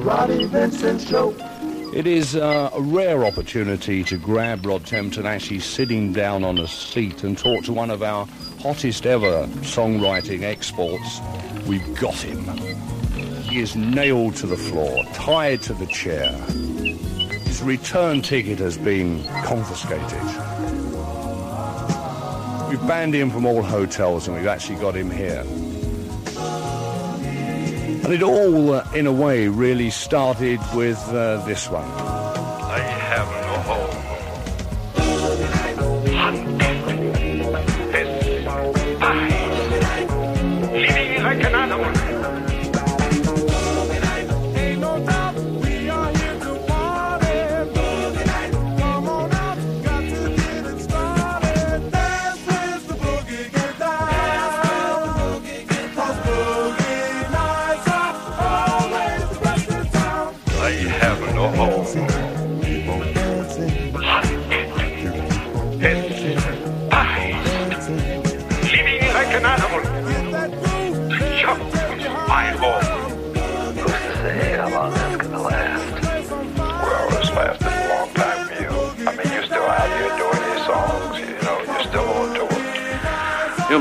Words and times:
Roddy 0.00 0.46
Vincent 0.46 1.02
Show. 1.02 1.34
It 1.92 2.06
is 2.06 2.34
uh, 2.34 2.70
a 2.72 2.80
rare 2.80 3.22
opportunity 3.24 4.02
to 4.04 4.16
grab 4.16 4.64
Rod 4.64 4.84
Temperton 4.84 5.26
actually 5.26 5.60
sitting 5.60 6.14
down 6.14 6.42
on 6.42 6.56
a 6.56 6.66
seat 6.66 7.22
and 7.22 7.36
talk 7.36 7.64
to 7.64 7.72
one 7.74 7.90
of 7.90 8.02
our 8.02 8.26
hottest 8.60 9.04
ever 9.04 9.46
songwriting 9.60 10.42
exports. 10.42 11.20
We've 11.66 11.94
got 12.00 12.14
him. 12.14 12.42
He 13.42 13.60
is 13.60 13.76
nailed 13.76 14.36
to 14.36 14.46
the 14.46 14.56
floor, 14.56 15.04
tied 15.12 15.60
to 15.62 15.74
the 15.74 15.86
chair. 15.86 16.32
His 16.32 17.60
return 17.60 18.22
ticket 18.22 18.58
has 18.58 18.78
been 18.78 19.22
confiscated. 19.44 20.22
We've 22.70 22.88
banned 22.88 23.14
him 23.14 23.30
from 23.30 23.44
all 23.44 23.62
hotels 23.62 24.28
and 24.28 24.36
we've 24.36 24.46
actually 24.46 24.78
got 24.80 24.96
him 24.96 25.10
here. 25.10 25.44
And 28.10 28.20
it 28.20 28.24
all, 28.24 28.72
uh, 28.72 28.84
in 28.92 29.06
a 29.06 29.12
way, 29.12 29.46
really 29.46 29.88
started 29.88 30.58
with 30.74 30.98
uh, 31.10 31.46
this 31.46 31.70
one. 31.70 31.84
I 31.84 32.80
have 32.80 33.28
no. 33.46 33.60
Living 40.72 41.22
like 41.22 41.44
an 41.44 41.54
animal. 41.54 41.99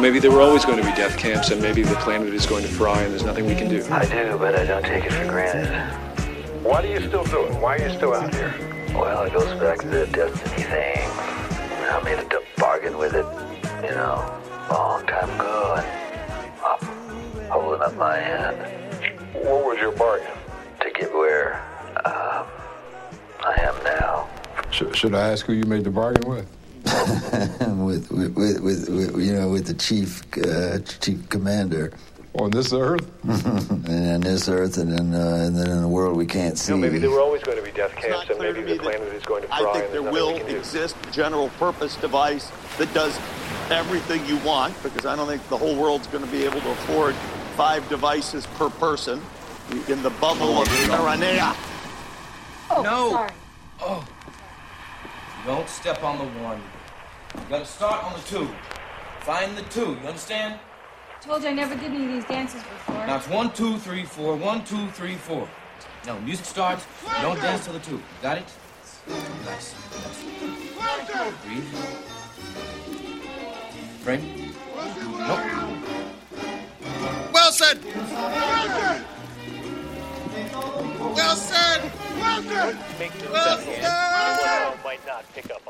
Maybe 0.01 0.19
there 0.19 0.31
were 0.31 0.41
always 0.41 0.65
going 0.65 0.77
to 0.77 0.83
be 0.83 0.95
death 0.95 1.17
camps, 1.17 1.51
and 1.51 1.61
maybe 1.61 1.83
the 1.83 1.95
planet 1.95 2.33
is 2.33 2.45
going 2.45 2.63
to 2.63 2.69
fry, 2.69 3.01
and 3.01 3.11
there's 3.11 3.23
nothing 3.23 3.45
we 3.45 3.55
can 3.55 3.69
do. 3.69 3.85
I 3.91 4.05
do, 4.05 4.37
but 4.37 4.55
I 4.55 4.65
don't 4.65 4.83
take 4.83 5.05
it 5.05 5.11
for 5.11 5.25
granted. 5.25 5.67
What 6.63 6.85
are 6.85 6.87
you 6.87 6.99
still 7.07 7.23
doing? 7.25 7.53
It? 7.53 7.61
Why 7.61 7.77
are 7.77 7.87
you 7.87 7.95
still 7.95 8.13
out 8.13 8.33
here? 8.33 8.53
Well, 8.93 9.23
it 9.23 9.33
goes 9.33 9.59
back 9.59 9.79
to 9.79 9.87
the 9.87 10.07
destiny 10.07 10.63
thing. 10.63 11.09
I 11.91 12.01
made 12.03 12.19
a 12.19 12.41
bargain 12.57 12.97
with 12.97 13.13
it, 13.13 13.25
you 13.83 13.95
know, 13.95 14.41
a 14.69 14.73
long 14.73 15.05
time 15.07 15.29
ago, 15.31 15.75
and 15.77 15.87
I'm 16.63 17.49
holding 17.49 17.81
up 17.81 17.95
my 17.95 18.17
hand 18.17 18.57
What 19.33 19.65
was 19.65 19.79
your 19.79 19.91
bargain? 19.93 20.27
to 20.81 20.89
get 20.91 21.13
where 21.13 21.55
um, 22.05 22.45
I 23.43 23.55
am 23.59 23.83
now. 23.83 24.29
Should, 24.71 24.95
should 24.95 25.15
I 25.15 25.29
ask 25.29 25.45
who 25.45 25.53
you 25.53 25.65
made 25.65 25.83
the 25.83 25.89
bargain 25.89 26.29
with? 26.29 26.47
with, 27.77 28.11
with, 28.11 28.35
with, 28.35 28.59
with, 28.61 28.89
with, 28.89 29.25
you 29.25 29.33
know, 29.33 29.49
with 29.49 29.67
the 29.67 29.73
chief, 29.73 30.23
uh, 30.45 30.79
chief 30.79 31.27
commander. 31.29 31.91
On 32.35 32.51
this 32.51 32.71
earth? 32.73 33.09
and 33.23 33.89
on 33.89 34.21
this 34.21 34.47
earth, 34.47 34.77
and 34.77 34.91
then, 34.91 35.13
uh, 35.13 35.45
and 35.45 35.57
then 35.57 35.69
in 35.69 35.81
the 35.81 35.87
world 35.87 36.15
we 36.15 36.27
can't 36.27 36.57
see. 36.57 36.71
You 36.71 36.77
know, 36.77 36.81
maybe 36.81 36.99
there 36.99 37.09
were 37.09 37.21
always 37.21 37.41
going 37.41 37.57
to 37.57 37.63
be 37.63 37.71
death 37.71 37.95
camps, 37.95 38.29
and 38.29 38.39
maybe 38.39 38.61
the 38.61 38.77
planet 38.77 39.01
is 39.13 39.23
going 39.23 39.41
to 39.41 39.47
fry, 39.47 39.69
I 39.69 39.73
think 39.73 39.91
there 39.91 40.03
will 40.03 40.31
nothing 40.31 40.33
we 40.33 40.39
can 40.41 40.49
do. 40.51 40.57
exist 40.57 40.95
a 41.07 41.11
general 41.11 41.49
purpose 41.57 41.95
device 41.95 42.51
that 42.77 42.93
does 42.93 43.17
everything 43.71 44.25
you 44.27 44.37
want 44.37 44.81
because 44.83 45.05
I 45.05 45.15
don't 45.15 45.27
think 45.27 45.47
the 45.49 45.57
whole 45.57 45.75
world's 45.75 46.07
going 46.07 46.23
to 46.23 46.31
be 46.31 46.45
able 46.45 46.61
to 46.61 46.71
afford 46.71 47.15
five 47.55 47.87
devices 47.89 48.45
per 48.57 48.69
person 48.69 49.21
in 49.87 50.01
the 50.03 50.11
bubble 50.21 50.61
of 50.61 50.67
Maranea. 50.67 51.55
no. 52.83 53.27
Oh. 53.81 54.07
Don't 55.45 55.69
step 55.69 56.03
on 56.03 56.17
the 56.19 56.25
one. 56.41 56.61
You 57.35 57.41
gotta 57.49 57.65
start 57.65 58.03
on 58.03 58.13
the 58.13 58.25
two. 58.27 58.47
Find 59.21 59.55
the 59.55 59.61
two. 59.63 59.97
You 60.01 60.07
understand? 60.07 60.59
Told 61.21 61.43
you 61.43 61.49
I 61.49 61.53
never 61.53 61.75
did 61.75 61.91
any 61.91 62.05
of 62.05 62.11
these 62.11 62.25
dances 62.25 62.63
before. 62.63 63.05
Now 63.05 63.17
it's 63.17 63.27
one, 63.27 63.51
two, 63.53 63.77
three, 63.77 64.03
four. 64.05 64.35
One, 64.35 64.63
two, 64.63 64.89
three, 64.91 65.15
four. 65.15 65.47
No, 66.07 66.19
music 66.21 66.45
starts. 66.45 66.85
You 67.03 67.21
don't 67.21 67.39
dance 67.39 67.65
till 67.65 67.73
the 67.73 67.79
two. 67.79 68.01
Got 68.21 68.37
it? 68.39 68.45
Nice. 69.45 69.75
Breathe. 71.45 71.63
Frame. 73.99 74.53
Nope. 74.75 75.39
Well 77.33 77.51
said. 77.51 77.83
Well 77.83 78.05
said. 78.71 79.05
Well 80.99 81.35
said. 81.35 81.91
Well 83.31 83.57
said. 83.57 84.83
might 84.83 85.05
not 85.05 85.23
pick 85.35 85.51
up 85.51 85.61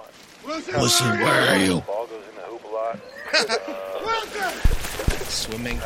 on. 0.47 0.81
Listen, 0.81 1.19
where 1.19 1.49
are 1.49 1.57
you? 1.57 1.81
Ball 1.81 2.07
goes 2.07 2.23
in 2.29 2.35
the 2.35 2.41
hoop 2.41 2.63
a 2.63 2.67
lot. 2.67 2.99
Swimming. 5.29 5.79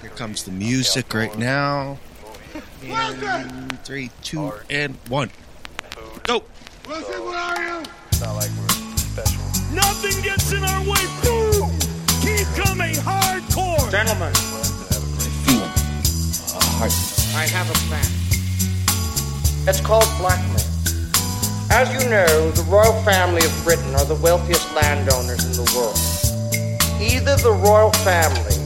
Here 0.00 0.10
comes 0.10 0.44
the 0.44 0.52
music 0.52 1.14
right 1.14 1.36
now. 1.38 1.98
And 2.82 3.84
three, 3.84 4.10
two, 4.22 4.52
and 4.70 4.96
one. 5.08 5.30
Go. 6.24 6.44
Wilson, 6.88 7.24
where 7.24 7.38
are 7.38 7.62
you? 7.62 7.82
It's 8.08 8.20
not 8.20 8.34
like 8.34 8.50
we're 8.58 8.68
special. 8.96 9.42
Nothing 9.74 10.22
gets 10.22 10.52
in 10.52 10.64
our 10.64 10.80
way. 10.80 11.04
Boom! 11.22 11.70
Keep 12.22 12.46
coming 12.56 12.94
hardcore. 12.94 13.90
Gentlemen, 13.90 14.32
I 17.34 17.46
have 17.46 17.70
a 17.70 17.74
plan. 17.88 18.06
It's 19.68 19.80
called 19.80 20.08
blackmail. 20.18 20.67
As 21.70 21.92
you 21.92 22.08
know, 22.08 22.50
the 22.52 22.62
royal 22.62 22.94
family 23.02 23.44
of 23.44 23.52
Britain 23.62 23.94
are 23.94 24.04
the 24.04 24.14
wealthiest 24.14 24.74
landowners 24.74 25.44
in 25.44 25.52
the 25.52 25.68
world. 25.76 25.96
Either 26.98 27.36
the 27.36 27.52
royal 27.52 27.92
family 28.02 28.56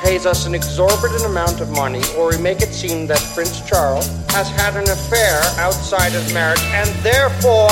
pays 0.00 0.24
us 0.24 0.46
an 0.46 0.54
exorbitant 0.54 1.24
amount 1.24 1.60
of 1.60 1.68
money, 1.70 2.00
or 2.16 2.30
we 2.30 2.38
make 2.38 2.62
it 2.62 2.72
seem 2.72 3.08
that 3.08 3.20
Prince 3.34 3.60
Charles 3.68 4.06
has 4.30 4.48
had 4.50 4.76
an 4.76 4.88
affair 4.88 5.42
outside 5.58 6.14
of 6.14 6.32
marriage 6.32 6.62
and 6.70 6.88
therefore 7.02 7.68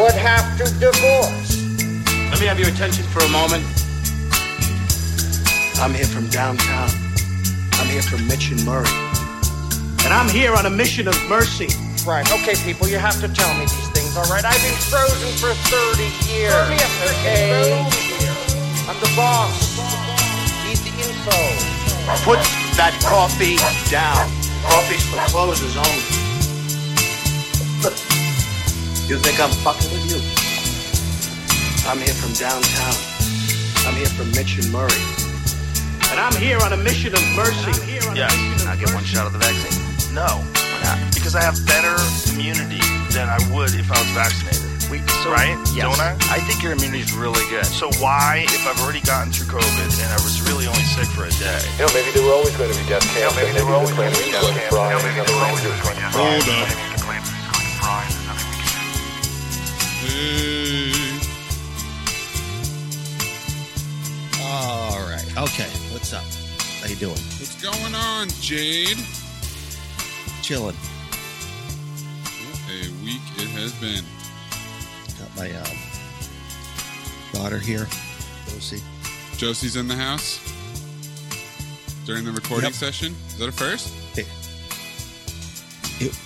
would 0.00 0.16
have 0.16 0.56
to 0.56 0.64
divorce. 0.80 1.60
Let 2.32 2.40
me 2.40 2.46
have 2.46 2.58
your 2.58 2.70
attention 2.70 3.04
for 3.04 3.20
a 3.20 3.28
moment. 3.28 3.64
I'm 5.78 5.92
here 5.92 6.06
from 6.06 6.26
downtown. 6.28 6.88
I'm 7.74 7.88
here 7.88 8.02
from 8.02 8.26
Mitch 8.26 8.50
and 8.50 8.64
Murray. 8.64 8.88
And 10.04 10.14
I'm 10.14 10.28
here 10.30 10.54
on 10.54 10.64
a 10.64 10.70
mission 10.70 11.06
of 11.06 11.14
mercy. 11.28 11.68
Right, 12.06 12.22
okay, 12.30 12.54
people, 12.62 12.86
you 12.86 12.98
have 12.98 13.18
to 13.20 13.26
tell 13.26 13.52
me 13.54 13.66
these 13.66 13.88
things, 13.90 14.16
all 14.16 14.22
right? 14.30 14.44
I've 14.44 14.62
been 14.62 14.78
frozen 14.78 15.26
for 15.42 15.50
30 15.66 16.06
years. 16.30 16.54
okay? 17.18 17.82
I'm 18.86 18.94
the 19.02 19.10
boss. 19.18 19.74
Need 20.62 20.78
the 20.86 20.94
info. 21.02 21.34
Put 22.22 22.38
that 22.78 22.94
coffee 23.02 23.58
down. 23.90 24.30
Coffee's 24.62 25.02
for 25.10 25.18
closers 25.34 25.76
only. 25.76 26.02
You 29.06 29.16
think 29.18 29.38
I'm 29.38 29.50
fucking 29.62 29.86
with 29.92 30.10
you? 30.10 30.18
I'm 31.88 31.98
here 31.98 32.14
from 32.14 32.32
downtown. 32.34 32.94
I'm 33.86 33.94
here 33.94 34.10
from 34.18 34.32
Mitch 34.32 34.58
and 34.58 34.72
Murray. 34.72 34.98
And 36.10 36.18
I'm 36.18 36.34
here 36.34 36.58
on 36.58 36.72
a 36.72 36.76
mission 36.76 37.14
of 37.14 37.22
mercy. 37.36 37.70
Yeah, 38.18 38.26
I 38.66 38.74
get 38.74 38.92
one 38.94 39.04
shot 39.04 39.26
of 39.26 39.32
the 39.32 39.38
vaccine. 39.38 40.12
No, 40.12 40.42
why 40.86 40.98
not? 41.02 41.14
Because 41.14 41.34
I 41.34 41.42
have 41.42 41.58
better 41.66 41.96
immunity 42.32 42.82
than 43.10 43.26
I 43.28 43.38
would 43.50 43.74
if 43.74 43.90
I 43.90 43.98
was 43.98 44.10
vaccinated. 44.14 44.62
We, 44.86 45.02
so, 45.26 45.34
right? 45.34 45.58
Yes. 45.74 45.82
Don't 45.82 45.98
I? 45.98 46.14
I 46.30 46.38
think 46.46 46.62
your 46.62 46.72
immunity 46.72 47.02
is 47.02 47.12
really 47.12 47.42
good. 47.50 47.66
So 47.66 47.90
why, 47.98 48.46
if 48.46 48.62
I've 48.66 48.78
already 48.86 49.00
gotten 49.02 49.32
through 49.32 49.50
COVID 49.58 49.88
and 49.98 50.10
I 50.14 50.18
was 50.22 50.38
really 50.46 50.66
only 50.70 50.86
sick 50.86 51.10
for 51.10 51.26
a 51.26 51.34
day? 51.42 51.58
You 51.74 51.86
know, 51.86 51.92
maybe 51.92 52.14
there 52.14 52.22
were 52.22 52.34
always 52.38 52.54
going 52.56 52.70
to 52.70 52.78
be 52.78 52.86
death 52.86 53.02
camps. 53.10 53.34
maybe 53.34 53.50
and 53.50 53.56
there 53.58 53.66
were 53.66 53.74
always 53.74 53.90
the 53.90 53.96
going 53.98 54.14
to 54.14 54.18
be 54.22 54.30
death 54.30 54.46
is 54.46 54.46
camps. 54.46 54.46
going 54.46 54.54
Yeah, 54.54 54.70
to 54.70 55.06
maybe 55.10 55.18
fry, 55.18 55.26
there 55.26 55.34
were 55.34 55.46
always 55.50 55.62
the 55.66 55.74
claim 55.74 55.74
is 55.74 55.82
going 55.82 55.98
to 55.98 56.06
going 56.14 56.38
to 56.38 56.46
fry. 56.46 56.46
fry. 56.46 56.46
Hold 56.46 56.54
up. 56.54 57.66
All 64.40 65.00
right. 65.08 65.26
Okay. 65.36 65.68
What's 65.92 66.12
up? 66.12 66.24
How 66.80 66.88
you 66.88 66.96
doing? 66.96 67.12
What's 67.38 67.60
going 67.62 67.94
on, 67.94 68.28
Jade? 68.40 68.98
Chilling. 70.46 70.76
What 72.36 72.70
a 72.70 72.88
week 73.04 73.20
it 73.36 73.48
has 73.58 73.72
been. 73.80 74.04
Got 75.18 75.36
my 75.36 75.50
um, 75.58 75.76
daughter 77.32 77.58
here. 77.58 77.88
Josie. 78.46 78.80
Josie's 79.36 79.74
in 79.74 79.88
the 79.88 79.96
house 79.96 80.38
during 82.04 82.24
the 82.24 82.30
recording 82.30 82.66
Yep. 82.66 82.74
session. 82.74 83.16
Is 83.26 83.38
that 83.38 83.48
a 83.48 83.52
first? 83.52 83.92
It, 84.16 84.28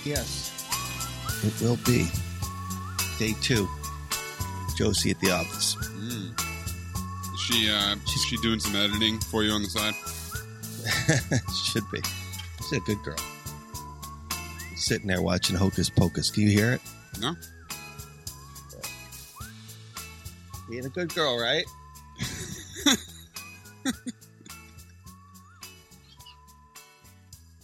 yes. 0.05 0.51
It 1.43 1.59
will 1.59 1.77
be. 1.77 2.07
Day 3.17 3.33
two. 3.41 3.67
Josie 4.77 5.09
at 5.09 5.19
the 5.19 5.31
office. 5.31 5.73
Mm. 5.75 6.39
Is 7.33 7.39
she 7.41 7.71
uh, 7.71 7.95
is 7.95 8.21
she 8.29 8.37
doing 8.43 8.59
some 8.59 8.75
editing 8.75 9.19
for 9.19 9.41
you 9.41 9.51
on 9.51 9.63
the 9.63 9.69
side? 9.69 9.95
Should 11.71 11.89
be. 11.91 12.01
She's 12.69 12.73
a 12.73 12.79
good 12.81 13.01
girl. 13.01 13.17
Sitting 14.81 15.05
there 15.05 15.21
watching 15.21 15.55
Hocus 15.55 15.91
Pocus. 15.91 16.31
Can 16.31 16.41
you 16.41 16.49
hear 16.49 16.73
it? 16.73 16.81
No. 17.21 17.35
Being 20.67 20.85
a 20.85 20.89
good 20.89 21.13
girl, 21.13 21.39
right? 21.39 21.63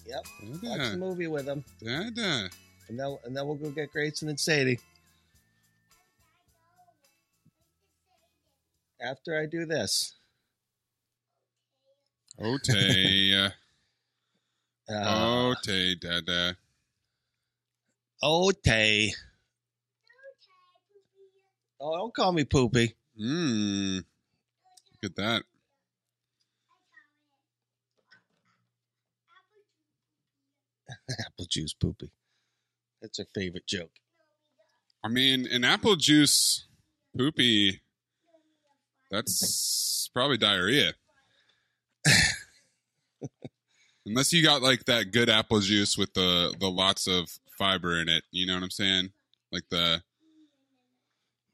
yep. 0.05 0.23
Watch 0.61 0.91
the 0.91 0.97
movie 0.97 1.25
with 1.25 1.47
them. 1.47 1.63
Dada. 1.83 2.51
And 2.87 2.99
then, 2.99 3.17
and 3.25 3.35
then 3.35 3.47
we'll 3.47 3.55
go 3.55 3.71
get 3.71 3.91
Grayson 3.91 4.29
and 4.29 4.39
Sadie. 4.39 4.79
After 9.01 9.39
I 9.39 9.47
do 9.47 9.65
this. 9.65 10.13
Otay. 12.39 13.51
Uh, 14.87 14.93
Otay, 14.93 15.99
Dada. 15.99 16.55
Otay. 18.23 19.11
Oh, 21.79 21.97
don't 21.97 22.13
call 22.15 22.31
me 22.31 22.43
poopy. 22.43 22.95
Mmm. 23.19 23.97
Look 23.97 25.11
at 25.11 25.15
that. 25.15 25.43
Apple 31.25 31.45
juice 31.49 31.73
poopy. 31.73 32.11
That's 33.01 33.19
her 33.19 33.25
favorite 33.35 33.67
joke. 33.67 33.91
I 35.03 35.09
mean, 35.09 35.47
an 35.47 35.63
apple 35.63 35.95
juice 35.95 36.65
poopy. 37.15 37.81
That's 39.11 40.09
probably 40.13 40.37
diarrhea. 40.37 40.93
Unless 44.05 44.33
you 44.33 44.43
got 44.43 44.61
like 44.61 44.85
that 44.85 45.11
good 45.11 45.29
apple 45.29 45.59
juice 45.59 45.97
with 45.97 46.13
the 46.13 46.55
the 46.59 46.69
lots 46.69 47.07
of 47.07 47.29
fiber 47.57 47.99
in 47.99 48.09
it, 48.09 48.23
you 48.31 48.45
know 48.45 48.53
what 48.53 48.63
I'm 48.63 48.69
saying? 48.69 49.11
Like 49.51 49.63
the 49.69 50.03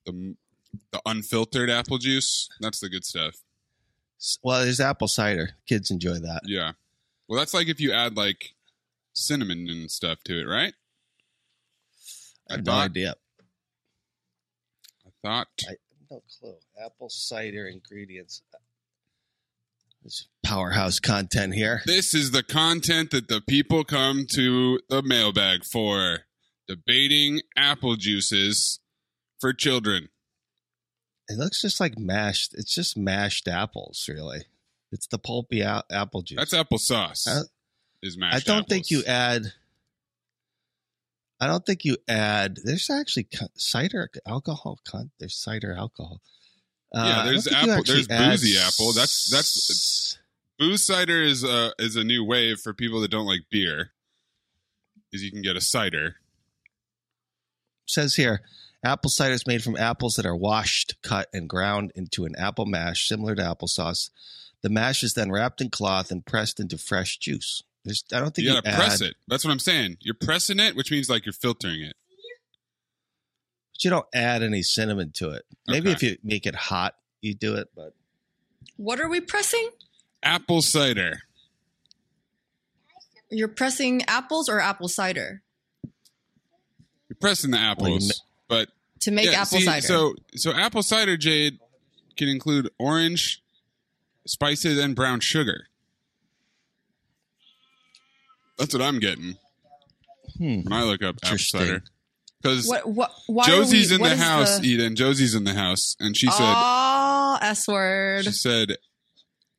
the 0.05 0.35
the 0.91 1.01
unfiltered 1.05 1.69
apple 1.69 1.97
juice. 1.97 2.49
That's 2.59 2.79
the 2.79 2.89
good 2.89 3.05
stuff. 3.05 3.35
Well, 4.41 4.63
there's 4.63 4.79
apple 4.79 5.07
cider. 5.07 5.51
Kids 5.67 5.91
enjoy 5.91 6.15
that. 6.19 6.41
Yeah. 6.45 6.73
Well, 7.27 7.39
that's 7.39 7.53
like 7.53 7.67
if 7.67 7.79
you 7.79 7.91
add 7.91 8.15
like 8.17 8.53
cinnamon 9.13 9.67
and 9.69 9.89
stuff 9.91 10.23
to 10.25 10.39
it, 10.39 10.45
right? 10.45 10.73
I 12.49 12.53
I 12.53 12.57
have 12.57 12.65
no 12.65 12.71
thought. 12.73 12.85
idea. 12.85 13.15
I 15.05 15.09
thought. 15.21 15.47
I 15.69 15.75
no 16.09 16.21
clue. 16.39 16.55
Apple 16.83 17.09
cider 17.09 17.67
ingredients. 17.67 18.41
There's 20.03 20.27
powerhouse 20.43 20.99
content 20.99 21.53
here. 21.53 21.81
This 21.85 22.13
is 22.13 22.31
the 22.31 22.43
content 22.43 23.11
that 23.11 23.29
the 23.29 23.39
people 23.39 23.85
come 23.85 24.25
to 24.31 24.81
the 24.89 25.01
mailbag 25.01 25.63
for. 25.63 26.19
Debating 26.67 27.41
apple 27.57 27.95
juices 27.95 28.79
for 29.39 29.53
children. 29.53 30.09
It 31.29 31.37
looks 31.37 31.61
just 31.61 31.79
like 31.79 31.97
mashed. 31.97 32.53
It's 32.53 32.75
just 32.75 32.97
mashed 32.97 33.47
apples, 33.47 34.09
really. 34.11 34.43
It's 34.91 35.07
the 35.07 35.17
pulpy 35.17 35.61
a- 35.61 35.83
apple 35.89 36.21
juice. 36.21 36.37
That's 36.37 36.53
applesauce. 36.53 37.27
Uh, 37.27 37.31
I, 37.31 37.41
is 38.01 38.17
mashed. 38.17 38.49
I 38.49 38.53
don't 38.53 38.67
think 38.67 38.91
you 38.91 39.03
add. 39.05 39.53
I 41.39 41.47
don't 41.47 41.65
think 41.65 41.85
you 41.85 41.97
add. 42.07 42.59
There's 42.63 42.89
actually 42.89 43.27
cider 43.55 44.09
alcohol. 44.25 44.79
There's 45.19 45.35
cider 45.35 45.73
alcohol. 45.73 46.21
Uh, 46.93 47.05
yeah, 47.05 47.25
there's 47.25 47.47
apple. 47.47 47.83
There's 47.83 48.07
boozy 48.07 48.57
apple. 48.57 48.93
That's 48.93 49.29
that's 49.29 50.17
booze 50.59 50.85
cider 50.85 51.21
is 51.23 51.43
a 51.43 51.73
is 51.79 51.95
a 51.95 52.03
new 52.03 52.23
wave 52.23 52.59
for 52.59 52.73
people 52.73 53.01
that 53.01 53.11
don't 53.11 53.25
like 53.25 53.41
beer. 53.49 53.91
Is 55.11 55.23
you 55.23 55.31
can 55.31 55.41
get 55.41 55.55
a 55.55 55.61
cider. 55.61 56.15
says 57.85 58.15
here 58.15 58.41
apple 58.83 59.09
cider 59.09 59.33
is 59.33 59.47
made 59.47 59.63
from 59.63 59.77
apples 59.77 60.15
that 60.15 60.25
are 60.25 60.35
washed 60.35 60.95
cut 61.03 61.29
and 61.33 61.47
ground 61.47 61.91
into 61.95 62.25
an 62.25 62.35
apple 62.37 62.65
mash 62.65 63.07
similar 63.07 63.35
to 63.35 63.41
applesauce 63.41 64.09
the 64.61 64.69
mash 64.69 65.03
is 65.03 65.13
then 65.13 65.31
wrapped 65.31 65.61
in 65.61 65.69
cloth 65.69 66.11
and 66.11 66.25
pressed 66.25 66.59
into 66.59 66.77
fresh 66.77 67.17
juice 67.17 67.63
There's, 67.85 68.03
i 68.13 68.19
don't 68.19 68.33
think 68.33 68.47
You 68.47 68.53
you, 68.53 68.61
gotta 68.61 68.75
press 68.75 69.01
it. 69.01 69.15
That's 69.27 69.45
what 69.45 69.51
I'm 69.51 69.59
saying. 69.59 69.97
You're 70.01 70.15
pressing 70.15 70.59
it, 70.59 70.75
which 70.75 70.91
means 70.91 71.09
like 71.09 71.25
you're 71.25 71.33
filtering 71.33 71.81
it. 71.81 71.95
But 73.73 73.83
you 73.83 73.89
don't 73.89 74.05
add 74.13 74.43
any 74.43 74.61
cinnamon 74.63 75.11
to 75.11 75.29
it 75.31 75.43
maybe 75.67 75.89
Okay. 75.89 75.95
if 75.95 76.03
you 76.03 76.17
make 76.23 76.45
it 76.45 76.55
hot 76.55 76.95
you 77.21 77.33
do 77.33 77.55
it 77.55 77.69
but 77.75 77.93
What 78.77 78.99
are 78.99 79.09
we 79.09 79.19
pressing? 79.21 79.69
Apple 80.23 80.61
cider. 80.61 81.23
You're 83.29 83.47
pressing 83.49 84.03
apples 84.07 84.47
or 84.49 84.59
apple 84.59 84.87
cider 84.87 85.41
You're 87.09 87.17
pressing 87.19 87.51
the 87.51 87.57
apples, 87.59 88.21
but 88.47 88.69
to 89.01 89.11
make 89.11 89.25
Yeah, 89.31 89.41
apple 89.41 89.59
see, 89.59 89.65
cider. 89.65 89.85
So 89.85 90.15
so 90.35 90.53
apple 90.53 90.81
cider 90.83 91.17
jade 91.17 91.59
can 92.15 92.29
include 92.29 92.69
orange, 92.79 93.41
spices, 94.25 94.77
and 94.79 94.95
brown 94.95 95.19
sugar. 95.19 95.67
That's 98.57 98.73
what 98.73 98.81
I'm 98.83 98.99
getting 98.99 99.37
Hmm. 100.37 100.61
when 100.61 100.73
I 100.73 100.83
look 100.83 101.03
up 101.03 101.17
apple 101.23 101.37
cider. 101.37 101.83
Because 102.43 102.67
what? 102.67 103.11
What? 103.27 103.47
Josie's 103.47 103.89
we, 103.89 103.95
in 103.95 104.01
what 104.01 104.09
the 104.09 104.17
house, 104.17 104.59
The, 104.59 104.67
Eden. 104.67 104.95
Josie's 104.97 105.33
in 105.33 105.45
the 105.45 105.53
house, 105.53 105.95
and 105.99 106.15
she 106.17 106.27
said 106.27 106.53
oh, 106.55 107.37
s 107.41 107.65
word. 107.67 108.25
she 108.25 108.31
said 108.31 108.75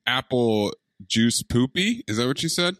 apple 0.06 0.72
juice 1.06 1.42
poopy. 1.42 2.04
Is 2.06 2.18
that 2.18 2.26
what 2.26 2.38
she 2.38 2.48
said? 2.48 2.76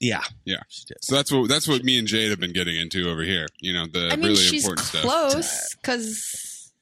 yeah 0.00 0.22
Yeah. 0.44 0.62
So 1.02 1.14
that's 1.14 1.30
what 1.32 1.48
that's 1.48 1.66
what 1.68 1.82
me 1.84 1.98
and 1.98 2.06
Jade 2.08 2.30
have 2.30 2.40
been 2.40 2.52
getting 2.52 2.76
into 2.76 3.08
over 3.10 3.22
here. 3.22 3.46
You 3.60 3.72
know 3.72 3.86
the 3.90 4.08
I 4.12 4.16
mean, 4.16 4.26
really 4.26 4.36
she's 4.36 4.64
important 4.64 4.86
stuff. 4.86 5.02
close 5.02 5.74
because 5.76 6.72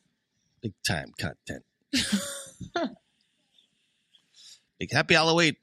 big 0.62 0.72
time 0.86 1.12
content 1.18 1.64
big 4.78 4.92
happy 4.92 5.14
halloween 5.14 5.54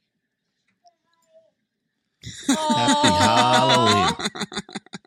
happy 2.48 3.10
halloween 3.10 4.14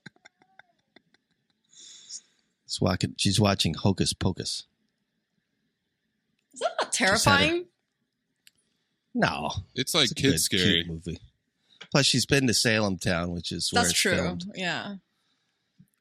She's 2.68 2.80
watching, 2.80 3.14
she's 3.16 3.40
watching 3.40 3.74
Hocus 3.74 4.12
Pocus. 4.12 4.64
is 6.52 6.60
that 6.60 6.72
not 6.80 6.92
terrifying? 6.92 7.66
No, 9.14 9.50
It's 9.74 9.94
like 9.94 10.10
a 10.10 10.14
kid 10.14 10.32
good, 10.32 10.40
scary. 10.40 10.84
cute 10.84 10.86
movie. 10.88 11.18
Plus, 11.90 12.06
she's 12.06 12.26
been 12.26 12.46
to 12.46 12.54
Salem 12.54 12.98
Town, 12.98 13.32
which 13.32 13.50
is 13.50 13.72
where 13.72 13.82
That's 13.82 13.92
it's 13.92 14.00
true. 14.00 14.14
filmed. 14.14 14.44
Yeah. 14.54 14.96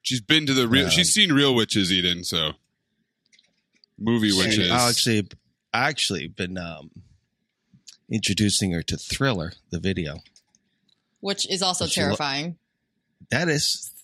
She's 0.01 0.21
been 0.21 0.45
to 0.45 0.53
the 0.53 0.67
real. 0.67 0.85
Um, 0.85 0.91
she's 0.91 1.13
seen 1.13 1.31
real 1.31 1.55
witches, 1.55 1.91
Eden. 1.91 2.23
So 2.23 2.51
movie 3.97 4.33
witches. 4.33 4.69
I 4.69 4.89
actually, 4.89 5.27
I 5.73 5.87
actually 5.89 6.27
been 6.27 6.57
um, 6.57 6.91
introducing 8.11 8.71
her 8.73 8.83
to 8.83 8.97
Thriller, 8.97 9.53
the 9.69 9.79
video. 9.79 10.17
Which 11.21 11.49
is 11.49 11.61
also 11.61 11.87
She 11.87 12.01
lo- 12.01 12.07
terrifying. 12.07 12.57
That 13.31 13.49
is, 13.49 13.91
that, 13.91 13.96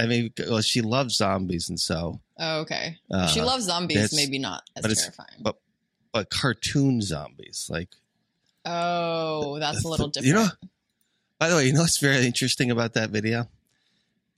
I 0.00 0.06
mean, 0.06 0.32
well, 0.48 0.60
she 0.60 0.80
loves 0.80 1.16
zombies, 1.16 1.68
and 1.68 1.78
so, 1.78 2.20
Oh, 2.38 2.60
okay. 2.60 2.98
Uh, 3.10 3.26
she 3.26 3.40
loves 3.40 3.64
zombies, 3.64 4.14
maybe 4.14 4.38
not 4.38 4.62
as 4.76 4.82
but 4.82 4.90
it's, 4.92 5.02
terrifying. 5.02 5.38
but 5.40 5.56
but 6.12 6.30
cartoon 6.30 7.00
zombies, 7.02 7.66
like 7.68 7.88
Oh, 8.64 9.58
that's 9.58 9.84
a 9.84 9.88
little 9.88 10.08
different. 10.08 10.26
You 10.26 10.34
know, 10.34 10.48
by 11.38 11.48
the 11.48 11.56
way, 11.56 11.66
you 11.66 11.72
know 11.72 11.80
what's 11.80 11.98
very 11.98 12.24
interesting 12.26 12.70
about 12.70 12.94
that 12.94 13.10
video 13.10 13.48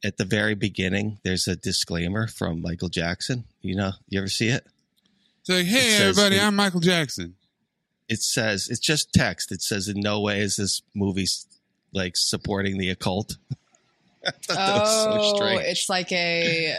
at 0.04 0.16
the 0.16 0.24
very 0.24 0.54
beginning, 0.54 1.18
there's 1.24 1.46
a 1.46 1.56
disclaimer 1.56 2.26
from 2.26 2.62
Michael 2.62 2.88
Jackson. 2.88 3.44
You 3.60 3.76
know, 3.76 3.92
you 4.08 4.18
ever 4.18 4.28
see 4.28 4.48
it? 4.48 4.66
It's 5.40 5.48
like, 5.48 5.66
hey, 5.66 5.88
It 5.94 5.98
says 5.98 6.18
everybody, 6.18 6.36
in- 6.40 6.46
I'm 6.46 6.56
Michael 6.56 6.80
Jackson. 6.80 7.36
It 8.08 8.22
says 8.22 8.68
it's 8.68 8.80
just 8.80 9.12
text. 9.12 9.52
It 9.52 9.62
says 9.62 9.88
in 9.88 10.00
no 10.00 10.20
way 10.20 10.40
is 10.40 10.56
this 10.56 10.82
movie 10.94 11.26
like 11.92 12.14
supporting 12.16 12.78
the 12.78 12.90
occult. 12.90 13.36
I 14.26 14.30
thought 14.54 14.80
was 14.80 15.04
so 15.04 15.10
Oh, 15.18 15.36
strange. 15.36 15.62
it's 15.66 15.88
like 15.88 16.12
a 16.12 16.74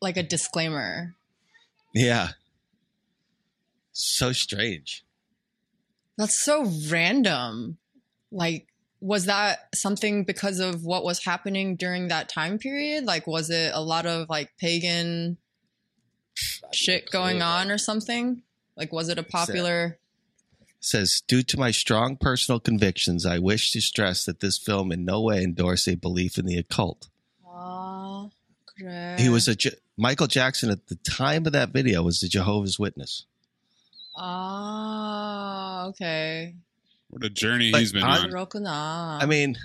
like 0.00 0.16
a 0.16 0.22
disclaimer. 0.22 1.14
Yeah. 1.94 2.28
So 3.92 4.32
strange. 4.32 5.04
That's 6.16 6.38
so 6.42 6.70
random. 6.88 7.78
Like, 8.32 8.66
was 9.00 9.26
that 9.26 9.68
something 9.74 10.24
because 10.24 10.58
of 10.58 10.84
what 10.84 11.04
was 11.04 11.24
happening 11.24 11.76
during 11.76 12.08
that 12.08 12.28
time 12.28 12.58
period? 12.58 13.04
Like, 13.04 13.26
was 13.26 13.50
it 13.50 13.72
a 13.74 13.80
lot 13.82 14.06
of 14.06 14.28
like 14.28 14.50
pagan 14.58 15.36
shit 16.72 17.10
going 17.10 17.42
on 17.42 17.70
or 17.70 17.78
something? 17.78 18.42
Like, 18.76 18.92
was 18.92 19.08
it 19.08 19.18
a 19.18 19.22
popular? 19.22 19.98
Says, 20.84 21.22
due 21.26 21.42
to 21.42 21.58
my 21.58 21.70
strong 21.70 22.16
personal 22.16 22.60
convictions, 22.60 23.24
I 23.26 23.38
wish 23.38 23.70
to 23.72 23.80
stress 23.80 24.24
that 24.24 24.40
this 24.40 24.58
film 24.58 24.92
in 24.92 25.04
no 25.04 25.20
way 25.22 25.42
endorse 25.42 25.86
a 25.88 25.94
belief 25.96 26.38
in 26.38 26.46
the 26.46 26.58
occult. 26.58 27.08
Ah, 27.46 28.28
He 29.18 29.28
was 29.28 29.48
a 29.48 29.54
Je- 29.54 29.70
Michael 29.96 30.26
Jackson 30.26 30.70
at 30.70 30.88
the 30.88 30.96
time 30.96 31.46
of 31.46 31.52
that 31.52 31.70
video 31.70 32.02
was 32.02 32.22
a 32.22 32.28
Jehovah's 32.28 32.78
Witness. 32.78 33.24
Ah, 34.16 35.86
okay. 35.86 36.54
What 37.08 37.24
a 37.24 37.30
journey 37.30 37.70
But 37.70 37.80
he's 37.80 37.92
been 37.92 38.02
I- 38.02 38.18
on. 38.18 38.30
Rokuna. 38.30 39.22
I 39.22 39.26
mean, 39.26 39.56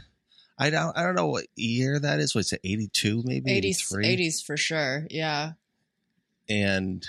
I 0.57 0.69
don't 0.69 0.95
I 0.97 1.03
don't 1.03 1.15
know 1.15 1.27
what 1.27 1.45
year 1.55 1.99
that 1.99 2.19
is. 2.19 2.35
What's 2.35 2.53
it? 2.53 2.61
Eighty 2.63 2.87
two, 2.91 3.23
maybe 3.25 3.49
80s, 3.51 3.91
83? 3.93 4.17
80s 4.17 4.45
for 4.45 4.57
sure. 4.57 5.07
Yeah. 5.09 5.53
and 6.47 7.05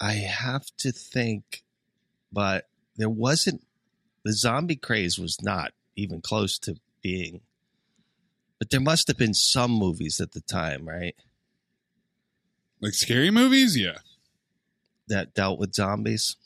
I 0.00 0.14
have 0.14 0.66
to 0.78 0.90
think, 0.92 1.62
but 2.32 2.68
there 2.96 3.10
wasn't 3.10 3.62
the 4.24 4.32
zombie 4.32 4.76
craze 4.76 5.18
was 5.18 5.40
not 5.42 5.72
even 5.96 6.20
close 6.20 6.58
to 6.60 6.76
being. 7.02 7.40
But 8.58 8.70
there 8.70 8.80
must 8.80 9.08
have 9.08 9.16
been 9.18 9.34
some 9.34 9.72
movies 9.72 10.20
at 10.20 10.32
the 10.32 10.40
time, 10.40 10.88
right, 10.88 11.16
Like 12.80 12.94
scary 12.94 13.30
movies? 13.30 13.76
Yeah. 13.76 13.98
that 15.08 15.34
dealt 15.34 15.58
with 15.58 15.74
zombies. 15.74 16.36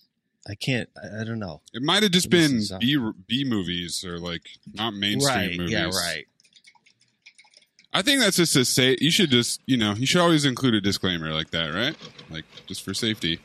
I 0.48 0.54
can't. 0.54 0.88
I, 0.96 1.20
I 1.20 1.24
don't 1.24 1.38
know. 1.40 1.60
It 1.74 1.82
might 1.82 2.02
have 2.02 2.12
just 2.12 2.30
been. 2.30 2.62
B 2.80 2.96
B 3.26 3.44
movies 3.44 4.04
or 4.04 4.18
like 4.18 4.42
not 4.72 4.94
mainstream 4.94 5.36
right? 5.36 5.58
movies. 5.58 5.72
Yeah, 5.72 5.86
right. 5.90 6.26
I 7.92 8.02
think 8.02 8.20
that's 8.20 8.36
just 8.36 8.52
to 8.54 8.64
say 8.64 8.96
you 9.00 9.10
should 9.10 9.30
just 9.30 9.60
you 9.66 9.76
know 9.76 9.92
you 9.94 10.06
should 10.06 10.20
always 10.20 10.44
include 10.44 10.74
a 10.74 10.80
disclaimer 10.80 11.32
like 11.32 11.50
that, 11.50 11.74
right? 11.74 11.96
Like 12.30 12.44
just 12.66 12.82
for 12.82 12.94
safety. 12.94 13.40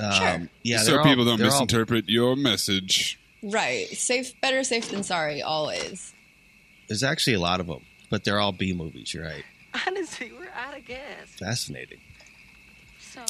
Um, 0.00 0.50
yeah, 0.62 0.78
so 0.78 0.90
they're 0.92 0.98
all- 1.00 1.04
people 1.06 1.24
don't 1.24 1.38
they're 1.38 1.46
all- 1.46 1.52
misinterpret 1.60 2.08
your 2.08 2.36
message. 2.36 3.18
Right. 3.42 3.88
Safe, 3.96 4.38
better 4.40 4.64
safe 4.64 4.90
than 4.90 5.02
sorry, 5.02 5.42
always. 5.42 6.12
There's 6.88 7.02
actually 7.02 7.34
a 7.34 7.40
lot 7.40 7.60
of 7.60 7.66
them, 7.66 7.84
but 8.10 8.24
they're 8.24 8.38
all 8.40 8.52
B 8.52 8.72
movies. 8.72 9.12
You're 9.14 9.24
right. 9.24 9.44
Honestly, 9.86 10.32
we're 10.38 10.48
out 10.56 10.76
of 10.76 10.84
gas. 10.86 11.00
Fascinating. 11.38 11.98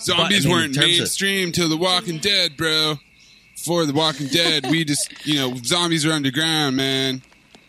Zombies 0.00 0.06
But, 0.06 0.20
I 0.20 0.28
mean, 0.30 0.48
weren't 0.50 0.74
terms 0.74 0.86
of- 0.94 0.98
mainstream 0.98 1.52
till 1.52 1.68
The 1.68 1.76
Walking 1.76 2.18
Dead, 2.18 2.56
bro. 2.56 2.98
For 3.56 3.86
The 3.86 3.92
Walking 3.94 4.26
Dead, 4.26 4.66
we 4.70 4.84
just 4.84 5.12
you 5.26 5.36
know 5.36 5.54
zombies 5.64 6.04
are 6.04 6.12
underground, 6.12 6.76
man. 6.76 7.22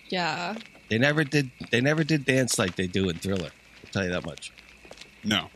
Yeah. 0.09 0.55
They 0.89 0.97
never 0.97 1.23
did. 1.23 1.51
They 1.71 1.79
never 1.81 2.03
did 2.03 2.25
dance 2.25 2.57
like 2.59 2.75
they 2.75 2.87
do 2.87 3.09
in 3.09 3.17
Thriller. 3.17 3.51
I'll 3.85 3.91
tell 3.91 4.03
you 4.03 4.11
that 4.11 4.25
much. 4.25 4.51
No, 5.23 5.49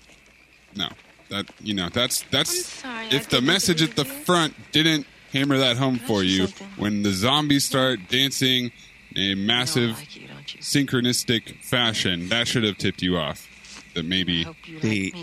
no, 0.75 0.89
that 1.31 1.47
you 1.61 1.73
know 1.73 1.89
that's 1.89 2.23
that's 2.31 2.65
sorry, 2.67 3.07
I 3.11 3.15
if 3.15 3.29
the 3.29 3.41
message 3.41 3.81
at 3.81 3.95
the 3.95 4.05
front 4.05 4.53
didn't 4.71 5.07
hammer 5.33 5.57
that 5.57 5.77
home 5.77 5.97
for 5.97 6.23
you 6.23 6.47
when 6.77 7.01
the 7.03 7.11
zombies 7.11 7.65
start 7.65 7.99
dancing 8.09 8.71
in 9.15 9.31
a 9.31 9.35
massive 9.35 9.95
synchronistic 10.59 11.55
fashion, 11.63 12.29
that 12.29 12.47
should 12.47 12.63
have 12.63 12.77
tipped 12.77 13.01
you 13.01 13.17
off 13.17 13.47
that 13.95 14.05
maybe 14.05 14.45
The 14.81 15.13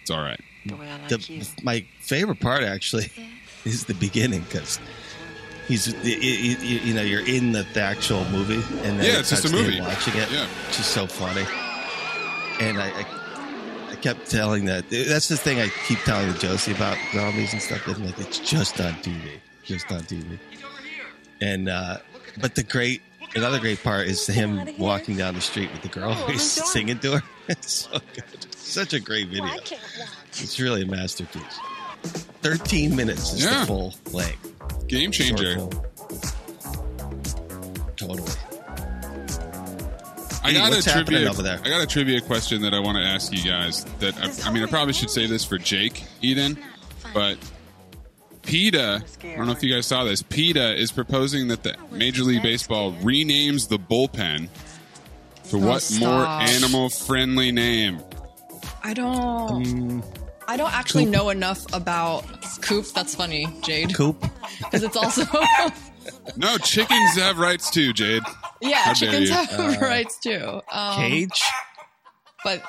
it's 0.00 0.10
all 0.10 0.22
right. 0.22 0.40
the, 0.66 1.48
my 1.62 1.84
favorite 2.00 2.40
part 2.40 2.62
actually 2.62 3.10
is 3.64 3.84
the 3.84 3.94
beginning 3.94 4.40
because 4.42 4.80
he's 5.68 5.92
y- 5.92 6.00
y- 6.04 6.56
y- 6.60 6.80
you 6.84 6.94
know 6.94 7.02
you're 7.02 7.24
in 7.26 7.52
the, 7.52 7.64
the 7.74 7.80
actual 7.82 8.24
movie 8.30 8.62
and 8.86 8.98
then 8.98 9.04
Yeah, 9.04 9.18
it's 9.20 9.30
just 9.30 9.44
a 9.44 9.48
cuts 9.48 9.52
to 9.52 9.58
him 9.58 9.64
movie. 9.66 9.80
watching 9.80 10.14
it 10.16 10.30
Yeah. 10.32 10.46
which 10.68 10.80
is 10.80 10.86
so 10.86 11.06
funny. 11.06 11.44
And 12.60 12.78
I, 12.78 12.88
I 12.90 13.04
I 13.04 13.21
kept 14.02 14.30
telling 14.30 14.64
that. 14.66 14.88
That's 14.90 15.28
the 15.28 15.36
thing 15.36 15.60
I 15.60 15.68
keep 15.86 15.98
telling 16.00 16.32
Josie 16.34 16.72
about 16.72 16.96
zombies 17.14 17.52
and 17.52 17.62
stuff 17.62 17.86
I'm 17.88 18.04
like 18.04 18.18
it's 18.18 18.38
just 18.38 18.80
on 18.80 18.92
TV 18.94 19.38
just 19.64 19.90
on 19.92 20.00
TV 20.00 20.38
and 21.40 21.68
uh 21.68 21.98
but 22.40 22.54
the 22.56 22.62
great 22.64 23.00
another 23.36 23.60
great 23.60 23.82
part 23.82 24.08
is 24.08 24.26
him 24.26 24.68
walking 24.78 25.16
down 25.16 25.34
the 25.34 25.40
street 25.40 25.70
with 25.72 25.82
the 25.82 25.88
girl 25.88 26.10
Oh, 26.10 26.14
who's 26.26 26.58
I'm 26.58 26.66
singing 26.66 26.98
to 27.00 27.12
her. 27.18 27.22
It's 27.48 27.72
so 27.72 27.98
good. 28.14 28.24
Such 28.54 28.92
a 28.94 29.00
great 29.00 29.28
video. 29.28 29.52
It's 30.28 30.58
really 30.60 30.82
a 30.82 30.86
masterpiece. 30.86 31.58
13 32.42 32.94
minutes 32.94 33.32
is 33.34 33.44
Yeah. 33.44 33.60
the 33.60 33.66
full 33.66 33.94
length. 34.12 34.86
Game 34.88 35.10
changer. 35.10 35.56
Totally. 37.96 38.30
I 40.42 40.52
got 40.52 40.70
what's 40.70 40.86
a 40.86 41.04
trivia. 41.04 41.30
over 41.30 41.42
there? 41.42 41.60
I 41.64 41.68
got 41.68 41.82
a 41.82 41.86
trivia 41.86 42.20
question 42.20 42.62
that 42.62 42.74
I 42.74 42.80
want 42.80 42.96
to 42.98 43.04
ask 43.04 43.32
you 43.32 43.42
guys. 43.48 43.84
That 44.00 44.16
I, 44.18 44.48
I 44.48 44.52
mean, 44.52 44.62
I 44.62 44.66
probably 44.66 44.92
should 44.92 45.10
say 45.10 45.26
this 45.26 45.44
for 45.44 45.58
Jake 45.58 46.04
Eden, 46.20 46.58
but 47.14 47.38
PETA. 48.42 49.04
I 49.22 49.36
don't 49.36 49.46
know 49.46 49.52
if 49.52 49.62
you 49.62 49.72
guys 49.72 49.86
saw 49.86 50.04
this. 50.04 50.22
PETA 50.22 50.76
is 50.76 50.90
proposing 50.90 51.48
that 51.48 51.62
the 51.62 51.76
Major 51.90 52.24
League 52.24 52.42
Baseball 52.42 52.92
renames 52.94 53.68
the 53.68 53.78
bullpen 53.78 54.48
for 55.44 55.58
Oh, 55.58 55.66
what 55.68 55.96
more 56.00 56.24
animal-friendly 56.26 57.52
name? 57.52 58.00
I 58.82 58.94
don't. 58.94 59.64
Mm. 59.64 60.04
I 60.48 60.56
don't 60.56 60.72
actually 60.72 61.04
know 61.04 61.30
enough 61.30 61.64
about 61.72 62.24
Coop. 62.62 62.86
That's 62.94 63.14
funny, 63.14 63.46
Jade. 63.62 63.94
Coop. 63.94 64.24
Because 64.58 64.82
it's 64.84 64.96
also 64.96 65.24
No, 66.36 66.56
chickens 66.58 67.16
have 67.16 67.38
rights 67.38 67.70
too, 67.70 67.92
Jade. 67.92 68.22
Yeah, 68.62 68.76
How 68.84 68.94
chickens 68.94 69.28
have 69.30 69.52
Uh, 69.58 69.78
rights 69.80 70.18
too. 70.18 70.60
Um, 70.70 70.96
Cage? 70.96 71.42
but 72.44 72.62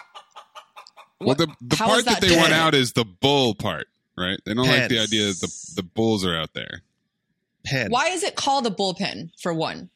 Well, 1.19 1.35
the 1.35 1.47
the 1.62 1.75
how 1.75 1.88
part 1.88 2.05
that, 2.05 2.21
that 2.21 2.27
they 2.29 2.35
want 2.35 2.53
out 2.53 2.73
is 2.75 2.93
the 2.93 3.05
bull 3.05 3.55
part, 3.55 3.88
right? 4.17 4.39
They 4.45 4.53
don't 4.53 4.67
like 4.67 4.89
the 4.89 5.00
idea 5.00 5.27
that 5.27 5.39
the 5.41 5.71
the 5.77 5.83
bulls 5.83 6.25
are 6.25 6.35
out 6.35 6.53
there. 6.53 6.81
Pen. 7.65 7.89
why 7.91 8.09
is 8.09 8.23
it 8.23 8.35
called 8.35 8.67
a 8.67 8.69
bullpen 8.69 9.29
for 9.39 9.53
one? 9.53 9.89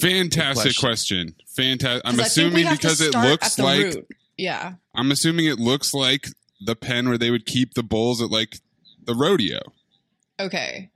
Fantastic 0.00 0.74
Good 0.76 0.80
question. 0.80 1.34
Fantastic. 1.48 2.02
I'm 2.06 2.16
'Cause 2.16 2.20
I 2.26 2.28
think 2.28 2.54
we 2.54 2.62
assuming 2.62 2.76
because 2.76 3.00
it 3.02 3.14
looks 3.14 3.58
like 3.58 3.84
root. 3.84 4.08
yeah. 4.38 4.74
I'm 4.94 5.10
assuming 5.10 5.44
it 5.46 5.58
looks 5.58 5.92
like 5.92 6.28
the 6.60 6.74
pen 6.76 7.08
where 7.08 7.18
they 7.18 7.30
would 7.30 7.44
keep 7.44 7.74
the 7.74 7.82
bulls 7.82 8.22
at 8.22 8.30
like 8.30 8.60
the 9.04 9.14
rodeo. 9.14 9.58
Okay. 10.38 10.90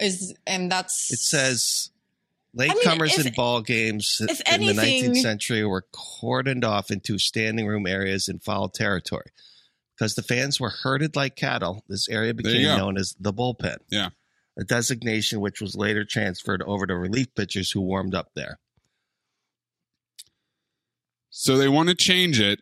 Is 0.00 0.34
and 0.46 0.70
that's 0.70 1.10
It 1.12 1.20
says 1.20 1.90
I 2.58 2.66
mean, 2.66 2.76
latecomers 2.76 3.18
if- 3.18 3.26
in 3.26 3.32
ball 3.34 3.60
games 3.62 4.20
if 4.20 4.40
in 4.52 4.66
the 4.66 4.72
19th 4.74 5.20
century 5.22 5.64
were 5.64 5.86
cordoned 5.92 6.64
off 6.64 6.90
into 6.90 7.18
standing 7.18 7.66
room 7.66 7.86
areas 7.86 8.28
in 8.28 8.38
foul 8.40 8.68
territory. 8.68 9.30
Because 9.96 10.14
the 10.14 10.22
fans 10.22 10.60
were 10.60 10.70
herded 10.70 11.16
like 11.16 11.34
cattle, 11.36 11.84
this 11.88 12.08
area 12.08 12.32
became 12.34 12.62
known 12.76 12.96
as 12.96 13.16
the 13.18 13.32
bullpen, 13.32 13.78
Yeah. 13.90 14.10
a 14.56 14.62
designation 14.64 15.40
which 15.40 15.60
was 15.60 15.74
later 15.74 16.04
transferred 16.04 16.62
over 16.62 16.86
to 16.86 16.96
relief 16.96 17.34
pitchers 17.34 17.70
who 17.72 17.80
warmed 17.80 18.14
up 18.14 18.30
there. 18.34 18.58
So 21.30 21.56
they 21.58 21.68
want 21.68 21.88
to 21.88 21.94
change 21.94 22.40
it 22.40 22.60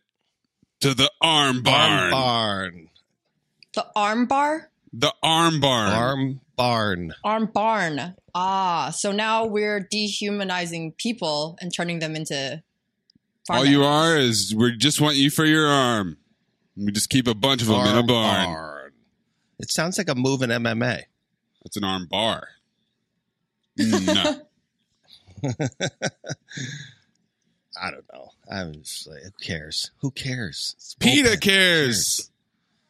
to 0.80 0.94
the 0.94 1.10
arm 1.20 1.62
barn. 1.62 1.90
Arm 2.02 2.10
barn. 2.10 2.90
the 3.74 3.86
arm 3.94 4.26
bar? 4.26 4.70
The 4.92 5.12
arm 5.22 5.60
barn. 5.60 5.92
Arm 5.92 6.40
barn. 6.56 7.14
Arm 7.24 7.46
barn. 7.52 8.14
Ah, 8.34 8.90
so 8.94 9.12
now 9.12 9.44
we're 9.46 9.80
dehumanizing 9.80 10.92
people 10.92 11.56
and 11.60 11.72
turning 11.74 11.98
them 11.98 12.14
into 12.16 12.62
farm 13.46 13.58
All 13.60 13.64
you 13.66 13.84
animals. 13.84 14.12
are 14.12 14.16
is 14.18 14.54
we 14.54 14.76
just 14.76 15.00
want 15.00 15.16
you 15.16 15.30
for 15.30 15.44
your 15.44 15.66
arm. 15.66 16.16
We 16.76 16.92
just 16.92 17.08
keep 17.10 17.26
a 17.26 17.34
bunch 17.34 17.62
of 17.62 17.68
them 17.68 17.80
in 17.86 17.96
a 17.96 18.02
barn. 18.02 18.46
barn. 18.46 18.92
It 19.58 19.70
sounds 19.70 19.96
like 19.98 20.08
a 20.10 20.14
move 20.14 20.42
in 20.42 20.50
MMA. 20.50 21.02
That's 21.64 21.76
an 21.76 21.84
arm 21.84 22.06
bar. 22.10 22.48
No. 23.78 24.40
I 27.78 27.90
don't 27.90 28.04
know. 28.12 28.30
I'm 28.50 28.72
just 28.74 29.06
like, 29.06 29.22
who 29.22 29.30
cares? 29.42 29.90
Who 30.00 30.10
cares? 30.10 30.74
It's 30.78 30.94
PETA 30.98 31.28
bullpen. 31.30 31.40
cares. 31.42 32.30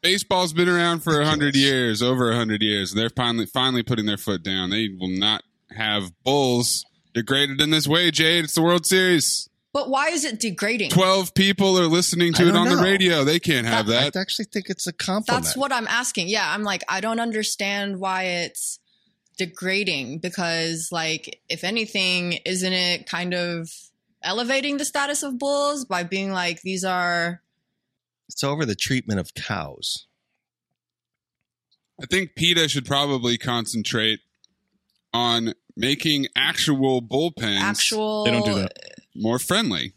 Baseball's 0.03 0.53
been 0.53 0.69
around 0.69 1.03
for 1.03 1.21
a 1.21 1.27
hundred 1.27 1.57
years, 1.57 2.03
over 2.03 2.31
a 2.31 2.37
hundred 2.37 2.63
years. 2.63 2.93
and 2.93 3.01
They're 3.01 3.11
finally 3.11 3.47
finally 3.47 3.83
putting 3.83 4.07
their 4.07 4.19
foot 4.19 4.43
down. 4.43 4.71
They 4.71 4.89
will 4.89 5.09
not 5.09 5.43
have 5.77 6.13
bulls 6.23 6.85
Degraded 7.17 7.63
in 7.63 7.71
this 7.71 7.89
way, 7.89 8.11
Jade. 8.11 8.45
It's 8.45 8.55
the 8.55 8.61
World 8.61 8.85
Series. 8.85 9.49
But 9.73 9.89
why 9.89 10.09
is 10.09 10.27
it 10.27 10.39
degrading? 10.39 10.91
12 10.91 11.33
people 11.33 11.79
are 11.79 11.87
listening 11.87 12.35
to 12.35 12.45
I 12.45 12.49
it 12.49 12.53
don't 12.53 12.69
on 12.69 12.77
the 12.77 12.83
radio. 12.83 13.25
They 13.25 13.41
can't 13.41 13.67
have 13.67 13.89
I 13.89 13.93
that. 13.93 14.17
I 14.19 14.21
actually 14.21 14.45
think 14.53 14.69
it's 14.69 14.87
a 14.87 14.93
compliment. 14.93 15.45
That's 15.45 15.57
what 15.57 15.73
I'm 15.73 15.87
asking. 15.89 16.29
Yeah, 16.29 16.47
I'm 16.47 16.63
like, 16.63 16.85
I 16.91 17.01
don't 17.01 17.19
understand 17.19 18.01
why 18.01 18.25
it's 18.25 18.79
degrading 19.39 20.19
because, 20.19 20.91
like, 20.93 21.41
if 21.49 21.65
anything, 21.65 22.35
isn't 22.45 22.73
it 22.75 23.09
kind 23.09 23.33
of 23.33 23.71
elevating 24.23 24.77
the 24.77 24.85
status 24.85 25.23
of 25.23 25.39
bulls 25.39 25.87
by 25.87 26.03
being 26.03 26.33
like, 26.33 26.61
these 26.61 26.85
are. 26.85 27.41
It's 28.29 28.43
over 28.45 28.65
the 28.67 28.75
treatment 28.75 29.21
of 29.21 29.35
cows. 29.35 30.07
I 32.01 32.07
think 32.07 32.35
PETA 32.35 32.69
should 32.69 32.85
probably 32.85 33.39
concentrate 33.39 34.21
on 35.15 35.55
making 35.77 36.27
actual 36.37 37.01
bullpens 37.01 37.61
Actual- 37.61 38.25
They 38.25 38.31
don't 38.33 38.45
do 38.45 38.55
that. 38.57 38.73
more 39.15 39.39
friendly. 39.39 39.93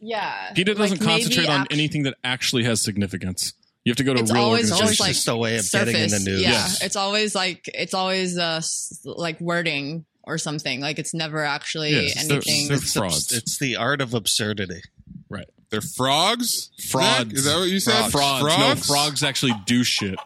Yeah. 0.00 0.52
PETA 0.54 0.74
doesn't 0.74 1.00
like, 1.00 1.06
maybe 1.06 1.22
concentrate 1.22 1.48
on 1.48 1.62
act- 1.62 1.72
anything 1.72 2.04
that 2.04 2.14
actually 2.22 2.64
has 2.64 2.82
significance. 2.82 3.54
You 3.84 3.90
have 3.90 3.96
to 3.96 4.04
go 4.04 4.14
to 4.14 4.20
It's 4.20 4.32
real 4.32 4.42
always 4.42 4.70
organizations. 4.70 4.90
just 4.90 5.00
like 5.00 5.12
just 5.14 5.28
a 5.28 5.36
way 5.36 5.56
of 5.58 5.64
surface. 5.64 5.92
getting 5.92 6.02
in 6.04 6.10
the 6.24 6.30
news. 6.30 6.42
Yeah, 6.42 6.50
Yes. 6.50 6.82
it's 6.82 6.96
always 6.96 7.34
like 7.34 7.68
it's 7.72 7.94
always 7.94 8.36
uh 8.36 8.56
s- 8.58 9.00
like 9.04 9.40
wording 9.40 10.04
or 10.24 10.38
something. 10.38 10.80
Like 10.80 10.98
it's 10.98 11.14
never 11.14 11.44
actually 11.44 11.92
Yes, 11.92 12.26
they're- 12.26 12.36
anything. 12.36 12.68
they're 12.68 12.76
It's, 12.78 12.92
frauds. 12.92 13.32
it's 13.32 13.58
the 13.58 13.76
art 13.76 14.00
of 14.00 14.12
absurdity. 14.12 14.82
Right. 15.66 15.70
They're 15.70 15.80
frogs? 15.80 16.70
Frauds. 16.88 17.30
Zach? 17.30 17.32
Is 17.32 17.44
that 17.44 17.56
what 17.58 17.68
you 17.68 17.80
said? 17.80 18.10
Frogs. 18.10 18.44
No, 18.58 18.74
frogs 18.76 19.22
actually 19.22 19.54
do 19.66 19.84
shit. 19.84 20.16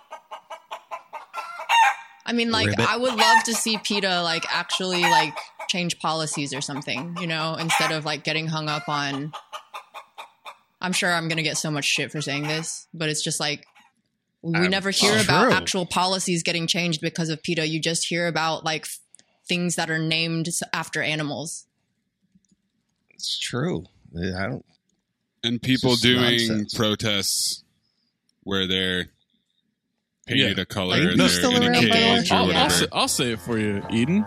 I 2.27 2.33
mean, 2.33 2.51
like 2.53 2.69
Ribbit. 2.69 2.89
I 2.89 2.97
would 2.97 3.15
love 3.15 3.43
to 3.45 3.55
see 3.55 3.79
PETA 3.79 4.23
like 4.23 4.45
actually 4.55 5.03
like 5.03 5.35
change 5.69 5.99
policies 5.99 6.55
or 6.55 6.61
something. 6.61 7.17
You 7.21 7.27
know, 7.27 7.55
instead 7.59 7.91
of 7.91 8.05
like 8.05 8.25
getting 8.25 8.47
hung 8.47 8.69
up 8.69 8.89
on. 8.89 9.33
I'm 10.83 10.93
sure 10.93 11.13
I'm 11.13 11.29
gonna 11.29 11.43
get 11.43 11.59
so 11.59 11.71
much 11.71 11.85
shit 11.85 12.11
for 12.13 12.21
saying 12.23 12.45
this, 12.45 12.87
but 12.95 13.09
it's 13.09 13.23
just 13.23 13.39
like 13.41 13.67
we 14.43 14.57
Um, 14.59 14.71
never 14.71 14.91
hear 14.91 15.13
oh, 15.15 15.21
about 15.21 15.45
true. 15.45 15.53
actual 15.53 15.87
policies 15.87 16.43
getting 16.43 16.67
changed 16.67 17.01
because 17.03 17.29
of 17.29 17.43
PETA. 17.43 17.67
You 17.67 17.81
just 17.81 18.07
hear 18.07 18.27
about 18.29 18.65
like 18.65 18.85
f- 18.87 18.99
things 19.47 19.75
that 19.77 19.91
are 19.91 19.99
named 19.99 20.49
after 20.73 21.03
animals. 21.03 21.67
It's 23.11 23.39
true. 23.39 23.85
I 24.17 24.47
don't. 24.47 24.65
And 25.43 25.61
people 25.63 25.97
doing 25.97 26.49
nonsense. 26.49 26.75
protests 26.75 27.65
where 28.43 28.67
they're 28.67 29.07
painted 30.27 30.57
Yeah. 30.57 30.63
a 30.63 30.67
color 30.67 30.97
and 30.97 31.19
they're 31.21 31.29
still 31.29 31.55
in 31.57 31.63
a 31.63 31.67
the 31.67 31.73
way? 31.73 31.91
cage 31.91 32.31
or 32.31 32.35
I'll, 32.35 32.53
I'll, 32.53 32.71
say, 32.71 32.87
I'll 32.93 33.09
say 33.09 33.33
it 33.33 33.41
for 33.41 33.59
you, 33.59 33.83
Eden. 33.91 34.17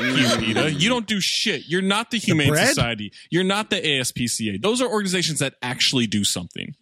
you, 0.00 0.36
PETA. 0.38 0.72
You 0.72 0.88
don't 0.88 1.06
do 1.06 1.20
shit. 1.20 1.62
You're 1.68 1.82
not 1.82 2.10
the 2.10 2.18
Humane 2.18 2.48
bread? 2.50 2.68
Society. 2.68 3.12
You're 3.30 3.44
not 3.44 3.70
the 3.70 3.80
ASPCA. 3.80 4.60
Those 4.60 4.80
are 4.82 4.88
organizations 4.88 5.38
that 5.38 5.54
actually 5.62 6.06
do 6.06 6.24
something. 6.24 6.74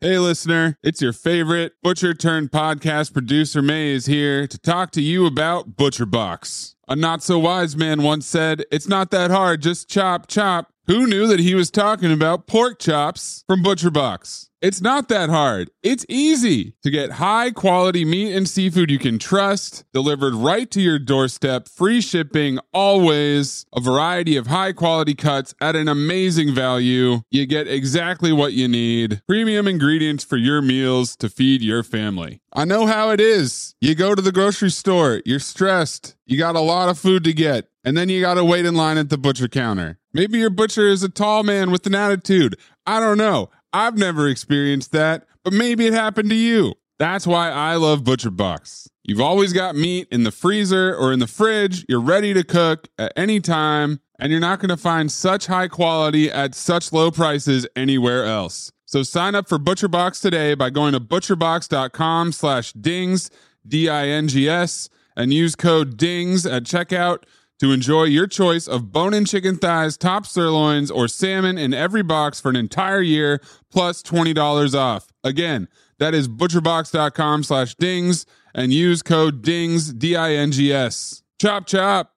Hey, 0.00 0.18
listener, 0.18 0.78
it's 0.82 1.02
your 1.02 1.12
favorite 1.12 1.72
butcher 1.82 2.14
turned 2.14 2.50
podcast 2.50 3.12
producer, 3.12 3.60
May, 3.60 3.90
is 3.90 4.06
here 4.06 4.46
to 4.46 4.58
talk 4.58 4.92
to 4.92 5.02
you 5.02 5.26
about 5.26 5.76
Butcher 5.76 6.06
Box. 6.06 6.74
A 6.88 6.96
not 6.96 7.22
so 7.22 7.38
wise 7.38 7.76
man 7.76 8.02
once 8.02 8.26
said, 8.26 8.64
It's 8.72 8.88
not 8.88 9.10
that 9.10 9.30
hard, 9.30 9.60
just 9.62 9.90
chop, 9.90 10.26
chop. 10.26 10.72
Who 10.90 11.06
knew 11.06 11.28
that 11.28 11.38
he 11.38 11.54
was 11.54 11.70
talking 11.70 12.10
about 12.10 12.48
pork 12.48 12.80
chops 12.80 13.44
from 13.46 13.62
Butcher 13.62 13.92
Box? 13.92 14.50
It's 14.60 14.80
not 14.80 15.08
that 15.08 15.30
hard. 15.30 15.70
It's 15.84 16.04
easy 16.08 16.74
to 16.82 16.90
get 16.90 17.12
high 17.12 17.52
quality 17.52 18.04
meat 18.04 18.34
and 18.34 18.48
seafood 18.48 18.90
you 18.90 18.98
can 18.98 19.20
trust, 19.20 19.84
delivered 19.92 20.34
right 20.34 20.68
to 20.72 20.80
your 20.80 20.98
doorstep, 20.98 21.68
free 21.68 22.00
shipping 22.00 22.58
always, 22.74 23.66
a 23.72 23.80
variety 23.80 24.36
of 24.36 24.48
high 24.48 24.72
quality 24.72 25.14
cuts 25.14 25.54
at 25.60 25.76
an 25.76 25.86
amazing 25.86 26.56
value. 26.56 27.20
You 27.30 27.46
get 27.46 27.68
exactly 27.68 28.32
what 28.32 28.54
you 28.54 28.66
need. 28.66 29.22
Premium 29.28 29.68
ingredients 29.68 30.24
for 30.24 30.38
your 30.38 30.60
meals 30.60 31.14
to 31.18 31.28
feed 31.28 31.62
your 31.62 31.84
family. 31.84 32.42
I 32.52 32.64
know 32.64 32.86
how 32.86 33.10
it 33.10 33.20
is. 33.20 33.76
You 33.80 33.94
go 33.94 34.16
to 34.16 34.20
the 34.20 34.32
grocery 34.32 34.70
store, 34.70 35.22
you're 35.24 35.38
stressed, 35.38 36.16
you 36.26 36.36
got 36.36 36.56
a 36.56 36.60
lot 36.60 36.88
of 36.88 36.98
food 36.98 37.22
to 37.24 37.32
get, 37.32 37.68
and 37.84 37.96
then 37.96 38.08
you 38.08 38.20
got 38.20 38.34
to 38.34 38.44
wait 38.44 38.66
in 38.66 38.74
line 38.74 38.98
at 38.98 39.08
the 39.08 39.16
butcher 39.16 39.46
counter. 39.46 39.99
Maybe 40.12 40.38
your 40.38 40.50
butcher 40.50 40.88
is 40.88 41.02
a 41.02 41.08
tall 41.08 41.42
man 41.42 41.70
with 41.70 41.86
an 41.86 41.94
attitude. 41.94 42.56
I 42.86 42.98
don't 43.00 43.18
know. 43.18 43.50
I've 43.72 43.96
never 43.96 44.28
experienced 44.28 44.92
that, 44.92 45.26
but 45.44 45.52
maybe 45.52 45.86
it 45.86 45.92
happened 45.92 46.30
to 46.30 46.36
you. 46.36 46.74
That's 46.98 47.26
why 47.26 47.50
I 47.50 47.76
love 47.76 48.04
Butcher 48.04 48.30
Box. 48.30 48.88
You've 49.04 49.20
always 49.20 49.52
got 49.52 49.76
meat 49.76 50.08
in 50.10 50.24
the 50.24 50.30
freezer 50.30 50.94
or 50.94 51.12
in 51.12 51.18
the 51.18 51.26
fridge. 51.26 51.86
You're 51.88 52.00
ready 52.00 52.34
to 52.34 52.44
cook 52.44 52.88
at 52.98 53.12
any 53.16 53.40
time, 53.40 54.00
and 54.18 54.30
you're 54.30 54.40
not 54.40 54.60
going 54.60 54.68
to 54.68 54.76
find 54.76 55.10
such 55.10 55.46
high 55.46 55.68
quality 55.68 56.30
at 56.30 56.54
such 56.54 56.92
low 56.92 57.10
prices 57.10 57.66
anywhere 57.74 58.24
else. 58.24 58.70
So 58.84 59.02
sign 59.02 59.34
up 59.34 59.48
for 59.48 59.58
Butcher 59.58 59.88
Box 59.88 60.20
today 60.20 60.54
by 60.54 60.70
going 60.70 60.92
to 60.92 61.00
butcherbox.com 61.00 62.32
slash 62.32 62.72
dings, 62.72 63.30
D-I-N-G-S, 63.66 64.88
and 65.16 65.32
use 65.32 65.54
code 65.54 65.96
DINGS 65.96 66.44
at 66.44 66.64
checkout 66.64 67.22
to 67.60 67.72
enjoy 67.72 68.04
your 68.04 68.26
choice 68.26 68.66
of 68.66 68.90
bone-in 68.92 69.24
chicken 69.26 69.56
thighs, 69.56 69.96
top 69.96 70.26
sirloins, 70.26 70.90
or 70.90 71.06
salmon 71.08 71.58
in 71.58 71.72
every 71.74 72.02
box 72.02 72.40
for 72.40 72.48
an 72.48 72.56
entire 72.56 73.02
year, 73.02 73.40
plus 73.70 74.02
$20 74.02 74.74
off. 74.74 75.08
Again, 75.22 75.68
that 75.98 76.14
is 76.14 76.28
butcherbox.com 76.28 77.42
slash 77.44 77.74
dings 77.76 78.26
and 78.54 78.72
use 78.72 79.02
code 79.02 79.42
DINGS, 79.42 79.92
D-I-N-G-S. 79.92 81.22
Chop, 81.40 81.66
chop. 81.66 82.14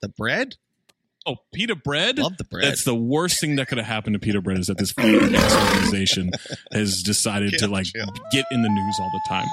The 0.00 0.08
bread? 0.08 0.56
Oh, 1.24 1.36
Pita 1.54 1.76
Bread? 1.76 2.18
Love 2.18 2.36
the 2.36 2.44
bread. 2.44 2.64
That's 2.64 2.84
the 2.84 2.96
worst 2.96 3.40
thing 3.40 3.54
that 3.56 3.68
could 3.68 3.78
have 3.78 3.86
happened 3.86 4.14
to 4.14 4.18
Pita 4.18 4.40
Bread 4.40 4.58
is 4.58 4.66
that 4.66 4.78
this 4.78 4.90
fucking 4.90 5.14
organization 5.36 6.32
has 6.72 7.02
decided 7.02 7.52
to 7.58 7.68
like 7.68 7.86
chill. 7.86 8.12
get 8.32 8.46
in 8.50 8.62
the 8.62 8.68
news 8.68 8.96
all 8.98 9.10
the 9.12 9.20
time. 9.28 9.46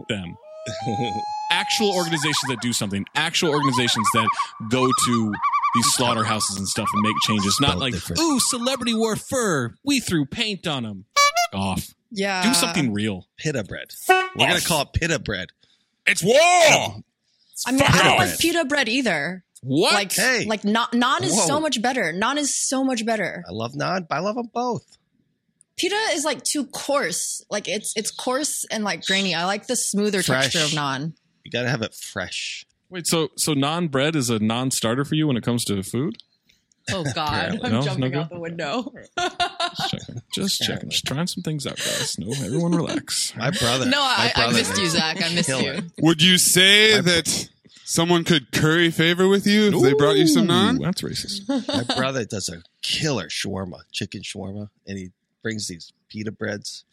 F- 0.00 0.06
them. 0.08 0.36
Actual 1.50 1.92
organizations 1.94 2.48
that 2.48 2.60
do 2.60 2.72
something. 2.72 3.04
Actual 3.14 3.50
organizations 3.50 4.06
that 4.14 4.28
go 4.70 4.86
to 5.06 5.32
these 5.74 5.86
slaughterhouses 5.94 6.56
and 6.56 6.68
stuff 6.68 6.88
and 6.92 7.02
make 7.02 7.14
changes. 7.22 7.58
Not 7.60 7.78
like, 7.78 7.92
different. 7.94 8.20
ooh, 8.20 8.40
celebrity 8.40 8.94
wore 8.94 9.16
fur. 9.16 9.74
We 9.84 10.00
threw 10.00 10.26
paint 10.26 10.66
on 10.66 10.82
them. 10.82 11.04
Off. 11.54 11.86
Yeah. 12.10 12.42
Do 12.42 12.54
something 12.54 12.92
real. 12.92 13.26
Pita 13.36 13.62
bread. 13.64 13.88
We're 14.08 14.48
gonna 14.48 14.60
call 14.60 14.82
it 14.82 14.88
pita 14.92 15.18
bread. 15.18 15.48
It's 16.06 16.22
war! 16.22 16.34
I 16.36 17.72
mean, 17.72 17.82
I 17.82 18.02
don't 18.02 18.18
like 18.18 18.38
pita 18.38 18.64
bread 18.64 18.88
either. 18.88 19.44
What? 19.62 19.94
Like, 19.94 20.12
Hey. 20.12 20.44
like 20.46 20.64
non, 20.64 20.86
naan 20.92 21.22
is 21.22 21.46
so 21.46 21.58
much 21.60 21.80
better. 21.80 22.12
Naan 22.14 22.36
is 22.36 22.56
so 22.56 22.84
much 22.84 23.04
better. 23.06 23.42
I 23.48 23.52
love 23.52 23.72
naan. 23.72 24.06
I 24.10 24.18
love 24.20 24.36
them 24.36 24.50
both. 24.52 24.82
Pita 25.76 25.96
is 26.12 26.24
like 26.24 26.42
too 26.42 26.66
coarse. 26.66 27.44
Like 27.50 27.68
it's 27.68 27.92
it's 27.96 28.10
coarse 28.10 28.64
and 28.70 28.82
like 28.84 29.04
grainy. 29.04 29.34
I 29.34 29.44
like 29.44 29.66
the 29.66 29.76
smoother 29.76 30.22
Fresh. 30.22 30.52
texture 30.52 30.60
of 30.64 30.70
naan. 30.70 31.12
You 31.44 31.50
gotta 31.50 31.68
have 31.68 31.82
it 31.82 31.94
fresh. 31.94 32.64
Wait, 32.88 33.06
so 33.06 33.28
so 33.36 33.52
non 33.52 33.88
bread 33.88 34.16
is 34.16 34.30
a 34.30 34.38
non 34.38 34.70
starter 34.70 35.04
for 35.04 35.14
you 35.16 35.26
when 35.26 35.36
it 35.36 35.42
comes 35.42 35.64
to 35.66 35.82
food? 35.82 36.16
Oh 36.92 37.04
God, 37.14 37.58
I'm 37.64 37.72
No, 37.72 37.80
no 37.80 37.82
jumping 37.82 38.12
good? 38.12 38.18
out 38.20 38.30
the 38.30 38.38
window. 38.38 38.92
Just 39.18 39.90
checking. 39.90 40.22
Just 40.32 40.60
checking. 40.62 40.90
Just 40.90 41.04
trying 41.04 41.26
some 41.26 41.42
things 41.42 41.66
out, 41.66 41.76
guys. 41.76 42.16
No, 42.18 42.28
everyone 42.44 42.72
relax. 42.72 43.34
My 43.36 43.50
brother. 43.50 43.86
No, 43.86 43.98
my 43.98 44.32
I, 44.36 44.44
I 44.46 44.52
missed 44.52 44.78
you, 44.78 44.86
Zach. 44.88 45.16
I 45.22 45.34
missed 45.34 45.48
killer. 45.48 45.74
you. 45.74 45.82
Would 46.00 46.22
you 46.22 46.38
say 46.38 47.00
that 47.00 47.48
someone 47.84 48.22
could 48.22 48.52
curry 48.52 48.90
favor 48.92 49.26
with 49.26 49.46
you 49.48 49.68
if 49.74 49.82
they 49.82 49.94
brought 49.94 50.16
you 50.16 50.28
some 50.28 50.44
Ooh, 50.44 50.52
naan? 50.52 50.80
That's 50.80 51.02
racist. 51.02 51.48
My 51.88 51.96
brother 51.96 52.24
does 52.24 52.48
a 52.48 52.62
killer 52.82 53.26
shawarma, 53.28 53.80
chicken 53.92 54.22
shawarma, 54.22 54.68
and 54.86 54.96
he 54.96 55.10
brings 55.46 55.68
these 55.68 55.92
pita 56.08 56.32
breads. 56.32 56.84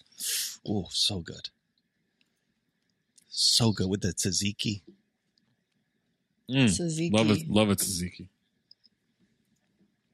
Oh, 0.64 0.86
so 0.92 1.22
good. 1.22 1.50
So 3.28 3.72
good 3.72 3.90
with 3.90 4.02
the 4.02 4.10
tzatziki. 4.10 4.82
Mm. 6.48 6.66
Tzatziki. 6.66 7.12
Love 7.12 7.32
it. 7.32 7.50
Love 7.50 7.72
it, 7.72 7.80
Tzatziki. 7.80 8.28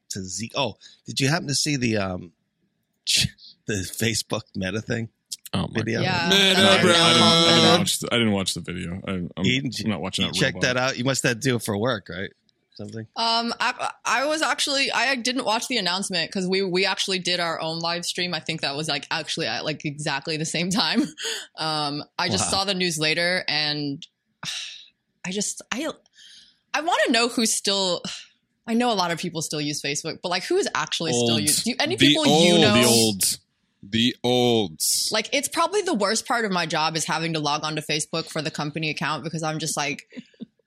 Tzatziki. 0.10 0.52
Oh, 0.56 0.78
did 1.06 1.20
you 1.20 1.28
happen 1.28 1.50
to 1.50 1.54
see 1.54 1.76
the 1.76 1.98
um 1.98 2.32
the 3.66 3.74
Facebook 3.74 4.44
meta 4.56 4.80
thing 4.80 5.10
Oh 5.54 5.68
my 5.68 5.82
video? 5.82 6.00
Yeah. 6.00 6.30
Meta 6.30 6.62
that's 6.62 6.70
I 6.70 6.78
I'm 6.78 6.82
didn't, 6.86 6.96
I, 6.96 7.56
didn't 7.56 7.80
watch 7.80 8.00
the, 8.00 8.08
I 8.10 8.18
didn't 8.20 8.32
watch 8.32 8.54
the 8.54 8.62
video. 8.62 9.02
I, 9.06 9.12
I'm, 9.12 9.46
Eden, 9.46 9.72
I'm 9.84 9.90
not 9.92 10.02
watching 10.02 10.26
you 10.28 10.32
that. 10.32 10.40
check 10.40 10.54
robot. 10.54 10.62
that 10.62 10.78
out. 10.78 10.98
You 10.98 11.04
must 11.04 11.24
have 11.24 11.34
to 11.34 11.40
do 11.40 11.58
it 11.58 11.62
for 11.62 11.78
work, 11.78 12.08
right? 12.08 12.32
Something. 12.80 13.08
Um, 13.18 13.54
I, 13.60 13.92
I 14.06 14.26
was 14.26 14.42
actually 14.42 14.90
I 14.92 15.16
didn't 15.16 15.44
watch 15.46 15.68
the 15.68 15.78
announcement 15.78 16.30
because 16.32 16.48
we 16.48 16.64
we 16.64 16.86
actually 16.86 17.20
did 17.20 17.40
our 17.40 17.60
own 17.62 17.80
live 17.80 18.06
stream. 18.06 18.34
I 18.34 18.40
think 18.40 18.62
that 18.62 18.76
was 18.76 18.88
like 18.88 19.06
actually 19.12 19.48
at 19.48 19.66
like 19.66 19.84
exactly 19.86 20.38
the 20.38 20.46
same 20.46 20.70
time. 20.84 21.02
Um, 21.58 22.04
I 22.18 22.30
just 22.30 22.46
Wow. 22.46 22.60
saw 22.60 22.64
the 22.66 22.74
news 22.74 22.98
later, 22.98 23.44
and 23.50 24.02
I 25.26 25.32
just 25.32 25.62
I 25.72 25.88
I 26.74 26.82
want 26.82 27.02
to 27.06 27.12
know 27.12 27.28
who's 27.28 27.54
still. 27.54 28.02
I 28.66 28.76
know 28.76 28.92
a 28.92 28.94
lot 28.94 29.12
of 29.12 29.18
people 29.20 29.42
still 29.42 29.60
use 29.60 29.82
Facebook, 29.82 30.20
but 30.24 30.30
like 30.30 30.44
who 30.44 30.56
is 30.58 30.70
actually 30.74 31.12
still 31.12 31.32
Olds. 31.34 31.66
using? 31.66 31.76
Any 31.80 31.96
The 31.98 32.08
people 32.08 32.26
you 32.26 32.60
know? 32.60 32.74
The 32.74 32.88
olds. 32.88 33.40
The 33.82 34.16
olds. 34.24 35.10
like 35.12 35.30
it's 35.34 35.48
probably 35.48 35.82
the 35.82 35.94
worst 35.94 36.28
part 36.28 36.46
of 36.46 36.52
my 36.52 36.66
job 36.66 36.96
is 36.98 37.06
having 37.06 37.34
to 37.34 37.40
log 37.40 37.64
onto 37.64 37.82
Facebook 37.82 38.30
for 38.30 38.42
the 38.42 38.52
company 38.52 38.90
account 38.90 39.24
because 39.24 39.42
I'm 39.42 39.58
just 39.58 39.76
like 39.78 40.04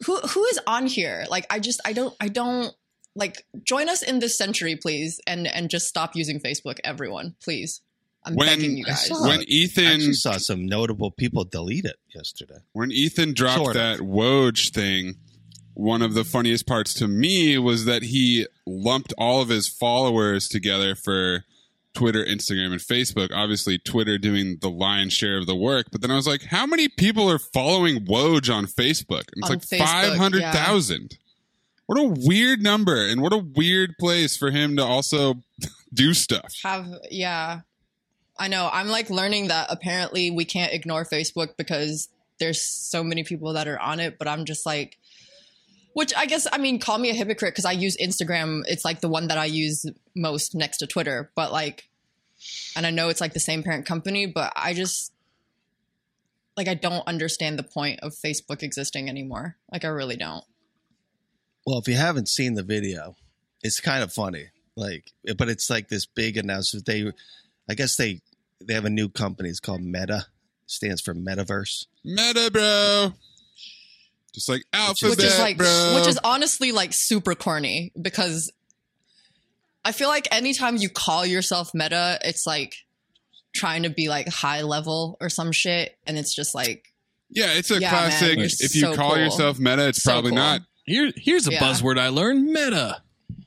who 0.05 0.17
who 0.21 0.45
is 0.47 0.59
on 0.67 0.87
here? 0.87 1.25
Like 1.29 1.47
I 1.51 1.59
just 1.59 1.81
I 1.85 1.93
don't 1.93 2.15
I 2.21 2.29
don't 2.29 2.75
like 3.15 3.45
join 3.65 3.89
us 3.89 4.03
in 4.03 4.19
this 4.21 4.37
century, 4.39 4.77
please, 4.77 5.21
and 5.27 5.47
and 5.47 5.69
just 5.71 5.87
stop 5.89 6.17
using 6.17 6.41
Facebook, 6.41 6.79
everyone, 6.85 7.35
please. 7.43 7.81
I'm 8.25 8.35
When- 8.37 8.47
begging 8.49 8.77
you 8.79 8.85
I 8.87 8.91
guys. 8.91 9.07
saw- 9.09 9.27
When 9.29 9.43
Ethan- 9.49 10.01
I 10.11 10.13
saw 10.13 10.37
some 10.39 10.65
notable 10.67 11.11
people 11.11 11.45
delete 11.45 11.85
it 11.85 11.97
yesterday. 12.15 12.59
When 12.73 12.93
Ethan 12.93 13.35
dropped 13.35 13.57
Sort 13.65 13.77
of. 13.77 13.83
that 13.83 13.99
Woj 13.99 14.71
thing, 14.73 15.17
one 15.75 16.03
of 16.03 16.15
the 16.15 16.23
funniest 16.25 16.65
parts 16.67 16.95
to 16.95 17.09
me 17.09 17.59
was 17.59 17.85
that 17.87 18.03
he 18.05 18.47
lumped 18.67 19.13
all 19.19 19.41
of 19.43 19.49
his 19.49 19.67
followers 19.67 20.47
together 20.47 20.95
for 20.95 21.45
Twitter, 21.95 22.25
Instagram, 22.25 22.73
and 22.73 22.81
Facebook. 22.81 23.31
Obviously, 23.35 23.79
Twitter 23.79 24.19
doing 24.19 24.59
the 24.61 24.71
lion's 24.71 25.13
share 25.13 25.39
of 25.39 25.47
the 25.47 25.55
work. 25.57 25.87
But 25.93 26.01
then 26.01 26.11
I 26.11 26.17
was 26.17 26.27
like, 26.27 26.43
how 26.45 26.67
many 26.67 26.89
people 26.89 27.31
are 27.31 27.39
following 27.39 28.07
Woj 28.07 28.53
on 28.55 28.67
Facebook? 28.67 29.25
And 29.35 29.39
it's 29.39 29.51
On 29.51 29.57
like 29.57 29.61
Facebook, 29.61 30.11
500,000. 30.11 31.19
What 31.87 31.99
a 31.99 32.15
weird 32.27 32.63
number, 32.63 33.05
and 33.07 33.21
what 33.21 33.33
a 33.33 33.39
weird 33.39 33.97
place 33.99 34.37
for 34.37 34.51
him 34.51 34.77
to 34.77 34.85
also 34.85 35.43
do 35.95 36.15
stuff. 36.15 36.55
have 36.63 36.87
yeah 37.11 37.61
i 38.39 38.49
know 38.49 38.71
i'm 38.73 38.89
like 38.89 39.11
learning 39.11 39.49
that 39.49 39.67
apparently 39.69 40.31
we 40.31 40.43
can't 40.47 40.73
ignore 40.73 41.05
facebook 41.05 41.55
because 41.59 42.09
there's 42.39 42.63
so 42.63 43.05
many 43.05 43.23
people 43.23 43.53
that 43.53 43.69
are 43.69 43.79
on 43.79 44.01
it 44.01 44.17
but 44.19 44.27
i'm 44.27 44.47
just 44.47 44.65
like 44.65 44.97
which 45.95 46.13
i 46.17 46.27
guess 46.27 46.47
i 46.53 46.59
mean 46.59 46.79
call 46.79 46.99
me 46.99 47.11
a 47.11 47.15
hypocrite 47.15 47.53
because 47.53 47.65
i 47.65 47.73
use 47.73 47.97
instagram 48.03 48.63
it's 48.67 48.85
like 48.85 49.01
the 49.01 49.09
one 49.09 49.29
that 49.29 49.39
i 49.39 49.45
use 49.45 49.85
most 50.15 50.55
next 50.55 50.79
to 50.79 50.87
twitter 50.87 51.31
but 51.35 51.53
like 51.53 51.89
and 52.77 52.87
i 52.87 52.91
know 52.91 53.09
it's 53.09 53.21
like 53.21 53.33
the 53.35 53.41
same 53.41 53.63
parent 53.63 53.87
company 53.87 54.27
but 54.27 54.53
i 54.57 54.73
just 54.75 55.13
like 56.57 56.69
i 56.69 56.75
don't 56.75 57.07
understand 57.07 57.59
the 57.59 57.63
point 57.63 58.01
of 58.01 58.13
facebook 58.13 58.63
existing 58.63 59.09
anymore 59.09 59.57
like 59.71 59.85
i 59.85 59.89
really 59.89 60.17
don't 60.17 60.45
Well, 61.67 61.79
if 61.79 61.87
you 61.87 61.95
haven't 61.97 62.29
seen 62.29 62.55
the 62.55 62.65
video, 62.65 63.15
it's 63.63 63.79
kind 63.81 64.03
of 64.03 64.13
funny. 64.13 64.47
Like, 64.77 65.13
but 65.39 65.49
it's 65.49 65.71
like 65.71 65.89
this 65.89 66.07
big 66.07 66.37
announcement. 66.37 66.87
They, 66.87 67.13
I 67.71 67.75
guess 67.75 67.95
they 67.97 68.21
they 68.67 68.75
have 68.75 68.85
a 68.85 68.91
new 68.91 69.09
company. 69.09 69.49
It's 69.49 69.61
called 69.61 69.81
Meta. 69.83 70.27
Stands 70.67 71.01
for 71.01 71.15
Metaverse. 71.15 71.87
Meta, 72.05 72.51
bro. 72.51 73.13
Just 74.35 74.49
like 74.49 74.65
alphabet, 74.73 75.17
which 75.19 75.27
is 75.27 75.39
like 75.39 75.59
bro. 75.59 75.93
which 75.97 76.07
is 76.09 76.19
honestly 76.25 76.73
like 76.73 76.93
super 76.95 77.35
corny 77.35 77.93
because 78.01 78.51
I 79.85 79.93
feel 79.93 80.09
like 80.09 80.27
anytime 80.33 80.77
you 80.77 80.89
call 80.89 81.27
yourself 81.27 81.73
meta, 81.75 82.19
it's 82.25 82.47
like 82.47 82.75
trying 83.55 83.83
to 83.83 83.91
be 83.91 84.09
like 84.09 84.29
high 84.29 84.63
level 84.63 85.19
or 85.21 85.29
some 85.29 85.53
shit, 85.53 85.97
and 86.07 86.17
it's 86.19 86.35
just 86.35 86.55
like 86.55 86.93
Yeah, 87.31 87.53
it's 87.53 87.71
a 87.71 87.79
Yeah, 87.81 87.91
classic. 87.91 88.37
man, 88.39 88.45
it's 88.47 88.63
if 88.63 88.75
you 88.75 88.81
so 88.83 88.95
call 88.95 89.11
cool. 89.15 89.19
yourself 89.19 89.59
meta, 89.59 89.89
it's 89.89 90.03
So 90.03 90.13
probably 90.13 90.31
cool. 90.31 90.39
not. 90.39 90.61
Here, 90.85 91.13
here's 91.17 91.47
a 91.47 91.53
Yeah. 91.53 91.61
buzzword 91.61 91.99
I 91.99 92.09
learned: 92.09 92.45
meta. 92.47 93.03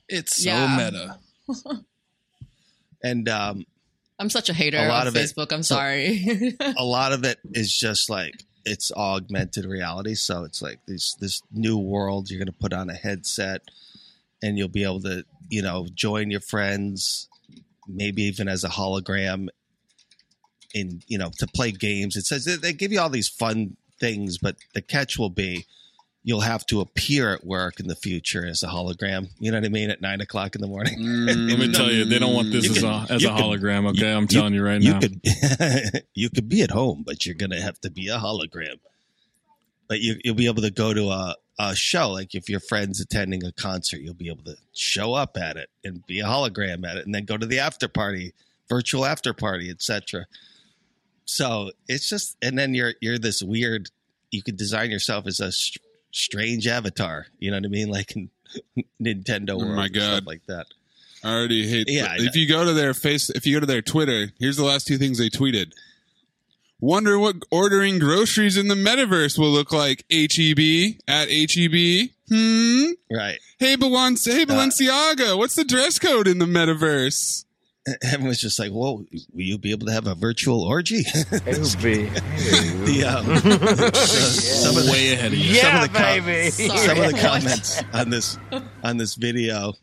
It's 0.08 0.44
so 0.44 0.50
Yeah. 0.50 0.78
meta. 0.78 1.20
And 3.04 3.30
um, 3.30 3.66
I'm 4.18 4.30
such 4.30 4.50
a 4.50 4.54
hater 4.54 4.78
A 4.78 4.88
lot 4.88 5.08
of 5.08 5.16
of 5.16 5.22
it- 5.22 5.30
Facebook. 5.36 5.52
I'm 5.52 5.62
sorry. 5.64 6.56
a 6.78 6.84
lot 6.84 7.12
of 7.12 7.24
it 7.24 7.38
is 7.54 7.72
just 7.72 8.10
like 8.10 8.34
it's 8.66 8.92
augmented 8.92 9.66
reality. 9.66 10.16
So 10.16 10.44
it's 10.44 10.62
like 10.62 10.80
this 10.88 11.16
this 11.16 11.42
new 11.52 11.78
world. 11.78 12.30
You're 12.30 12.40
going 12.40 12.48
to 12.48 12.52
put 12.52 12.74
on 12.74 12.90
a 12.90 12.96
headset, 12.96 13.62
and 14.42 14.58
you'll 14.58 14.68
be 14.68 14.84
able 14.84 15.02
to 15.02 15.24
you 15.50 15.62
know 15.62 15.88
join 15.94 16.32
your 16.32 16.42
friends, 16.42 17.30
maybe 17.88 18.24
even 18.24 18.48
as 18.48 18.64
a 18.64 18.70
hologram. 18.70 19.48
In 20.74 21.02
you 21.08 21.18
know 21.18 21.32
to 21.38 21.48
play 21.48 21.72
games, 21.72 22.18
it 22.18 22.26
says 22.26 22.44
they- 22.46 22.56
they 22.58 22.74
give 22.74 22.92
you 22.92 23.00
all 23.00 23.10
these 23.10 23.30
fun 23.30 23.78
things, 24.00 24.38
but 24.38 24.58
the 24.74 24.82
catch 24.82 25.18
will 25.18 25.30
be 25.30 25.66
you'll 26.28 26.42
have 26.42 26.66
to 26.66 26.82
appear 26.82 27.32
at 27.36 27.46
work 27.46 27.80
in 27.80 27.88
the 27.88 27.96
future 27.96 28.46
as 28.48 28.64
a 28.64 28.68
hologram. 28.68 29.30
You 29.40 29.52
know 29.52 29.58
what 29.60 29.66
I 29.66 29.70
mean? 29.70 29.92
At 29.92 30.02
nine 30.02 30.22
o'clock 30.22 30.56
in 30.56 30.62
the 30.62 30.68
morning. 30.68 30.98
Mm. 31.00 31.50
Let 31.52 31.60
me 31.60 31.72
tell 31.72 31.92
you, 31.92 32.04
they 32.06 32.18
don't 32.18 32.34
want 32.34 32.52
this 32.52 32.68
as 32.68 32.80
could- 32.80 32.84
a 32.84 33.06
as 33.12 33.22
you 33.22 33.30
a 33.30 33.36
could- 33.36 33.44
hologram. 33.44 33.88
Okay, 33.92 34.12
I'm 34.12 34.28
telling 34.28 34.56
you 34.56 34.64
right 34.64 34.82
you 34.82 34.94
now. 34.94 35.00
could 35.00 35.22
you 36.16 36.30
could 36.32 36.50
be 36.50 36.64
at 36.64 36.72
home, 36.72 37.04
but 37.06 37.26
you're 37.26 37.36
gonna 37.36 37.62
have 37.62 37.80
to 37.82 37.92
be 37.92 38.08
a 38.10 38.18
hologram. 38.18 38.80
But 39.88 40.00
you, 40.02 40.16
you'll 40.24 40.34
be 40.34 40.48
able 40.48 40.64
to 40.64 40.72
go 40.72 40.96
to 40.96 41.10
a, 41.10 41.36
a 41.60 41.76
show. 41.76 42.10
Like 42.10 42.34
if 42.34 42.50
your 42.50 42.60
friend's 42.60 43.00
attending 43.00 43.46
a 43.46 43.52
concert, 43.52 44.02
you'll 44.02 44.16
be 44.16 44.30
able 44.30 44.44
to 44.46 44.56
show 44.74 45.14
up 45.14 45.38
at 45.38 45.58
it 45.58 45.70
and 45.84 46.04
be 46.08 46.22
a 46.22 46.26
hologram 46.26 46.88
at 46.90 46.98
it, 46.98 47.06
and 47.06 47.14
then 47.14 47.26
go 47.26 47.38
to 47.38 47.46
the 47.46 47.60
after 47.60 47.88
party, 47.88 48.34
virtual 48.68 49.06
after 49.06 49.32
party, 49.32 49.70
etc. 49.70 50.26
So 51.26 51.70
it's 51.88 52.10
just, 52.10 52.36
and 52.42 52.58
then 52.58 52.74
you're 52.74 52.94
you're 53.00 53.20
this 53.20 53.44
weird. 53.44 53.90
You 54.32 54.42
could 54.42 54.58
design 54.58 54.90
yourself 54.90 55.28
as 55.28 55.40
a 55.40 55.52
str- 55.52 55.78
strange 56.16 56.68
avatar. 56.68 57.28
You 57.40 57.52
know 57.52 57.58
what 57.58 57.66
I 57.66 57.70
mean? 57.70 57.90
Like 57.96 58.16
in 58.16 58.30
Nintendo 59.02 59.52
Oh 59.52 59.58
World, 59.58 59.76
my 59.76 59.88
God. 59.90 60.18
stuff 60.18 60.28
like 60.28 60.46
that. 60.48 60.68
I 61.24 61.34
already 61.34 61.68
hate. 61.68 61.86
Yeah, 61.90 62.08
I 62.12 62.16
if 62.18 62.24
know. 62.36 62.42
you 62.42 62.48
go 62.48 62.66
to 62.66 62.74
their 62.74 62.94
face, 62.94 63.30
if 63.32 63.46
you 63.46 63.56
go 63.56 63.60
to 63.62 63.66
their 63.66 63.82
Twitter, 63.82 64.32
here's 64.40 64.58
the 64.58 64.64
last 64.64 64.86
two 64.88 64.98
things 64.98 65.18
they 65.18 65.30
tweeted. 65.30 65.72
Wonder 66.80 67.18
what 67.18 67.38
ordering 67.52 68.00
groceries 68.00 68.58
in 68.58 68.68
the 68.68 68.76
metaverse 68.76 69.40
will 69.40 69.50
look 69.50 69.72
like. 69.72 70.04
HEB 70.12 71.00
at 71.08 71.30
HEB. 71.30 72.10
Hmm. 72.30 72.92
Right. 73.10 73.40
Hey, 73.60 73.76
Balenci- 73.78 74.34
hey 74.34 74.44
Uh, 74.44 74.46
Balenciaga, 74.46 75.38
what's 75.38 75.56
the 75.56 75.64
dress 75.64 75.98
code 76.00 76.28
in 76.28 76.38
the 76.38 76.46
metaverse? 76.46 77.45
Everyone's 78.04 78.42
just 78.42 78.60
like, 78.60 78.72
"Whoa, 78.72 79.06
will 79.34 79.34
you 79.34 79.58
be 79.58 79.72
able 79.72 79.88
to 79.88 79.94
have 79.94 80.08
a 80.08 80.16
virtual 80.16 80.64
orgy?" 80.64 81.04
the, 81.04 83.06
um, 83.08 83.26
some 83.96 84.78
of 84.78 84.86
the, 84.86 84.92
Way 84.92 85.14
ahead 85.14 85.34
of 85.34 85.38
you. 85.38 85.56
some 85.56 85.72
Yeah, 85.72 85.84
of 85.84 85.92
the 85.94 86.00
com- 86.00 86.26
baby. 86.26 86.50
some 86.52 87.02
of 87.02 87.12
the 87.12 87.20
comments 87.22 87.84
on 87.94 88.10
this 88.10 88.38
on 88.84 88.98
this 88.98 89.16
video 89.16 89.74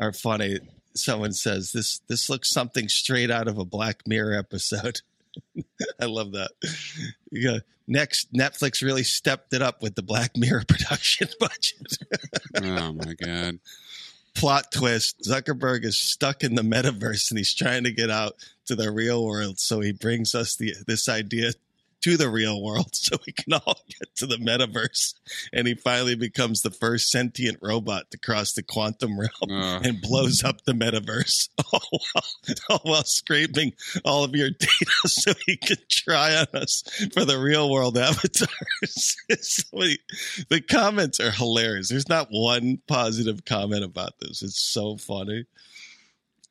are 0.00 0.12
funny. 0.12 0.58
Someone 0.94 1.32
says 1.32 1.72
this 1.72 2.00
this 2.08 2.28
looks 2.28 2.50
something 2.50 2.88
straight 2.88 3.30
out 3.30 3.48
of 3.48 3.58
a 3.58 3.64
Black 3.64 4.02
Mirror 4.06 4.38
episode. 4.38 5.00
I 6.00 6.04
love 6.04 6.32
that. 6.32 6.52
You 7.32 7.42
go, 7.48 7.58
next, 7.88 8.32
Netflix 8.32 8.82
really 8.82 9.02
stepped 9.02 9.52
it 9.52 9.62
up 9.62 9.82
with 9.82 9.96
the 9.96 10.02
Black 10.02 10.36
Mirror 10.36 10.64
production 10.68 11.28
budget. 11.40 11.98
oh 12.62 12.92
my 12.92 13.14
god. 13.14 13.58
Plot 14.34 14.72
twist 14.72 15.20
Zuckerberg 15.26 15.84
is 15.84 15.98
stuck 15.98 16.42
in 16.42 16.54
the 16.54 16.62
metaverse 16.62 17.30
and 17.30 17.38
he's 17.38 17.54
trying 17.54 17.84
to 17.84 17.92
get 17.92 18.10
out 18.10 18.36
to 18.66 18.74
the 18.74 18.90
real 18.90 19.24
world. 19.24 19.58
So 19.58 19.80
he 19.80 19.92
brings 19.92 20.34
us 20.34 20.56
the 20.56 20.74
this 20.86 21.08
idea 21.08 21.52
to 22.04 22.16
the 22.16 22.28
real 22.30 22.62
world 22.62 22.88
so 22.94 23.16
we 23.26 23.32
can 23.32 23.52
all 23.52 23.78
get 23.88 24.14
to 24.16 24.26
the 24.26 24.36
metaverse. 24.36 25.14
And 25.52 25.66
he 25.66 25.74
finally 25.74 26.14
becomes 26.14 26.62
the 26.62 26.70
first 26.70 27.10
sentient 27.10 27.58
robot 27.60 28.10
to 28.12 28.18
cross 28.18 28.52
the 28.54 28.62
quantum 28.62 29.18
realm 29.18 29.30
Oh. 29.50 29.80
and 29.82 30.00
blows 30.00 30.42
up 30.44 30.64
the 30.64 30.72
metaverse 30.72 31.48
all 31.72 31.80
while, 31.90 32.56
all 32.70 32.80
while 32.84 33.04
scraping 33.04 33.72
all 34.04 34.24
of 34.24 34.34
your 34.34 34.50
data 34.50 34.90
so 35.06 35.32
he 35.46 35.56
can 35.56 35.76
try 35.90 36.36
on 36.36 36.46
us 36.54 36.82
for 37.12 37.24
the 37.24 37.38
real 37.38 37.70
world 37.70 37.98
avatars. 37.98 39.16
So 39.40 39.78
the 40.50 40.60
comments 40.68 41.20
are 41.20 41.30
hilarious. 41.30 41.88
There's 41.88 42.08
not 42.08 42.28
one 42.30 42.78
positive 42.86 43.44
comment 43.44 43.84
about 43.84 44.20
this. 44.20 44.42
It's 44.42 44.60
so 44.60 44.96
funny. 44.96 45.46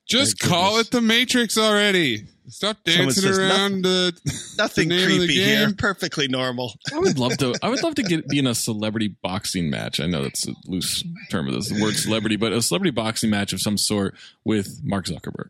Just 0.08 0.44
My 0.44 0.50
call 0.50 0.70
goodness. 0.72 0.88
it 0.88 0.92
the 0.92 1.02
Matrix 1.02 1.58
already. 1.58 2.26
Stop 2.50 2.84
dancing 2.84 3.24
says 3.24 3.40
around 3.40 3.84
the, 3.84 4.14
Nothing 4.58 4.90
the 4.90 4.96
name 4.96 5.06
of 5.06 5.12
the 5.12 5.18
creepy 5.28 5.34
here. 5.44 5.66
game. 5.68 5.76
Perfectly 5.76 6.28
normal. 6.28 6.74
I 6.94 7.00
would 7.00 7.18
love 7.18 7.38
to. 7.38 7.56
I 7.64 7.70
would 7.70 7.82
love 7.82 7.96
to 7.96 8.04
get 8.04 8.28
be 8.28 8.38
in 8.38 8.46
a 8.48 8.54
celebrity 8.54 9.16
boxing 9.24 9.70
match. 9.70 10.00
I 10.02 10.08
know 10.08 10.24
that's 10.24 10.46
a 10.48 10.52
loose 10.66 11.04
term 11.32 11.48
of 11.48 11.54
this, 11.56 11.70
the 11.70 11.82
word 11.82 11.96
celebrity, 11.96 12.36
but 12.36 12.52
a 12.52 12.62
celebrity 12.62 12.92
boxing 12.92 13.30
match 13.30 13.54
of 13.54 13.62
some 13.62 13.78
sort 13.78 14.16
with 14.44 14.82
Mark 14.84 15.06
Zuckerberg. 15.06 15.50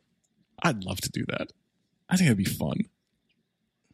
I'd 0.61 0.83
love 0.83 1.01
to 1.01 1.09
do 1.09 1.25
that. 1.29 1.51
I 2.09 2.15
think 2.15 2.27
it'd 2.27 2.37
be 2.37 2.45
fun. 2.45 2.77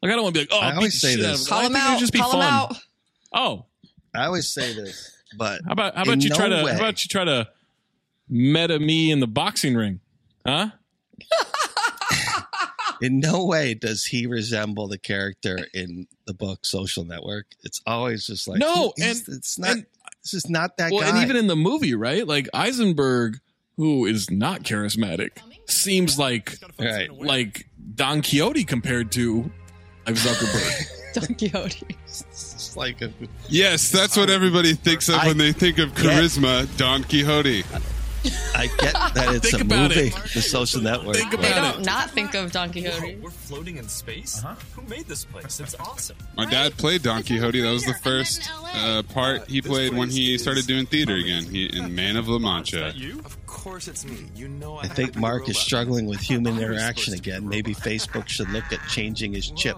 Like 0.02 0.12
I 0.12 0.14
don't 0.14 0.22
want 0.24 0.34
to 0.36 0.46
be 0.46 0.52
like, 0.54 0.62
oh, 0.62 0.64
I 0.64 0.76
always 0.76 1.00
say 1.00 1.16
this. 1.16 1.48
Call 1.48 1.62
him 1.62 1.74
out. 1.76 1.98
Just 1.98 2.12
be 2.12 2.18
Call 2.20 2.34
him 2.34 2.42
out. 2.42 2.76
Oh, 3.34 3.64
I 4.14 4.26
always 4.26 4.50
say 4.52 4.74
this, 4.74 5.10
but 5.38 5.62
how 5.66 5.72
about 5.72 5.94
how 5.96 6.02
about 6.02 6.12
in 6.12 6.20
you 6.20 6.30
try 6.30 6.48
no 6.48 6.58
to 6.58 6.64
way- 6.66 6.72
how 6.72 6.78
about 6.80 7.02
you 7.02 7.08
try 7.08 7.24
to 7.24 7.48
meta 8.28 8.78
me 8.78 9.10
in 9.10 9.20
the 9.20 9.26
boxing 9.26 9.74
ring, 9.74 10.00
huh? 10.46 10.70
in 13.02 13.18
no 13.20 13.44
way 13.44 13.74
does 13.74 14.04
he 14.04 14.26
resemble 14.26 14.88
the 14.88 14.98
character 14.98 15.58
in 15.72 16.06
the 16.26 16.34
book 16.34 16.64
Social 16.66 17.04
Network. 17.04 17.46
It's 17.62 17.80
always 17.86 18.26
just 18.26 18.46
like 18.48 18.58
No, 18.58 18.92
and- 19.00 19.22
it's 19.28 19.58
not. 19.58 19.70
and- 19.70 19.86
this 20.22 20.34
is 20.34 20.50
not 20.50 20.76
that 20.76 20.92
Well, 20.92 21.00
guy. 21.00 21.08
and 21.08 21.18
even 21.24 21.36
in 21.36 21.46
the 21.46 21.56
movie, 21.56 21.94
right? 21.94 22.26
Like 22.26 22.46
Eisenberg, 22.52 23.38
who 23.78 24.04
is 24.04 24.30
not 24.30 24.64
charismatic, 24.64 25.30
seems 25.66 26.18
like 26.18 26.58
right. 26.78 27.10
like 27.10 27.66
Don 27.94 28.20
Quixote 28.20 28.64
compared 28.64 29.12
to 29.12 29.50
like 30.06 30.16
Zuckerberg. 30.16 31.14
Don 31.14 31.34
Quixote. 31.36 31.86
It's 32.06 32.76
like 32.76 33.00
a, 33.02 33.10
Yes, 33.48 33.90
that's 33.90 34.16
what 34.16 34.28
everybody 34.30 34.74
thinks 34.74 35.08
of 35.08 35.14
I 35.16 35.28
when 35.28 35.38
they 35.38 35.52
think 35.52 35.78
of 35.78 35.94
get- 35.94 36.04
charisma. 36.04 36.76
Don 36.76 37.02
Quixote. 37.02 37.64
I 38.54 38.66
get 38.78 38.92
that 39.14 39.34
it's 39.34 39.50
Think 39.50 39.62
a 39.62 39.66
about 39.66 39.90
movie, 39.90 40.08
it. 40.08 40.14
The 40.34 40.42
Social 40.42 40.80
Network. 40.82 41.16
Think 41.16 41.30
but- 41.30 41.40
They 41.42 41.48
don't 41.50 41.84
not 41.86 42.10
think 42.10 42.34
of 42.34 42.52
Don 42.52 42.70
Quixote. 42.70 43.16
We're 43.16 43.30
floating 43.30 43.76
in 43.78 43.88
space? 43.88 44.42
Who 44.74 44.82
made 44.82 45.06
this 45.06 45.24
place? 45.24 45.58
It's 45.60 45.74
awesome. 45.76 46.16
My 46.36 46.44
dad 46.44 46.76
played 46.76 47.02
Don 47.02 47.22
Quixote. 47.22 47.60
That 47.60 47.70
was 47.72 47.84
the 47.84 47.94
first 47.94 48.50
uh, 48.74 49.02
part 49.04 49.46
he 49.48 49.62
played 49.62 49.94
when 49.94 50.10
he 50.10 50.36
started 50.38 50.66
doing 50.66 50.86
theater 50.86 51.14
again. 51.14 51.44
He, 51.44 51.66
in 51.66 51.94
Man 51.94 52.16
of 52.16 52.28
La 52.28 52.38
Mancha. 52.38 52.88
Of 53.24 53.46
course 53.46 53.88
it's 53.88 54.04
me. 54.04 54.26
You 54.36 54.48
know 54.48 54.76
I, 54.76 54.82
I 54.82 54.88
think 54.88 55.16
Mark 55.16 55.48
is 55.48 55.58
struggling 55.58 56.06
with 56.06 56.20
human 56.20 56.58
interaction 56.60 57.14
again. 57.14 57.48
Maybe 57.48 57.74
Facebook 57.74 58.28
should 58.28 58.50
look 58.50 58.70
at 58.72 58.80
changing 58.88 59.32
his 59.32 59.50
chip. 59.52 59.76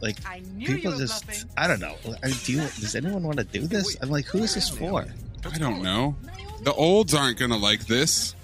Like 0.00 0.16
people 0.58 0.98
just, 0.98 1.46
I 1.56 1.66
don't 1.68 1.80
know. 1.80 1.94
I- 2.22 2.30
Do 2.44 2.52
you, 2.52 2.58
does 2.60 2.94
anyone 2.96 3.22
want 3.22 3.38
to 3.38 3.44
do 3.44 3.66
this? 3.66 3.96
I'm 4.02 4.10
like, 4.10 4.26
who 4.26 4.38
is 4.38 4.54
this 4.54 4.68
for? 4.68 5.06
I 5.50 5.58
don't 5.58 5.82
know. 5.82 6.16
The 6.62 6.72
olds 6.72 7.14
aren't 7.14 7.38
going 7.38 7.50
to 7.50 7.56
like 7.56 7.86
this. 7.86 8.34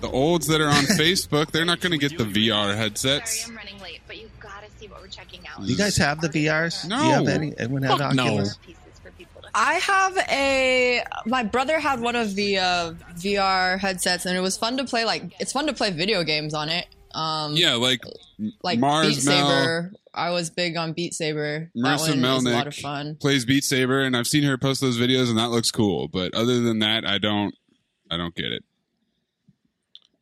The 0.00 0.08
olds 0.10 0.46
that 0.48 0.60
are 0.60 0.68
on 0.68 0.84
Facebook, 0.98 1.50
they're 1.50 1.64
not 1.64 1.80
going 1.80 1.92
to 1.92 1.98
get 1.98 2.18
the 2.18 2.24
VR 2.24 2.76
headsets. 2.76 3.40
Sorry, 3.44 3.52
I'm 3.52 3.56
running 3.56 3.80
late, 3.82 4.00
but 4.06 4.18
you've 4.20 4.38
got 4.38 4.62
to 4.64 4.70
see 4.78 4.86
what 4.88 5.00
we're 5.00 5.08
checking 5.08 5.40
out. 5.46 5.62
Do 5.64 5.66
you 5.70 5.76
guys 5.76 5.96
have 5.96 6.20
the 6.20 6.28
VRs? 6.28 6.86
No. 6.88 6.98
Do 6.98 7.04
you 7.04 7.10
have 7.12 7.28
any? 7.28 7.54
Anyone 7.58 7.82
have 7.82 7.98
Fuck 7.98 8.14
no. 8.14 8.44
I 9.56 9.74
have 9.74 10.16
a. 10.30 11.02
My 11.26 11.44
brother 11.44 11.78
had 11.78 12.00
one 12.00 12.16
of 12.16 12.34
the 12.34 12.58
uh, 12.58 12.92
VR 13.16 13.78
headsets, 13.78 14.26
and 14.26 14.36
it 14.36 14.40
was 14.40 14.56
fun 14.56 14.76
to 14.78 14.84
play. 14.84 15.04
Like 15.04 15.32
it's 15.38 15.52
fun 15.52 15.66
to 15.68 15.72
play 15.72 15.90
video 15.90 16.24
games 16.24 16.54
on 16.54 16.68
it. 16.68 16.86
Um, 17.12 17.54
Yeah, 17.54 17.74
like, 17.74 18.00
like 18.64 18.80
Mars 18.80 19.06
Beat 19.16 19.24
Mel, 19.26 19.48
Saber. 19.48 19.92
I 20.12 20.30
was 20.30 20.50
big 20.50 20.76
on 20.76 20.92
Beat 20.92 21.14
Saber. 21.14 21.70
That 21.74 21.80
Marissa 21.80 22.20
one 22.20 22.22
was 22.22 22.44
a 22.44 22.50
lot 22.50 22.66
of 22.66 22.72
Melnick 22.74 22.82
fun. 22.82 23.14
plays 23.16 23.44
Beat 23.44 23.62
Saber, 23.62 24.00
and 24.00 24.16
I've 24.16 24.26
seen 24.26 24.42
her 24.42 24.58
post 24.58 24.80
those 24.80 24.98
videos, 24.98 25.28
and 25.28 25.38
that 25.38 25.50
looks 25.50 25.70
cool. 25.70 26.08
But 26.08 26.34
other 26.34 26.60
than 26.60 26.80
that, 26.80 27.06
I 27.06 27.18
don't, 27.18 27.54
I 28.14 28.16
don't 28.16 28.34
get 28.34 28.46
it. 28.52 28.64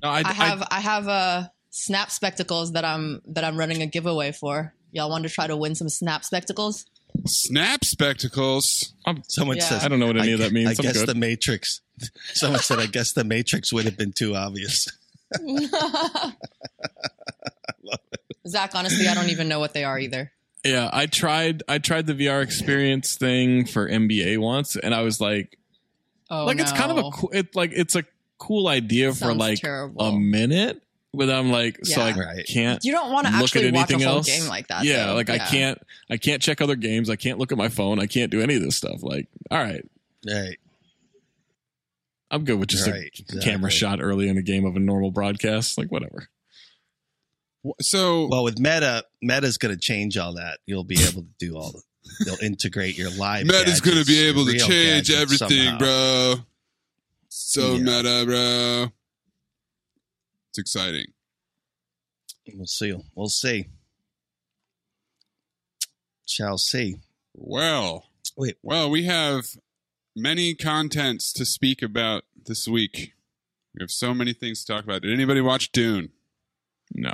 No, 0.02 0.08
I, 0.08 0.22
I 0.24 0.32
have 0.32 0.66
I 0.70 0.80
have 0.80 1.06
uh, 1.08 1.44
Snap 1.70 2.10
spectacles 2.10 2.72
that 2.72 2.84
I'm 2.84 3.22
that 3.26 3.44
I'm 3.44 3.56
running 3.56 3.82
a 3.82 3.86
giveaway 3.86 4.32
for. 4.32 4.74
Y'all 4.90 5.08
want 5.10 5.22
to 5.24 5.30
try 5.30 5.46
to 5.46 5.56
win 5.56 5.74
some 5.74 5.88
Snap 5.88 6.24
spectacles? 6.24 6.84
Snap 7.26 7.84
spectacles. 7.84 8.94
Someone 9.28 9.58
Yeah. 9.58 9.64
says, 9.64 9.84
I 9.84 9.88
don't 9.88 10.00
know 10.00 10.06
what 10.08 10.16
any 10.16 10.32
of 10.32 10.40
that 10.40 10.52
means. 10.52 10.68
I 10.68 10.70
I'm 10.72 10.76
guess 10.76 10.98
good. 10.98 11.08
the 11.08 11.14
Matrix. 11.14 11.80
Someone 12.32 12.60
said, 12.60 12.78
I 12.78 12.86
guess 12.86 13.12
the 13.12 13.22
Matrix 13.24 13.72
would 13.72 13.84
have 13.84 13.96
been 13.96 14.12
too 14.12 14.34
obvious. 14.34 14.88
Zach, 18.46 18.74
honestly, 18.74 19.06
I 19.08 19.14
don't 19.14 19.30
even 19.30 19.48
know 19.48 19.60
what 19.60 19.72
they 19.72 19.84
are 19.84 19.98
either. 19.98 20.32
Yeah, 20.64 20.90
I 20.92 21.06
tried. 21.06 21.62
I 21.68 21.78
tried 21.78 22.06
the 22.06 22.14
VR 22.14 22.42
experience 22.42 23.16
thing 23.16 23.66
for 23.66 23.88
NBA 23.88 24.38
once, 24.38 24.76
and 24.76 24.94
I 24.94 25.02
was 25.02 25.20
like, 25.20 25.58
Oh, 26.30 26.44
like 26.46 26.58
it's 26.58 26.72
kind 26.72 26.90
of 26.90 26.98
a 26.98 27.02
no. 27.02 27.10
cool. 27.10 27.30
It 27.32 27.54
like 27.54 27.72
it's 27.74 27.94
a 27.96 28.04
cool 28.38 28.68
idea 28.68 29.12
for 29.14 29.34
like 29.34 29.58
terrible. 29.60 30.00
a 30.02 30.18
minute, 30.18 30.82
but 31.14 31.28
I'm 31.30 31.50
like, 31.50 31.84
so 31.84 32.00
I 32.00 32.12
Right. 32.12 32.46
can't. 32.46 32.82
You 32.84 32.92
don't 32.92 33.12
want 33.12 33.26
to 33.26 33.32
look 33.34 33.42
actually 33.42 33.68
at 33.68 33.74
watch 33.74 33.90
a 33.90 33.94
anything 33.94 34.08
whole 34.08 34.16
else. 34.18 34.26
game 34.26 34.48
like 34.48 34.68
that. 34.68 34.84
Yeah, 34.84 35.06
though. 35.08 35.14
like 35.14 35.30
I 35.30 35.38
can't. 35.38 35.78
I 36.10 36.16
can't 36.16 36.40
check 36.42 36.60
other 36.60 36.76
games. 36.76 37.10
I 37.10 37.16
can't 37.16 37.38
look 37.38 37.52
at 37.52 37.58
my 37.58 37.68
phone. 37.68 37.98
I 38.00 38.06
can't 38.06 38.30
do 38.30 38.40
any 38.40 38.54
of 38.56 38.62
this 38.62 38.76
stuff. 38.76 39.02
Like, 39.02 39.28
all 39.50 39.58
right, 39.62 39.84
Right. 40.26 40.58
I'm 42.30 42.44
good 42.44 42.58
with 42.58 42.70
just 42.70 42.86
Right, 42.86 42.94
a 43.02 43.06
exactly. 43.06 43.42
camera 43.42 43.70
shot 43.70 44.00
early 44.00 44.26
in 44.28 44.38
a 44.38 44.42
game 44.42 44.64
of 44.64 44.74
a 44.74 44.80
normal 44.80 45.10
broadcast. 45.10 45.76
Like, 45.76 45.92
whatever. 45.92 46.28
So, 47.80 48.26
Well, 48.28 48.42
with 48.42 48.58
Meta, 48.58 49.04
Meta's 49.20 49.58
going 49.58 49.74
to 49.74 49.80
change 49.80 50.16
all 50.16 50.34
that. 50.34 50.58
You'll 50.66 50.82
be 50.82 50.96
able 51.02 51.22
to 51.22 51.28
do 51.38 51.56
all 51.56 51.72
the. 51.72 51.82
They'll 52.24 52.38
integrate 52.42 52.96
your 52.98 53.10
live. 53.10 53.46
Meta's 53.46 53.80
going 53.80 53.98
to 53.98 54.04
be 54.04 54.20
able 54.28 54.44
to 54.46 54.58
change 54.58 55.10
everything, 55.10 55.48
somehow. 55.64 55.78
bro. 55.78 56.34
So 57.28 57.74
Yeah. 57.74 57.82
meta, 57.82 58.22
bro. 58.26 58.92
It's 60.50 60.58
exciting. 60.58 61.06
We'll 62.54 62.66
see. 62.66 62.94
We'll 63.14 63.28
see. 63.28 63.68
Shall 66.26 66.58
see. 66.58 66.96
Well, 67.34 68.06
Wait. 68.36 68.56
well, 68.62 68.90
we 68.90 69.04
have 69.04 69.56
many 70.14 70.54
contents 70.54 71.32
to 71.34 71.44
speak 71.44 71.82
about 71.82 72.24
this 72.46 72.66
week. 72.68 73.12
We 73.74 73.82
have 73.82 73.90
so 73.90 74.12
many 74.14 74.32
things 74.32 74.64
to 74.64 74.72
talk 74.74 74.84
about. 74.84 75.02
Did 75.02 75.12
anybody 75.12 75.40
watch 75.40 75.72
Dune? 75.72 76.10
No. 76.94 77.12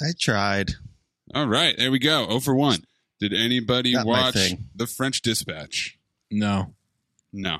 I 0.00 0.12
tried. 0.18 0.72
All 1.34 1.48
right, 1.48 1.76
there 1.76 1.90
we 1.90 1.98
go. 1.98 2.26
Oh 2.28 2.40
for 2.40 2.54
one. 2.54 2.84
Did 3.22 3.32
anybody 3.34 3.92
Not 3.92 4.04
my 4.04 4.10
watch 4.10 4.34
thing. 4.34 4.64
The 4.74 4.88
French 4.88 5.22
Dispatch? 5.22 5.96
No. 6.28 6.74
No. 7.32 7.58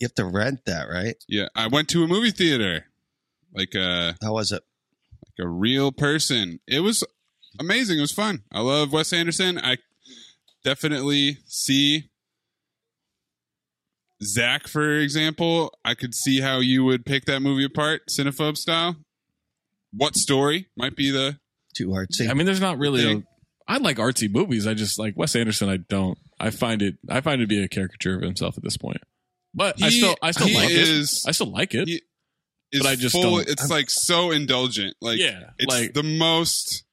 You 0.00 0.06
have 0.06 0.14
to 0.16 0.24
rent 0.24 0.64
that, 0.64 0.88
right? 0.88 1.14
Yeah, 1.28 1.46
I 1.54 1.68
went 1.68 1.88
to 1.90 2.02
a 2.02 2.08
movie 2.08 2.32
theater, 2.32 2.86
like 3.54 3.76
a 3.76 4.16
How 4.20 4.32
was 4.32 4.50
it? 4.50 4.64
like 5.24 5.46
a 5.46 5.48
real 5.48 5.92
person. 5.92 6.58
It 6.66 6.80
was 6.80 7.04
amazing. 7.60 7.98
It 7.98 8.00
was 8.00 8.10
fun. 8.10 8.42
I 8.50 8.60
love 8.62 8.92
Wes 8.92 9.12
Anderson. 9.12 9.56
I 9.56 9.76
definitely 10.64 11.38
see 11.46 12.10
Zach, 14.20 14.66
for 14.66 14.98
example. 14.98 15.78
I 15.84 15.94
could 15.94 16.12
see 16.12 16.40
how 16.40 16.58
you 16.58 16.82
would 16.82 17.06
pick 17.06 17.24
that 17.26 17.38
movie 17.38 17.66
apart, 17.66 18.08
cinephobe 18.08 18.56
style. 18.56 18.96
What 19.92 20.16
story 20.16 20.66
might 20.76 20.96
be 20.96 21.12
the 21.12 21.38
Too 21.72 21.90
artsy. 21.90 22.28
I 22.28 22.34
mean, 22.34 22.46
there's 22.46 22.60
not 22.60 22.78
really. 22.78 23.02
A, 23.04 23.06
Thing. 23.06 23.26
I 23.66 23.78
like 23.78 23.96
artsy 23.96 24.30
movies. 24.30 24.66
I 24.66 24.74
just 24.74 24.98
like 24.98 25.16
Wes 25.16 25.34
Anderson. 25.34 25.68
I 25.68 25.78
don't. 25.78 26.18
I 26.38 26.50
find 26.50 26.82
it. 26.82 26.96
I 27.08 27.20
find 27.20 27.40
it 27.40 27.44
to 27.44 27.48
be 27.48 27.62
a 27.62 27.68
caricature 27.68 28.16
of 28.16 28.22
himself 28.22 28.56
at 28.58 28.62
this 28.64 28.76
point. 28.76 29.00
But 29.54 29.82
I 29.82 29.90
still. 29.90 30.16
I 30.22 30.30
still 30.32 30.52
like 30.54 30.70
is- 30.70 31.22
it. 31.24 31.28
I 31.28 31.32
still 31.32 31.50
like 31.50 31.74
it. 31.74 31.88
he 31.88 32.02
But 32.72 32.86
I 32.86 32.96
just 32.96 33.12
full. 33.12 33.22
don't- 33.38 33.48
It's 33.48 33.62
I'm- 33.62 33.70
like 33.70 33.88
so 33.88 34.30
indulgent. 34.32 34.96
Like 35.00 35.18
Yeah, 35.20 35.50
it's 35.58 35.72
like- 35.72 35.94
the 35.94 36.02
most. 36.02 36.84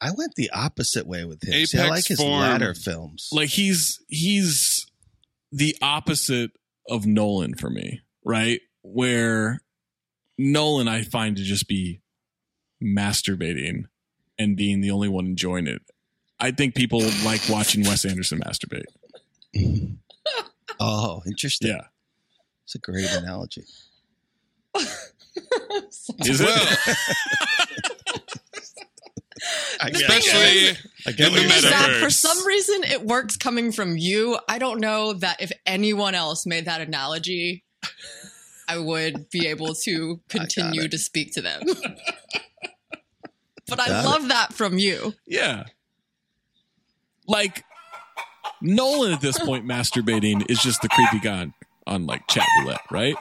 I 0.00 0.10
went 0.10 0.34
the 0.36 0.50
opposite 0.50 1.06
way 1.06 1.24
with 1.24 1.42
him. 1.42 1.54
Apex 1.54 1.70
See, 1.70 1.78
I 1.78 1.88
like 1.88 2.06
his 2.06 2.18
form. 2.20 2.40
latter 2.40 2.74
films. 2.74 3.28
like 3.32 3.48
he's 3.48 3.98
he's 4.08 4.86
the 5.52 5.74
opposite 5.80 6.50
of 6.88 7.06
Nolan 7.06 7.54
for 7.54 7.70
me, 7.70 8.02
right? 8.22 8.60
Where 8.82 9.62
Nolan 10.38 10.86
I 10.86 11.02
find 11.02 11.36
to 11.38 11.42
just 11.42 11.66
be 11.66 12.02
masturbating 12.84 13.84
and 14.38 14.56
being 14.56 14.80
the 14.82 14.90
only 14.90 15.08
one 15.08 15.26
enjoying 15.26 15.66
it. 15.66 15.80
I 16.38 16.50
think 16.50 16.74
people 16.74 17.00
like 17.24 17.40
watching 17.48 17.82
Wes 17.84 18.04
Anderson 18.04 18.40
masturbate. 18.40 18.84
Oh, 20.78 21.22
interesting. 21.26 21.70
Yeah. 21.70 21.84
It's 22.64 22.74
a 22.74 22.78
great 22.78 23.10
analogy. 23.12 23.64
Is 26.24 26.40
Well, 26.40 26.76
I 29.80 29.90
get 29.90 30.02
especially 30.02 30.40
it. 30.70 30.82
I 31.06 31.12
get 31.12 31.28
in 31.28 31.34
the 31.34 31.40
you're. 31.42 31.50
Zach, 31.50 31.90
for 32.02 32.10
some 32.10 32.46
reason, 32.46 32.82
it 32.84 33.04
works 33.04 33.36
coming 33.36 33.72
from 33.72 33.96
you. 33.96 34.38
I 34.48 34.58
don't 34.58 34.80
know 34.80 35.12
that 35.14 35.40
if 35.40 35.52
anyone 35.64 36.14
else 36.14 36.46
made 36.46 36.64
that 36.64 36.80
analogy, 36.80 37.64
I 38.68 38.78
would 38.78 39.30
be 39.30 39.46
able 39.46 39.74
to 39.74 40.20
continue 40.28 40.88
to 40.88 40.98
speak 40.98 41.32
to 41.34 41.42
them. 41.42 41.62
but 43.68 43.80
I 43.80 43.86
Got 43.86 44.04
it. 44.04 44.08
love 44.08 44.28
that 44.28 44.52
from 44.54 44.78
you. 44.78 45.14
Yeah. 45.26 45.64
Like 47.26 47.64
Nolan 48.60 49.12
at 49.12 49.20
this 49.20 49.38
point 49.38 49.66
masturbating 49.66 50.48
is 50.50 50.60
just 50.60 50.82
the 50.82 50.88
creepy 50.88 51.18
guy 51.20 51.42
on, 51.42 51.54
on 51.86 52.06
like 52.06 52.26
chat 52.28 52.46
roulette, 52.60 52.80
right? 52.90 53.16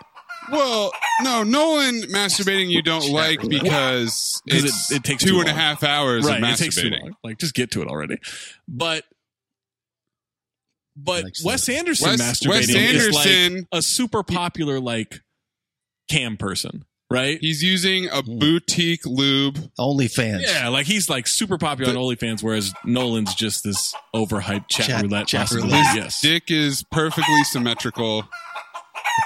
Well, 0.51 0.91
no, 1.23 1.43
Nolan 1.43 2.03
masturbating 2.03 2.69
you 2.69 2.81
don't 2.81 3.09
like 3.09 3.41
because 3.41 4.41
it's 4.45 4.91
it, 4.91 4.97
it 4.97 5.03
takes 5.03 5.23
two 5.23 5.31
too 5.31 5.39
and 5.39 5.49
a 5.49 5.53
half 5.53 5.83
hours 5.83 6.25
right, 6.25 6.41
of 6.41 6.49
it 6.49 6.57
takes 6.57 6.75
too 6.75 6.89
masturbating. 6.89 7.01
long. 7.01 7.15
Like 7.23 7.37
just 7.39 7.55
get 7.55 7.71
to 7.71 7.81
it 7.81 7.87
already. 7.87 8.17
But 8.67 9.05
but 10.95 11.25
Wes. 11.43 11.67
Anderson 11.67 12.11
Wes- 12.11 12.21
masturbating 12.21 12.49
Wes 12.49 12.69
is 12.75 13.15
like 13.15 13.65
a 13.71 13.81
super 13.81 14.23
popular 14.23 14.79
like 14.79 15.21
cam 16.09 16.37
person, 16.37 16.85
right? 17.09 17.37
He's 17.41 17.61
using 17.63 18.07
a 18.09 18.21
Hmm. 18.21 18.39
boutique 18.39 19.05
lube. 19.05 19.71
OnlyFans. 19.79 20.41
Yeah, 20.43 20.67
like 20.69 20.85
he's 20.87 21.09
like 21.09 21.27
super 21.27 21.57
popular 21.57 21.91
on 21.91 21.97
OnlyFans, 21.97 22.41
whereas 22.43 22.73
Nolan's 22.83 23.33
just 23.35 23.63
this 23.63 23.93
overhyped 24.15 24.67
chat, 24.69 24.87
Chat- 24.87 25.01
roulette. 25.03 25.27
chat 25.27 25.41
possibility. 25.41 25.71
roulette. 25.73 25.95
Yes, 25.95 26.21
Dick 26.21 26.49
is 26.51 26.83
perfectly 26.91 27.43
symmetrical. 27.45 28.27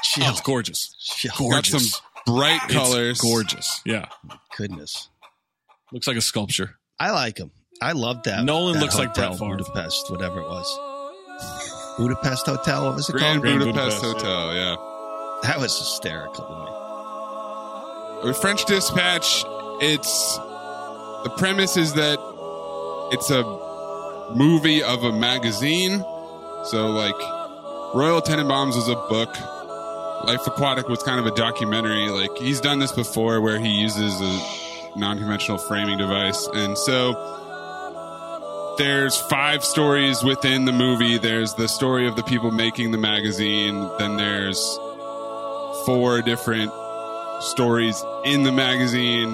Chill. 0.04 0.26
oh, 0.26 0.30
it's 0.32 0.42
gorgeous. 0.42 0.96
Chill. 1.18 1.50
Got 1.50 1.66
some 1.66 1.82
bright 2.26 2.62
It's 2.66 2.74
colors. 2.74 3.20
gorgeous. 3.22 3.82
Yeah, 3.86 4.06
Goodness. 4.58 5.10
looks 5.92 6.06
like 6.08 6.18
a 6.18 6.22
sculpture. 6.22 6.76
I 7.00 7.12
like 7.12 7.38
him. 7.40 7.52
I 7.82 7.94
love 7.94 8.24
that. 8.24 8.44
Nolan 8.44 8.74
that 8.76 8.82
looks 8.82 8.98
like 8.98 9.10
hotel, 9.10 9.30
Brett 9.30 9.40
Favre. 9.40 9.58
Budapest, 9.58 10.12
whatever 10.12 10.42
it 10.42 10.48
was. 10.50 10.80
Budapest 11.98 12.46
Hotel. 12.46 12.86
What 12.86 12.96
was 12.96 13.10
it 13.10 13.14
Grand, 13.14 13.42
called? 13.42 13.42
Grand 13.42 13.60
Budapest, 13.60 14.02
Budapest, 14.02 14.26
Hotel, 14.26 14.54
yeah. 14.56 14.76
That 15.44 15.60
was 15.60 15.78
hysterical 15.78 16.46
to 16.46 16.52
me. 16.66 16.89
With 18.24 18.38
French 18.38 18.66
Dispatch, 18.66 19.44
it's 19.82 20.38
the 21.24 21.34
premise 21.38 21.78
is 21.78 21.94
that 21.94 22.20
it's 23.12 23.30
a 23.30 23.44
movie 24.36 24.84
of 24.84 25.04
a 25.04 25.12
magazine. 25.12 26.00
So 26.66 26.90
like 26.90 27.20
Royal 27.96 28.22
Tenenbaums 28.22 28.76
was 28.76 28.88
a 28.88 28.96
book 28.96 29.36
Life 30.24 30.46
Aquatic 30.48 30.90
was 30.90 31.02
kind 31.02 31.20
of 31.20 31.26
a 31.26 31.32
documentary. 31.32 32.10
Like 32.10 32.36
he's 32.38 32.60
done 32.60 32.80
this 32.80 32.92
before, 32.92 33.40
where 33.42 33.58
he 33.58 33.70
uses 33.70 34.20
a 34.20 35.00
non-conventional 35.00 35.58
framing 35.60 35.98
device, 35.98 36.48
and 36.54 36.78
so 36.78 37.16
there's 38.78 39.16
five 39.16 39.64
stories 39.64 40.24
within 40.24 40.66
the 40.66 40.72
movie. 40.72 41.18
There's 41.18 41.54
the 41.54 41.68
story 41.68 42.08
of 42.08 42.16
the 42.16 42.24
people 42.24 42.52
making 42.52 42.92
the 42.92 42.98
magazine. 42.98 43.90
Then 43.98 44.18
there's 44.18 44.60
four 45.86 46.22
different 46.22 46.72
stories 47.40 48.04
in 48.26 48.44
the 48.44 48.52
magazine. 48.52 49.32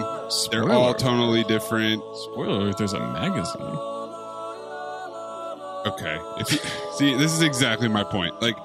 They're 0.51 0.69
all 0.71 0.93
Spoiler. 0.93 0.93
totally 0.93 1.43
different. 1.43 2.01
Spoiler 2.31 2.59
alert, 2.61 2.77
there's 2.77 2.93
a 2.93 2.99
magazine. 2.99 3.61
Okay. 5.85 6.17
If 6.39 6.51
you, 6.51 6.57
see, 6.97 7.15
this 7.15 7.31
is 7.33 7.41
exactly 7.41 7.87
my 7.87 8.03
point. 8.03 8.41
Like, 8.41 8.55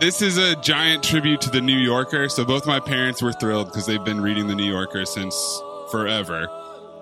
this 0.00 0.22
is 0.22 0.38
a 0.38 0.56
giant 0.56 1.02
tribute 1.02 1.40
to 1.42 1.50
the 1.50 1.60
New 1.60 1.76
Yorker. 1.78 2.28
So 2.28 2.44
both 2.44 2.66
my 2.66 2.80
parents 2.80 3.22
were 3.22 3.32
thrilled 3.32 3.68
because 3.68 3.86
they've 3.86 4.04
been 4.04 4.20
reading 4.20 4.46
the 4.46 4.54
New 4.54 4.70
Yorker 4.70 5.04
since 5.06 5.34
forever, 5.90 6.48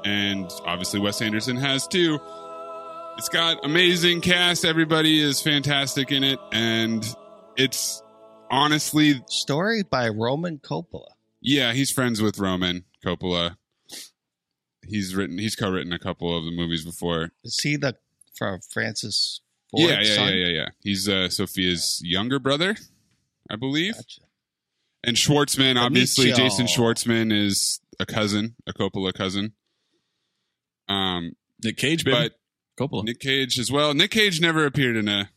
and 0.05 0.51
obviously 0.65 1.01
Wes 1.01 1.21
Anderson 1.21 1.57
has 1.57 1.87
too. 1.89 2.19
It's 3.17 3.29
got 3.29 3.65
amazing 3.65 4.21
cast. 4.21 4.65
Everybody 4.65 5.21
is 5.21 5.41
fantastic 5.41 6.13
in 6.13 6.23
it, 6.25 6.39
and 6.53 7.05
it's 7.57 8.03
honestly 8.51 9.23
story 9.29 9.83
by 9.83 10.09
Roman 10.09 10.59
Coppola. 10.59 11.13
Yeah, 11.45 11.75
he's 11.75 11.91
friends 11.91 12.23
with 12.23 12.39
Roman 12.39 12.85
Coppola. 13.05 13.57
He's 14.87 15.15
written. 15.15 15.39
He's 15.39 15.55
co-written 15.55 15.93
a 15.93 15.99
couple 15.99 16.37
of 16.37 16.45
the 16.45 16.51
movies 16.51 16.85
before. 16.85 17.31
Is 17.45 17.61
he 17.63 17.77
the 17.77 17.97
from 18.35 18.61
Francis? 18.71 19.41
Ford 19.71 19.91
yeah, 19.91 20.01
yeah, 20.01 20.15
son? 20.15 20.29
yeah, 20.29 20.35
yeah, 20.35 20.53
yeah. 20.53 20.69
He's 20.83 21.09
uh, 21.09 21.29
Sofia's 21.29 22.01
younger 22.03 22.39
brother, 22.39 22.77
I 23.51 23.57
believe. 23.57 23.95
And 25.05 25.17
Schwartzman, 25.17 25.77
obviously, 25.77 26.31
Benicio. 26.31 26.37
Jason 26.37 26.67
Schwartzman 26.67 27.33
is 27.33 27.81
a 28.01 28.07
cousin, 28.07 28.57
a 28.67 28.73
Coppola 28.73 29.13
cousin. 29.13 29.53
Um, 30.89 31.33
Nick 31.63 31.77
Cage, 31.77 32.05
baby. 32.05 32.31
but 32.79 32.83
Coppola. 32.83 33.05
Nick 33.05 33.21
Cage 33.21 33.59
as 33.59 33.71
well. 33.71 33.93
Nick 33.93 34.13
Cage 34.13 34.41
never 34.41 34.65
appeared 34.65 34.97
in 34.97 35.09
a 35.09 35.31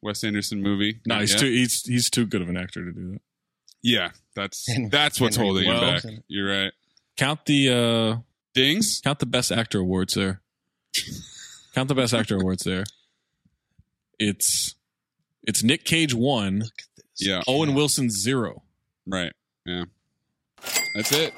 Wes 0.00 0.24
Anderson 0.24 0.60
movie. 0.60 1.00
No, 1.06 1.20
he's 1.20 1.32
yet. 1.32 1.40
too 1.40 1.50
he's 1.50 1.82
he's 1.82 2.10
too 2.10 2.26
good 2.26 2.42
of 2.42 2.48
an 2.48 2.56
actor 2.56 2.84
to 2.84 2.92
do 2.92 3.12
that. 3.12 3.20
Yeah, 3.82 4.10
that's 4.34 4.66
Henry- 4.70 4.88
that's 4.90 5.20
what's 5.20 5.36
Henry 5.36 5.48
holding 5.48 5.64
him 5.70 5.76
Wells. 5.80 6.02
back. 6.02 6.12
You're 6.28 6.48
right. 6.48 6.72
Count 7.16 7.44
the 7.46 7.68
uh 7.70 8.16
dings. 8.54 9.00
Count 9.02 9.18
the 9.18 9.26
best 9.26 9.50
actor 9.52 9.80
awards 9.80 10.14
there. 10.14 10.40
Count 11.74 11.88
the 11.88 11.94
best 11.94 12.14
actor 12.14 12.36
awards 12.36 12.64
there. 12.64 12.84
It's 14.18 14.74
it's 15.42 15.62
Nick 15.62 15.84
Cage 15.84 16.14
one. 16.14 16.62
Yeah. 17.18 17.42
Owen 17.48 17.74
Wilson 17.74 18.10
zero. 18.10 18.62
Right. 19.06 19.32
Yeah. 19.66 19.84
That's 20.94 21.12
it. 21.12 21.34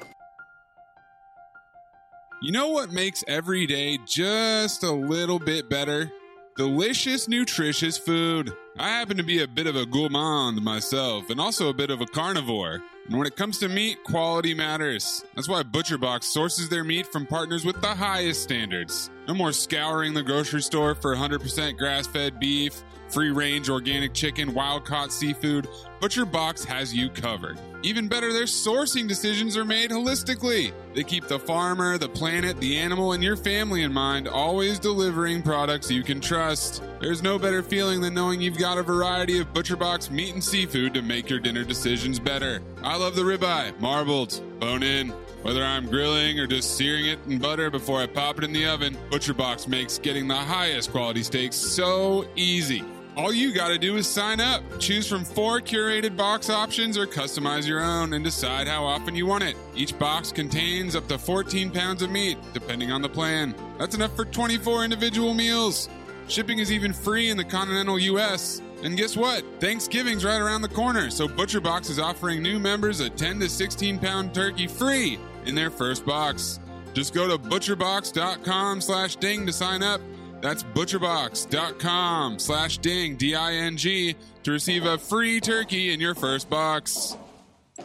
You 2.42 2.52
know 2.52 2.68
what 2.68 2.92
makes 2.92 3.24
every 3.26 3.66
day 3.66 3.98
just 4.07 4.83
a 4.83 4.92
little 4.92 5.38
bit 5.38 5.70
better? 5.70 6.12
Delicious, 6.57 7.27
nutritious 7.27 7.99
food. 7.99 8.53
I 8.79 8.88
happen 8.88 9.17
to 9.17 9.25
be 9.25 9.43
a 9.43 9.49
bit 9.49 9.67
of 9.67 9.75
a 9.75 9.85
gourmand 9.85 10.62
myself 10.62 11.29
and 11.29 11.40
also 11.40 11.69
a 11.69 11.75
bit 11.75 11.90
of 11.90 12.01
a 12.01 12.07
carnivore. 12.07 12.81
And 13.09 13.19
when 13.19 13.27
it 13.27 13.35
comes 13.35 13.59
to 13.59 13.69
meat, 13.69 14.05
quality 14.05 14.55
matters. 14.55 15.25
That's 15.35 15.49
why 15.49 15.64
ButcherBox 15.64 16.23
sources 16.23 16.69
their 16.69 16.85
meat 16.85 17.09
from 17.09 17.27
partners 17.27 17.64
with 17.64 17.81
the 17.81 17.88
highest 17.88 18.45
standards. 18.45 19.11
No 19.27 19.35
more 19.35 19.51
scouring 19.51 20.14
the 20.14 20.23
grocery 20.23 20.62
store 20.62 20.95
for 20.95 21.17
100% 21.17 21.77
grass 21.77 22.07
fed 22.07 22.38
beef, 22.38 22.85
free 23.09 23.31
range 23.31 23.69
organic 23.69 24.14
chicken, 24.14 24.55
wild 24.55 24.85
caught 24.85 25.11
seafood. 25.11 25.67
ButcherBox 26.05 26.67
has 26.67 26.95
you 26.95 27.09
covered. 27.09 27.59
Even 27.83 28.09
better, 28.09 28.31
their 28.31 28.45
sourcing 28.45 29.09
decisions 29.09 29.57
are 29.57 29.64
made 29.64 29.90
holistically. 29.90 30.71
They 30.95 31.03
keep 31.03 31.29
the 31.29 31.38
farmer, 31.38 31.97
the 31.97 32.11
planet, 32.11 32.61
the 32.61 32.77
animal, 32.77 33.12
and 33.12 33.25
your 33.25 33.38
family 33.38 33.85
in 33.85 33.93
mind, 33.95 34.29
always 34.29 34.79
delivering 34.79 35.40
products 35.40 35.90
you 35.90 36.03
can 36.03 36.21
trust. 36.21 36.83
There's 37.01 37.23
no 37.23 37.38
better 37.38 37.62
feeling 37.62 38.03
than 38.03 38.12
knowing 38.12 38.43
you've 38.43 38.59
got 38.59 38.77
a 38.77 38.83
variety 38.83 39.38
of 39.38 39.51
ButcherBox 39.55 40.11
meat 40.11 40.35
and 40.35 40.45
seafood 40.45 40.93
to 40.93 41.01
make 41.01 41.31
your 41.31 41.40
dinner 41.40 41.64
decisions 41.64 42.19
better. 42.19 42.61
I 42.83 42.99
love 42.99 43.17
the 43.17 43.23
ribeye, 43.23 43.81
marbled, 43.81 44.43
bone 44.61 44.83
in. 44.83 45.09
Whether 45.40 45.64
I'm 45.64 45.87
grilling 45.87 46.38
or 46.38 46.47
just 46.47 46.77
searing 46.77 47.07
it 47.07 47.19
in 47.27 47.38
butter 47.38 47.71
before 47.71 48.03
I 48.03 48.07
pop 48.07 48.37
it 48.37 48.45
in 48.45 48.53
the 48.53 48.67
oven, 48.67 48.99
ButcherBox 49.09 49.69
makes 49.69 49.97
getting 49.97 50.29
the 50.29 50.35
highest 50.35 50.90
quality 50.90 51.23
steaks 51.23 51.57
so 51.57 52.27
easy. 52.37 52.85
All 53.16 53.33
you 53.33 53.53
gotta 53.53 53.79
do 53.79 53.96
is 53.96 54.09
sign 54.09 54.40
up. 54.40 54.62
Choose 54.81 55.07
from 55.07 55.24
four 55.24 55.61
curated 55.61 56.16
box 56.16 56.50
options 56.50 56.98
or 56.98 57.07
customize 57.07 57.64
your 57.64 57.81
own 57.81 58.12
and 58.12 58.24
decide 58.24 58.66
how 58.66 58.85
often 58.85 59.14
you 59.14 59.24
want 59.24 59.44
it. 59.44 59.57
Each 59.77 59.96
box 59.96 60.33
contains 60.33 60.96
up 60.96 61.07
to 61.07 61.16
14 61.16 61.70
pounds 61.70 62.03
of 62.03 62.11
meat, 62.11 62.38
depending 62.53 62.90
on 62.90 63.03
the 63.03 63.09
plan. 63.09 63.55
That's 63.79 63.94
enough 63.94 64.16
for 64.16 64.24
24 64.24 64.83
individual 64.83 65.33
meals. 65.33 65.88
Shipping 66.27 66.59
is 66.59 66.72
even 66.72 66.92
free 66.92 67.31
in 67.31 67.37
the 67.37 67.44
continental 67.44 68.00
US. 68.00 68.61
And 68.83 68.96
guess 68.96 69.16
what? 69.16 69.44
Thanksgiving's 69.61 70.24
right 70.24 70.40
around 70.40 70.62
the 70.62 70.68
corner, 70.68 71.09
so 71.09 71.29
ButcherBox 71.29 71.90
is 71.90 72.00
offering 72.00 72.42
new 72.42 72.59
members 72.59 72.98
a 72.98 73.09
10 73.09 73.38
to 73.40 73.48
16 73.48 74.00
pound 74.00 74.35
turkey 74.35 74.66
free 74.66 75.20
in 75.46 75.55
their 75.55 75.70
first 75.70 76.05
box. 76.05 76.59
Just 76.94 77.14
go 77.14 77.29
to 77.29 77.38
butcherbox.com 77.38 78.81
slash 78.81 79.16
ding 79.16 79.46
to 79.46 79.53
sign 79.53 79.85
up. 79.85 80.00
That's 80.44 80.62
butcherbox.com 80.62 82.38
slash 82.38 82.76
ding, 82.76 83.16
D-I-N-G, 83.16 84.14
to 84.42 84.50
receive 84.50 84.85
a 84.85 84.98
free 84.98 85.40
turkey 85.40 85.90
in 85.90 86.00
your 86.00 86.14
first 86.14 86.50
box. 86.50 87.16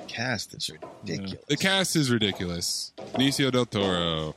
Cast 0.09 0.53
is 0.53 0.69
ridiculous. 0.69 1.45
The 1.47 1.55
cast 1.55 1.95
is 1.95 2.11
ridiculous. 2.11 2.91
Benicio 3.13 3.49
del 3.49 3.65
Toro, 3.65 4.35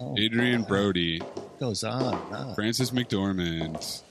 Oh, 0.00 0.16
Adrien 0.18 0.64
Brody, 0.64 1.22
goes 1.60 1.84
on. 1.84 2.56
Frances 2.56 2.90
McDormand, 2.90 4.02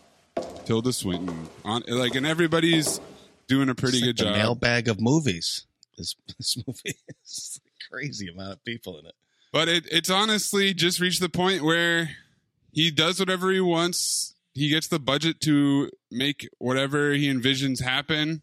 Tilda 0.63 0.93
Swinton. 0.93 1.49
On, 1.65 1.83
like, 1.89 2.15
and 2.15 2.25
everybody's 2.25 3.01
doing 3.49 3.67
a 3.67 3.75
pretty 3.75 3.97
like 3.97 4.05
good 4.15 4.17
job. 4.23 4.37
Mailbag 4.37 4.87
of 4.87 5.01
movies. 5.01 5.65
This 5.97 6.15
this 6.37 6.55
movie 6.65 6.95
is 7.25 7.59
a 7.61 7.89
crazy 7.93 8.29
amount 8.29 8.53
of 8.53 8.63
people 8.63 8.97
in 8.99 9.05
it. 9.05 9.15
But 9.51 9.67
it, 9.67 9.85
it's 9.91 10.09
honestly 10.09 10.73
just 10.73 11.01
reached 11.01 11.19
the 11.19 11.27
point 11.27 11.61
where 11.61 12.11
he 12.73 12.91
does 12.91 13.19
whatever 13.19 13.51
he 13.51 13.61
wants. 13.61 14.35
He 14.53 14.67
gets 14.69 14.87
the 14.87 14.99
budget 14.99 15.39
to 15.41 15.89
make 16.11 16.47
whatever 16.59 17.13
he 17.13 17.31
envisions 17.31 17.81
happen. 17.81 18.41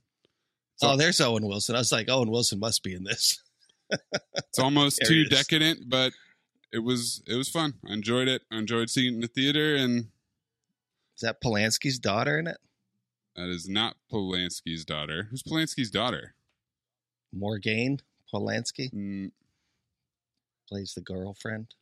oh, 0.82 0.96
there's 0.96 1.20
Owen 1.20 1.46
Wilson. 1.46 1.74
I 1.76 1.78
was 1.78 1.92
like, 1.92 2.08
Owen 2.08 2.30
Wilson 2.30 2.58
must 2.58 2.82
be 2.82 2.94
in 2.94 3.04
this. 3.04 3.42
It's 4.36 4.58
almost 4.60 5.00
too 5.04 5.22
is. 5.22 5.28
decadent, 5.28 5.88
but 5.88 6.12
it 6.72 6.78
was 6.78 7.22
it 7.26 7.34
was 7.34 7.48
fun. 7.48 7.74
I 7.88 7.92
enjoyed 7.92 8.28
it. 8.28 8.42
I 8.50 8.58
enjoyed 8.58 8.88
seeing 8.88 9.12
it 9.12 9.14
in 9.16 9.20
the 9.20 9.26
theater, 9.26 9.74
and 9.74 10.06
Is 11.16 11.22
that 11.22 11.42
Polanski's 11.42 11.98
daughter 11.98 12.38
in 12.38 12.46
it? 12.46 12.58
that 13.34 13.48
is 13.48 13.68
not 13.68 13.96
Polanski's 14.12 14.84
daughter. 14.84 15.26
Who's 15.30 15.42
Polanski's 15.42 15.90
daughter? 15.90 16.34
Morgane 17.36 17.98
Polanski 18.32 18.92
Mm, 18.94 19.32
plays 20.68 20.94
the 20.94 21.00
girlfriend. 21.00 21.74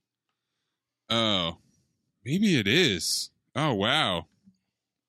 oh, 1.11 1.59
maybe 2.29 2.59
it 2.59 2.69
is. 2.69 3.31
Oh 3.57 3.73
wow, 3.73 4.27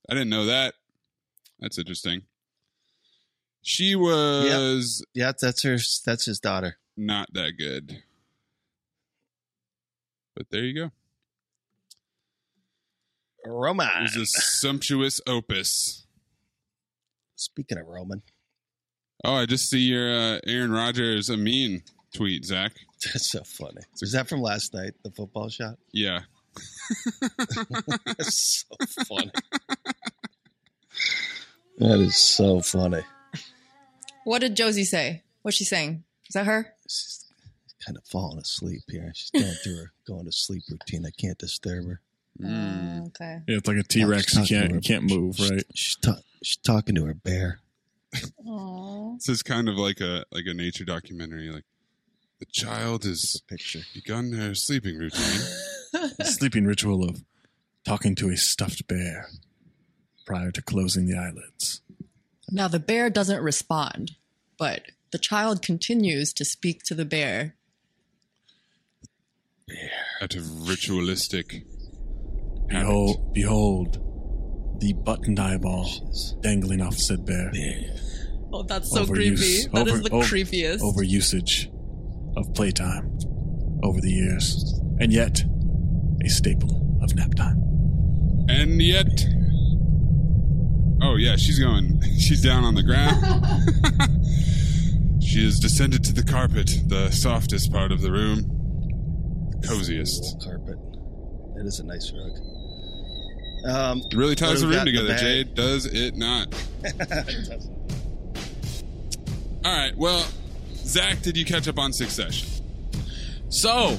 I 0.09 0.13
didn't 0.13 0.29
know 0.29 0.45
that. 0.45 0.73
That's 1.59 1.77
interesting. 1.77 2.21
She 3.61 3.93
was 3.95 5.03
Yeah, 5.13 5.33
that's 5.39 5.63
her. 5.63 5.77
That's 6.05 6.25
his 6.25 6.39
daughter. 6.39 6.77
not 6.95 7.27
that 7.33 7.53
good. 7.57 8.03
But 10.35 10.45
there 10.51 10.63
you 10.63 10.73
go. 10.73 10.91
Roman. 13.45 13.87
It 13.97 14.01
was 14.03 14.15
a 14.15 14.25
sumptuous 14.25 15.19
opus. 15.27 16.05
Speaking 17.35 17.77
of 17.77 17.87
Roman, 17.87 18.21
Oh, 19.25 19.35
I 19.35 19.45
just 19.45 19.69
see 19.69 19.79
your 19.79 20.09
uh, 20.09 20.39
Aaron 20.47 20.71
Rodgers 20.71 21.29
Amin 21.29 21.83
tweet, 22.15 22.45
Zach. 22.45 22.71
that's 23.05 23.29
so 23.31 23.43
funny. 23.43 23.81
Is 24.01 24.13
that 24.13 24.29
from 24.29 24.41
last 24.41 24.73
night? 24.73 24.93
The 25.03 25.11
football 25.11 25.49
shot. 25.49 25.75
Yeah. 25.91 26.21
That's 28.05 28.65
so 28.67 29.03
funny. 29.05 29.31
That 31.79 32.01
is 32.01 32.17
so 32.17 32.59
funny. 32.59 33.03
What 34.25 34.39
did 34.39 34.57
Josie 34.57 34.83
say? 34.83 35.23
What's 35.43 35.55
she 35.55 35.63
saying? 35.63 36.03
Is 36.27 36.33
that 36.33 36.45
her? 36.45 36.73
She's 36.89 37.25
kind 37.85 37.97
of 37.97 38.03
falling 38.03 38.37
asleep 38.37 38.81
here. 38.89 39.13
She's 39.15 39.31
going 39.31 39.53
through 39.63 39.77
her 39.77 39.91
going 40.05 40.25
to 40.25 40.31
sleep 40.33 40.63
routine. 40.69 41.05
I 41.05 41.11
can't 41.11 41.37
disturb 41.37 41.85
her. 41.85 42.01
Oh, 42.43 43.05
okay. 43.07 43.39
Yeah, 43.47 43.57
it's 43.57 43.67
like 43.67 43.77
a 43.77 43.83
T 43.83 44.03
Rex. 44.03 44.35
You 44.35 44.45
can't 44.45 44.73
you 44.73 44.81
can't 44.81 45.03
move, 45.05 45.39
right? 45.39 45.63
She's, 45.73 45.95
ta- 45.95 46.19
she's 46.43 46.57
talking 46.57 46.95
to 46.95 47.05
her 47.05 47.13
bear. 47.13 47.59
Aww. 48.45 49.17
This 49.17 49.29
is 49.29 49.41
kind 49.43 49.69
of 49.69 49.75
like 49.75 50.01
a 50.01 50.25
like 50.31 50.45
a 50.47 50.53
nature 50.53 50.83
documentary. 50.85 51.49
Like 51.49 51.65
the 52.39 52.45
child 52.45 53.05
has 53.05 53.41
picture. 53.47 53.81
begun 53.93 54.33
her 54.33 54.53
sleeping 54.53 54.97
routine. 54.97 55.23
The 55.91 56.25
sleeping 56.25 56.65
ritual 56.65 57.03
of 57.07 57.23
talking 57.85 58.15
to 58.15 58.29
a 58.29 58.37
stuffed 58.37 58.87
bear 58.87 59.29
prior 60.25 60.51
to 60.51 60.61
closing 60.61 61.07
the 61.07 61.17
eyelids. 61.17 61.81
Now 62.51 62.67
the 62.67 62.79
bear 62.79 63.09
doesn't 63.09 63.41
respond. 63.41 64.11
but 64.57 64.83
the 65.11 65.17
child 65.17 65.61
continues 65.63 66.33
to 66.33 66.45
speak 66.45 66.83
to 66.83 66.93
the 66.93 67.05
bear. 67.05 67.55
Out 70.21 70.35
of 70.35 70.67
ritualistic. 70.67 71.63
Behold, 72.67 73.33
behold, 73.33 73.97
the 74.81 74.93
buttoned 74.93 75.39
eyeball 75.39 75.89
dangling 76.41 76.81
off 76.81 76.95
said 76.97 77.25
bear. 77.25 77.51
Oh, 78.51 78.63
that's 78.63 78.91
so 78.91 79.05
Overuse- 79.05 79.13
creepy. 79.15 79.67
That 79.73 79.87
is 79.87 79.93
over- 79.93 80.03
the 80.03 80.09
over- 80.11 80.25
creepiest. 80.25 80.81
Over 80.81 81.03
usage 81.03 81.69
of 82.35 82.53
playtime 82.53 83.17
over 83.83 84.01
the 84.01 84.11
years, 84.11 84.79
and 84.99 85.11
yet 85.13 85.43
a 86.23 86.29
staple 86.29 86.97
of 87.01 87.15
nap 87.15 87.33
time. 87.35 87.57
And 88.49 88.81
yet. 88.81 89.07
Oh, 91.01 91.15
yeah, 91.15 91.35
she's 91.37 91.59
going. 91.59 92.01
She's 92.19 92.41
down 92.43 92.65
on 92.65 92.75
the 92.75 92.83
ground. 92.83 93.23
she 95.23 95.45
has 95.45 95.57
descended 95.59 96.03
to 96.05 96.13
the 96.13 96.23
carpet, 96.23 96.69
the 96.87 97.09
softest 97.11 97.71
part 97.71 97.91
of 97.93 98.01
the 98.01 98.11
room. 98.11 98.41
The 99.61 99.67
coziest. 99.67 100.41
Carpet. 100.43 100.77
It 101.57 101.65
is 101.65 101.79
a 101.79 101.85
nice 101.85 102.11
rug. 102.11 102.37
Um, 103.73 104.01
It 104.11 104.15
really 104.15 104.35
ties 104.35 104.59
the 104.61 104.67
what 104.67 104.71
do 104.71 104.71
we 104.71 104.75
room 104.75 104.85
got 104.85 104.87
in 104.87 104.93
the 105.07 105.13
together. 105.13 105.43
Jade. 105.43 105.55
Does 105.55 105.85
it 105.85 106.15
not? 106.17 106.53
All 109.65 109.75
right. 109.77 109.95
Well, 109.97 110.25
Zach, 110.75 111.21
did 111.21 111.35
you 111.37 111.45
catch 111.45 111.67
up 111.67 111.77
on 111.77 111.91
Succession? 111.93 112.47
So, 113.49 113.97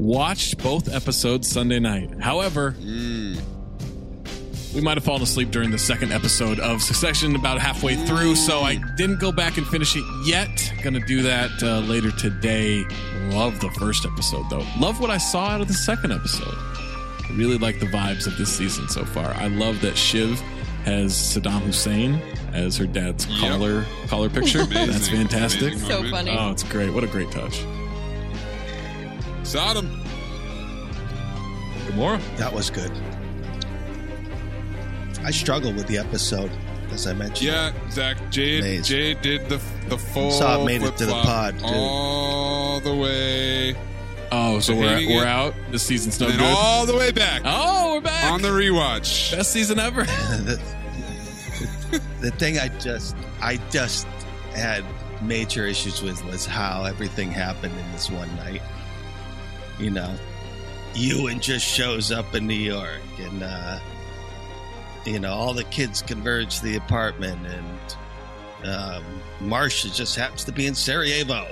watched 0.00 0.62
both 0.62 0.92
episodes 0.92 1.48
Sunday 1.50 1.78
night. 1.78 2.10
However, 2.20 2.74
we 2.80 4.80
might 4.80 4.96
have 4.96 5.04
fallen 5.04 5.22
asleep 5.22 5.50
during 5.50 5.70
the 5.70 5.78
second 5.78 6.10
episode 6.12 6.58
of 6.58 6.80
Succession 6.82 7.36
about 7.36 7.60
halfway 7.60 7.96
through, 8.06 8.34
so 8.36 8.60
I 8.60 8.76
didn't 8.96 9.20
go 9.20 9.30
back 9.30 9.58
and 9.58 9.66
finish 9.66 9.94
it 9.96 10.04
yet. 10.24 10.72
Gonna 10.82 11.04
do 11.06 11.22
that 11.22 11.50
uh, 11.62 11.80
later 11.80 12.10
today. 12.12 12.82
Love 13.30 13.60
the 13.60 13.70
first 13.78 14.06
episode 14.06 14.48
though. 14.48 14.64
Love 14.78 15.00
what 15.00 15.10
I 15.10 15.18
saw 15.18 15.48
out 15.48 15.60
of 15.60 15.68
the 15.68 15.74
second 15.74 16.12
episode. 16.12 16.54
I 16.54 17.32
really 17.36 17.58
like 17.58 17.78
the 17.78 17.86
vibes 17.86 18.26
of 18.26 18.36
this 18.38 18.50
season 18.52 18.88
so 18.88 19.04
far. 19.04 19.26
I 19.34 19.48
love 19.48 19.80
that 19.82 19.96
Shiv 19.98 20.40
has 20.84 21.12
Saddam 21.12 21.60
Hussein 21.60 22.14
as 22.54 22.76
her 22.78 22.86
dad's 22.86 23.26
collar 23.38 23.84
collar 24.08 24.30
picture. 24.30 24.60
Amazing. 24.62 24.90
That's 24.92 25.08
fantastic. 25.08 25.62
Amazing 25.74 25.88
So 25.88 25.96
moment. 26.02 26.14
funny. 26.14 26.30
Oh, 26.38 26.50
it's 26.52 26.62
great. 26.64 26.90
What 26.92 27.04
a 27.04 27.08
great 27.08 27.30
touch. 27.30 27.62
Sodom. 29.50 30.00
Gomorrah. 31.88 32.20
That 32.36 32.52
was 32.52 32.70
good. 32.70 32.92
I 35.24 35.32
struggled 35.32 35.74
with 35.74 35.88
the 35.88 35.98
episode, 35.98 36.52
as 36.92 37.08
I 37.08 37.14
mentioned. 37.14 37.48
Yeah, 37.48 37.72
Zach. 37.90 38.16
Jade. 38.30 38.60
Amazing. 38.60 38.84
Jade 38.84 39.22
did 39.22 39.48
the 39.48 39.60
the 39.88 39.98
full. 39.98 40.30
Saw 40.30 40.62
it 40.62 40.66
made 40.66 40.82
it 40.82 40.96
to 40.98 41.06
the 41.06 41.10
pod, 41.12 41.54
dude. 41.54 41.64
all 41.66 42.78
the 42.78 42.94
way. 42.94 43.74
Oh, 44.30 44.60
so 44.60 44.76
we're, 44.76 44.88
hating 44.88 45.16
we're 45.16 45.24
it, 45.24 45.28
out. 45.28 45.54
This 45.72 45.82
season's 45.82 46.20
no 46.20 46.26
and 46.28 46.36
good. 46.36 46.44
then 46.44 46.54
all 46.56 46.86
the 46.86 46.96
way 46.96 47.10
back. 47.10 47.42
Oh, 47.44 47.94
we're 47.94 48.02
back 48.02 48.30
on 48.30 48.42
the 48.42 48.50
rewatch. 48.50 49.36
Best 49.36 49.50
season 49.50 49.80
ever. 49.80 50.04
the, 50.04 50.60
the 52.20 52.30
thing 52.30 52.56
I 52.56 52.68
just 52.78 53.16
I 53.40 53.56
just 53.70 54.06
had 54.54 54.84
major 55.20 55.66
issues 55.66 56.02
with 56.02 56.24
was 56.24 56.46
how 56.46 56.84
everything 56.84 57.32
happened 57.32 57.76
in 57.76 57.90
this 57.90 58.08
one 58.08 58.32
night. 58.36 58.62
You 59.80 59.90
know, 59.90 60.14
Ewan 60.94 61.40
just 61.40 61.66
shows 61.66 62.12
up 62.12 62.34
in 62.34 62.46
New 62.46 62.54
York, 62.54 63.00
and 63.18 63.42
uh, 63.42 63.78
you 65.04 65.18
know 65.18 65.32
all 65.32 65.54
the 65.54 65.64
kids 65.64 66.02
converge 66.02 66.58
to 66.58 66.64
the 66.64 66.76
apartment, 66.76 67.40
and 67.46 68.70
um, 68.70 69.04
Marcia 69.40 69.92
just 69.92 70.16
happens 70.16 70.44
to 70.44 70.52
be 70.52 70.66
in 70.66 70.74
Sarajevo. 70.74 71.46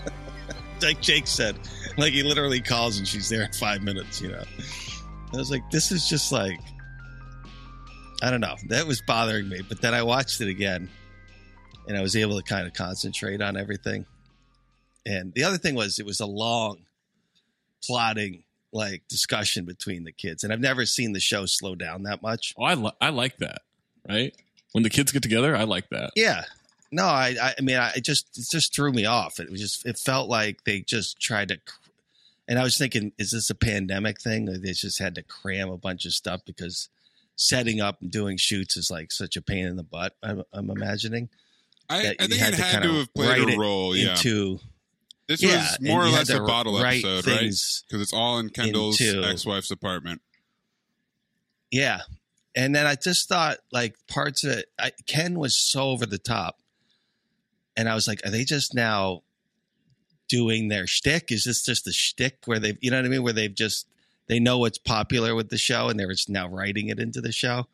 like 0.82 1.00
Jake 1.00 1.26
said, 1.26 1.58
like 1.96 2.12
he 2.12 2.22
literally 2.22 2.60
calls 2.60 2.98
and 2.98 3.08
she's 3.08 3.28
there 3.28 3.42
in 3.42 3.52
five 3.52 3.82
minutes. 3.82 4.20
You 4.20 4.32
know, 4.32 4.44
I 5.32 5.36
was 5.36 5.50
like, 5.50 5.68
this 5.70 5.90
is 5.90 6.08
just 6.08 6.30
like 6.30 6.60
I 8.22 8.30
don't 8.30 8.40
know. 8.40 8.56
That 8.66 8.86
was 8.86 9.00
bothering 9.00 9.48
me. 9.48 9.62
But 9.66 9.80
then 9.80 9.94
I 9.94 10.02
watched 10.02 10.40
it 10.40 10.48
again 10.48 10.88
and 11.86 11.96
I 11.96 12.02
was 12.02 12.16
able 12.16 12.36
to 12.36 12.42
kind 12.42 12.66
of 12.66 12.74
concentrate 12.74 13.40
on 13.40 13.56
everything. 13.56 14.06
And 15.06 15.32
the 15.34 15.44
other 15.44 15.58
thing 15.58 15.74
was 15.74 15.98
it 15.98 16.06
was 16.06 16.20
a 16.20 16.26
long 16.26 16.78
plotting 17.84 18.44
like 18.72 19.02
discussion 19.08 19.64
between 19.64 20.04
the 20.04 20.12
kids. 20.12 20.44
And 20.44 20.52
I've 20.52 20.60
never 20.60 20.84
seen 20.84 21.12
the 21.12 21.20
show 21.20 21.46
slow 21.46 21.74
down 21.74 22.02
that 22.04 22.22
much. 22.22 22.54
Oh, 22.58 22.64
I 22.64 22.74
li- 22.74 22.92
I 23.00 23.10
like 23.10 23.38
that. 23.38 23.62
Right 24.08 24.34
when 24.72 24.84
the 24.84 24.90
kids 24.90 25.12
get 25.12 25.22
together, 25.22 25.56
I 25.56 25.64
like 25.64 25.88
that. 25.90 26.10
Yeah. 26.14 26.44
No, 26.90 27.04
I 27.04 27.36
I, 27.40 27.54
I 27.58 27.62
mean 27.62 27.76
I 27.76 27.92
it 27.96 28.04
just 28.04 28.36
it 28.38 28.46
just 28.50 28.74
threw 28.74 28.92
me 28.92 29.04
off. 29.06 29.40
It 29.40 29.50
was 29.50 29.60
just 29.60 29.86
it 29.86 29.98
felt 29.98 30.28
like 30.28 30.64
they 30.64 30.80
just 30.80 31.20
tried 31.20 31.48
to 31.48 31.56
cr- 31.58 31.90
and 32.48 32.58
I 32.58 32.62
was 32.62 32.78
thinking, 32.78 33.12
is 33.18 33.30
this 33.30 33.50
a 33.50 33.54
pandemic 33.54 34.20
thing? 34.20 34.48
Or 34.48 34.56
They 34.56 34.72
just 34.72 34.98
had 34.98 35.14
to 35.16 35.22
cram 35.22 35.68
a 35.68 35.76
bunch 35.76 36.06
of 36.06 36.12
stuff 36.12 36.40
because 36.46 36.88
setting 37.36 37.80
up 37.80 38.00
and 38.00 38.10
doing 38.10 38.38
shoots 38.38 38.76
is 38.76 38.90
like 38.90 39.12
such 39.12 39.36
a 39.36 39.42
pain 39.42 39.66
in 39.66 39.76
the 39.76 39.82
butt. 39.82 40.14
I'm, 40.22 40.42
I'm 40.52 40.70
imagining. 40.70 41.28
I, 41.90 42.02
that 42.02 42.16
I 42.20 42.22
you 42.24 42.28
think 42.28 42.42
it 42.42 42.54
had 42.54 42.72
kinda 42.72 42.88
to 42.88 42.94
have 43.00 43.14
played 43.14 43.48
a 43.48 43.52
it 43.52 43.58
role. 43.58 43.94
Yeah. 43.94 44.10
Into 44.10 44.60
This 45.28 45.42
Yeah, 45.42 45.58
was 45.58 45.78
more 45.82 46.02
or 46.02 46.08
less 46.08 46.30
a 46.30 46.40
bottle 46.40 46.78
episode, 46.82 47.26
right? 47.26 47.40
Because 47.42 47.84
it's 47.92 48.12
all 48.14 48.38
in 48.38 48.48
Kendall's 48.48 49.00
into- 49.00 49.22
ex-wife's 49.24 49.70
apartment. 49.70 50.22
Yeah. 51.70 52.00
And 52.56 52.74
then 52.74 52.86
I 52.86 52.94
just 52.94 53.28
thought 53.28 53.58
like 53.70 53.94
parts 54.08 54.42
of 54.42 54.52
it, 54.52 54.66
I, 54.78 54.92
Ken 55.06 55.38
was 55.38 55.56
so 55.56 55.90
over 55.90 56.06
the 56.06 56.18
top. 56.18 56.60
And 57.76 57.88
I 57.88 57.94
was 57.94 58.08
like, 58.08 58.24
are 58.26 58.30
they 58.30 58.44
just 58.44 58.74
now 58.74 59.22
doing 60.28 60.68
their 60.68 60.86
shtick? 60.86 61.30
Is 61.30 61.44
this 61.44 61.62
just 61.62 61.86
a 61.86 61.92
shtick 61.92 62.38
where 62.46 62.58
they've, 62.58 62.78
you 62.80 62.90
know 62.90 62.96
what 62.96 63.04
I 63.04 63.08
mean? 63.08 63.22
Where 63.22 63.34
they've 63.34 63.54
just, 63.54 63.86
they 64.26 64.40
know 64.40 64.58
what's 64.58 64.78
popular 64.78 65.34
with 65.34 65.50
the 65.50 65.58
show 65.58 65.88
and 65.88 66.00
they're 66.00 66.10
just 66.10 66.30
now 66.30 66.48
writing 66.48 66.88
it 66.88 66.98
into 66.98 67.20
the 67.20 67.32
show. 67.32 67.68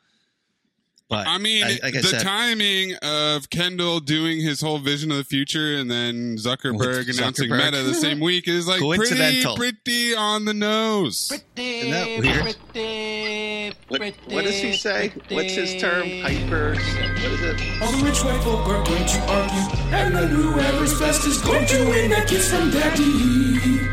But 1.11 1.27
I 1.29 1.37
mean, 1.39 1.63
I- 1.65 1.79
like 1.83 1.97
I 1.97 2.01
the 2.01 2.09
said- 2.09 2.23
timing 2.23 2.95
of 3.03 3.51
Kendall 3.51 4.01
doing 4.01 4.41
his 4.41 4.61
whole 4.61 4.79
vision 4.79 5.11
of 5.11 5.19
the 5.19 5.25
future 5.25 5.77
and 5.77 5.91
then 5.91 6.37
Zuckerberg 6.37 7.07
With 7.07 7.19
announcing 7.19 7.51
Zuckerberg. 7.51 7.65
Meta 7.73 7.83
the 7.83 7.95
same 7.95 8.21
week 8.31 8.49
is 8.49 8.67
like 8.67 8.81
pretty, 8.81 9.45
pretty 9.55 10.15
on 10.15 10.47
the 10.47 10.55
nose. 10.55 11.31
Isn't 11.57 11.91
that 11.91 12.55
weird? 12.75 13.77
What, 13.89 14.01
what 14.33 14.45
does 14.45 14.57
he 14.59 14.73
say? 14.73 15.13
What's 15.29 15.53
his 15.53 15.81
term? 15.81 16.09
Hyper. 16.23 16.71
What 16.71 16.79
is 16.79 17.43
it? 17.43 17.83
All 17.83 17.93
the 17.93 18.05
rich 18.05 18.25
white 18.25 18.43
folk 18.43 18.67
are 18.67 18.85
going 18.85 19.05
to 19.07 19.21
argue, 19.31 19.79
and 19.95 20.17
then 20.17 20.29
whoever's 20.31 20.99
best 20.99 21.27
is 21.27 21.41
going 21.43 21.67
to 21.67 21.85
win 21.91 22.11
that 22.11 22.27
kiss 22.29 22.51
from 22.51 22.71
daddy. 22.71 23.84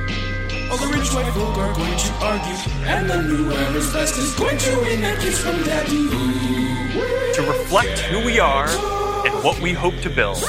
All 0.72 0.78
the 0.78 0.88
rich 0.88 1.14
white 1.14 1.30
folk 1.34 1.58
are 1.58 1.74
going 1.76 1.98
to 1.98 2.14
argue, 2.22 2.72
and 2.86 3.10
then 3.10 3.26
whoever's 3.26 3.92
best 3.92 4.18
is 4.18 4.34
going 4.36 4.58
to 4.58 4.80
win 4.80 5.02
that 5.02 5.20
kiss 5.20 5.38
from 5.44 5.62
daddy. 5.64 6.08
To 7.34 7.42
reflect 7.42 8.00
who 8.00 8.26
we 8.26 8.40
are 8.40 8.70
and 9.28 9.44
what 9.44 9.60
we 9.60 9.74
hope 9.74 9.96
to 9.96 10.10
build, 10.10 10.42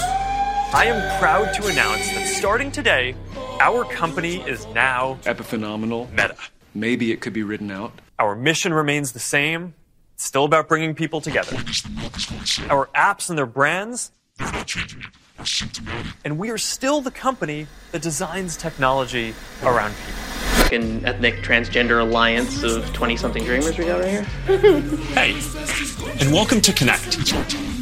I 0.72 0.84
am 0.86 1.18
proud 1.18 1.52
to 1.54 1.66
announce 1.66 2.08
that 2.10 2.28
starting 2.28 2.70
today, 2.70 3.16
our 3.60 3.84
company 3.84 4.42
is 4.48 4.64
now 4.66 5.18
Epiphenomenal. 5.24 6.08
Meta. 6.12 6.36
Maybe 6.72 7.10
it 7.10 7.20
could 7.20 7.32
be 7.32 7.42
written 7.42 7.72
out. 7.72 7.92
Our 8.20 8.36
mission 8.36 8.72
remains 8.72 9.10
the 9.10 9.18
same. 9.18 9.74
It's 10.14 10.24
still 10.24 10.44
about 10.44 10.68
bringing 10.68 10.94
people 10.94 11.20
together. 11.20 11.56
Our 12.70 12.88
apps 12.94 13.28
and 13.28 13.36
their 13.36 13.46
brands. 13.46 14.12
And 16.24 16.38
we 16.38 16.50
are 16.50 16.58
still 16.58 17.00
the 17.00 17.10
company 17.10 17.66
that 17.90 18.02
designs 18.02 18.56
technology 18.56 19.34
around 19.62 19.94
people. 20.06 20.78
An 20.78 21.04
ethnic 21.04 21.36
transgender 21.36 22.00
alliance 22.00 22.62
of 22.62 22.90
20 22.92 23.16
something 23.16 23.44
dreamers 23.44 23.76
we 23.76 23.84
got 23.84 24.00
right 24.00 24.10
here. 24.10 24.22
Hey, 25.14 25.32
and 26.20 26.32
welcome 26.32 26.60
to 26.60 26.72
Connect. 26.72 27.12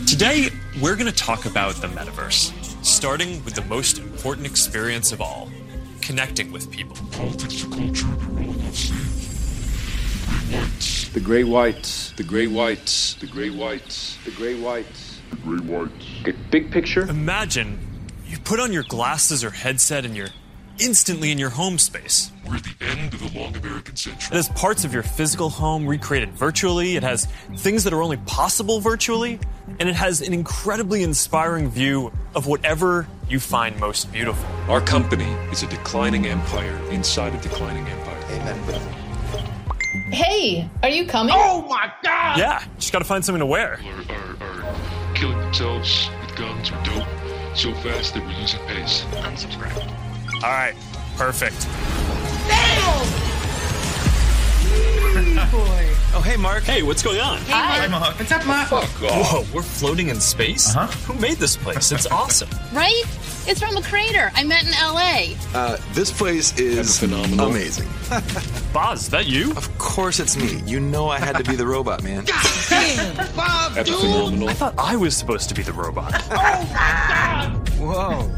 Today, 0.08 0.48
we're 0.80 0.96
going 0.96 1.06
to 1.06 1.12
talk 1.12 1.44
about 1.44 1.76
the 1.76 1.88
metaverse, 1.88 2.52
starting 2.84 3.44
with 3.44 3.54
the 3.54 3.64
most 3.66 3.98
important 3.98 4.46
experience 4.46 5.12
of 5.12 5.20
all 5.20 5.48
connecting 6.00 6.50
with 6.50 6.70
people. 6.70 6.96
The 11.12 11.20
Great 11.22 11.46
Whites. 11.46 12.12
The 12.12 12.24
Great 12.24 12.50
Whites. 12.50 13.14
The 13.14 13.26
Great 13.26 13.26
Whites. 13.26 13.26
The 13.26 13.26
Great 13.26 13.54
Whites. 13.54 14.18
The 14.24 14.30
Great 14.32 14.58
Whites. 14.58 15.19
Okay, 15.46 16.32
big 16.50 16.70
picture. 16.70 17.02
Imagine 17.02 17.78
you 18.26 18.38
put 18.38 18.60
on 18.60 18.72
your 18.72 18.84
glasses 18.84 19.42
or 19.42 19.50
headset 19.50 20.04
and 20.04 20.16
you're 20.16 20.28
instantly 20.80 21.30
in 21.30 21.38
your 21.38 21.50
home 21.50 21.78
space. 21.78 22.32
We're 22.48 22.56
at 22.56 22.64
the 22.64 22.84
end 22.84 23.14
of 23.14 23.20
the 23.20 23.38
long 23.38 23.54
American 23.56 23.96
century. 23.96 24.28
It 24.32 24.36
has 24.36 24.48
parts 24.50 24.84
of 24.84 24.92
your 24.94 25.02
physical 25.02 25.50
home 25.50 25.86
recreated 25.86 26.30
virtually, 26.30 26.96
it 26.96 27.02
has 27.02 27.26
things 27.56 27.84
that 27.84 27.92
are 27.92 28.02
only 28.02 28.16
possible 28.18 28.80
virtually, 28.80 29.38
and 29.78 29.88
it 29.88 29.94
has 29.94 30.20
an 30.20 30.32
incredibly 30.32 31.02
inspiring 31.02 31.68
view 31.70 32.12
of 32.34 32.46
whatever 32.46 33.06
you 33.28 33.38
find 33.40 33.78
most 33.78 34.10
beautiful. 34.12 34.48
Our 34.68 34.80
company 34.80 35.30
is 35.52 35.62
a 35.62 35.66
declining 35.66 36.26
empire 36.26 36.76
inside 36.90 37.34
a 37.34 37.40
declining 37.40 37.86
empire. 37.86 38.24
Amen. 38.30 38.96
Hey, 40.12 40.68
are 40.82 40.88
you 40.88 41.06
coming? 41.06 41.34
Oh 41.36 41.62
my 41.68 41.92
god! 42.02 42.38
Yeah, 42.38 42.64
just 42.78 42.92
gotta 42.92 43.04
find 43.04 43.24
something 43.24 43.40
to 43.40 43.46
wear. 43.46 43.80
Are, 44.08 44.14
are, 44.14 44.36
are 44.40 44.99
killing 45.20 45.38
themselves 45.38 46.08
with 46.22 46.34
guns 46.34 46.70
or 46.70 46.82
dope. 46.82 47.06
So 47.54 47.74
fast 47.74 48.14
that 48.14 48.24
we're 48.24 48.40
losing 48.40 48.60
pace. 48.60 49.02
Unsubscribe. 49.12 49.76
All 50.42 50.50
right, 50.50 50.74
perfect. 51.18 51.66
Oh, 56.12 56.22
hey, 56.22 56.36
Mark. 56.36 56.64
Hey, 56.64 56.82
what's 56.82 57.02
going 57.02 57.20
on? 57.20 57.38
Hey, 57.38 57.52
Hi. 57.52 57.86
Mark. 57.86 58.18
What's 58.18 58.32
up, 58.32 58.44
Mark? 58.46 58.68
Fuck 58.68 58.82
off. 59.10 59.32
Whoa, 59.32 59.44
we're 59.54 59.62
floating 59.62 60.08
in 60.08 60.20
space? 60.20 60.74
Uh-huh. 60.74 60.86
Who 61.12 61.20
made 61.20 61.38
this 61.38 61.56
place? 61.56 61.92
It's 61.92 62.06
awesome. 62.06 62.48
Right? 62.72 63.02
It's 63.48 63.60
from 63.60 63.76
a 63.76 63.82
crater 63.82 64.30
I 64.36 64.44
met 64.44 64.62
in 64.64 64.70
LA. 64.70 65.34
Uh, 65.58 65.76
this 65.92 66.12
place 66.16 66.56
is 66.56 67.00
phenomenal. 67.00 67.48
Amazing. 67.50 67.88
Boz, 68.72 69.08
that 69.08 69.26
you? 69.26 69.50
Of 69.56 69.76
course 69.78 70.20
it's 70.20 70.36
me. 70.36 70.62
You 70.66 70.78
know 70.78 71.08
I 71.08 71.18
had 71.18 71.36
to 71.36 71.42
be 71.42 71.56
the 71.56 71.66
robot, 71.66 72.04
man. 72.04 72.24
Bob, 73.34 73.72
That's 73.74 73.90
phenomenal. 73.90 74.50
I 74.50 74.52
thought 74.52 74.74
I 74.78 74.94
was 74.94 75.16
supposed 75.16 75.48
to 75.48 75.54
be 75.56 75.62
the 75.62 75.72
robot. 75.72 76.12
oh 76.30 77.62
Whoa. 77.80 78.30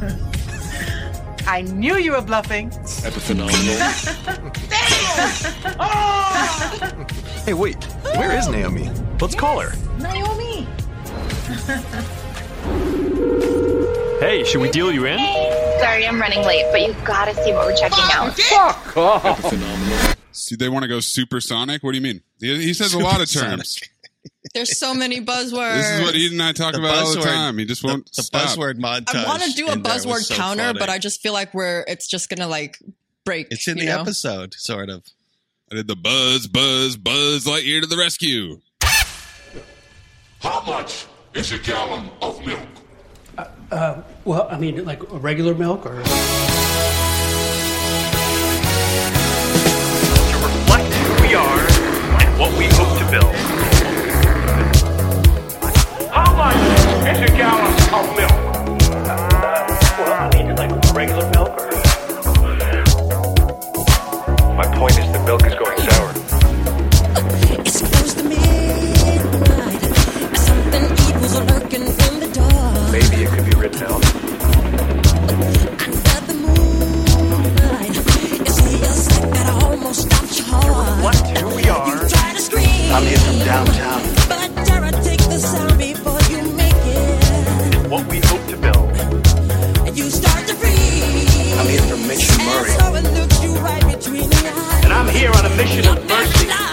I 1.47 1.63
knew 1.63 1.97
you 1.97 2.13
were 2.13 2.23
bluffing. 2.23 2.71
That's 2.71 3.27
phenomenal. 3.27 3.59
hey, 7.45 7.55
wait. 7.55 7.83
Where 8.17 8.37
is 8.37 8.49
Naomi? 8.49 8.91
Let's 9.21 9.35
call 9.35 9.61
her. 9.61 9.73
Naomi. 9.99 10.67
Hey, 14.21 14.45
should 14.45 14.61
we 14.61 14.71
deal 14.71 14.93
you 14.93 15.07
in? 15.07 15.19
Sorry, 15.81 16.07
I'm 16.07 16.21
running 16.21 16.45
late, 16.45 16.67
but 16.71 16.81
you 16.81 16.95
gotta 17.05 17.35
see 17.35 17.53
what 17.53 17.67
we're 17.67 17.77
checking 17.77 18.05
out. 18.13 18.37
Fuck 18.39 18.97
off. 18.97 19.41
phenomenal. 19.41 20.15
See, 20.31 20.57
they 20.57 20.69
want 20.69 20.85
to 20.85 20.89
go 20.89 21.01
supersonic. 21.01 21.83
What 21.83 21.93
do 21.93 21.99
you 21.99 22.03
mean? 22.03 22.23
He, 22.39 22.63
he 22.63 22.75
says 22.75 22.95
a 22.95 22.99
lot 22.99 23.21
of 23.21 23.31
terms. 23.31 23.81
There's 24.55 24.77
so 24.79 24.93
many 24.93 25.21
buzzwords. 25.21 25.75
This 25.77 25.91
is 25.91 26.01
what 26.03 26.15
Eden 26.17 26.41
and 26.41 26.49
I 26.49 26.53
talk 26.53 26.73
The 26.73 26.81
about 26.81 27.05
all 27.05 27.15
the 27.15 27.21
time. 27.23 27.59
He 27.59 27.65
just 27.65 27.85
won't 27.85 28.11
the 28.15 28.23
stop. 28.25 28.43
buzzword 28.43 28.75
montage. 28.81 29.15
I 29.15 29.25
want 29.27 29.43
to 29.43 29.53
do 29.53 29.69
a 29.69 29.73
in 29.73 29.83
there 29.83 29.95
was 29.95 30.05
buzzword 30.05 30.23
so 30.25 30.35
counter, 30.35 30.65
funny. 30.65 30.79
but 30.81 30.89
I 30.91 30.99
just 30.99 31.23
feel 31.23 31.33
like 31.33 31.55
we're 31.55 31.85
it's 31.87 32.09
just 32.09 32.29
gonna 32.29 32.49
like 32.49 32.79
break. 33.25 33.47
It's 33.51 33.69
in 33.69 33.79
the 33.79 33.87
know? 33.87 34.01
episode, 34.01 34.55
sort 34.59 34.91
of. 34.91 35.05
I 35.71 35.77
did 35.77 35.87
the 35.89 35.97
buzz, 35.97 36.49
buzz, 36.49 36.97
buzz, 36.97 37.47
Lightyear 37.47 37.81
to 37.83 37.87
the 37.87 37.97
rescue. 37.97 38.61
How 40.41 40.61
much 40.67 41.07
is 41.35 41.53
a 41.53 41.59
gallon 41.59 42.11
of 42.21 42.45
milk? 42.45 42.59
Uh, 43.71 44.03
well, 44.25 44.49
I 44.51 44.59
mean, 44.59 44.85
like 44.85 45.01
regular 45.23 45.55
milk 45.55 45.87
or. 45.87 45.93
To 45.93 45.99
reflect 50.39 50.93
who 50.93 51.23
we 51.29 51.35
are 51.35 51.61
and 52.21 52.39
what 52.39 52.57
we 52.59 52.65
hope 52.73 52.99
to 52.99 53.02
How 56.13 56.31
much 56.37 56.57
is 57.09 57.21
a 57.23 57.27
gallon 57.39 57.73
of 57.97 58.05
milk? 58.19 58.37
Well, 59.97 60.13
I 60.13 60.29
mean, 60.35 60.55
like 60.57 60.71
regular 60.95 61.27
milk. 61.31 61.57
My 64.55 64.67
point 64.77 64.99
is 64.99 65.11
the 65.11 65.23
milk 65.25 65.47
is 65.47 65.55
going 65.55 65.79
sour. 65.79 66.13
It's 67.65 67.81
close 67.81 68.13
to 68.13 68.25
midnight. 68.25 69.83
Something 70.37 70.85
evil's 71.09 71.35
lurking 71.49 71.87
the 72.21 72.29
dark. 72.35 72.93
Maybe 72.93 73.17
it 73.25 73.31
could 73.31 73.47
be. 73.47 73.53
Under 75.83 76.21
the 76.29 76.35
moonlight, 76.45 77.97
that 79.33 79.47
almost 79.63 80.11
your 80.39 80.47
heart. 80.47 81.03
What? 81.03 81.17
Here 81.27 81.49
we 81.49 81.65
are. 81.71 82.05
I'm 82.95 83.05
here 83.07 83.19
from 83.19 83.39
downtown. 83.39 84.22
Mitch 92.13 92.29
Murray. 92.45 92.73
And 94.85 94.93
I'm 94.93 95.09
here 95.09 95.31
on 95.31 95.47
a 95.47 95.57
mission 95.57 95.89
of 95.89 96.07
mercy. 96.07 96.72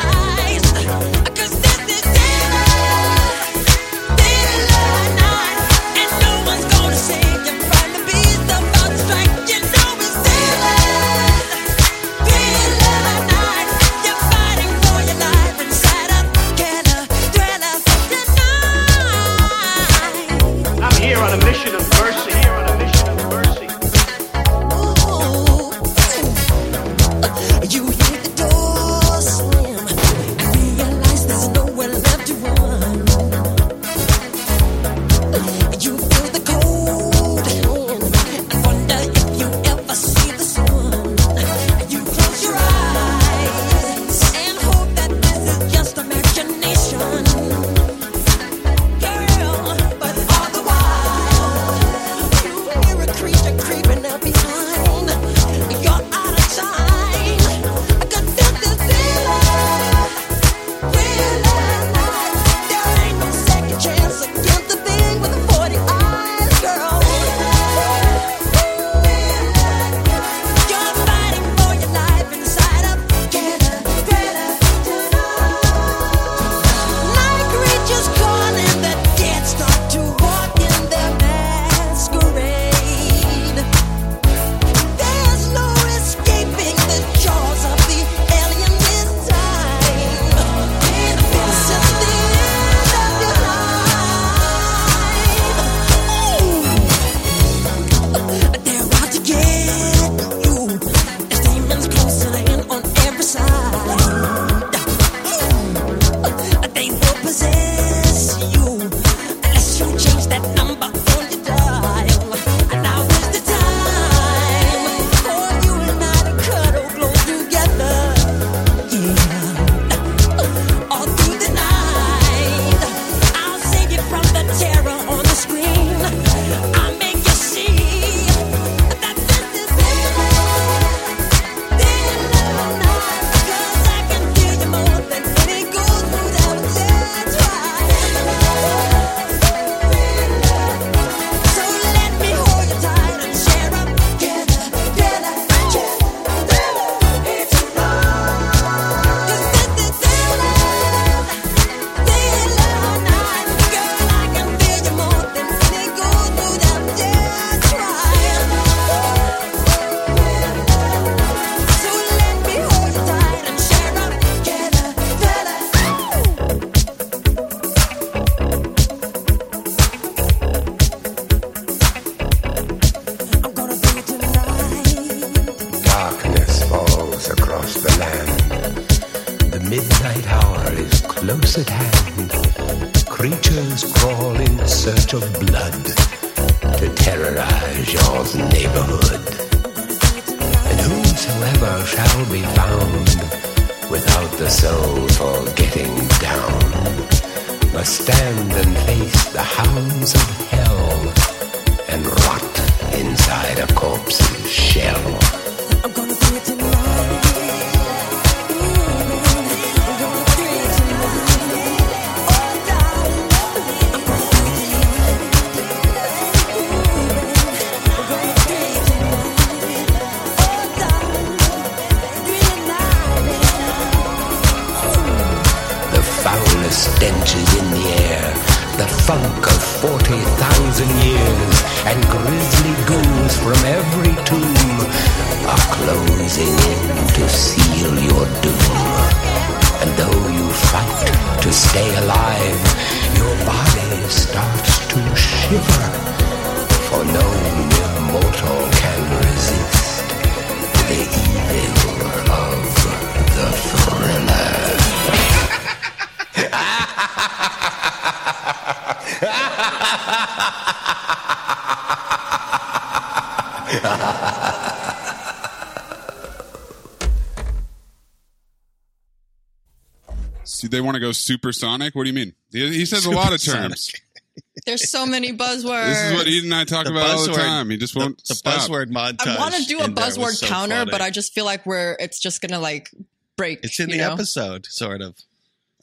Want 270.89 270.95
to 270.95 270.99
go 270.99 271.11
supersonic. 271.11 271.95
What 271.95 272.03
do 272.03 272.09
you 272.09 272.15
mean? 272.15 272.33
He, 272.51 272.67
he 272.69 272.85
says 272.85 273.05
a 273.05 273.11
lot 273.11 273.33
of 273.33 273.41
terms. 273.43 273.91
There's 274.65 274.89
so 274.89 275.05
many 275.05 275.31
buzzwords. 275.31 275.87
This 275.87 276.01
is 276.11 276.13
what 276.13 276.27
Eden 276.27 276.51
and 276.51 276.61
I 276.61 276.63
talk 276.65 276.85
The 276.85 276.91
about 276.91 277.07
all 277.17 277.25
the 277.25 277.33
time. 277.33 277.69
He 277.69 277.77
just 277.77 277.95
won't 277.95 278.17
the, 278.17 278.23
the 278.29 278.35
stop. 278.35 278.53
buzzword 278.61 278.87
montage. 278.87 279.27
I 279.27 279.37
want 279.37 279.53
to 279.55 279.63
do 279.65 279.79
a 279.79 279.85
in 279.85 279.93
there 279.93 280.05
was 280.05 280.17
buzzword 280.17 280.31
so 280.35 280.47
counter, 280.47 280.75
funny. 280.75 280.91
but 280.91 281.01
I 281.01 281.09
just 281.11 281.33
feel 281.33 281.45
like 281.45 281.65
we're 281.65 281.95
it's 281.99 282.19
just 282.19 282.41
gonna 282.41 282.59
like 282.59 282.89
break. 283.37 283.59
it's 283.63 283.79
in 283.79 283.89
the 283.89 283.97
know? 283.97 284.13
episode, 284.13 284.65
sort 284.65 285.01
of. 285.01 285.15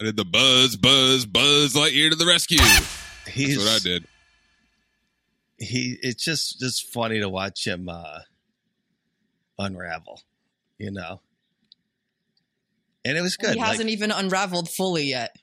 I 0.01 0.05
did 0.05 0.17
the 0.17 0.25
buzz, 0.25 0.77
buzz, 0.77 1.25
buzz 1.27 1.75
Lightyear 1.75 2.11
to 2.11 2.17
the 2.17 2.27
rescue. 2.27 2.59
He's 3.31 3.57
That's 3.57 3.67
what 3.67 3.75
I 3.75 3.79
did. 3.95 4.05
he 5.59 5.97
it's 6.03 6.23
just 6.25 6.59
just 6.61 6.93
funny 6.93 7.21
to 7.21 7.29
watch 7.29 7.67
him 7.67 7.89
uh 7.89 8.21
unravel 9.59 10.21
you 10.79 10.91
know 10.91 11.21
and 13.07 13.17
it 13.17 13.23
was 13.23 13.37
good 13.37 13.55
He 13.55 13.61
like- 13.61 13.69
hasn't 13.71 13.91
even 13.91 14.11
unraveled 14.11 14.69
fully 14.69 15.05
yet. 15.05 15.35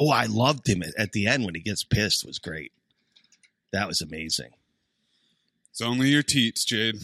oh 0.00 0.10
i 0.10 0.26
loved 0.26 0.68
him 0.68 0.82
at, 0.82 0.94
at 0.98 1.12
the 1.12 1.26
end 1.26 1.44
when 1.44 1.54
he 1.54 1.60
gets 1.60 1.84
pissed 1.84 2.24
was 2.26 2.38
great 2.38 2.72
that 3.72 3.86
was 3.88 4.00
amazing 4.00 4.50
It's 5.70 5.80
only 5.82 6.08
your 6.08 6.22
teats, 6.22 6.64
Jade. 6.64 6.94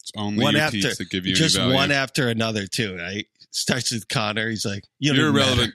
It's 0.00 0.12
only 0.16 0.42
one 0.42 0.54
your 0.54 0.62
after 0.64 0.76
teats 0.80 0.98
that 0.98 1.08
give 1.10 1.24
you 1.26 1.34
just 1.34 1.56
any 1.56 1.64
value. 1.66 1.76
one 1.76 1.90
after 1.92 2.28
another 2.28 2.66
too 2.66 2.96
right 2.96 3.26
starts 3.50 3.92
with 3.92 4.08
connor 4.08 4.48
he's 4.50 4.64
like 4.66 4.84
you 4.98 5.12
You're 5.14 5.28
irrelevant. 5.28 5.74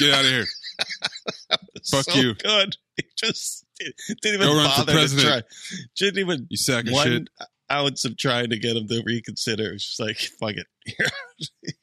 Get 0.00 0.14
out 0.14 0.24
of 0.24 0.30
here. 0.30 0.44
Fuck 1.90 2.04
so 2.04 2.14
you. 2.20 2.34
good 2.34 2.76
he 2.96 3.04
just 3.16 3.64
didn't 3.78 4.34
even 4.34 4.40
Go 4.46 4.56
run 4.56 4.70
for 4.70 4.76
bother 4.86 4.92
to 4.92 4.98
president. 4.98 5.28
try 5.28 5.42
didn't 5.96 6.18
even 6.20 6.46
You 6.50 6.56
sack 6.56 6.86
of 6.86 6.92
one 6.92 7.06
shit. 7.06 7.28
Ounce 7.70 8.04
of 8.04 8.16
trying 8.16 8.50
to 8.50 8.58
get 8.58 8.76
him 8.76 8.88
to 8.88 9.02
reconsider. 9.04 9.72
It's 9.72 9.86
just 9.86 10.00
like, 10.00 10.18
fuck 10.40 10.54
it. 10.56 10.66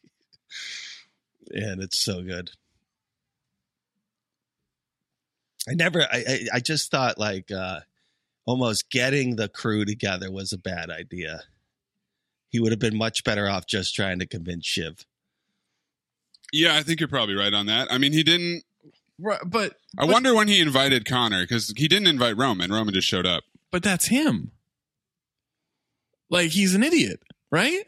and 1.51 1.81
it's 1.81 1.99
so 1.99 2.21
good. 2.21 2.51
I 5.67 5.73
never, 5.73 6.01
I, 6.01 6.23
I, 6.27 6.39
I 6.55 6.59
just 6.59 6.91
thought 6.91 7.17
like, 7.17 7.51
uh, 7.51 7.79
almost 8.45 8.89
getting 8.91 9.35
the 9.35 9.49
crew 9.49 9.85
together 9.85 10.31
was 10.31 10.53
a 10.53 10.57
bad 10.57 10.89
idea. 10.89 11.41
He 12.49 12.59
would 12.59 12.71
have 12.71 12.79
been 12.79 12.97
much 12.97 13.23
better 13.23 13.49
off 13.49 13.65
just 13.67 13.95
trying 13.95 14.19
to 14.19 14.27
convince 14.27 14.65
Shiv. 14.65 15.05
Yeah, 16.53 16.75
I 16.75 16.83
think 16.83 16.99
you're 16.99 17.09
probably 17.09 17.35
right 17.35 17.53
on 17.53 17.65
that. 17.65 17.91
I 17.91 17.97
mean, 17.97 18.13
he 18.13 18.23
didn't. 18.23 18.63
Right, 19.19 19.39
but 19.45 19.75
I 19.97 20.05
wonder 20.05 20.35
when 20.35 20.47
he 20.47 20.59
invited 20.59 21.05
Connor 21.05 21.43
because 21.43 21.73
he 21.75 21.87
didn't 21.87 22.07
invite 22.07 22.37
Roman. 22.37 22.71
Roman 22.71 22.93
just 22.93 23.07
showed 23.07 23.25
up. 23.25 23.43
but 23.71 23.81
that's 23.81 24.07
him. 24.07 24.51
Like 26.29 26.49
he's 26.51 26.75
an 26.75 26.83
idiot, 26.83 27.21
right? 27.51 27.83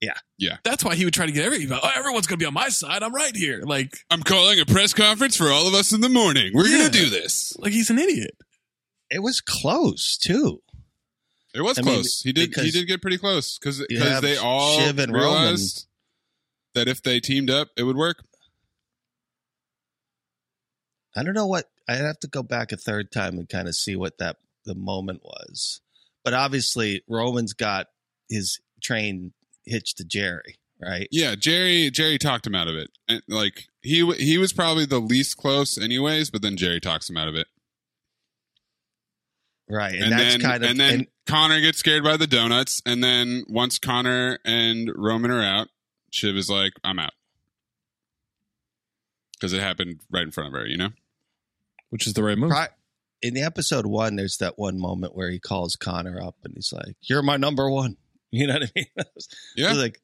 Yeah. 0.00 0.14
Yeah. 0.38 0.58
That's 0.64 0.84
why 0.84 0.94
he 0.94 1.04
would 1.04 1.14
try 1.14 1.26
to 1.26 1.32
get 1.32 1.44
everybody. 1.44 1.80
Oh, 1.82 1.90
everyone's 1.96 2.26
gonna 2.26 2.38
be 2.38 2.44
on 2.44 2.54
my 2.54 2.68
side. 2.68 3.02
I'm 3.02 3.14
right 3.14 3.34
here. 3.34 3.62
Like, 3.64 3.96
I'm 4.10 4.22
calling 4.22 4.60
a 4.60 4.66
press 4.66 4.92
conference 4.92 5.36
for 5.36 5.48
all 5.48 5.66
of 5.66 5.74
us 5.74 5.92
in 5.92 6.00
the 6.02 6.08
morning. 6.08 6.52
We're 6.54 6.66
Yeah. 6.66 6.78
gonna 6.78 6.90
do 6.90 7.08
this. 7.10 7.56
like 7.58 7.72
he's 7.72 7.88
an 7.90 7.98
idiot. 7.98 8.36
It 9.10 9.20
was 9.20 9.40
close 9.40 10.18
too. 10.18 10.62
It 11.54 11.62
was 11.62 11.78
I 11.78 11.82
mean, 11.82 11.94
close. 11.94 12.20
he 12.20 12.32
did. 12.32 12.54
He 12.54 12.70
did 12.70 12.86
get 12.86 13.00
pretty 13.00 13.16
close 13.18 13.56
because 13.58 13.82
you 13.88 13.98
have 14.00 14.20
they 14.22 14.36
all 14.36 14.78
Shiv 14.80 14.98
and 14.98 15.12
realized 15.14 15.86
that 16.74 16.88
if 16.88 17.02
they 17.02 17.18
teamed 17.20 17.48
up, 17.48 17.68
it 17.78 17.84
would 17.84 17.96
work. 17.96 18.22
I 21.14 21.22
don't 21.22 21.32
know 21.34 21.46
what 21.46 21.70
I'd 21.88 21.96
have 21.96 22.18
to 22.20 22.28
go 22.28 22.42
back 22.42 22.72
a 22.72 22.76
third 22.76 23.10
time 23.10 23.38
and 23.38 23.48
kind 23.48 23.68
of 23.68 23.74
see 23.74 23.96
what 23.96 24.18
that 24.18 24.36
the 24.66 24.74
moment 24.74 25.22
was. 25.24 25.80
But 26.26 26.34
obviously 26.34 27.04
Roman's 27.08 27.52
got 27.52 27.86
his 28.28 28.58
train 28.82 29.32
hitched 29.64 29.98
to 29.98 30.04
Jerry, 30.04 30.58
right? 30.82 31.06
Yeah, 31.12 31.36
Jerry. 31.36 31.88
Jerry 31.88 32.18
talked 32.18 32.44
him 32.48 32.54
out 32.56 32.66
of 32.66 32.74
it. 32.74 32.90
And 33.08 33.22
like 33.28 33.66
he 33.80 34.04
he 34.16 34.36
was 34.36 34.52
probably 34.52 34.86
the 34.86 34.98
least 34.98 35.36
close, 35.36 35.78
anyways. 35.78 36.30
But 36.30 36.42
then 36.42 36.56
Jerry 36.56 36.80
talks 36.80 37.08
him 37.08 37.16
out 37.16 37.28
of 37.28 37.36
it. 37.36 37.46
Right. 39.70 39.94
And, 39.94 40.04
and 40.04 40.12
that's 40.14 40.32
then 40.34 40.40
kind 40.40 40.64
of 40.64 40.70
and 40.70 40.80
then 40.80 40.94
and- 40.94 41.06
Connor 41.28 41.60
gets 41.60 41.78
scared 41.78 42.02
by 42.02 42.16
the 42.16 42.26
donuts, 42.26 42.82
and 42.84 43.02
then 43.04 43.44
once 43.48 43.78
Connor 43.78 44.38
and 44.44 44.90
Roman 44.96 45.30
are 45.30 45.42
out, 45.44 45.68
Shiv 46.10 46.36
is 46.36 46.50
like, 46.50 46.72
"I'm 46.84 46.98
out," 47.00 47.12
because 49.34 49.52
it 49.52 49.60
happened 49.60 50.00
right 50.10 50.22
in 50.24 50.30
front 50.32 50.48
of 50.54 50.60
her. 50.60 50.66
You 50.66 50.76
know, 50.76 50.88
Which 51.90 52.06
is 52.06 52.14
the 52.14 52.22
right 52.24 52.38
move. 52.38 52.50
pri- 52.50 52.68
in 53.22 53.34
the 53.34 53.42
episode 53.42 53.86
one, 53.86 54.16
there's 54.16 54.38
that 54.38 54.58
one 54.58 54.78
moment 54.78 55.14
where 55.14 55.30
he 55.30 55.38
calls 55.38 55.76
Connor 55.76 56.20
up 56.20 56.36
and 56.44 56.54
he's 56.54 56.72
like, 56.72 56.96
You're 57.02 57.22
my 57.22 57.36
number 57.36 57.70
one. 57.70 57.96
You 58.32 58.48
know 58.48 58.54
what 58.54 58.64
I 58.64 58.70
mean? 58.74 58.86
Yeah. 59.56 59.72
like 59.72 60.00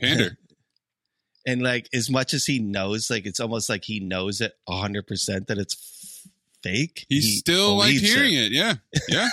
pander. 0.00 0.36
and 1.46 1.62
like 1.62 1.88
as 1.94 2.10
much 2.10 2.34
as 2.34 2.44
he 2.44 2.58
knows, 2.58 3.08
like 3.08 3.24
it's 3.24 3.40
almost 3.40 3.70
like 3.70 3.84
he 3.84 4.00
knows 4.00 4.40
it 4.40 4.52
hundred 4.68 5.06
percent 5.06 5.46
that 5.46 5.56
it's 5.56 6.26
fake. 6.62 7.06
He, 7.08 7.20
still 7.20 7.76
like 7.78 7.94
hearing 7.94 8.34
it. 8.34 8.52
Yeah, 8.52 8.74
yeah. 9.08 9.28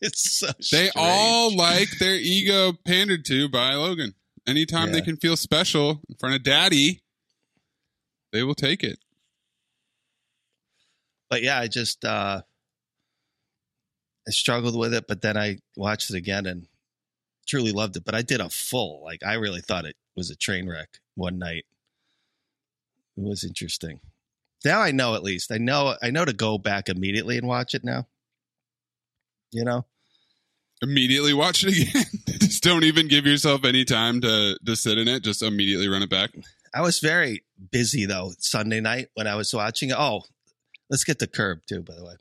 it's 0.00 0.38
so 0.38 0.48
they 0.72 0.90
all 0.94 1.54
like 1.54 1.98
their 1.98 2.14
ego 2.14 2.72
pandered 2.86 3.24
to 3.26 3.48
by 3.48 3.74
Logan. 3.74 4.14
Anytime 4.46 4.92
they 4.92 5.00
can 5.00 5.16
feel 5.16 5.36
special 5.36 6.00
in 6.08 6.14
front 6.14 6.36
of 6.36 6.44
Daddy, 6.44 7.02
they 8.32 8.44
will 8.44 8.54
take 8.54 8.84
it. 8.84 8.98
But 11.28 11.42
yeah, 11.42 11.58
I 11.58 11.68
just 11.68 12.04
uh 12.04 12.42
I 14.26 14.30
struggled 14.30 14.76
with 14.76 14.92
it, 14.92 15.06
but 15.06 15.22
then 15.22 15.36
I 15.36 15.58
watched 15.76 16.10
it 16.10 16.16
again 16.16 16.46
and 16.46 16.66
truly 17.46 17.72
loved 17.72 17.96
it. 17.96 18.04
But 18.04 18.14
I 18.14 18.22
did 18.22 18.40
a 18.40 18.48
full, 18.48 19.02
like 19.04 19.22
I 19.24 19.34
really 19.34 19.60
thought 19.60 19.84
it 19.84 19.96
was 20.16 20.30
a 20.30 20.36
train 20.36 20.68
wreck 20.68 20.98
one 21.14 21.38
night. 21.38 21.64
It 23.16 23.22
was 23.22 23.44
interesting. 23.44 24.00
Now 24.64 24.80
I 24.80 24.90
know 24.90 25.14
at 25.14 25.22
least. 25.22 25.52
I 25.52 25.58
know 25.58 25.96
I 26.02 26.10
know 26.10 26.24
to 26.24 26.32
go 26.32 26.58
back 26.58 26.88
immediately 26.88 27.38
and 27.38 27.46
watch 27.46 27.74
it 27.74 27.84
now. 27.84 28.06
You 29.52 29.64
know? 29.64 29.86
Immediately 30.82 31.32
watch 31.32 31.64
it 31.64 31.88
again. 31.88 32.04
Just 32.40 32.62
don't 32.62 32.84
even 32.84 33.08
give 33.08 33.26
yourself 33.26 33.64
any 33.64 33.84
time 33.84 34.20
to 34.22 34.58
to 34.64 34.76
sit 34.76 34.98
in 34.98 35.08
it. 35.08 35.22
Just 35.22 35.42
immediately 35.42 35.88
run 35.88 36.02
it 36.02 36.10
back. 36.10 36.30
I 36.74 36.82
was 36.82 36.98
very 36.98 37.44
busy 37.70 38.04
though 38.06 38.32
Sunday 38.38 38.80
night 38.80 39.08
when 39.14 39.26
I 39.26 39.36
was 39.36 39.54
watching 39.54 39.90
it. 39.90 39.96
Oh, 39.98 40.22
let's 40.90 41.04
get 41.04 41.18
the 41.18 41.26
Curb 41.26 41.60
too, 41.66 41.82
by 41.82 41.94
the 41.94 42.04
way. 42.04 42.14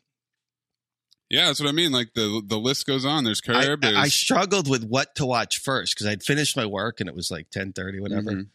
Yeah, 1.30 1.48
that's 1.48 1.60
what 1.60 1.70
I 1.70 1.72
mean. 1.72 1.92
Like 1.92 2.14
the 2.14 2.42
the 2.46 2.58
list 2.58 2.86
goes 2.86 3.06
on. 3.06 3.24
There's 3.24 3.42
Curb. 3.42 3.84
I 3.84 3.92
there's, 3.92 4.14
struggled 4.14 4.70
with 4.70 4.84
what 4.84 5.16
to 5.16 5.26
watch 5.26 5.60
first 5.60 5.96
because 5.96 6.08
I'd 6.08 6.24
finished 6.24 6.56
my 6.56 6.66
work 6.66 7.00
and 7.00 7.10
it 7.10 7.16
was 7.16 7.32
like 7.32 7.50
ten 7.50 7.74
thirty, 7.74 8.00
whatever. 8.00 8.32
Mhm. 8.32 8.48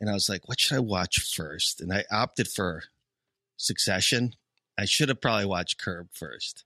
And 0.00 0.10
I 0.10 0.12
was 0.12 0.28
like, 0.28 0.48
"What 0.48 0.60
should 0.60 0.76
I 0.76 0.80
watch 0.80 1.18
first? 1.34 1.80
And 1.80 1.92
I 1.92 2.04
opted 2.10 2.48
for 2.48 2.84
Succession. 3.56 4.34
I 4.76 4.84
should 4.84 5.08
have 5.08 5.20
probably 5.20 5.46
watched 5.46 5.78
Curb 5.78 6.08
first. 6.12 6.64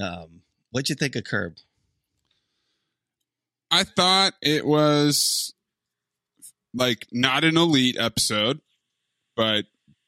Um, 0.00 0.42
what'd 0.70 0.88
you 0.88 0.94
think 0.94 1.14
of 1.16 1.24
Curb? 1.24 1.56
I 3.70 3.84
thought 3.84 4.34
it 4.40 4.64
was 4.64 5.52
like 6.72 7.06
not 7.12 7.44
an 7.44 7.56
elite 7.56 7.96
episode, 7.98 8.60
but 9.36 9.66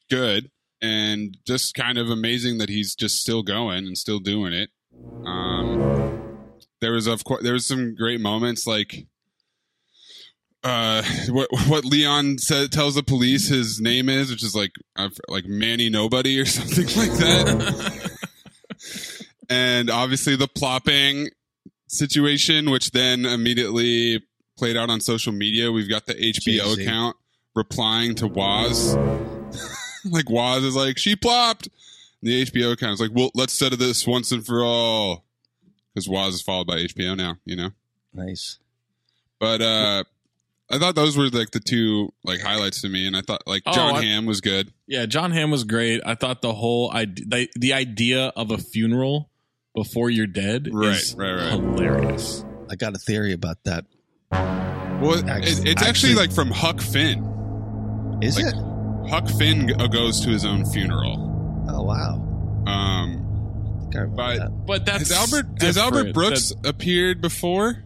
good 0.09 0.49
and 0.81 1.37
just 1.45 1.73
kind 1.73 1.97
of 1.97 2.09
amazing 2.09 2.57
that 2.59 2.69
he's 2.69 2.95
just 2.95 3.19
still 3.19 3.43
going 3.43 3.85
and 3.85 3.97
still 3.97 4.19
doing 4.19 4.53
it. 4.53 4.69
Um, 5.25 6.47
there 6.81 6.91
was 6.91 7.07
of 7.07 7.23
course 7.23 7.43
there 7.43 7.53
was 7.53 7.65
some 7.65 7.95
great 7.95 8.19
moments 8.19 8.67
like 8.67 9.07
uh 10.63 11.03
what 11.29 11.47
what 11.67 11.85
Leon 11.85 12.37
said 12.39 12.71
tells 12.71 12.95
the 12.95 13.03
police 13.03 13.47
his 13.47 13.79
name 13.79 14.09
is, 14.09 14.29
which 14.29 14.43
is 14.43 14.55
like 14.55 14.71
uh, 14.95 15.09
like 15.27 15.45
Manny 15.45 15.89
Nobody 15.89 16.39
or 16.39 16.45
something 16.45 16.85
like 16.85 17.17
that. 17.17 18.17
and 19.49 19.89
obviously 19.89 20.35
the 20.35 20.47
plopping 20.47 21.29
situation, 21.87 22.69
which 22.69 22.91
then 22.91 23.25
immediately 23.25 24.21
played 24.57 24.77
out 24.77 24.89
on 24.89 24.99
social 24.99 25.31
media. 25.31 25.71
We've 25.71 25.89
got 25.89 26.05
the 26.05 26.15
HBO 26.15 26.41
Jay-Z. 26.43 26.83
account 26.83 27.15
replying 27.55 28.15
to 28.15 28.27
Waz. 28.27 28.95
like 30.11 30.29
Waz 30.29 30.63
is 30.63 30.75
like, 30.75 30.97
she 30.97 31.15
plopped. 31.15 31.67
And 32.21 32.31
the 32.31 32.45
HBO 32.45 32.73
account 32.73 32.93
is 32.93 32.99
like, 33.01 33.11
well, 33.13 33.31
let's 33.35 33.53
settle 33.53 33.77
this 33.77 34.05
once 34.07 34.31
and 34.31 34.45
for 34.45 34.63
all. 34.63 35.23
Because 35.93 36.07
Waz 36.09 36.33
is 36.35 36.41
followed 36.41 36.67
by 36.67 36.77
HBO 36.77 37.15
now, 37.17 37.37
you 37.45 37.55
know? 37.55 37.69
Nice. 38.13 38.59
But 39.39 39.61
uh 39.61 40.03
I 40.69 40.79
thought 40.79 40.95
those 40.95 41.15
were 41.17 41.29
like 41.29 41.51
the 41.51 41.59
two 41.61 42.11
like 42.25 42.41
highlights 42.41 42.81
to 42.81 42.89
me, 42.89 43.07
and 43.07 43.15
I 43.15 43.21
thought 43.21 43.43
like 43.47 43.63
Oh, 43.65 43.71
John 43.71 43.95
I- 43.95 44.01
Hamm 44.03 44.25
was 44.25 44.41
good. 44.41 44.73
Yeah, 44.85 45.05
Jon 45.05 45.31
Hamm 45.31 45.49
was 45.51 45.63
great. 45.63 46.01
I 46.05 46.15
thought 46.15 46.41
the 46.41 46.53
whole 46.53 46.91
idea, 46.91 47.25
the, 47.27 47.49
the 47.55 47.73
idea 47.73 48.33
of 48.35 48.51
a 48.51 48.57
funeral 48.57 49.29
before 49.75 50.09
you're 50.09 50.27
dead 50.27 50.67
Right, 50.71 50.95
is 50.97 51.15
right, 51.15 51.33
right. 51.35 51.51
hilarious. 51.53 52.43
I 52.69 52.75
got 52.75 52.95
a 52.95 52.97
theory 52.99 53.31
about 53.33 53.63
that. 53.63 53.85
Well, 54.31 55.17
Actually- 55.29 55.71
it's 55.71 55.81
actually, 55.81 55.87
actually- 55.87 56.15
like 56.15 56.33
from 56.33 56.51
Huck 56.51 56.81
Finn. 56.81 58.19
Is 58.21 58.35
Like, 58.35 58.53
it? 58.53 58.55
Huck 59.09 59.27
Finn 59.37 59.67
g- 59.67 59.73
goes 59.89 60.21
to 60.21 60.29
his 60.29 60.45
own 60.45 60.65
funeral. 60.65 61.65
Oh 61.69 61.83
wow. 61.83 62.15
Um, 62.67 63.23
I 63.95 64.01
I 64.01 64.05
but 64.05 64.37
that. 64.37 64.65
But 64.65 64.85
that's 64.85 65.09
has 65.09 65.11
Albert 65.33 65.61
has 65.61 65.77
Albert 65.77 65.95
different. 65.97 66.13
Brooks 66.13 66.53
appeared 66.65 67.21
before 67.21 67.83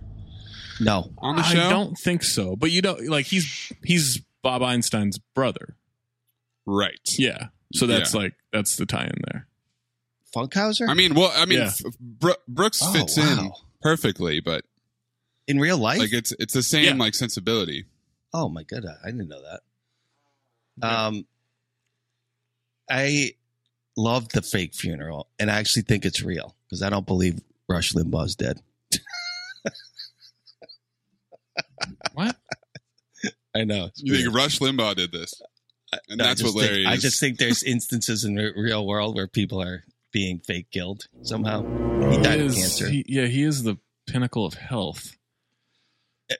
No. 0.79 1.11
on 1.19 1.35
the 1.35 1.43
show, 1.43 1.59
I 1.67 1.69
don't 1.69 1.95
think 1.97 2.23
so. 2.23 2.55
But 2.55 2.71
you 2.71 2.81
know, 2.81 2.97
like 3.07 3.25
he's 3.27 3.71
he's 3.83 4.21
Bob 4.41 4.63
Einstein's 4.63 5.19
brother. 5.35 5.75
Right. 6.65 6.99
Yeah. 7.17 7.47
So 7.73 7.85
that's 7.87 8.13
Yeah. 8.13 8.21
like 8.21 8.33
that's 8.51 8.75
the 8.75 8.85
tie 8.85 9.05
in 9.05 9.21
there. 9.31 9.47
Funkhouser? 10.35 10.87
I 10.89 10.93
mean, 10.93 11.13
well, 11.13 11.31
I 11.35 11.45
mean, 11.45 11.59
Yeah. 11.59 11.71
Bro- 11.99 12.35
Brooks 12.47 12.79
Oh, 12.81 12.93
fits 12.93 13.17
in 13.17 13.51
perfectly, 13.81 14.39
but 14.39 14.63
in 15.47 15.59
real 15.59 15.77
life? 15.77 15.99
like 15.99 16.13
it's 16.13 16.31
it's 16.39 16.53
the 16.53 16.63
same 16.63 16.83
Yeah. 16.97 17.03
like 17.03 17.13
sensibility. 17.15 17.85
Oh 18.33 18.47
my 18.49 18.63
god, 18.63 18.85
I 19.03 19.07
didn't 19.07 19.27
know 19.27 19.41
that. 19.41 19.61
Um, 20.81 21.25
I 22.89 23.31
love 23.97 24.29
the 24.29 24.41
fake 24.41 24.73
funeral, 24.73 25.27
and 25.39 25.49
I 25.51 25.55
actually 25.59 25.83
think 25.83 26.05
it's 26.05 26.21
real 26.21 26.55
because 26.67 26.81
I 26.81 26.89
don't 26.89 27.05
believe 27.05 27.39
Rush 27.69 27.93
Limbaugh's 27.93 28.35
dead. 28.35 28.61
What? 32.13 32.35
I 33.55 33.63
know. 33.63 33.89
You 33.95 34.13
weird. 34.13 34.25
think 34.25 34.35
Rush 34.35 34.59
Limbaugh 34.59 34.95
did 34.95 35.11
this, 35.11 35.33
and 36.09 36.17
No, 36.17 36.23
that's 36.23 36.43
what 36.43 36.55
Larry 36.55 36.83
think, 36.83 36.87
I 36.87 36.97
just 36.97 37.19
think 37.19 37.37
there's 37.37 37.63
instances 37.75 38.23
in 38.23 38.35
the 38.35 38.51
real 38.55 38.85
world 38.85 39.15
where 39.15 39.27
people 39.27 39.61
are 39.61 39.83
being 40.11 40.39
fake 40.39 40.67
killed 40.71 41.07
somehow. 41.23 41.61
He 42.11 42.17
died 42.21 42.39
He 42.39 42.45
of 42.47 42.55
cancer, 42.55 42.89
he- 42.89 43.05
yeah, 43.07 43.25
he 43.25 43.43
is 43.43 43.63
the 43.63 43.77
pinnacle 44.07 44.45
of 44.45 44.53
health. 44.55 45.15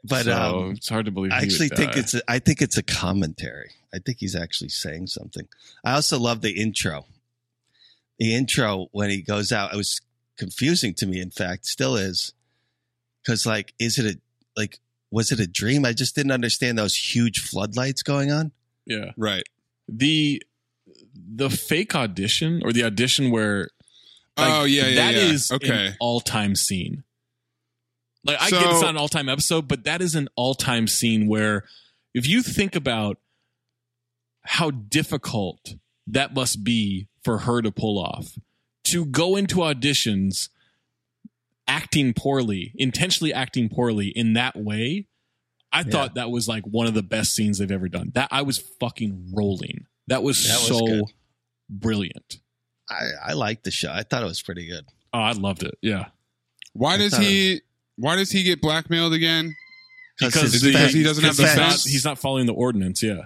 But 0.04 0.26
so 0.26 0.34
um, 0.34 0.72
it's 0.72 0.90
hard 0.90 1.06
to 1.06 1.12
believe. 1.12 1.32
I 1.32 1.40
actually 1.40 1.70
think 1.70 1.94
die. 1.94 2.00
it's 2.00 2.14
a, 2.14 2.22
I 2.28 2.40
think 2.40 2.62
it's 2.62 2.78
a 2.78 2.84
commentary. 2.84 3.72
I 3.94 4.00
think 4.00 4.20
he's 4.20 4.36
actually 4.36 4.70
saying 4.70 5.08
something. 5.08 5.48
I 5.84 5.94
also 5.94 6.20
love 6.20 6.42
the 6.42 6.52
intro. 6.52 7.06
The 8.20 8.36
intro 8.36 8.88
when 8.92 9.10
he 9.10 9.22
goes 9.22 9.52
out, 9.52 9.74
it 9.74 9.78
was 9.78 10.00
confusing 10.38 10.94
to 10.96 11.06
me. 11.06 11.20
In 11.20 11.32
fact, 11.32 11.66
still 11.66 11.96
is 11.96 12.34
because 13.24 13.46
like, 13.46 13.74
is 13.80 13.98
it 13.98 14.16
a 14.16 14.20
like 14.60 14.80
was 15.12 15.32
it 15.32 15.40
a 15.40 15.48
dream? 15.48 15.86
I 15.86 15.94
just 15.94 16.16
didn't 16.16 16.32
understand 16.32 16.78
those 16.78 16.96
huge 16.96 17.40
floodlights 17.40 18.04
going 18.04 18.32
on. 18.32 18.52
yeah. 18.86 19.12
right. 19.18 19.44
the 19.88 20.42
the 21.16 21.50
fake 21.50 21.96
audition 21.96 22.62
or 22.64 22.72
the 22.72 22.84
audition 22.84 23.32
where 23.32 23.70
like, 24.38 24.52
oh 24.54 24.64
yeah, 24.64 24.88
yeah, 24.88 24.96
that 24.96 25.14
yeah. 25.16 25.22
is 25.22 25.52
okay. 25.52 25.96
all-time 26.00 26.56
scene 26.56 27.04
like 28.24 28.42
i 28.42 28.50
So- 28.50 28.60
get 28.60 28.72
it's 28.72 28.82
not 28.82 28.90
an 28.92 28.98
all-time 28.98 29.30
episode 29.30 29.68
but 29.68 29.84
that 29.86 30.02
is 30.02 30.16
an 30.16 30.28
all-time 30.36 30.88
scene 30.88 31.28
where 31.28 31.66
if 32.14 32.28
you 32.28 32.42
think 32.42 32.76
about 32.76 33.18
how 34.44 34.72
difficult 34.72 35.76
that 36.08 36.34
must 36.34 36.64
be 36.64 37.08
for 37.24 37.40
her 37.40 37.62
to 37.62 37.72
pull 37.72 38.00
off 38.00 38.38
to 38.86 39.06
go 39.06 39.36
into 39.36 39.58
auditions 39.58 40.50
acting 41.68 42.14
poorly 42.14 42.74
intentionally 42.76 43.34
acting 43.34 43.70
poorly 43.70 44.08
in 44.08 44.34
that 44.34 44.56
way 44.56 45.08
i 45.72 45.84
thought 45.84 46.16
that 46.16 46.30
was 46.32 46.48
like 46.48 46.64
one 46.66 46.88
of 46.88 46.94
the 46.94 47.04
best 47.04 47.34
scenes 47.36 47.60
they've 47.60 47.72
ever 47.72 47.88
done 47.88 48.12
that 48.16 48.28
i 48.32 48.42
was 48.42 48.58
fucking 48.80 49.30
rolling 49.34 49.86
that 50.08 50.24
was, 50.24 50.44
That 50.48 50.58
was 50.58 50.68
so 50.80 50.86
good. 50.86 51.04
brilliant 51.70 52.38
I 52.90 53.30
I 53.30 53.34
liked 53.34 53.64
the 53.64 53.72
show. 53.72 53.90
I 53.90 54.04
thought 54.04 54.24
it 54.24 54.26
was 54.26 54.42
pretty 54.42 54.68
good. 54.68 54.84
oh 55.14 55.20
i 55.20 55.32
loved 55.32 55.64
it 55.64 55.78
yeah 55.82 56.08
Why 56.74 56.96
I 56.96 56.98
does 56.98 57.14
thought 57.14 57.22
he? 57.24 57.62
Why 58.02 58.16
does 58.18 58.32
he 58.32 58.44
get 58.44 58.62
blackmailed 58.62 59.14
again? 59.14 59.56
because, 60.20 60.54
Is 60.54 60.62
the, 60.62 60.70
it 60.70 60.72
because 60.74 60.94
he 60.94 61.04
doesn't 61.04 61.24
have 61.24 61.36
the 61.38 61.44
he's 61.48 61.56
not, 61.56 61.70
fence? 61.70 61.86
he's 61.86 62.06
not 62.06 62.20
following 62.20 62.46
the 62.46 62.54
ordinance 62.54 63.02
yeah 63.02 63.26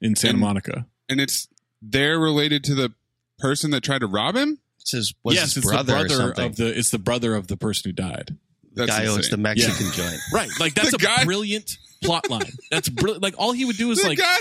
in 0.00 0.14
santa 0.14 0.32
And- 0.34 0.40
monica 0.40 0.86
And 1.08 1.20
it's 1.20 1.48
they're 1.82 2.18
related 2.18 2.62
to 2.64 2.74
the 2.74 2.92
person 3.38 3.70
that 3.72 3.82
tried 3.82 3.98
to 4.00 4.06
rob 4.06 4.36
him. 4.36 4.58
It's 4.80 4.92
his 4.92 5.14
was 5.24 5.34
yes 5.34 5.54
his 5.54 5.58
it's 5.58 5.66
brother, 5.66 5.92
the 5.92 5.92
or 5.92 6.06
brother 6.06 6.14
something. 6.14 6.46
of 6.46 6.56
the 6.56 6.78
it's 6.78 6.90
the 6.90 6.98
brother 6.98 7.34
of 7.34 7.46
the 7.48 7.56
person 7.56 7.88
who 7.88 7.92
died 7.92 8.36
the 8.74 8.84
That's 8.86 8.98
guy 8.98 9.06
owns 9.06 9.28
the 9.30 9.36
Mexican 9.38 9.90
joint. 9.92 10.18
right 10.32 10.48
like 10.60 10.74
that's 10.74 10.90
The 10.90 10.96
a 10.96 10.98
guy- 10.98 11.24
brilliant 11.24 11.76
plot 12.04 12.28
line 12.30 12.42
that's 12.70 12.88
brilliant 12.88 13.22
like 13.22 13.34
all 13.38 13.52
he 13.52 13.64
would 13.64 13.76
do 13.78 13.90
is 13.90 14.02
the 14.02 14.08
like 14.08 14.18
guy, 14.18 14.38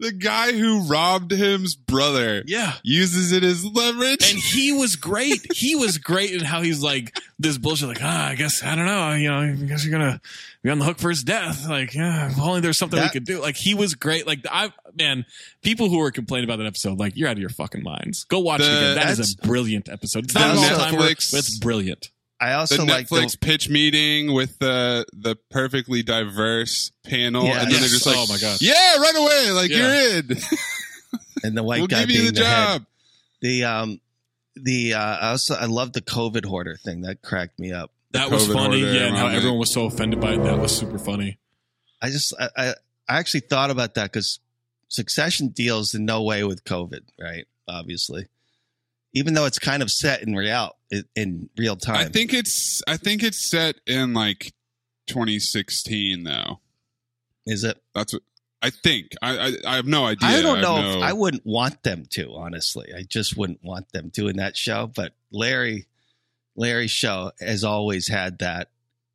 the 0.00 0.12
guy 0.12 0.52
who 0.52 0.82
robbed 0.88 1.30
him's 1.32 1.74
brother, 1.74 2.42
yeah 2.46 2.74
uses 2.82 3.32
it 3.32 3.44
as 3.44 3.64
leverage. 3.64 4.30
and 4.30 4.38
he 4.40 4.72
was 4.72 4.96
great. 4.96 5.52
He 5.52 5.74
was 5.76 5.98
great 5.98 6.32
in 6.32 6.40
how 6.40 6.62
he's 6.62 6.82
like 6.82 7.16
this 7.38 7.58
bullshit. 7.58 7.88
Like, 7.88 8.02
ah, 8.02 8.28
I 8.28 8.34
guess 8.34 8.62
I 8.62 8.74
don't 8.74 8.86
know. 8.86 9.12
You 9.14 9.30
know, 9.30 9.38
I 9.38 9.52
guess 9.66 9.84
you're 9.84 9.92
gonna 9.98 10.20
be 10.62 10.70
on 10.70 10.78
the 10.78 10.84
hook 10.84 10.98
for 10.98 11.10
his 11.10 11.22
death. 11.22 11.68
Like, 11.68 11.94
yeah, 11.94 12.30
if 12.30 12.38
only 12.40 12.60
there's 12.60 12.78
something 12.78 12.98
That- 12.98 13.06
we 13.06 13.20
could 13.20 13.24
do. 13.26 13.40
Like, 13.40 13.56
he 13.56 13.74
was 13.74 13.94
great. 13.94 14.26
Like, 14.26 14.40
I 14.50 14.72
man, 14.98 15.24
people 15.62 15.88
who 15.88 15.98
were 15.98 16.10
complaining 16.10 16.48
about 16.48 16.56
that 16.58 16.66
episode, 16.66 16.98
like, 16.98 17.16
you're 17.16 17.28
out 17.28 17.32
of 17.36 17.40
your 17.40 17.48
fucking 17.50 17.82
minds. 17.82 18.24
Go 18.24 18.40
watch 18.40 18.60
it 18.60 18.64
again. 18.66 18.94
That 18.96 19.18
is 19.18 19.34
a 19.34 19.46
brilliant 19.46 19.88
episode. 19.88 20.24
It's 20.24 20.34
the 20.34 20.40
not 20.40 20.50
an 20.50 20.58
all 20.58 20.64
Netflix- 20.88 21.30
timer, 21.30 21.38
it's 21.38 21.58
brilliant. 21.58 22.10
I 22.42 22.50
the 22.50 22.56
also 22.58 22.84
like 22.84 23.08
the, 23.08 23.16
Netflix 23.16 23.40
pitch 23.40 23.68
meeting 23.68 24.32
with 24.32 24.58
the 24.58 25.06
the 25.12 25.36
perfectly 25.50 26.02
diverse 26.02 26.90
panel, 27.04 27.44
Yeah. 27.44 27.60
and 27.62 27.70
then 27.70 27.70
Yes. 27.70 27.80
they're 27.80 27.88
just 27.90 28.06
like, 28.06 28.16
Oh 28.18 28.26
my 28.28 28.38
God. 28.38 28.58
yeah, 28.60 28.96
right 28.98 29.14
away, 29.16 29.50
like 29.52 29.70
Yeah. 29.70 29.76
you're 29.78 30.18
in. 30.18 30.36
and 31.44 31.56
the 31.56 31.62
white 31.62 31.78
we'll 31.78 31.86
guy 31.88 32.00
give 32.00 32.10
you 32.10 32.20
being 32.22 32.34
the 32.34 32.40
the, 32.40 32.46
head. 32.46 32.86
The 33.40 33.64
um 33.64 34.00
the 34.56 34.94
uh 34.94 34.98
I 35.00 35.28
also 35.30 35.54
I 35.54 35.66
love 35.66 35.92
the 35.92 36.02
COVID 36.02 36.44
hoarder 36.44 36.76
thing 36.76 37.02
that 37.02 37.22
cracked 37.22 37.58
me 37.58 37.72
up. 37.72 37.90
That 38.12 38.30
was 38.30 38.46
COVID 38.48 38.52
funny. 38.52 38.82
order 38.82 38.94
Yeah, 38.94 39.06
and 39.06 39.16
how 39.16 39.28
everyone 39.28 39.58
was 39.58 39.72
so 39.72 39.86
offended 39.86 40.20
by 40.20 40.32
it. 40.34 40.42
That 40.42 40.58
was 40.58 40.76
super 40.76 40.98
funny. 40.98 41.38
I 42.00 42.10
just 42.10 42.34
I 42.38 42.48
I, 42.56 42.68
I 43.08 43.18
actually 43.18 43.40
thought 43.40 43.70
about 43.70 43.94
that 43.94 44.12
because 44.12 44.40
Succession 44.88 45.48
deals 45.48 45.94
in 45.94 46.04
no 46.04 46.22
way 46.22 46.44
with 46.44 46.64
COVID, 46.64 47.00
right? 47.18 47.46
Obviously, 47.66 48.26
even 49.14 49.34
though 49.34 49.44
it's 49.46 49.58
kind 49.58 49.82
of 49.82 49.90
set 49.90 50.22
in 50.22 50.34
real 50.34 50.76
in, 51.14 51.48
real 51.56 51.76
time. 51.76 51.96
I 51.96 52.04
think 52.04 52.32
it's 52.32 52.82
I 52.86 52.96
think 52.96 53.22
it's 53.22 53.40
set 53.50 53.76
in 53.86 54.14
like 54.14 54.52
2016 55.08 56.24
though. 56.24 56.60
is 57.46 57.64
it? 57.64 57.82
That's 57.94 58.12
what 58.12 58.22
I 58.60 58.70
think. 58.70 59.12
I 59.20 59.38
I, 59.38 59.52
I 59.66 59.76
have 59.76 59.86
no 59.86 60.06
idea. 60.06 60.28
I 60.28 60.42
don't 60.42 60.60
know. 60.60 60.80
no- 60.80 60.98
if 60.98 61.02
I 61.02 61.12
wouldn't 61.12 61.46
want 61.46 61.82
them 61.82 62.04
to. 62.10 62.32
Honestly, 62.34 62.92
I 62.96 63.02
just 63.02 63.36
wouldn't 63.36 63.62
want 63.62 63.92
them 63.92 64.10
to 64.12 64.28
in 64.28 64.36
that 64.36 64.56
show. 64.56 64.86
But 64.86 65.12
Larry, 65.30 65.86
Larry's 66.56 66.90
show 66.90 67.32
has 67.40 67.64
always 67.64 68.08
had 68.08 68.38
that 68.38 68.70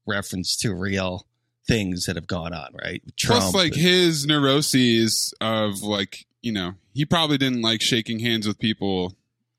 reference 0.05 0.55
to 0.57 0.73
real 0.73 1.27
things 1.67 2.05
that 2.05 2.15
have 2.15 2.27
gone 2.27 2.53
on, 2.53 2.69
right? 2.81 3.01
Trump, 3.17 3.41
Plus, 3.41 3.53
like 3.53 3.73
his 3.73 4.25
neuroses 4.25 5.33
of 5.41 5.81
like 5.81 6.25
you 6.41 6.51
know 6.51 6.75
he 6.93 7.05
probably 7.05 7.37
didn't 7.37 7.61
like 7.61 7.81
shaking 7.81 8.19
hands 8.19 8.47
with 8.47 8.59
people 8.59 9.16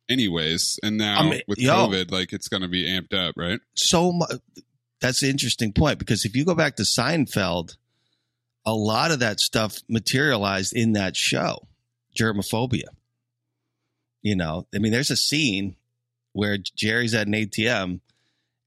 anyways, 0.09 0.79
and 0.83 0.97
now 0.97 1.21
I 1.21 1.31
mean, 1.31 1.43
with 1.47 1.59
yo. 1.59 1.73
COVID, 1.73 2.11
like 2.11 2.33
it's 2.33 2.49
going 2.49 2.63
to 2.63 2.69
be 2.69 2.87
amped 2.87 3.15
up, 3.15 3.35
right? 3.37 3.61
so 3.75 4.13
much. 4.13 4.31
That's 5.01 5.23
an 5.23 5.31
interesting 5.31 5.73
point 5.73 6.01
because 6.01 6.25
if 6.25 6.35
you 6.35 6.45
go 6.45 6.57
back 6.57 6.77
to 6.77 6.83
Seinfeld, 6.83 7.77
a 8.67 8.75
lot 8.75 9.13
of 9.13 9.21
that 9.21 9.41
stuff 9.41 9.79
materialized 9.89 10.75
in 10.75 10.93
that 10.93 11.17
show, 11.17 11.69
germophobia. 12.19 12.89
You 14.23 14.35
know, 14.35 14.67
I 14.75 14.79
mean, 14.79 14.91
there's 14.91 15.13
a 15.13 15.17
scene 15.17 15.77
where 16.33 16.59
Jerry's 16.77 17.15
at 17.15 17.29
an 17.29 17.33
ATM 17.33 18.01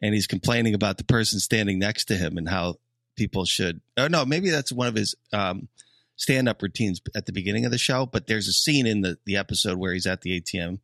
and 0.02 0.14
he's 0.14 0.28
complaining 0.28 0.74
about 0.74 0.98
the 0.98 1.04
person 1.04 1.40
standing 1.40 1.80
next 1.80 2.06
to 2.06 2.16
him 2.16 2.38
and 2.38 2.50
how 2.50 2.76
people 3.16 3.46
should. 3.46 3.82
Oh 3.98 4.08
no, 4.08 4.26
maybe 4.26 4.50
that's 4.50 4.72
one 4.72 4.88
of 4.88 4.96
his 4.96 5.16
um, 5.34 5.68
stand-up 6.16 6.62
routines 6.62 7.02
at 7.16 7.26
the 7.26 7.32
beginning 7.32 7.66
of 7.66 7.72
the 7.72 7.78
show. 7.78 8.06
But 8.06 8.28
there's 8.28 8.48
a 8.48 8.54
scene 8.54 8.88
in 8.88 9.02
the 9.02 9.18
the 9.26 9.38
episode 9.38 9.78
where 9.78 9.94
he's 9.94 10.08
at 10.08 10.22
the 10.22 10.42
ATM, 10.42 10.80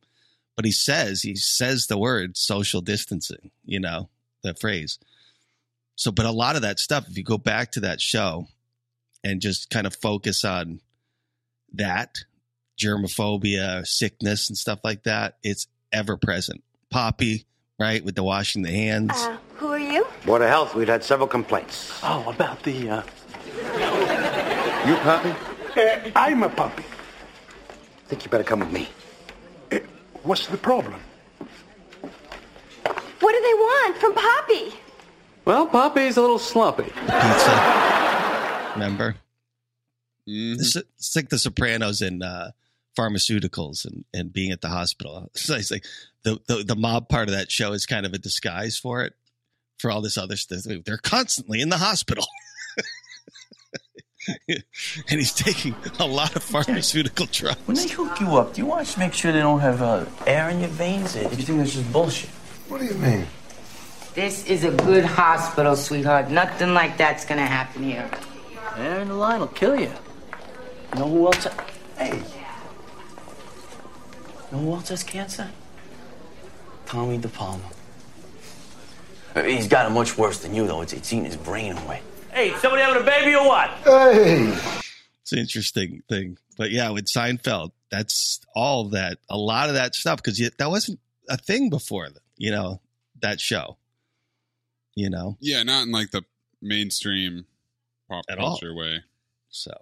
but 0.58 0.64
he 0.64 0.72
says 0.72 1.22
he 1.22 1.36
says 1.36 1.86
the 1.86 1.96
word 1.96 2.36
social 2.36 2.80
distancing. 2.80 3.52
You 3.64 3.78
know, 3.78 4.08
the 4.42 4.54
phrase. 4.54 4.98
So, 5.94 6.10
but 6.10 6.26
a 6.26 6.32
lot 6.32 6.56
of 6.56 6.62
that 6.62 6.80
stuff, 6.80 7.06
if 7.08 7.16
you 7.16 7.22
go 7.22 7.38
back 7.38 7.70
to 7.72 7.80
that 7.80 8.00
show 8.00 8.48
and 9.22 9.40
just 9.40 9.70
kind 9.70 9.86
of 9.86 9.94
focus 9.94 10.44
on 10.44 10.80
that 11.74 12.16
germophobia, 12.76 13.86
sickness, 13.86 14.48
and 14.48 14.58
stuff 14.58 14.80
like 14.82 15.04
that, 15.04 15.36
it's 15.44 15.68
ever 15.92 16.16
present. 16.16 16.64
Poppy, 16.90 17.46
right, 17.78 18.04
with 18.04 18.16
the 18.16 18.24
washing 18.24 18.62
the 18.62 18.72
hands. 18.72 19.12
Uh, 19.14 19.38
who 19.54 19.68
are 19.68 19.78
you? 19.78 20.08
Board 20.26 20.42
of 20.42 20.48
Health, 20.48 20.74
we've 20.74 20.88
had 20.88 21.04
several 21.04 21.28
complaints. 21.28 21.96
Oh, 22.02 22.28
about 22.28 22.64
the, 22.64 22.90
uh... 22.90 23.02
You 24.88 24.96
poppy 24.96 25.30
uh 25.76 26.10
I'm 26.16 26.42
a 26.42 26.48
puppy. 26.48 26.82
think 28.08 28.24
you 28.24 28.30
better 28.30 28.42
come 28.42 28.58
with 28.58 28.72
me. 28.72 28.88
What's 30.22 30.46
the 30.46 30.56
problem? 30.56 31.00
What 33.20 33.32
do 33.32 33.40
they 33.40 33.54
want 33.54 33.96
from 33.98 34.14
Poppy? 34.14 34.74
Well, 35.44 35.66
Poppy's 35.66 36.16
a 36.16 36.20
little 36.20 36.38
slumpy. 36.38 36.84
Pizza. 36.84 38.70
Remember? 38.74 39.16
It's, 40.26 40.76
it's 40.76 41.16
like 41.16 41.30
the 41.30 41.38
Sopranos 41.38 42.02
in 42.02 42.22
uh, 42.22 42.50
pharmaceuticals 42.98 43.84
and, 43.84 44.04
and 44.12 44.32
being 44.32 44.52
at 44.52 44.60
the 44.60 44.68
hospital. 44.68 45.30
So 45.36 45.54
it's 45.54 45.70
like 45.70 45.84
the, 46.24 46.38
the 46.46 46.64
the 46.64 46.76
mob 46.76 47.08
part 47.08 47.28
of 47.28 47.34
that 47.34 47.50
show 47.50 47.72
is 47.72 47.86
kind 47.86 48.04
of 48.04 48.12
a 48.12 48.18
disguise 48.18 48.76
for 48.76 49.02
it, 49.04 49.14
for 49.78 49.90
all 49.90 50.02
this 50.02 50.18
other 50.18 50.36
stuff. 50.36 50.64
They're 50.84 50.98
constantly 50.98 51.60
in 51.60 51.68
the 51.70 51.78
hospital. 51.78 52.26
and 54.48 54.62
he's 55.08 55.32
taking 55.32 55.74
a 55.98 56.06
lot 56.06 56.34
of 56.36 56.42
pharmaceutical 56.42 57.26
drugs. 57.26 57.60
When 57.66 57.76
they 57.76 57.88
hook 57.88 58.20
you 58.20 58.36
up, 58.36 58.54
do 58.54 58.60
you 58.60 58.66
want 58.66 58.86
to 58.86 58.98
make 58.98 59.12
sure 59.12 59.32
they 59.32 59.40
don't 59.40 59.60
have 59.60 59.80
uh, 59.80 60.04
air 60.26 60.48
in 60.50 60.60
your 60.60 60.70
veins? 60.70 61.16
Or 61.16 61.28
do 61.28 61.36
you 61.36 61.42
think 61.42 61.58
that's 61.58 61.74
just 61.74 61.92
bullshit? 61.92 62.30
What 62.68 62.80
do 62.80 62.86
you 62.86 62.94
mean? 62.94 63.26
This 64.14 64.44
is 64.46 64.64
a 64.64 64.72
good 64.72 65.04
hospital, 65.04 65.76
sweetheart. 65.76 66.30
Nothing 66.30 66.74
like 66.74 66.96
that's 66.96 67.24
gonna 67.24 67.46
happen 67.46 67.84
here. 67.84 68.10
Air 68.76 69.00
in 69.00 69.08
the 69.08 69.14
line 69.14 69.40
will 69.40 69.46
kill 69.48 69.78
you. 69.78 69.92
You 70.94 70.98
know 70.98 71.08
who 71.08 71.26
else? 71.26 71.46
Hey. 71.96 72.16
You 74.50 74.56
know 74.56 74.58
who 74.58 74.72
else 74.74 74.88
has 74.88 75.02
cancer? 75.04 75.48
Tommy 76.86 77.18
DePalma. 77.18 77.60
Uh, 79.34 79.42
He's 79.42 79.68
got 79.68 79.86
it 79.86 79.90
much 79.90 80.16
worse 80.16 80.38
than 80.38 80.54
you, 80.54 80.66
though. 80.66 80.80
It's, 80.80 80.92
it's 80.92 81.12
eating 81.12 81.26
his 81.26 81.36
brain 81.36 81.76
away. 81.76 82.00
Hey, 82.32 82.54
somebody 82.58 82.82
having 82.82 83.02
a 83.02 83.04
baby 83.04 83.34
or 83.34 83.46
what? 83.46 83.70
Hey. 83.84 84.52
It's 85.22 85.32
an 85.32 85.38
interesting 85.38 86.02
thing. 86.08 86.38
But 86.56 86.70
yeah, 86.70 86.90
with 86.90 87.06
Seinfeld, 87.06 87.72
that's 87.90 88.40
all 88.54 88.90
that, 88.90 89.18
a 89.28 89.36
lot 89.36 89.68
of 89.68 89.74
that 89.74 89.94
stuff, 89.94 90.22
because 90.22 90.38
that 90.38 90.68
wasn't 90.70 91.00
a 91.28 91.36
thing 91.36 91.70
before, 91.70 92.08
you 92.36 92.50
know, 92.50 92.80
that 93.20 93.40
show. 93.40 93.76
You 94.94 95.10
know, 95.10 95.36
Yeah, 95.40 95.62
not 95.62 95.84
in 95.86 95.92
like 95.92 96.10
the 96.10 96.22
mainstream 96.60 97.46
pop 98.10 98.24
At 98.28 98.38
all. 98.38 98.58
culture 98.58 98.74
way. 98.74 99.02
So, 99.48 99.72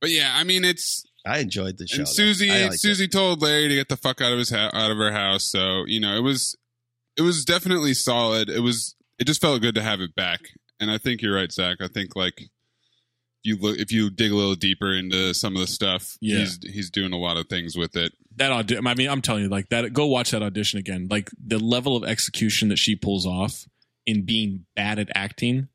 but 0.00 0.10
yeah, 0.10 0.32
I 0.34 0.42
mean, 0.44 0.64
it's 0.64 1.04
I 1.24 1.38
enjoyed 1.38 1.78
the 1.78 1.86
show. 1.86 1.98
and 1.98 2.06
though. 2.06 2.10
Susie 2.10 2.50
it. 2.50 2.80
Susie 2.80 3.06
told 3.06 3.40
Larry 3.42 3.68
to 3.68 3.74
get 3.76 3.88
the 3.88 3.96
fuck 3.96 4.20
out 4.20 4.32
of 4.32 4.38
his 4.38 4.50
ha- 4.50 4.70
out 4.72 4.90
of 4.90 4.96
her 4.96 5.12
house. 5.12 5.44
So 5.44 5.84
you 5.86 6.00
know, 6.00 6.16
it 6.16 6.22
was 6.22 6.56
it 7.16 7.22
was 7.22 7.44
definitely 7.44 7.94
solid. 7.94 8.48
It 8.50 8.60
was 8.60 8.96
it 9.18 9.24
just 9.26 9.40
felt 9.40 9.60
good 9.62 9.74
to 9.76 9.82
have 9.82 10.00
it 10.00 10.14
back. 10.14 10.40
And 10.80 10.90
I 10.90 10.98
think 10.98 11.22
you're 11.22 11.34
right, 11.34 11.50
Zach. 11.52 11.78
I 11.80 11.88
think 11.88 12.16
like 12.16 12.50
you 13.44 13.56
look 13.56 13.78
if 13.78 13.90
you 13.92 14.10
dig 14.10 14.30
a 14.32 14.34
little 14.36 14.54
deeper 14.54 14.92
into 14.94 15.34
some 15.34 15.54
of 15.54 15.60
the 15.60 15.66
stuff, 15.66 16.16
Yeah. 16.20 16.38
he's 16.38 16.58
he's 16.62 16.90
doing 16.90 17.12
a 17.12 17.18
lot 17.18 17.36
of 17.36 17.48
things 17.48 17.76
with 17.76 17.96
it. 17.96 18.12
that 18.36 18.50
audition. 18.52 18.86
I 18.86 18.94
mean, 18.94 19.08
I'm 19.10 19.22
telling 19.22 19.42
you, 19.44 19.48
like 19.48 19.68
that. 19.70 19.92
Go 19.92 20.06
watch 20.06 20.30
that 20.30 20.42
audition 20.42 20.78
again. 20.78 21.08
Like 21.10 21.30
the 21.44 21.58
level 21.58 21.96
of 21.96 22.04
execution 22.04 22.68
that 22.70 22.78
she 22.78 22.96
pulls 22.96 23.26
off 23.26 23.66
in 24.06 24.22
being 24.24 24.64
bad 24.74 24.98
at 24.98 25.08
acting. 25.14 25.68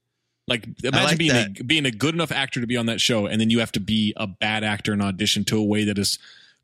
Like 0.48 0.66
imagine 0.84 1.04
like 1.08 1.18
being 1.18 1.34
that. 1.34 1.60
a, 1.60 1.64
being 1.64 1.86
a 1.86 1.92
good 1.92 2.14
enough 2.14 2.32
actor 2.32 2.62
to 2.62 2.68
be 2.68 2.78
on 2.78 2.86
that 2.86 3.02
show, 3.02 3.26
and 3.28 3.40
then 3.40 3.50
you 3.50 3.60
have 3.60 3.72
to 3.74 3.82
be 3.82 4.14
a 4.18 4.28
bad 4.28 4.64
actor 4.64 4.94
in 4.94 5.02
audition 5.02 5.44
to 5.46 5.58
a 5.58 5.64
way 5.64 5.84
that 5.84 5.98
is 5.98 6.18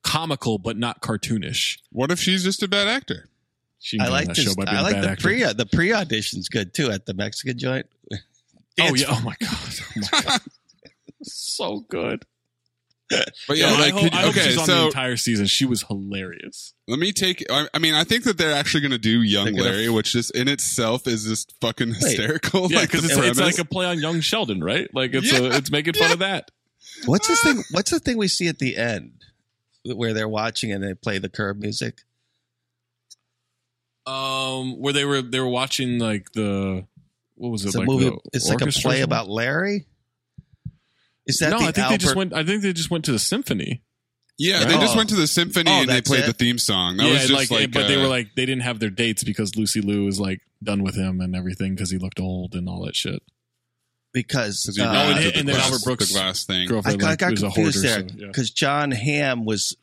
comical 0.04 0.58
but 0.58 0.78
not 0.78 1.02
cartoonish. 1.02 1.80
What 1.92 2.12
if 2.12 2.20
she's 2.20 2.44
just 2.46 2.64
a 2.64 2.68
bad 2.70 2.88
actor? 2.88 3.28
She 3.86 4.00
I 4.00 4.08
like 4.08 4.28
that 4.28 4.36
this. 4.38 4.46
show 4.46 4.56
by 4.56 4.64
being 4.64 4.78
I 4.78 4.80
a 4.80 4.84
like 4.84 5.02
the 5.02 5.10
actor. 5.10 5.22
pre 5.22 5.44
the 5.44 5.66
pre 5.66 5.92
audition's 5.92 6.48
good 6.48 6.74
too 6.74 6.90
at 6.90 7.06
the 7.06 7.14
Mexican 7.14 7.58
joint. 7.60 7.86
oh 8.80 8.96
yeah! 8.96 9.08
Oh 9.10 9.22
my 9.26 9.36
god! 9.42 9.50
Oh 9.52 9.86
my 9.98 10.22
god! 10.24 10.42
so 11.24 11.82
good. 11.90 12.24
But 13.10 13.58
yeah, 13.58 13.70
No, 13.72 13.74
like 13.76 13.82
I, 13.82 13.90
hope, 13.92 14.02
could- 14.04 14.14
I 14.14 14.22
hope 14.22 14.30
okay, 14.32 14.42
she's 14.50 14.58
on 14.58 14.68
the 14.68 14.86
entire 14.86 15.18
season. 15.18 15.46
She 15.46 15.66
was 15.66 15.84
hilarious. 15.84 16.74
let 16.88 16.98
me 16.98 17.12
take. 17.12 17.44
I, 17.52 17.68
I 17.74 17.78
mean, 17.78 17.94
I 17.94 18.06
think 18.06 18.24
that 18.24 18.38
they're 18.38 18.54
actually 18.56 18.82
going 18.82 18.92
to 18.92 18.98
do 18.98 19.22
Young 19.22 19.46
They're 19.46 19.54
gonna 19.56 19.70
Larry, 19.70 19.90
which 19.90 20.14
just 20.14 20.32
in 20.32 20.48
itself 20.48 21.06
is 21.06 21.26
just 21.26 21.54
fucking 21.62 21.90
hysterical. 21.94 22.72
Yeah, 22.72 22.80
like 22.80 22.90
because 22.92 23.04
the 23.04 23.10
it's, 23.10 23.18
it's 23.18 23.38
premise. 23.38 23.58
like 23.58 23.64
a 23.64 23.70
play 23.70 23.86
on 23.86 24.00
Young 24.00 24.22
Sheldon, 24.22 24.64
right? 24.64 24.90
Like 24.96 25.14
it's 25.14 25.32
Yeah. 25.32 25.40
a, 25.40 25.58
it's 25.58 25.70
making 25.70 25.94
fun 25.96 26.12
of 26.12 26.20
that. 26.20 26.50
What's 27.06 27.28
this 27.28 27.44
thing? 27.44 27.62
What's 27.72 27.92
the 27.92 28.00
thing 28.00 28.18
we 28.18 28.30
see 28.30 28.48
at 28.48 28.58
the 28.60 28.78
end 28.78 29.12
where 29.86 30.14
they're 30.14 30.30
watching 30.30 30.72
and 30.72 30.84
they 30.84 30.94
play 30.96 31.18
the 31.20 31.30
curb 31.30 31.60
music? 31.60 32.00
Um, 34.06 34.80
where 34.80 34.92
they 34.94 35.06
were 35.06 35.22
they 35.22 35.40
were 35.40 35.48
watching 35.48 35.98
like 36.00 36.32
the 36.34 36.86
what 37.36 37.50
was 37.50 37.64
it? 37.64 37.70
It's 37.70 37.76
a 37.76 37.80
like 37.80 37.88
movie. 37.88 38.10
the 38.10 38.20
It's 38.34 38.50
like 38.50 38.62
a 38.62 38.68
play 38.68 39.02
about 39.02 39.30
Larry. 39.30 39.86
Is 41.26 41.38
that 41.40 41.52
no, 41.52 41.60
the 41.60 41.64
I 41.66 41.72
think 41.72 41.78
Albert? 41.86 41.92
they 41.94 41.98
just 41.98 42.16
went. 42.16 42.34
I 42.34 42.44
think 42.44 42.62
they 42.64 42.74
just 42.74 42.92
went 42.92 43.06
to 43.06 43.12
the 43.14 43.20
symphony. 43.20 43.82
Yeah, 44.38 44.66
they 44.66 44.78
just 44.78 44.94
Oh. 44.94 44.98
went 44.98 45.10
to 45.10 45.16
the 45.16 45.28
symphony 45.28 45.70
Oh, 45.72 45.82
and 45.82 45.90
they 45.90 46.02
played 46.02 46.24
it? 46.24 46.28
the 46.28 46.34
theme 46.34 46.58
song. 46.58 46.98
That 46.98 47.06
yeah, 47.06 47.14
was 47.14 47.28
just 47.28 47.52
like, 47.52 47.72
but 47.72 47.88
they 47.88 47.96
uh, 47.96 48.02
were 48.02 48.08
like 48.08 48.36
they 48.36 48.46
didn't 48.46 48.64
have 48.64 48.80
their 48.80 48.90
dates 48.90 49.24
because 49.24 49.56
Lucy 49.56 49.80
Liu 49.80 50.04
was 50.06 50.20
like 50.20 50.42
done 50.62 50.84
with 50.84 50.96
him 50.96 51.22
and 51.22 51.36
everything 51.36 51.76
because 51.76 51.92
he 51.92 51.98
looked 51.98 52.20
old 52.20 52.56
and 52.56 52.68
all 52.68 52.84
that 52.86 52.96
shit. 52.96 53.22
because 54.12 54.64
'Cause 54.66 54.76
he 54.76 54.82
uh, 54.82 54.88
oh, 54.92 55.12
and, 55.12 55.18
the 55.24 55.38
and 55.40 55.48
then 55.48 55.56
Albert 55.56 55.84
Brooks' 55.84 56.08
the 56.10 56.14
glass 56.16 56.46
thing. 56.46 56.64
I 56.64 56.66
girlfriend 56.66 57.00
got, 57.00 57.08
like, 57.12 57.20
got 57.20 57.34
a 57.34 57.36
confused 57.36 57.86
hoarder. 57.86 58.02
there 58.04 58.10
so, 58.10 58.16
yeah. 58.18 58.28
because 58.28 58.50
Jon 58.52 58.92
Hamm 58.92 59.46
was 59.46 59.78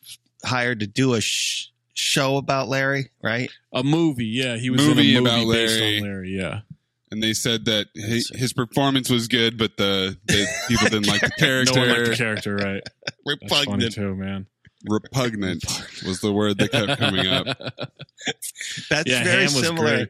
hired 0.44 0.80
to 0.80 0.86
do 0.86 1.14
a 1.14 1.20
sh- 1.20 1.68
show 1.95 2.36
about 2.36 2.68
Larry, 2.68 3.11
right? 3.22 3.51
A 3.72 3.82
movie, 3.82 4.26
yeah, 4.26 4.57
he 4.57 4.70
was 4.70 4.80
Movie 4.80 5.16
in 5.16 5.18
a 5.18 5.20
movie 5.30 5.43
about 5.43 5.53
based 5.53 5.78
Larry. 5.80 5.97
on 5.99 6.03
Larry. 6.05 6.30
Yeah, 6.36 6.61
and 7.11 7.22
they 7.22 7.32
said 7.32 7.64
that 7.66 7.86
his, 7.95 8.30
his 8.34 8.53
performance 8.53 9.11
was 9.11 9.28
good, 9.28 9.59
but 9.59 9.76
the, 9.76 10.16
the 10.26 10.47
people 10.68 10.88
didn't 10.88 11.07
like 11.09 11.20
the 11.20 11.28
no 11.41 11.47
character. 11.47 11.80
one 11.80 11.88
liked 11.88 12.11
the 12.11 12.16
character, 12.16 12.57
right? 12.57 12.82
That's 13.26 13.53
funny 13.53 13.61
Repugnant. 13.84 13.95
too, 13.95 14.14
man. 14.16 14.47
Repugnant 14.88 15.62
was 16.07 16.20
the 16.20 16.32
word 16.32 16.57
that 16.59 16.72
kept 16.72 16.99
coming 16.99 17.26
up. 17.26 17.47
That's 18.91 19.07
Yeah, 19.11 19.24
very 19.24 19.43
Hamm 19.43 19.49
similar. 19.51 19.97
great. 19.97 20.09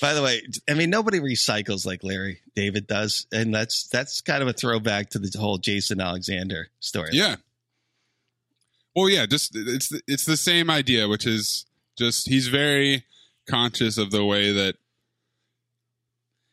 By 0.00 0.14
the 0.14 0.22
way, 0.22 0.42
I 0.68 0.74
mean 0.74 0.90
nobody 0.90 1.20
recycles 1.20 1.86
like 1.86 2.02
Larry 2.02 2.40
David 2.56 2.86
does, 2.88 3.26
and 3.32 3.54
that's 3.54 3.88
that's 3.88 4.20
kind 4.20 4.42
of 4.42 4.48
a 4.48 4.52
throwback 4.52 5.10
to 5.10 5.18
the 5.20 5.30
whole 5.38 5.58
Jason 5.58 6.00
Alexander 6.00 6.68
story. 6.80 7.10
Yeah. 7.12 7.36
Well, 8.94 9.08
yeah, 9.08 9.26
just 9.26 9.52
it's 9.54 9.92
it's 10.06 10.24
the 10.24 10.36
same 10.36 10.68
idea, 10.70 11.08
which 11.08 11.26
is 11.26 11.66
just 11.96 12.28
he's 12.28 12.48
very 12.48 13.04
conscious 13.48 13.98
of 13.98 14.10
the 14.10 14.24
way 14.24 14.52
that 14.52 14.76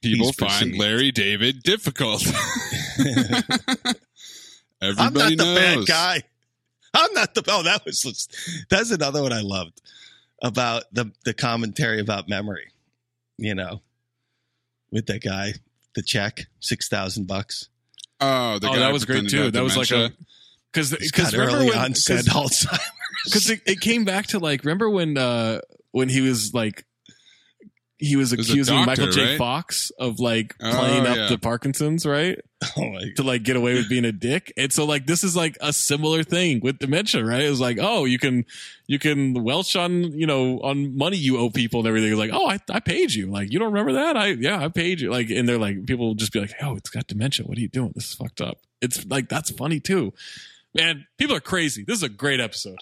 people 0.02 0.28
He's 0.28 0.36
find 0.36 0.52
perceived. 0.52 0.78
Larry 0.80 1.12
David 1.12 1.64
difficult. 1.64 2.26
Everybody 2.98 3.96
I'm 4.82 5.08
Everybody 5.18 5.36
not 5.36 5.46
the 5.46 5.56
bad 5.56 5.86
guy. 5.88 6.24
I'm 6.94 7.14
not 7.14 7.36
the. 7.36 7.44
Oh, 7.48 7.64
that 7.64 7.86
was 7.86 8.28
that's 8.70 8.92
another 8.92 9.22
one 9.22 9.34
I 9.34 9.42
loved 9.42 9.82
about 10.42 10.84
the 10.92 11.12
the 11.26 11.34
commentary 11.34 12.00
about 12.00 12.30
memory. 12.30 12.72
You 13.38 13.56
know, 13.56 13.82
with 14.92 15.06
that 15.08 15.22
guy, 15.22 15.54
the 15.96 16.02
check 16.02 16.48
six 16.60 16.88
thousand 16.88 17.28
bucks. 17.28 17.68
Oh, 18.22 18.60
the 18.60 18.70
oh, 18.70 18.74
guy 18.74 18.80
that 18.80 18.94
was 18.94 19.06
great 19.06 19.30
too. 19.30 19.52
That 19.52 19.64
was 19.64 19.78
like 19.78 19.92
a 19.92 19.94
dementia. 19.94 20.18
Because 20.72 20.92
because 20.92 21.34
remember 21.34 21.58
early 21.58 21.70
when 21.70 21.78
onset 21.78 22.26
Alzheimer's. 22.26 22.80
because 23.26 23.50
it, 23.50 23.62
it 23.66 23.82
came 23.82 24.06
back 24.06 24.28
to 24.28 24.40
like 24.40 24.64
remember 24.64 24.90
when 24.90 25.18
uh 25.18 25.62
when 25.92 26.10
he 26.10 26.22
was 26.22 26.54
like 26.54 26.86
he 28.02 28.16
was 28.16 28.32
was 28.32 28.48
accusing 28.50 28.76
doctor, 28.76 28.86
Michael 29.02 29.12
J. 29.12 29.32
right? 29.32 29.38
Fox 29.38 29.92
of 30.00 30.20
like 30.22 30.56
Oh, 30.62 30.72
playing 30.72 31.06
up 31.06 31.18
yeah. 31.18 31.28
the 31.28 31.38
Parkinson's, 31.38 32.06
right? 32.06 32.40
Oh 32.78 32.94
to 33.16 33.24
like 33.24 33.44
get 33.44 33.56
away 33.56 33.74
with 33.74 33.88
being 33.90 34.04
a 34.06 34.12
dick. 34.12 34.52
And 34.58 34.72
so 34.72 34.86
like 34.86 35.06
this 35.06 35.24
is 35.24 35.34
like 35.36 35.58
a 35.62 35.72
similar 35.74 36.24
thing 36.24 36.60
with 36.62 36.80
dementia, 36.80 37.24
right? 37.26 37.42
It's 37.42 37.60
like, 37.60 37.78
oh, 37.80 38.04
you 38.06 38.20
can 38.20 38.46
you 38.88 39.00
can 39.00 39.44
welch 39.44 39.76
on, 39.78 40.18
you 40.18 40.26
know, 40.28 40.60
on 40.60 40.98
money 40.98 41.16
you 41.18 41.38
owe 41.38 41.50
people 41.50 41.80
and 41.82 41.88
everything. 41.88 42.10
It's 42.12 42.20
like, 42.20 42.32
oh, 42.34 42.50
I, 42.50 42.60
I 42.70 42.80
paid 42.82 43.14
you. 43.14 43.28
Like, 43.28 43.52
you 43.52 43.60
don't 43.60 43.72
remember 43.74 43.94
that? 43.94 44.18
I 44.18 44.28
yeah, 44.28 44.62
I 44.64 44.68
paid 44.68 45.00
you. 45.02 45.10
Like, 45.10 45.30
and 45.30 45.48
they're 45.48 45.58
like, 45.58 45.86
people 45.86 46.08
will 46.08 46.16
just 46.16 46.34
be 46.34 46.40
like, 46.42 46.52
oh, 46.62 46.76
it's 46.76 46.90
got 46.90 47.08
dementia. 47.08 47.46
What 47.46 47.58
are 47.58 47.62
you 47.62 47.70
doing? 47.70 47.92
This 47.96 48.10
is 48.10 48.14
fucked 48.14 48.42
up. 48.42 48.60
It's 48.82 49.06
like 49.08 49.28
that's 49.30 49.52
funny 49.52 49.80
too. 49.80 50.14
Man, 50.74 51.06
people 51.18 51.36
are 51.36 51.40
crazy. 51.42 51.84
This 51.84 51.98
is 51.98 52.04
a 52.04 52.10
great 52.10 52.40
episode. 52.40 52.78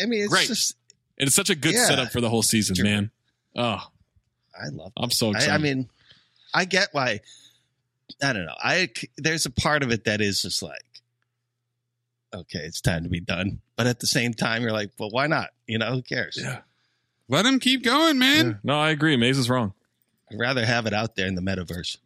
I 0.00 0.06
mean, 0.06 0.20
it's 0.22 0.32
Great. 0.32 0.48
just 0.48 0.74
And 1.18 1.28
it's 1.28 1.36
such 1.36 1.50
a 1.50 1.54
good 1.54 1.74
Yeah. 1.74 1.86
setup 1.86 2.10
for 2.12 2.20
the 2.20 2.28
whole 2.28 2.42
season, 2.42 2.76
man. 2.82 3.10
Oh, 3.56 3.80
I 4.54 4.68
love. 4.72 4.88
It. 4.96 5.02
I'm 5.02 5.10
so 5.10 5.30
excited. 5.30 5.52
I 5.54 5.58
mean, 5.58 5.88
I 6.52 6.64
get 6.64 6.88
why. 6.92 7.20
I 8.22 8.32
don't 8.32 8.44
know. 8.46 8.54
I 8.62 8.90
there's 9.16 9.46
a 9.46 9.50
part 9.50 9.82
of 9.82 9.90
it 9.92 10.04
that 10.04 10.20
is 10.20 10.42
just 10.42 10.62
like, 10.62 10.82
okay, 12.34 12.58
it's 12.60 12.80
time 12.80 13.04
to 13.04 13.08
be 13.08 13.20
done. 13.20 13.60
But 13.76 13.86
at 13.86 14.00
the 14.00 14.06
same 14.06 14.34
time, 14.34 14.62
you're 14.62 14.72
like, 14.72 14.90
well, 14.98 15.10
why 15.10 15.26
not? 15.28 15.50
You 15.66 15.78
know, 15.78 15.92
who 15.92 16.02
cares? 16.02 16.38
Yeah. 16.40 16.60
Let 17.28 17.46
him 17.46 17.58
keep 17.60 17.82
going, 17.84 18.18
man. 18.18 18.58
no, 18.62 18.78
I 18.78 18.90
agree. 18.90 19.16
Maze 19.16 19.38
is 19.38 19.48
wrong. 19.48 19.72
I'd 20.30 20.38
rather 20.38 20.66
have 20.66 20.86
it 20.86 20.92
out 20.92 21.16
there 21.16 21.26
in 21.26 21.34
the 21.36 21.40
metaverse. 21.42 21.96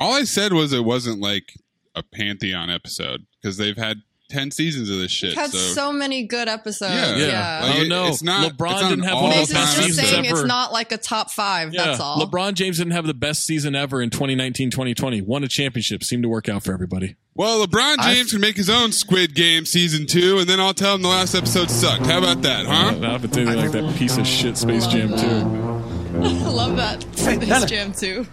All 0.00 0.12
I 0.14 0.24
said 0.24 0.52
was 0.52 0.72
it 0.72 0.84
wasn't 0.84 1.20
like 1.20 1.54
a 1.96 2.02
pantheon 2.02 2.70
episode 2.70 3.26
because 3.42 3.56
they've 3.56 3.76
had 3.76 3.98
ten 4.28 4.50
seasons 4.50 4.90
of 4.90 4.98
this 4.98 5.10
shit. 5.12 5.30
We've 5.30 5.36
had 5.38 5.50
so 5.50 5.58
so 5.58 5.92
many 5.92 6.24
good 6.26 6.48
episodes. 6.48 6.92
Yeah. 6.94 7.16
Yeah. 7.16 7.26
Yeah. 7.26 7.60
Oh, 7.62 7.66
like, 7.68 7.78
oh 7.78 7.84
no, 7.88 8.06
it's 8.08 8.22
not- 8.22 8.52
LeBron 8.52 8.72
it's 8.72 8.82
not 8.82 8.88
didn't 8.90 9.04
have 9.04 9.14
one 9.14 9.24
of 9.24 9.30
Maze 9.36 9.48
the 9.48 9.54
is 9.54 9.60
best 9.60 9.76
just 9.76 9.86
seasons 9.88 10.08
saying 10.08 10.26
ever. 10.26 10.38
it's 10.40 10.46
not 10.48 10.72
like 10.72 10.92
a 10.92 10.98
top 10.98 11.30
five. 11.30 11.72
That's 11.72 12.00
all. 12.00 12.18
LeBron 12.26 12.54
James 12.54 12.78
didn't 12.78 12.92
have 12.92 13.06
the 13.06 13.14
best 13.14 13.44
season 13.46 13.74
ever 13.74 14.02
in 14.02 14.10
2019 14.10 14.70
2020. 14.70 15.22
Won 15.22 15.44
a 15.44 15.48
championship. 15.48 16.02
Seemed 16.04 16.22
to 16.24 16.28
work 16.28 16.48
out 16.48 16.64
for 16.64 16.72
everybody. 16.72 17.16
Well, 17.34 17.64
LeBron 17.66 17.98
James 18.02 18.32
can 18.32 18.40
make 18.40 18.56
his 18.56 18.68
own 18.70 18.92
Squid 18.92 19.34
Game 19.34 19.64
season 19.66 20.06
two, 20.06 20.38
and 20.38 20.48
then 20.48 20.58
I'll 20.58 20.72
tell 20.74 20.94
him 20.94 21.02
the 21.02 21.08
last 21.08 21.34
episode 21.34 21.70
sucked. 21.70 22.06
How 22.06 22.18
about 22.18 22.42
that, 22.42 22.64
huh? 22.66 22.92
Not 22.92 23.16
if 23.16 23.24
it's 23.24 23.36
anything 23.36 23.58
like 23.60 23.72
that 23.72 23.94
piece 23.96 24.16
of 24.16 24.26
shit 24.26 24.56
Space 24.56 24.86
Jam 24.86 25.10
2. 25.10 25.16
I 26.16 26.48
love 26.50 26.76
that 26.76 27.02
Space 27.16 27.64
Jam 27.66 27.92
too. 27.92 28.26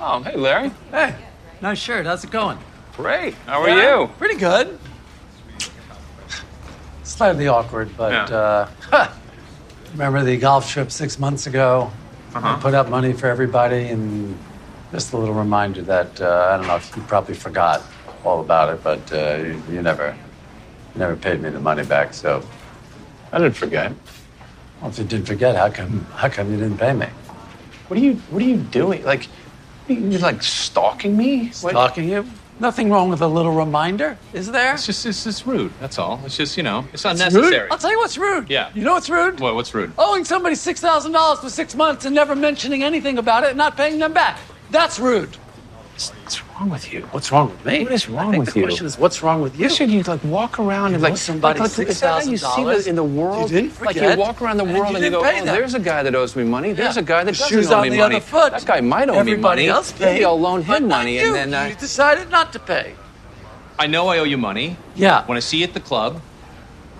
Oh, 0.00 0.20
hey, 0.22 0.34
Larry. 0.36 0.70
Hey, 0.90 1.14
nice 1.60 1.78
shirt. 1.78 2.06
How's 2.06 2.24
it 2.24 2.30
going? 2.30 2.56
Great. 2.98 3.34
How 3.46 3.62
are 3.62 3.68
Yeah, 3.68 4.00
you? 4.00 4.06
Pretty 4.18 4.34
good. 4.34 4.76
Slightly 7.04 7.46
awkward, 7.46 7.96
but 7.96 8.30
uh, 8.32 8.66
remember 9.92 10.24
the 10.24 10.36
golf 10.36 10.68
trip 10.68 10.90
six 10.90 11.16
months 11.18 11.46
ago? 11.46 11.92
Uh-huh. 12.34 12.56
I 12.56 12.60
put 12.60 12.74
up 12.74 12.88
money 12.90 13.12
for 13.12 13.28
everybody, 13.28 13.86
and 13.88 14.36
just 14.90 15.12
a 15.12 15.16
little 15.16 15.34
reminder 15.34 15.80
that 15.82 16.20
uh, 16.20 16.50
I 16.52 16.56
don't 16.56 16.66
know 16.66 16.74
if 16.74 16.94
you 16.96 17.02
probably 17.02 17.34
forgot 17.34 17.82
all 18.24 18.40
about 18.40 18.74
it, 18.74 18.82
but 18.82 19.12
uh, 19.12 19.36
you, 19.44 19.62
you 19.70 19.80
never, 19.82 20.16
you 20.94 20.98
never 20.98 21.14
paid 21.14 21.40
me 21.40 21.50
the 21.50 21.60
money 21.60 21.84
back. 21.84 22.12
So 22.12 22.42
I 23.32 23.38
didn't 23.38 23.54
forget. 23.54 23.92
well, 24.80 24.90
if 24.90 24.98
you 24.98 25.04
did 25.04 25.24
forget, 25.24 25.54
how 25.54 25.70
come? 25.70 26.04
How 26.16 26.28
come 26.28 26.50
you 26.50 26.58
didn't 26.58 26.78
pay 26.78 26.92
me? 26.94 27.06
What 27.86 27.98
are 27.98 28.02
you 28.02 28.14
What 28.30 28.42
are 28.42 28.46
you 28.46 28.56
doing? 28.56 29.04
Like, 29.04 29.28
you're 29.86 30.18
like 30.18 30.42
stalking 30.42 31.16
me? 31.16 31.46
What- 31.60 31.70
Stalking 31.70 32.08
you? 32.08 32.26
Nothing 32.60 32.90
wrong 32.90 33.08
with 33.08 33.20
a 33.20 33.26
little 33.28 33.52
reminder, 33.52 34.18
is 34.32 34.50
there? 34.50 34.74
It's 34.74 34.86
just 34.86 35.06
it's 35.06 35.22
just 35.24 35.46
rude. 35.46 35.72
That's 35.80 35.98
all. 35.98 36.20
It's 36.24 36.36
just 36.36 36.56
you 36.56 36.62
know 36.64 36.80
it's 36.92 37.04
It's 37.04 37.04
unnecessary. 37.04 37.60
rude? 37.60 37.70
I'll 37.70 37.78
tell 37.78 37.90
you 37.92 37.98
what's 37.98 38.18
rude. 38.18 38.50
Yeah. 38.50 38.70
You 38.74 38.82
know 38.82 38.94
what's 38.94 39.08
rude? 39.08 39.38
What? 39.38 39.54
What's 39.54 39.72
rude? 39.74 39.92
Owing 39.96 40.24
somebody 40.24 40.54
six 40.56 40.80
thousand 40.80 41.12
dollars 41.12 41.38
for 41.38 41.50
six 41.50 41.74
months 41.76 42.04
and 42.04 42.14
never 42.14 42.34
mentioning 42.34 42.82
anything 42.82 43.18
about 43.18 43.44
it 43.44 43.50
and 43.50 43.58
not 43.58 43.76
paying 43.76 43.98
them 43.98 44.12
back. 44.12 44.38
That's 44.70 44.98
rude. 44.98 45.36
What's 45.92 46.42
wrong 46.58 46.70
with 46.70 46.92
you? 46.92 47.02
What's 47.12 47.30
wrong 47.30 47.50
with 47.50 47.64
me? 47.64 47.82
What 47.84 47.92
is 47.92 48.08
wrong 48.08 48.36
with 48.36 48.52
the 48.52 48.60
you? 48.60 48.66
question 48.66 48.86
is, 48.86 48.98
what's 48.98 49.22
wrong 49.22 49.40
with 49.40 49.58
you? 49.58 49.68
Should 49.68 49.90
you 49.90 50.02
like 50.02 50.22
walk 50.24 50.58
around 50.58 50.94
and 50.94 51.02
like 51.02 51.16
somebody 51.16 51.60
like, 51.60 51.78
is 51.78 52.00
that 52.00 52.24
how 52.24 52.30
you 52.30 52.36
see 52.36 52.46
$6,000? 52.46 52.84
the, 52.84 52.90
in 52.90 52.96
the 52.96 53.04
world. 53.04 53.50
You 53.50 53.62
didn't 53.62 53.80
like 53.82 53.96
you 53.96 54.16
walk 54.16 54.42
around 54.42 54.56
the 54.56 54.64
and 54.64 54.74
world 54.74 54.90
you 54.90 54.96
and 54.96 55.04
you, 55.04 55.10
go, 55.10 55.22
pay 55.22 55.40
oh, 55.40 55.44
them." 55.44 55.54
there's 55.54 55.74
a 55.74 55.78
guy 55.80 56.02
that 56.02 56.14
owes 56.14 56.34
me 56.34 56.44
money. 56.44 56.72
There's 56.72 56.96
Yeah. 56.96 57.02
a 57.02 57.04
guy 57.04 57.24
that 57.24 57.32
The 57.32 57.38
doesn't 57.38 57.48
shoe's 57.48 57.70
owe 57.70 57.76
on 57.76 57.82
me 57.82 57.90
the 57.90 57.96
money. 57.98 58.18
That 58.20 58.64
guy 58.64 58.80
might 58.80 59.08
owe 59.08 59.12
me 59.14 59.18
Everybody 59.18 59.62
money. 59.62 59.68
else 59.68 59.92
Maybe 59.98 60.18
paid. 60.18 60.24
I'll 60.24 60.40
loan 60.40 60.62
him 60.62 60.88
money 60.88 61.20
you. 61.20 61.26
and 61.26 61.34
then 61.34 61.54
I. 61.54 61.68
You 61.70 61.74
decided 61.76 62.30
not 62.30 62.52
to 62.54 62.58
pay. 62.58 62.94
I 63.78 63.86
know 63.86 64.08
I 64.08 64.18
owe 64.18 64.24
you 64.24 64.38
money. 64.38 64.76
Yeah. 64.96 65.24
When 65.26 65.36
I 65.36 65.40
see 65.40 65.58
you 65.58 65.64
at 65.64 65.74
the 65.74 65.80
club, 65.80 66.20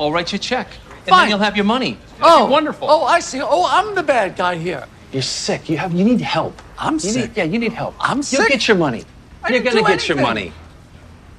I'll 0.01 0.13
write 0.13 0.31
you 0.33 0.37
a 0.37 0.39
check, 0.39 0.69
and 1.01 1.07
Fine. 1.09 1.19
then 1.23 1.29
you'll 1.31 1.39
have 1.41 1.57
your 1.57 1.65
money. 1.65 1.99
Oh, 2.23 2.47
wonderful. 2.47 2.89
Oh, 2.89 3.05
I 3.05 3.19
see. 3.19 3.41
Oh, 3.43 3.67
I'm 3.69 3.97
the 3.97 4.03
bad 4.05 4.37
guy 4.37 4.55
here. 4.57 4.87
You're 5.13 5.23
sick. 5.23 5.69
You 5.69 5.77
have. 5.79 5.93
You 5.93 6.05
need 6.05 6.21
help. 6.21 6.61
I'm 6.79 6.95
You 6.95 7.01
sick. 7.01 7.31
need, 7.31 7.37
yeah, 7.37 7.45
you 7.45 7.59
need 7.59 7.73
help. 7.73 7.95
I'm 7.99 8.19
You'll 8.19 8.23
sick. 8.23 8.49
get 8.51 8.69
your 8.69 8.77
money. 8.77 9.05
I 9.45 9.51
You're 9.51 9.61
didn't 9.63 9.75
gonna 9.75 9.87
do 9.87 9.93
get 9.97 10.09
your 10.09 10.19
anything. 10.19 10.23
money. 10.35 10.53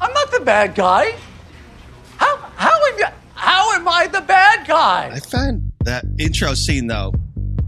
I'm 0.02 0.14
not 0.14 0.32
the 0.32 0.39
bad 0.41 0.76
guy. 0.76 1.16
How 2.18 2.38
how 2.56 2.86
am 2.88 2.97
you, 3.00 3.06
how 3.36 3.74
am 3.74 3.88
I 3.88 4.08
the 4.08 4.22
bad 4.22 4.68
guy? 4.68 5.12
I 5.14 5.20
find 5.20 5.72
that 5.86 6.06
intro 6.18 6.54
scene 6.54 6.88
though 6.88 7.14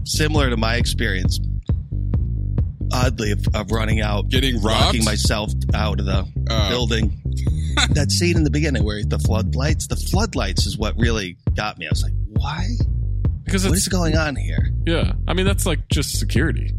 similar 0.04 0.50
to 0.50 0.56
my 0.56 0.76
experience. 0.76 1.38
Oddly, 2.94 3.32
of, 3.32 3.46
of 3.54 3.70
running 3.70 4.00
out, 4.02 4.28
Getting 4.28 4.56
robbed? 4.56 4.66
locking 4.86 5.04
myself 5.04 5.50
out 5.74 5.98
of 5.98 6.04
the 6.06 6.26
Oh. 6.50 6.68
building. 6.68 7.18
that 7.94 8.10
scene 8.10 8.36
in 8.36 8.44
the 8.44 8.50
beginning 8.50 8.84
where 8.84 9.02
the 9.02 9.18
floodlights, 9.18 9.86
the 9.86 9.96
floodlights 9.96 10.66
is 10.66 10.76
what 10.76 10.94
really 10.98 11.38
got 11.54 11.78
me. 11.78 11.86
I 11.86 11.90
was 11.90 12.02
like, 12.02 12.12
why? 12.34 12.66
Because 13.44 13.64
What 13.64 13.72
it's 13.72 13.82
is 13.82 13.88
going 13.88 14.14
on 14.16 14.36
here? 14.36 14.70
yeah. 14.86 15.12
I 15.26 15.32
mean 15.32 15.46
that's 15.46 15.64
like 15.64 15.88
just 15.88 16.18
security. 16.18 16.72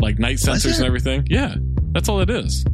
Like 0.00 0.18
night 0.20 0.36
sensors 0.36 0.76
and 0.76 0.86
everything. 0.86 1.26
Yeah. 1.28 1.56
That's 1.92 2.08
all 2.08 2.20
it 2.20 2.30
is. 2.30 2.64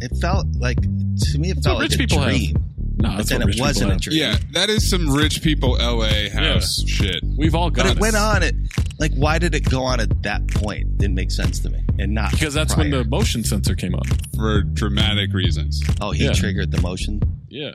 It 0.00 0.14
felt 0.20 0.46
like 0.58 0.80
to 0.80 1.38
me, 1.38 1.50
it 1.50 1.54
That's 1.54 1.66
felt 1.66 1.76
what 1.78 1.82
like 1.82 1.90
rich 1.90 1.94
a 1.94 1.98
people 1.98 2.18
have. 2.20 2.30
dream. 2.30 2.62
No, 2.98 3.10
but 3.10 3.16
that's 3.18 3.28
then 3.30 3.42
it 3.42 3.46
rich 3.46 3.54
people 3.56 3.66
wasn't 3.66 3.92
a 3.92 3.96
dream. 3.96 4.18
Yeah, 4.18 4.36
that 4.52 4.68
is 4.70 4.88
some 4.88 5.08
rich 5.10 5.42
people 5.42 5.72
LA 5.78 6.28
house 6.30 6.82
shit. 6.86 7.22
We've 7.36 7.54
all 7.54 7.70
got 7.70 7.84
But 7.84 7.92
it 7.92 7.96
it. 7.98 8.00
went 8.00 8.16
on. 8.16 8.42
It 8.42 8.54
like 8.98 9.12
why 9.14 9.38
did 9.38 9.54
it 9.54 9.68
go 9.68 9.82
on 9.82 10.00
at 10.00 10.22
that 10.22 10.46
point? 10.48 10.98
Didn't 10.98 11.14
make 11.14 11.30
sense 11.30 11.58
to 11.60 11.70
me, 11.70 11.82
and 11.98 12.12
not 12.14 12.30
because 12.32 12.54
that's 12.54 12.76
when 12.76 12.90
the 12.90 13.04
motion 13.04 13.44
sensor 13.44 13.74
came 13.74 13.94
on. 13.94 14.02
for 14.36 14.62
dramatic 14.62 15.32
reasons. 15.32 15.82
oh 16.00 16.10
he 16.12 16.24
Yeah. 16.24 16.32
triggered 16.32 16.70
the 16.70 16.80
motion. 16.80 17.20
Yeah. 17.48 17.72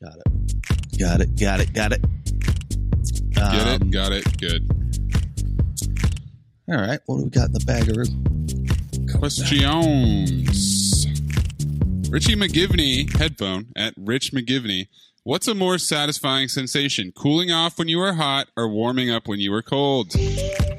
Got 0.00 0.16
it. 0.16 0.98
Got 0.98 1.20
it. 1.20 1.36
Got 1.38 1.60
it. 1.60 1.72
Got 1.72 1.92
it. 1.92 2.02
Get 3.30 3.42
Um, 3.42 3.68
it? 3.68 3.90
Got 3.90 4.12
it. 4.12 4.38
Good. 4.40 4.68
All 6.68 6.76
right. 6.80 7.00
What 7.06 7.18
do 7.18 7.24
we 7.24 7.30
got 7.30 7.46
in 7.46 7.52
the 7.52 7.60
bag 7.66 7.84
baggeroo? 7.84 8.61
Questions. 9.18 11.06
Richie 12.10 12.36
McGivney 12.36 13.14
headphone 13.16 13.68
at 13.76 13.94
Rich 13.96 14.32
McGivney. 14.32 14.88
What's 15.24 15.46
a 15.46 15.54
more 15.54 15.78
satisfying 15.78 16.48
sensation? 16.48 17.12
Cooling 17.14 17.52
off 17.52 17.78
when 17.78 17.86
you 17.88 17.98
were 17.98 18.14
hot 18.14 18.48
or 18.56 18.68
warming 18.68 19.08
up 19.10 19.28
when 19.28 19.38
you 19.38 19.52
were 19.52 19.62
cold? 19.62 20.12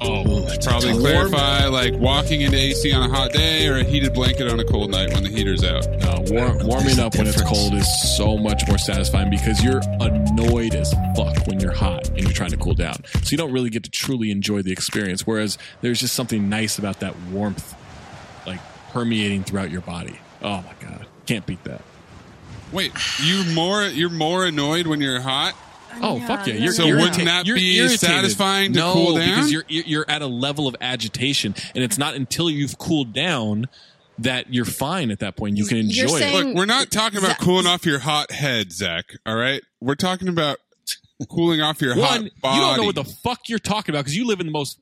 Oh, 0.02 0.46
Probably 0.62 0.92
clarify 0.92 1.66
like 1.66 1.94
walking 1.94 2.42
into 2.42 2.56
AC 2.58 2.92
on 2.92 3.10
a 3.10 3.12
hot 3.14 3.32
day 3.32 3.66
or 3.68 3.76
a 3.78 3.84
heated 3.84 4.12
blanket 4.12 4.50
on 4.50 4.60
a 4.60 4.64
cold 4.64 4.90
night 4.90 5.12
when 5.14 5.22
the 5.24 5.30
heater's 5.30 5.64
out. 5.64 5.86
No, 6.00 6.22
war- 6.28 6.58
warming 6.66 6.98
up 7.00 7.16
when 7.16 7.26
it's 7.26 7.40
cold 7.42 7.74
is 7.74 8.16
so 8.16 8.36
much 8.36 8.62
more 8.68 8.78
satisfying 8.78 9.30
because 9.30 9.64
you're 9.64 9.80
annoyed 10.00 10.74
as 10.74 10.92
fuck 11.16 11.46
when 11.46 11.58
you're 11.60 11.72
hot 11.72 12.08
and 12.10 12.20
you're 12.20 12.32
trying 12.32 12.50
to 12.50 12.56
cool 12.58 12.74
down. 12.74 12.96
So 13.22 13.30
you 13.30 13.38
don't 13.38 13.52
really 13.52 13.70
get 13.70 13.82
to 13.84 13.90
truly 13.90 14.30
enjoy 14.30 14.60
the 14.62 14.72
experience. 14.72 15.26
Whereas 15.26 15.56
there's 15.80 16.00
just 16.00 16.14
something 16.14 16.48
nice 16.50 16.78
about 16.78 17.00
that 17.00 17.18
warmth, 17.30 17.74
like 17.74 17.78
permeating 18.94 19.44
throughout 19.44 19.70
your 19.70 19.80
body. 19.82 20.18
Oh 20.40 20.62
my 20.62 20.72
god, 20.88 21.06
can't 21.26 21.44
beat 21.44 21.62
that. 21.64 21.82
Wait, 22.72 22.92
you're 23.22 23.44
more 23.52 23.84
you're 23.84 24.08
more 24.10 24.46
annoyed 24.46 24.86
when 24.86 25.00
you're 25.00 25.20
hot? 25.20 25.54
Oh 26.00 26.18
fuck 26.26 26.46
yeah! 26.46 26.54
You're 26.54 26.72
So 26.72 26.84
wouldn't 26.84 27.00
irritated. 27.02 27.28
that 27.28 27.46
You're 27.46 27.56
be 27.56 27.76
irritated. 27.76 28.00
satisfying 28.00 28.72
to 28.72 28.78
no, 28.78 28.92
cool 28.94 29.14
down? 29.16 29.28
because 29.28 29.52
you're 29.52 29.64
you're 29.68 29.84
you're 29.84 30.04
at 30.08 30.22
a 30.22 30.26
level 30.26 30.66
of 30.66 30.74
agitation, 30.80 31.54
and 31.74 31.84
it's 31.84 31.98
not 31.98 32.14
until 32.14 32.48
you've 32.48 32.78
cooled 32.78 33.12
down 33.12 33.66
that 34.18 34.52
you're 34.54 34.64
fine 34.64 35.10
at 35.10 35.18
that 35.20 35.36
point. 35.36 35.56
You 35.56 35.66
can 35.66 35.88
You're 35.90 36.04
enjoy 36.06 36.18
saying- 36.18 36.34
it. 36.36 36.46
Look, 36.48 36.56
we're 36.56 36.66
not 36.66 36.90
talking 36.92 37.18
about 37.18 37.38
cooling 37.38 37.66
off 37.66 37.84
your 37.84 37.98
hot 37.98 38.30
head, 38.30 38.72
Zach. 38.72 39.04
All 39.26 39.34
right, 39.36 39.62
we're 39.80 39.94
talking 39.96 40.28
about 40.28 40.58
cooling 41.30 41.60
off 41.60 41.80
your 41.80 41.94
hot 41.94 42.22
body. 42.40 42.56
you 42.56 42.60
don't 42.62 42.76
know 42.76 42.84
what 42.84 42.94
the 42.96 43.04
fuck 43.04 43.48
you're 43.48 43.58
talking 43.60 43.94
about 43.94 44.04
because 44.04 44.16
you 44.16 44.26
live 44.26 44.40
in 44.40 44.46
the 44.46 44.52
most 44.52 44.78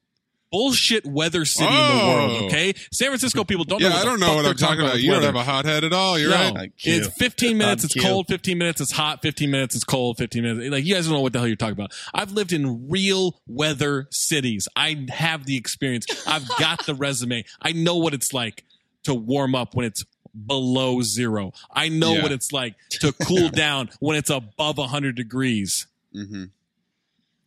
bullshit 0.53 1.05
weather 1.05 1.45
city 1.45 1.67
in 1.67 1.73
the 1.73 1.79
Oh. 2.03 2.09
world. 2.09 2.43
Okay, 2.45 2.75
San 2.93 3.09
Francisco 3.09 3.43
people 3.43 3.65
don't 3.65 3.81
know. 3.81 3.89
yeah, 3.89 3.95
what 3.95 4.03
I 4.03 4.05
don't 4.05 4.21
know 4.21 4.35
what 4.37 4.43
they're 4.43 4.51
I'm 4.53 4.57
talking 4.59 4.81
about. 4.81 4.93
with 4.95 5.03
You 5.03 5.11
don't 5.13 5.23
have 5.25 5.35
a 5.35 5.43
hot 5.43 5.65
head 5.65 5.83
at 5.83 5.93
all. 5.93 6.19
You're 6.19 6.31
no, 6.31 6.37
right. 6.37 6.55
Thank 6.55 6.73
it's 6.85 7.09
15 7.17 7.59
minutes. 7.59 7.83
On 7.83 7.87
It's 7.87 7.95
cue. 7.95 8.03
cold. 8.03 8.27
15 8.29 8.59
minutes. 8.59 8.81
It's 8.81 8.93
hot. 8.93 9.23
15 9.23 9.51
minutes. 9.51 9.75
It's 9.75 9.83
cold. 9.85 10.19
15 10.19 10.43
minutes. 10.43 10.71
Like 10.71 10.85
you 10.85 10.95
guys 10.95 11.07
don't 11.07 11.15
know 11.15 11.21
what 11.21 11.33
the 11.33 11.39
hell 11.41 11.49
you're 11.49 11.57
talking 11.57 11.73
about. 11.73 11.93
I've 12.15 12.31
lived 12.33 12.53
in 12.53 12.89
real 12.89 13.41
weather 13.49 14.07
cities. 14.13 14.69
I 14.77 15.07
have 15.09 15.47
the 15.47 15.57
experience. 15.57 16.07
I've 16.29 16.47
got 16.59 16.87
the 16.87 16.95
resume. 17.07 17.45
I 17.61 17.73
know 17.73 17.97
what 17.97 18.15
it's 18.15 18.33
like 18.33 18.65
to 19.05 19.15
warm 19.15 19.55
up 19.55 19.75
when 19.75 19.87
it's 19.87 20.05
below 20.47 21.03
zero. 21.03 21.53
I 21.71 21.89
know 21.89 22.15
Yeah. 22.15 22.23
what 22.23 22.33
it's 22.33 22.53
like 22.53 22.75
to 23.01 23.13
cool 23.13 23.49
down 23.65 23.91
when 24.01 24.17
it's 24.17 24.31
above 24.31 24.79
100 24.79 25.17
degrees. 25.17 25.87
Mm-hmm. 26.15 26.45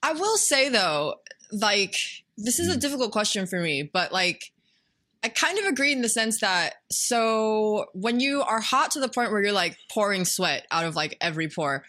I 0.03 0.13
will 0.13 0.37
say 0.37 0.69
though, 0.69 1.15
like 1.51 1.95
this 2.37 2.59
is 2.59 2.67
a 2.67 2.77
difficult 2.77 3.11
question 3.11 3.45
for 3.47 3.59
me, 3.59 3.83
but 3.83 4.11
like 4.11 4.51
I 5.23 5.29
kind 5.29 5.57
of 5.57 5.65
agree 5.65 5.91
in 5.91 6.01
the 6.01 6.09
sense 6.09 6.41
that 6.41 6.75
so 6.91 7.85
when 7.93 8.19
you 8.19 8.41
are 8.43 8.59
hot 8.61 8.91
to 8.91 8.99
the 8.99 9.09
point 9.09 9.31
where 9.31 9.41
you're 9.43 9.51
like 9.53 9.77
pouring 9.91 10.23
sweat 10.25 10.67
out 10.69 10.85
of 10.85 10.95
like 10.95 11.17
every 11.19 11.47
pore, 11.49 11.83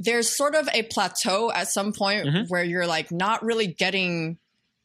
there's 0.00 0.28
sort 0.36 0.54
of 0.54 0.68
a 0.72 0.82
plateau 0.84 1.52
at 1.52 1.68
some 1.68 1.92
point 1.92 2.26
Mhm. 2.26 2.48
where 2.48 2.64
you're 2.64 2.86
like 2.86 3.12
not 3.12 3.44
really 3.44 3.66
getting 3.68 4.38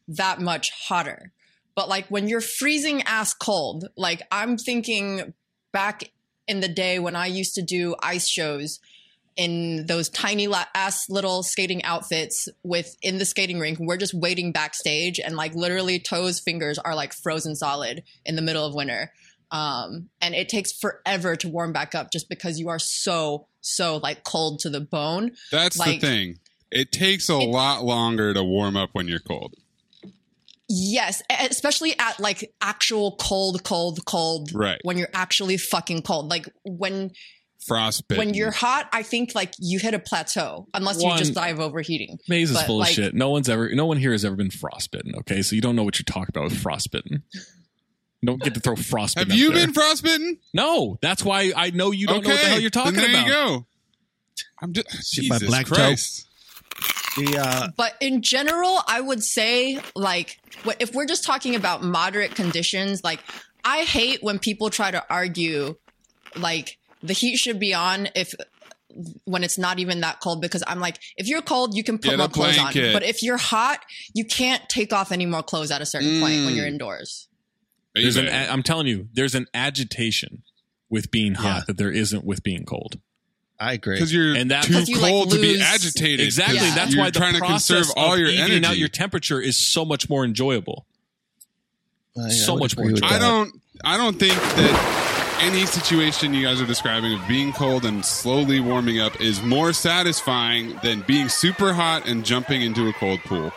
that 0.08 0.40
much 0.40 0.72
hotter. 0.88 1.32
But 1.76 1.90
like 1.90 2.08
when 2.10 2.28
you're 2.28 2.42
freezing 2.42 3.02
ass 3.04 3.34
cold, 3.34 3.88
like 3.98 4.22
I'm 4.32 4.58
thinking 4.58 5.34
back 5.72 6.12
in 6.48 6.60
the 6.60 6.68
day 6.68 7.00
when 7.00 7.16
I 7.16 7.26
used 7.26 7.56
to 7.56 7.64
do 7.64 7.96
ice 8.04 8.28
shows 8.28 8.80
in 9.36 9.86
those 9.88 10.10
tiny 10.10 10.48
ass 10.76 11.10
little 11.10 11.44
skating 11.44 11.84
outfits 11.84 12.48
with 12.64 12.96
in 13.02 13.18
the 13.18 13.26
skating 13.26 13.60
rink. 13.60 13.80
We're 13.80 13.98
just 13.98 14.14
waiting 14.14 14.52
backstage 14.52 15.20
and 15.20 15.36
like 15.36 15.56
literally 15.56 16.00
toes 16.00 16.40
fingers 16.40 16.78
are 16.78 16.96
like 16.96 17.14
frozen 17.14 17.56
solid 17.56 18.04
in 18.26 18.36
the 18.36 18.42
middle 18.42 18.66
of 18.66 18.76
winter. 18.76 19.12
Um, 19.52 20.10
and 20.20 20.34
it 20.34 20.50
takes 20.50 20.72
forever 20.72 21.36
to 21.36 21.48
warm 21.48 21.74
back 21.74 21.94
up 21.94 22.12
just 22.12 22.28
because 22.28 22.60
you 22.60 22.70
are 22.70 22.80
so 22.80 23.48
so 23.62 23.98
like 23.98 24.24
cold 24.24 24.60
to 24.60 24.70
the 24.70 24.82
bone. 24.82 25.32
That's 25.52 25.78
Like, 25.78 26.02
the 26.02 26.08
thing. 26.08 26.40
It 26.72 26.92
takes 26.92 27.30
a 27.30 27.36
lot 27.38 27.84
longer 27.84 28.34
to 28.34 28.44
warm 28.44 28.76
up 28.76 28.90
when 28.94 29.08
you're 29.08 29.20
cold. 29.20 29.54
Yes, 30.68 31.22
especially 31.30 31.98
at 32.00 32.20
like 32.20 32.52
actual 32.62 33.16
cold, 33.18 33.64
cold, 33.64 34.04
cold. 34.06 34.52
Right. 34.54 34.80
When 34.84 34.98
you're 34.98 35.10
actually 35.14 35.58
fucking 35.58 36.02
cold. 36.02 36.30
Like 36.30 36.50
when 36.66 37.12
Frostbite. 37.68 38.18
when 38.18 38.34
you're 38.34 38.52
hot, 38.52 38.88
I 38.92 39.04
think 39.04 39.34
like 39.36 39.54
you 39.60 39.80
hit 39.80 39.94
a 39.94 40.00
plateau 40.00 40.68
unless 40.74 41.02
One- 41.02 41.14
you 41.14 41.18
just 41.18 41.34
die 41.34 41.50
of 41.50 41.60
overheating. 41.60 42.20
Maze 42.28 42.52
is 42.52 42.58
But, 42.58 42.66
full 42.66 42.78
like, 42.80 42.90
of 42.90 42.96
shit. 42.96 43.14
No 43.16 43.30
one's 43.30 43.50
ever, 43.50 43.74
no 43.74 43.86
one 43.86 43.98
here 43.98 44.12
has 44.12 44.24
ever 44.26 44.36
been 44.36 44.52
frostbitten. 44.52 45.16
Okay, 45.20 45.42
so 45.42 45.56
you 45.56 45.62
don't 45.62 45.76
know 45.76 45.84
what 45.84 45.98
you're 46.00 46.06
talking 46.06 46.30
about 46.30 46.46
with 46.46 46.58
frostbitten. 46.62 47.24
You 48.22 48.28
don't 48.28 48.42
get 48.42 48.54
to 48.54 48.60
throw 48.60 48.76
frostbitten. 48.76 49.32
Have 49.32 49.36
up 49.38 49.40
you 49.42 49.54
there. 49.54 49.66
been 49.66 49.74
frostbitten? 49.74 50.38
No, 50.54 50.98
that's 51.02 51.24
why 51.26 51.52
I 51.56 51.72
know 51.72 51.92
you 51.92 52.08
don't 52.08 52.20
okay, 52.20 52.28
know 52.30 52.34
what 52.36 52.42
the 52.42 52.48
hell 52.50 52.60
you're 52.60 52.70
talking 52.70 52.94
then 52.94 53.12
there 53.12 53.22
about. 53.22 53.28
you 53.28 53.34
go. 53.34 53.66
I'm 54.62 54.74
just 54.74 54.88
Get 55.16 55.30
my 55.30 55.38
Jesus 55.40 55.50
black 55.50 55.66
toe. 55.68 55.94
The 57.18 57.38
uh, 57.38 57.68
But 57.78 57.96
in 58.02 58.22
general, 58.22 58.80
I 58.88 59.00
would 59.02 59.24
say 59.24 59.80
like 59.96 60.40
what- 60.64 60.78
if 60.80 60.94
we're 60.94 61.06
just 61.06 61.24
talking 61.24 61.56
about 61.56 61.84
moderate 61.84 62.34
conditions, 62.36 63.04
like 63.04 63.20
I 63.66 63.80
hate 63.84 64.24
when 64.24 64.40
people 64.40 64.70
try 64.70 64.90
to 64.92 65.04
argue 65.10 65.76
like 66.36 66.78
the 67.04 67.14
heat 67.14 67.38
should 67.38 67.60
be 67.60 67.74
on 67.74 68.08
if 68.16 68.34
when 69.26 69.44
it's 69.44 69.58
not 69.58 69.80
even 69.80 70.02
that 70.02 70.20
cold 70.20 70.42
because 70.42 70.64
I'm 70.68 70.80
like 70.80 71.00
if 71.18 71.28
you're 71.28 71.42
cold 71.42 71.76
you 71.76 71.84
can 71.84 71.98
put 71.98 72.12
Get 72.12 72.18
more 72.20 72.28
clothes 72.28 72.58
on 72.60 72.74
but 72.74 73.02
if 73.04 73.24
you're 73.24 73.38
hot 73.38 73.80
you 74.14 74.24
can't 74.24 74.62
take 74.70 74.94
off 74.94 75.12
any 75.12 75.26
more 75.26 75.42
clothes 75.44 75.72
at 75.72 75.82
a 75.82 75.86
certain 75.86 76.20
point 76.22 76.46
when 76.46 76.54
Mm. 76.54 76.56
you're 76.58 76.68
indoors. 76.68 77.28
There's 77.96 78.16
an, 78.18 78.26
Baby. 78.26 78.36
a- 78.38 78.50
I'm 78.52 78.64
telling 78.64 78.88
you, 78.88 79.08
there's 79.14 79.36
an 79.36 79.46
agitation 79.54 80.42
with 80.90 81.12
being 81.12 81.36
hot 81.36 81.44
Yeah. 81.58 81.64
that 81.68 81.78
there 81.78 81.92
isn't 81.92 82.24
with 82.26 82.42
being 82.44 82.66
cold. 82.66 83.00
I 83.60 83.74
agree. 83.74 83.96
Because 83.96 84.12
you're 84.14 84.36
And 84.36 84.50
that- 84.52 84.64
too 84.64 84.74
'Cause 84.74 84.90
you, 84.90 84.98
like, 85.00 85.12
cold 85.12 85.30
to 85.32 85.40
be 85.40 85.54
lose- 85.54 85.62
agitated. 85.62 86.20
Exactly. 86.22 86.58
'cause 86.60 86.74
That's 86.76 86.94
you're 86.94 87.04
why 87.04 87.10
the 87.12 87.20
trying 87.20 87.34
to 87.34 87.40
process 87.40 87.78
conserve 87.88 87.94
all 87.98 88.14
of 88.14 88.20
your 88.20 88.30
evening 88.30 88.46
energy. 88.52 88.66
out 88.66 88.78
your 88.78 88.90
temperature 88.90 89.40
is 89.40 89.58
so 89.58 89.86
much 89.86 90.10
more 90.10 90.26
enjoyable. 90.26 90.86
I- 92.18 92.26
I 92.26 92.30
so 92.30 92.58
much 92.58 92.76
more 92.78 92.92
with 92.92 93.04
I 93.04 93.18
don't. 93.20 93.60
I 93.84 93.98
don't 93.98 94.18
think 94.20 94.34
that 94.34 95.03
any 95.44 95.66
situation 95.66 96.34
you 96.34 96.42
guys 96.42 96.62
are 96.62 96.66
describing 96.66 97.14
of 97.14 97.28
being 97.28 97.52
cold 97.52 97.84
and 97.84 98.06
slowly 98.06 98.62
warming 98.62 99.02
up 99.02 99.20
is 99.20 99.44
more 99.44 99.74
satisfying 99.74 100.80
than 100.82 101.02
being 101.02 101.28
super 101.28 101.74
hot 101.74 102.08
and 102.08 102.24
jumping 102.24 102.62
into 102.62 102.88
a 102.88 102.94
cold 102.94 103.20
pool. 103.26 103.52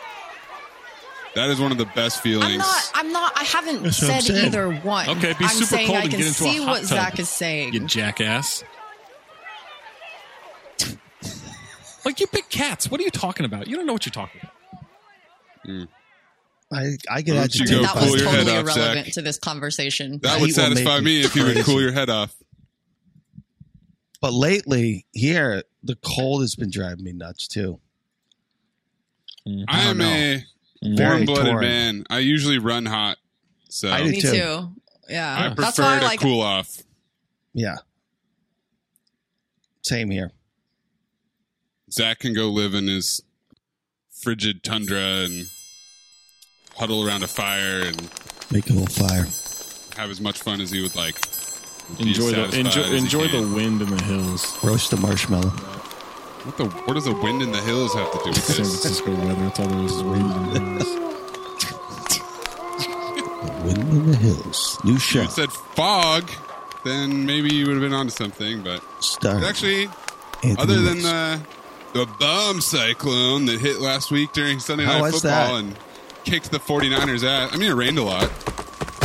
That 1.35 1.49
is 1.49 1.61
one 1.61 1.71
of 1.71 1.77
the 1.77 1.85
best 1.85 2.21
feelings. 2.21 2.51
I'm 2.51 2.57
not 2.57 2.91
I'm 2.93 3.11
not 3.13 3.31
I 3.37 3.43
haven't 3.43 3.83
That's 3.83 3.97
said 3.97 4.29
either 4.29 4.73
one. 4.73 5.07
Okay, 5.09 5.33
be 5.39 5.45
I'm 5.45 5.49
super 5.49 5.65
saying 5.65 5.87
cold 5.87 5.99
I 5.99 6.01
and 6.01 6.11
can 6.11 6.19
get 6.19 6.27
into 6.27 6.43
a 6.43 6.51
see 6.51 6.57
hot 6.57 6.67
what 6.67 6.79
tub. 6.79 6.87
Zach 6.87 7.19
is 7.19 7.29
saying. 7.29 7.73
You 7.73 7.85
jackass. 7.87 8.65
like 12.03 12.19
you 12.19 12.27
pick 12.27 12.49
cats. 12.49 12.91
What 12.91 12.99
are 12.99 13.03
you 13.03 13.11
talking 13.11 13.45
about? 13.45 13.67
You 13.67 13.77
don't 13.77 13.85
know 13.85 13.93
what 13.93 14.05
you're 14.05 14.11
talking 14.11 14.41
about. 14.43 14.53
Mm. 15.65 15.87
I, 16.71 16.97
I 17.09 17.21
get 17.21 17.35
Why 17.35 17.39
don't 17.47 17.55
you 17.55 17.61
agitated. 17.63 17.69
go 17.69 17.81
that 17.83 17.93
cool 17.93 18.11
was 18.11 18.21
your 18.21 18.29
totally 18.31 18.51
head 18.51 18.59
off, 18.67 18.75
irrelevant 18.75 19.05
Zach. 19.05 19.13
to 19.13 19.21
this 19.21 19.37
conversation. 19.37 20.19
that 20.23 20.35
Heat 20.37 20.41
would 20.41 20.53
satisfy 20.53 20.99
me 20.99 21.21
if 21.21 21.35
you 21.35 21.45
would 21.45 21.57
cool 21.65 21.81
your 21.81 21.93
head 21.93 22.09
off. 22.09 22.35
But 24.21 24.33
lately, 24.33 25.05
here, 25.13 25.63
the 25.83 25.95
cold 25.95 26.41
has 26.41 26.55
been 26.55 26.69
driving 26.71 27.03
me 27.05 27.13
nuts 27.13 27.47
too. 27.47 27.79
I 29.47 29.63
I 29.69 29.81
am 29.83 29.97
don't 29.99 30.07
a 30.07 30.43
warm-blooded 30.83 31.45
torn. 31.45 31.61
man. 31.61 32.03
I 32.09 32.19
usually 32.19 32.57
run 32.57 32.85
hot, 32.85 33.17
so 33.69 33.89
I 33.89 34.03
do 34.03 34.09
Me 34.09 34.19
too. 34.21 34.31
too. 34.31 34.69
Yeah. 35.07 35.33
I 35.35 35.41
That's 35.49 35.55
prefer 35.55 35.83
why 35.83 35.95
I 35.95 35.99
to 35.99 36.05
like 36.05 36.19
cool 36.19 36.41
off. 36.41 36.81
Yeah. 37.53 37.75
Same 39.83 40.09
here. 40.09 40.31
Zach 41.91 42.19
can 42.19 42.33
go 42.33 42.49
live 42.49 42.73
in 42.73 42.87
his 42.87 43.21
frigid 44.11 44.63
tundra 44.63 44.99
and 45.23 45.45
huddle 46.77 47.05
around 47.07 47.23
a 47.23 47.27
fire 47.27 47.81
and 47.85 48.09
Make 48.51 48.69
a 48.69 48.73
little 48.73 49.07
fire. 49.07 49.25
have 49.97 50.09
as 50.09 50.21
much 50.21 50.39
fun 50.41 50.61
as 50.61 50.71
he 50.71 50.81
would 50.81 50.95
like. 50.95 51.17
Enjoy 51.99 52.31
the 52.31 52.59
enjoy, 52.59 52.83
enjoy 52.83 53.27
the 53.29 53.41
wind 53.41 53.81
in 53.81 53.89
the 53.95 54.03
hills. 54.03 54.57
Roast 54.63 54.91
a 54.93 54.97
marshmallow. 54.97 55.49
What 55.49 56.57
the? 56.57 56.65
What 56.85 56.93
does 56.95 57.05
the 57.05 57.13
wind 57.13 57.41
in 57.41 57.51
the 57.51 57.61
hills 57.61 57.93
have 57.93 58.11
to 58.11 58.17
do 58.23 58.29
with 58.29 58.43
San 58.43 58.57
this? 58.57 58.81
Francisco 58.81 59.11
weather. 59.25 59.45
It's 59.47 59.59
all 59.59 59.67
there 59.67 59.85
is. 59.85 59.91
is 59.93 60.03
wind 60.03 60.31
in 60.31 60.53
the 60.53 60.59
hills. 60.83 60.97
Wind 63.63 63.77
in 63.89 64.11
the 64.11 64.17
hills. 64.17 64.77
New 64.83 64.95
If 64.95 65.01
show. 65.01 65.21
it 65.23 65.31
said 65.31 65.51
fog, 65.51 66.29
then 66.85 67.25
maybe 67.25 67.53
you 67.53 67.65
would 67.67 67.73
have 67.75 67.81
been 67.81 67.93
onto 67.93 68.11
something. 68.11 68.63
But 68.63 68.81
Star. 69.03 69.43
actually, 69.43 69.85
Anthony 70.43 70.55
other 70.57 70.81
than 70.81 71.01
the 71.01 71.41
the 71.93 72.05
bomb 72.19 72.61
cyclone 72.61 73.45
that 73.45 73.59
hit 73.59 73.79
last 73.79 74.11
week 74.11 74.31
during 74.33 74.59
Sunday 74.59 74.85
How 74.85 74.93
Night 74.93 75.01
was 75.01 75.13
Football 75.21 75.55
that? 75.55 75.63
and 75.63 75.75
kicked 76.27 76.51
the 76.51 76.59
49ers 76.59 77.23
ass. 77.23 77.53
I 77.53 77.57
mean, 77.57 77.71
it 77.71 77.75
rained 77.75 77.97
a 77.97 78.03
lot, 78.03 78.29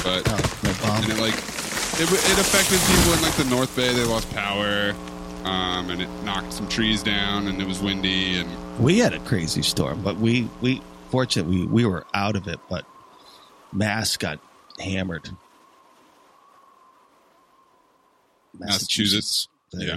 but 0.03 0.23
Oh, 0.27 0.59
no 0.65 0.95
and 0.95 1.09
it 1.09 1.19
like 1.21 1.35
it, 1.35 2.11
it 2.11 2.39
affected 2.39 2.81
people 2.81 3.13
in 3.13 3.23
like 3.23 3.35
the 3.37 3.45
North 3.45 3.75
Bay. 3.77 3.93
They 3.95 4.05
lost 4.05 4.29
power, 4.33 4.93
um, 5.45 5.89
and 5.91 6.03
it 6.03 6.09
knocked 6.25 6.53
some 6.53 6.69
trees 6.69 7.01
down, 7.01 7.47
and 7.47 7.63
it 7.63 7.69
was 7.69 7.81
windy. 7.81 8.39
And 8.39 8.49
We 8.81 8.99
had 8.99 9.15
a 9.15 9.21
crazy 9.21 9.63
storm, 9.63 10.03
but 10.03 10.17
we 10.17 10.49
we 10.61 10.83
fortunately 11.11 11.61
we, 11.61 11.67
we 11.67 11.87
were 11.87 12.05
out 12.13 12.35
of 12.35 12.49
it. 12.49 12.59
But 12.69 12.85
Mass 13.73 14.17
got 14.17 14.41
hammered. 14.81 15.31
Massachusetts. 18.59 19.47
Yeah. 19.73 19.97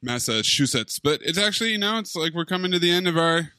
Massachusetts. 0.00 1.00
But 1.00 1.20
it's 1.22 1.36
actually, 1.38 1.70
you 1.72 1.78
know, 1.78 1.98
it's 1.98 2.14
like 2.14 2.32
we're 2.32 2.44
coming 2.44 2.70
to 2.70 2.78
the 2.78 2.92
end 2.92 3.08
of 3.08 3.16
our. 3.18 3.50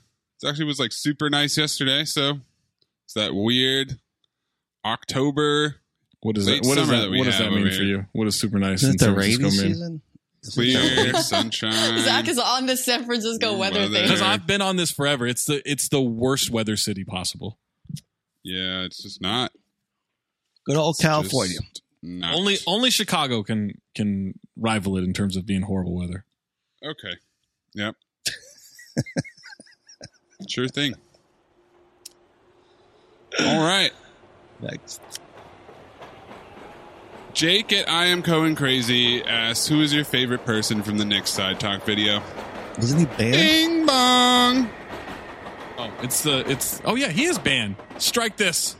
It 0.41 0.47
actually 0.47 0.65
was 0.65 0.79
like 0.79 0.91
super 0.91 1.29
nice 1.29 1.57
yesterday. 1.57 2.05
So 2.05 2.39
it's 3.05 3.13
that 3.15 3.33
weird 3.35 3.99
October 4.85 5.75
What 6.21 6.35
does 6.35 6.47
Late 6.47 6.63
that? 6.63 6.67
What 6.69 6.75
does 6.77 6.87
that? 6.89 7.09
that 7.09 7.17
What 7.17 7.25
does 7.25 7.37
that 7.39 7.51
mean 7.51 7.65
for 7.71 7.83
you? 7.83 8.05
What 8.13 8.27
is 8.27 8.39
super 8.39 8.59
nice 8.59 8.83
Isn't 8.83 8.89
in 8.89 8.95
it 8.95 8.99
the 8.99 9.05
San 9.05 9.15
rainy 9.15 9.35
Francisco 9.35 9.63
mean? 9.65 9.73
season? 9.73 10.01
clear 10.53 11.13
sunshine. 11.15 11.99
Zach 11.99 12.27
is 12.29 12.39
on 12.39 12.65
the 12.65 12.77
San 12.77 13.05
Francisco 13.05 13.57
weather 13.57 13.79
Weather. 13.81 13.93
thing. 13.93 14.03
Because 14.03 14.21
I've 14.21 14.47
been 14.47 14.61
on 14.61 14.77
this 14.77 14.89
forever. 14.91 15.27
It's 15.27 15.43
the 15.45 15.61
it's 15.69 15.89
the 15.89 16.01
worst 16.01 16.49
weather 16.49 16.77
city 16.77 17.03
possible. 17.03 17.57
yeah, 18.43 18.83
it's 18.83 19.03
just 19.03 19.21
not. 19.21 19.51
Good 20.65 20.77
old 20.77 20.95
it's 20.95 21.01
California. 21.01 21.57
not. 22.01 22.33
Only 22.35 22.57
only 22.65 22.89
Chicago 22.89 23.43
can 23.43 23.73
can 23.95 24.39
rival 24.55 24.97
it 24.97 25.03
in 25.03 25.11
terms 25.13 25.35
of 25.35 25.45
being 25.45 25.63
horrible 25.63 25.95
weather. 25.97 26.23
Okay. 26.85 27.15
Yep. 27.75 27.95
sure 30.47 30.67
thing. 30.67 30.95
All 33.39 33.59
right. 33.59 33.91
Next. 34.61 35.01
Jake 37.33 37.71
at 37.71 37.89
I 37.89 38.05
am 38.07 38.21
Cohen 38.21 38.55
Crazy 38.55 39.23
asks, 39.23 39.67
"Who 39.67 39.81
is 39.81 39.93
your 39.93 40.03
favorite 40.03 40.45
person 40.45 40.83
from 40.83 40.97
the 40.97 41.05
next 41.05 41.31
side 41.31 41.59
talk 41.59 41.85
video?" 41.85 42.21
Wasn't 42.77 42.99
he 42.99 43.05
banned? 43.05 43.33
Bing 43.33 43.85
bong. 43.85 44.69
Oh, 45.77 45.91
it's 46.01 46.23
the 46.23 46.49
it's 46.49 46.81
oh 46.83 46.95
yeah, 46.95 47.09
he 47.09 47.25
is 47.25 47.37
banned. 47.37 47.75
Strike 47.97 48.37
this. 48.37 48.75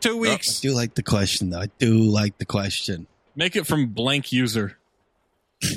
Two 0.00 0.16
weeks. 0.16 0.30
I 0.30 0.34
weeks. 0.34 0.60
do 0.60 0.72
like 0.72 0.94
the 0.94 1.02
question, 1.02 1.50
though. 1.50 1.60
I 1.60 1.70
do 1.78 1.98
like 1.98 2.38
the 2.38 2.44
question. 2.44 3.06
Make 3.36 3.56
it 3.56 3.66
from 3.66 3.88
blank 3.88 4.32
user. 4.32 4.76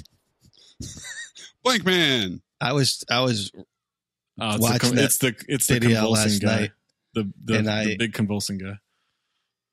Blank 1.63 1.85
man. 1.85 2.41
I 2.61 2.73
was 2.73 3.03
I 3.09 3.21
was 3.21 3.51
Oh, 4.39 4.55
it's, 4.55 4.89
the, 4.89 4.95
that 4.95 5.03
it's 5.03 5.17
the 5.17 5.35
it's 5.47 5.67
the 5.67 5.79
convulsing 5.79 6.39
guy. 6.39 6.59
night, 6.59 6.71
The 7.13 7.31
the, 7.43 7.57
and 7.57 7.67
the 7.67 7.71
I- 7.71 7.95
big 7.97 8.13
convulsing 8.13 8.57
guy. 8.59 8.77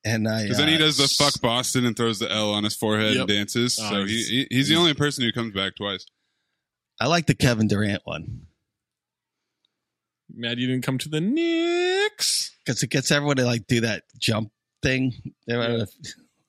and 0.05 0.27
I 0.29 0.43
Because 0.45 0.59
then 0.59 0.69
he 0.69 0.77
uh, 0.77 0.79
does 0.79 0.97
the 0.97 1.09
fuck 1.09 1.41
Boston 1.43 1.85
and 1.85 1.97
throws 1.97 2.19
the 2.19 2.31
L 2.31 2.51
on 2.53 2.65
his 2.65 2.75
forehead 2.77 3.13
Yep. 3.15 3.21
and 3.21 3.29
dances. 3.29 3.79
Oh, 3.83 3.89
so 3.91 4.05
he, 4.05 4.13
he's- 4.15 4.29
he 4.29 4.47
he's 4.51 4.69
the 4.69 4.77
only 4.77 4.95
person 4.95 5.25
who 5.25 5.33
comes 5.33 5.53
back 5.55 5.77
twice. 5.77 6.07
I 7.01 7.07
like 7.09 7.27
the 7.27 7.35
Kevin 7.35 7.67
Durant 7.69 8.03
one. 8.05 8.47
Mad 10.35 10.59
you 10.59 10.67
didn't 10.67 10.85
come 10.85 10.99
to 10.99 11.09
the 11.09 11.21
Knicks. 11.21 12.51
because 12.65 12.83
it 12.83 12.89
gets 12.91 13.11
everyone 13.11 13.37
to 13.37 13.45
like 13.45 13.67
do 13.67 13.81
that 13.83 14.05
jump 14.19 14.51
thing. 14.83 15.35
There's 15.47 15.95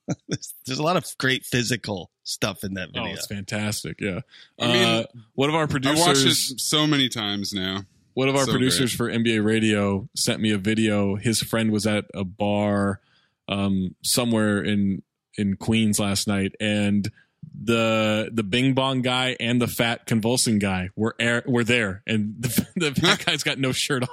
there's 0.66 0.80
a 0.80 0.84
lot 0.84 0.98
of 0.98 1.06
great 1.18 1.46
physical 1.46 2.12
stuff 2.24 2.64
in 2.64 2.76
that 2.76 2.90
Oh, 2.96 3.02
video. 3.02 3.14
it's 3.16 3.28
fantastic. 3.28 4.00
Yeah. 4.00 4.22
I 4.60 4.68
mean, 4.68 4.84
uh, 4.84 5.06
one 5.34 5.50
of 5.50 5.56
our 5.56 5.64
I 5.64 5.68
producers. 5.68 6.00
watched 6.06 6.26
it 6.26 6.60
so 6.60 6.88
many 6.88 7.10
times 7.10 7.54
now. 7.54 7.84
One 8.16 8.30
of 8.30 8.36
our 8.36 8.46
So 8.46 8.52
producers 8.52 8.94
for 8.94 9.10
NBA 9.10 9.46
Radio 9.46 10.08
sent 10.16 10.42
me 10.42 10.52
a 10.52 10.58
video. 10.58 11.16
His 11.16 11.42
friend 11.42 11.72
was 11.72 11.86
at 11.86 12.06
a 12.14 12.24
bar 12.24 13.02
um, 13.48 13.94
somewhere 14.04 14.64
in 14.64 15.04
in 15.38 15.58
Queens 15.58 16.00
last 16.00 16.26
night, 16.26 16.56
and 16.60 17.12
the 17.54 18.30
the 18.32 18.44
Bing 18.44 18.74
Bong 18.74 19.02
guy 19.02 19.36
and 19.40 19.62
the 19.62 19.68
fat 19.68 20.06
convulsing 20.06 20.60
guy 20.60 20.90
were 20.96 21.14
air, 21.20 21.44
were 21.46 21.66
there, 21.66 22.04
and 22.08 22.36
the, 22.40 22.68
the 22.78 22.96
fat 22.96 23.26
guy's 23.26 23.44
got 23.44 23.60
no 23.60 23.74
shirt 23.74 24.04
on. 24.04 24.10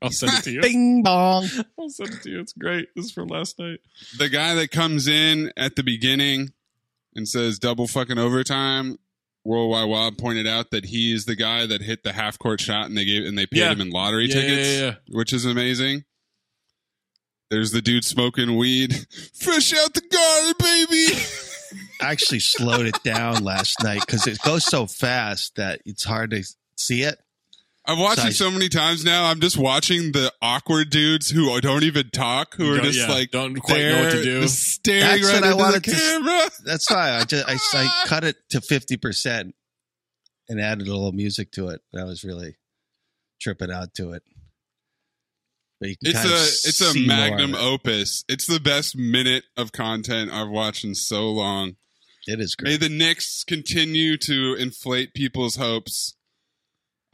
I'll 0.00 0.10
send 0.10 0.32
it 0.32 0.44
to 0.44 0.50
you. 0.52 0.60
Bing 0.62 1.02
bong. 1.02 1.46
I'll 1.78 1.90
send 1.90 2.14
it 2.14 2.22
to 2.22 2.30
you. 2.30 2.40
It's 2.40 2.54
great. 2.54 2.88
This 2.96 3.06
is 3.06 3.12
from 3.12 3.28
last 3.28 3.58
night. 3.58 3.80
The 4.16 4.28
guy 4.30 4.54
that 4.54 4.70
comes 4.70 5.06
in 5.08 5.52
at 5.56 5.76
the 5.76 5.82
beginning 5.82 6.52
and 7.14 7.28
says 7.28 7.58
double 7.58 7.86
fucking 7.86 8.16
overtime. 8.16 8.98
World 9.44 9.70
Wide 9.70 9.84
Wild 9.84 10.18
pointed 10.18 10.46
out 10.46 10.70
that 10.70 10.84
he 10.86 11.12
is 11.14 11.24
the 11.24 11.34
guy 11.36 11.66
that 11.66 11.80
hit 11.82 12.02
the 12.04 12.12
half 12.12 12.38
court 12.38 12.60
shot 12.60 12.86
and 12.86 12.96
they 12.96 13.04
gave 13.04 13.24
and 13.24 13.38
they 13.38 13.46
paid 13.46 13.60
Yeah. 13.60 13.72
him 13.72 13.80
in 13.80 13.90
lottery 13.90 14.26
Yeah, 14.26 14.34
tickets, 14.34 14.68
yeah, 14.68 14.80
yeah. 14.80 14.94
which 15.08 15.32
is 15.32 15.44
amazing. 15.46 16.04
There's 17.50 17.72
the 17.72 17.82
dude 17.82 18.04
smoking 18.04 18.56
weed, 18.56 18.94
fresh 19.40 19.72
out 19.74 19.94
the 19.94 20.02
garden, 20.02 20.54
baby. 20.58 21.20
I 22.02 22.12
actually 22.12 22.40
slowed 22.40 22.86
it 22.86 23.02
down 23.02 23.42
last 23.44 23.82
night 23.82 24.00
because 24.06 24.26
it 24.26 24.38
goes 24.42 24.64
so 24.64 24.86
fast 24.86 25.56
that 25.56 25.80
it's 25.84 26.04
hard 26.04 26.30
to 26.30 26.44
see 26.76 27.02
it. 27.02 27.18
I've 27.90 27.98
watched 27.98 28.24
it 28.24 28.34
so 28.34 28.50
many 28.52 28.68
times 28.68 29.04
now. 29.04 29.24
I'm 29.24 29.40
just 29.40 29.56
watching 29.58 30.12
the 30.12 30.32
awkward 30.40 30.90
dudes 30.90 31.28
who 31.28 31.60
don't 31.60 31.82
even 31.82 32.10
talk, 32.10 32.54
who 32.54 32.72
are 32.74 32.78
just 32.78 32.98
yeah, 33.00 33.08
like 33.08 33.30
don't 33.32 33.56
quite 33.56 33.82
know 33.82 34.04
what 34.04 34.12
to 34.12 34.22
do. 34.22 34.46
staring 34.46 35.00
That's 35.22 35.24
right 35.24 35.34
what 35.34 35.44
I 35.44 35.50
into 35.50 35.56
wanted 35.62 35.82
the 35.84 35.90
to- 35.90 35.96
camera. 35.96 36.50
That's 36.64 36.88
why 36.90 37.10
I 37.16 37.24
just 37.24 37.48
I, 37.48 37.58
I 37.82 38.02
cut 38.06 38.22
it 38.22 38.36
to 38.50 38.60
fifty 38.60 38.96
percent 38.96 39.56
and 40.48 40.60
added 40.60 40.86
a 40.86 40.92
little 40.92 41.10
music 41.10 41.50
to 41.52 41.68
it. 41.68 41.80
I 41.98 42.04
was 42.04 42.22
really 42.22 42.54
tripping 43.40 43.72
out 43.72 43.92
to 43.94 44.12
it. 44.12 44.22
But 45.80 45.88
you 45.88 45.96
can 45.96 46.10
It's 46.10 46.24
a 46.24 46.68
it's 46.68 46.80
a 46.80 46.90
see 46.92 47.06
more 47.08 47.16
of 47.16 47.20
magnum 47.30 47.54
opus. 47.56 48.24
It's 48.28 48.46
the 48.46 48.60
best 48.60 48.96
minute 48.96 49.44
of 49.56 49.72
content 49.72 50.30
I've 50.30 50.48
watched 50.50 50.84
in 50.84 50.94
so 50.94 51.28
long. 51.28 51.74
It 52.28 52.38
is 52.38 52.54
great. 52.54 52.70
May 52.72 52.76
the 52.76 52.94
Knicks 52.94 53.42
continue 53.42 54.16
to 54.18 54.54
inflate 54.58 55.12
people's 55.14 55.56
hopes 55.56 56.14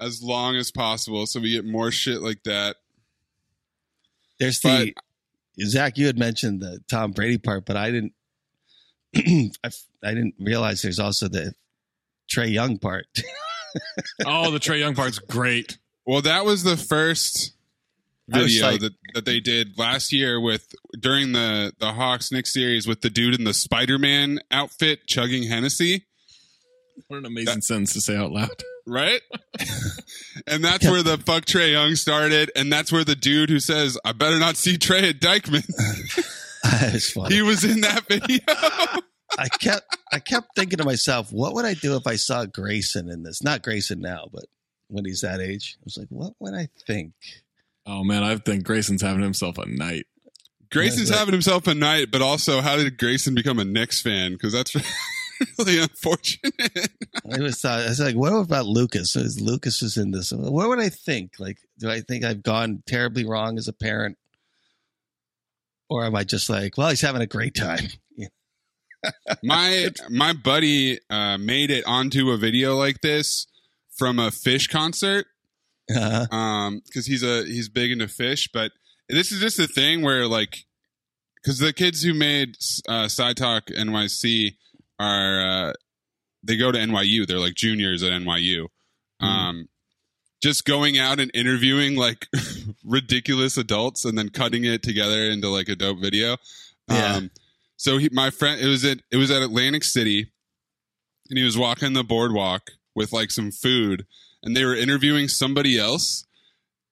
as 0.01 0.23
long 0.23 0.57
as 0.57 0.71
possible, 0.71 1.27
so 1.27 1.41
we 1.41 1.53
get 1.53 1.65
more 1.65 1.91
shit 1.91 2.21
like 2.21 2.43
that. 2.45 2.77
There's 4.39 4.61
the 4.61 4.93
Zach. 5.61 5.97
You 5.97 6.07
had 6.07 6.19
mentioned 6.19 6.61
the 6.61 6.81
Tom 6.91 7.13
Brady 7.13 7.39
part, 7.39 7.65
but 7.67 7.77
I 7.77 7.91
didn't. 7.91 8.13
I, 9.17 9.71
I 10.05 10.15
didn't 10.15 10.35
realize 10.39 10.83
there's 10.83 10.99
also 10.99 11.29
the 11.29 11.55
Trae 12.31 12.53
Young 12.53 12.79
part. 12.79 13.07
Oh, 14.25 14.51
the 14.51 14.59
Trae 14.59 14.79
Young 14.79 14.95
part's 14.95 15.19
great. 15.19 15.77
Well, 16.07 16.23
that 16.23 16.47
was 16.47 16.63
the 16.63 16.79
first 16.79 17.53
video 18.27 18.71
like- 18.71 18.81
that, 18.81 18.93
that 19.13 19.25
they 19.27 19.39
did 19.39 19.77
last 19.77 20.15
year 20.15 20.41
with 20.41 20.75
during 20.99 21.33
the 21.33 21.75
the 21.79 21.93
Hawks 21.93 22.33
Knicks 22.33 22.55
series 22.55 22.87
with 22.87 23.03
the 23.03 23.11
dude 23.11 23.35
in 23.35 23.45
the 23.45 23.53
Spider 23.53 23.99
Man 23.99 24.41
outfit 24.51 25.07
chugging 25.07 25.43
Hennessy. 25.43 26.07
What 27.09 27.19
an 27.19 27.27
amazing 27.27 27.61
sentence 27.61 27.93
to 27.93 28.01
say 28.01 28.17
out 28.17 28.33
loud. 28.33 28.63
Right? 28.87 29.21
and 30.47 30.65
that's 30.65 30.89
where 30.89 31.03
the 31.03 31.19
fuck 31.19 31.45
Trae 31.45 31.73
Young 31.73 31.95
started, 31.97 32.51
and 32.55 32.73
that's 32.73 32.93
where 32.93 33.05
the 33.05 33.17
dude 33.17 33.51
who 33.51 33.61
says, 33.61 33.99
"I 34.05 34.13
better 34.13 34.39
not 34.39 34.57
see 34.57 34.79
Trey 34.79 35.09
at 35.09 35.21
Dyckman," 35.21 35.67
That 36.63 36.93
was 36.95 37.11
funny. 37.11 37.35
he 37.35 37.43
was 37.43 37.65
in 37.65 37.81
that 37.83 38.07
video. 38.09 38.39
I 39.39 39.49
kept 39.49 39.97
I 40.13 40.19
kept 40.21 40.49
thinking 40.55 40.79
to 40.79 40.85
myself, 40.85 41.33
what 41.33 41.55
would 41.55 41.65
I 41.65 41.75
do 41.75 41.97
if 41.97 42.07
I 42.07 42.17
saw 42.17 42.45
Grayson 42.47 43.11
in 43.11 43.23
this? 43.23 43.43
Not 43.43 43.63
Grayson 43.63 44.01
now, 44.01 44.29
but 44.33 44.45
when 44.89 45.05
he's 45.05 45.21
that 45.23 45.41
age, 45.41 45.77
I 45.81 45.83
was 45.85 45.97
like, 45.97 46.09
what 46.11 46.35
would 46.39 46.55
I 46.55 46.69
think? 46.87 47.13
Oh 47.87 48.05
man, 48.05 48.23
I 48.23 48.37
think 48.37 48.65
Grayson's 48.65 49.03
having 49.03 49.23
himself 49.23 49.59
a 49.59 49.67
night. 49.67 50.07
Grayson's 50.71 51.11
having 51.11 51.33
himself 51.33 51.67
a 51.67 51.75
night, 51.75 52.11
but 52.11 52.23
also, 52.23 52.61
how 52.61 52.77
did 52.77 52.99
Grayson 52.99 53.35
become 53.35 53.59
a 53.59 53.65
Knicks 53.65 54.03
fan? 54.03 54.33
Because 54.33 54.53
that's 54.53 54.75
really 55.59 55.79
unfortunate. 55.81 56.55
I 57.33 57.41
was 57.41 57.61
thought 57.61 57.81
I 57.81 57.89
was 57.89 58.01
like, 58.01 58.17
what 58.17 58.33
about 58.33 58.67
Lucas? 58.67 59.17
Is 59.17 59.41
Lucas 59.41 59.83
is 59.83 59.97
in 59.97 60.11
this? 60.11 60.33
What 60.33 60.69
would 60.69 60.81
I 60.81 60.89
think? 60.89 61.35
Like, 61.39 61.59
do 61.79 61.91
I 61.91 62.01
think 62.01 62.25
I've 62.25 62.43
gone 62.43 62.83
terribly 62.87 63.25
wrong 63.25 63.59
as 63.59 63.69
a 63.69 63.73
parent, 63.73 64.19
or 65.89 66.05
am 66.05 66.15
I 66.15 66.25
just 66.25 66.49
like, 66.49 66.77
well, 66.79 66.91
he's 66.91 67.01
having 67.01 67.23
a 67.23 67.27
great 67.27 67.55
time? 67.55 67.89
my 69.43 69.91
my 70.11 70.33
buddy 70.33 70.99
uh, 71.11 71.39
made 71.39 71.71
it 71.71 71.85
onto 71.87 72.31
a 72.31 72.37
video 72.37 72.77
like 72.77 73.01
this 73.03 73.47
from 73.97 74.19
a 74.19 74.29
Phish 74.31 74.69
concert 74.69 75.27
Uh, 75.95 76.27
um 76.35 76.83
because 76.85 77.07
he's 77.07 77.23
a 77.23 77.45
he's 77.45 77.69
big 77.69 77.93
into 77.93 78.07
Phish 78.07 78.49
but 78.53 78.73
this 79.09 79.31
is 79.31 79.41
just 79.41 79.59
a 79.61 79.69
thing 79.69 80.03
where 80.03 80.27
like 80.27 80.65
because 81.37 81.61
the 81.61 81.73
kids 81.73 82.03
who 82.03 82.13
made 82.15 82.57
uh 82.89 83.07
side 83.07 83.37
talk 83.37 83.67
nyc 83.67 84.57
are 84.99 85.69
uh 85.69 85.73
they 86.43 86.57
go 86.57 86.71
to 86.73 86.79
nyu 86.79 87.27
they're 87.27 87.39
like 87.39 87.55
juniors 87.55 88.03
at 88.03 88.13
nyu 88.13 88.67
um 89.21 89.69
just 90.43 90.65
going 90.65 90.99
out 90.99 91.19
and 91.19 91.31
interviewing 91.35 91.97
like 91.97 92.29
ridiculous 92.85 93.57
adults 93.57 94.05
and 94.05 94.17
then 94.17 94.29
cutting 94.29 94.65
it 94.65 94.83
together 94.83 95.23
into 95.23 95.49
like 95.49 95.69
a 95.69 95.77
dope 95.77 95.99
video. 95.99 96.37
Yeah. 96.89 97.17
um 97.17 97.31
so 97.77 97.99
he 97.99 98.09
my 98.13 98.31
friend 98.31 98.61
it 98.61 98.69
was 98.69 98.85
at 98.85 98.99
it 99.11 99.17
was 99.17 99.31
at 99.31 99.43
atlantic 99.43 99.83
city 99.83 100.31
and 101.29 101.39
he 101.39 101.45
was 101.45 101.59
walking 101.59 101.95
the 101.95 102.05
boardwalk 102.05 102.71
with 102.95 103.13
like 103.13 103.31
some 103.31 103.51
food 103.51 104.07
and 104.43 104.57
they 104.57 104.65
were 104.65 104.75
interviewing 104.75 105.27
somebody 105.27 105.79
else 105.79 106.25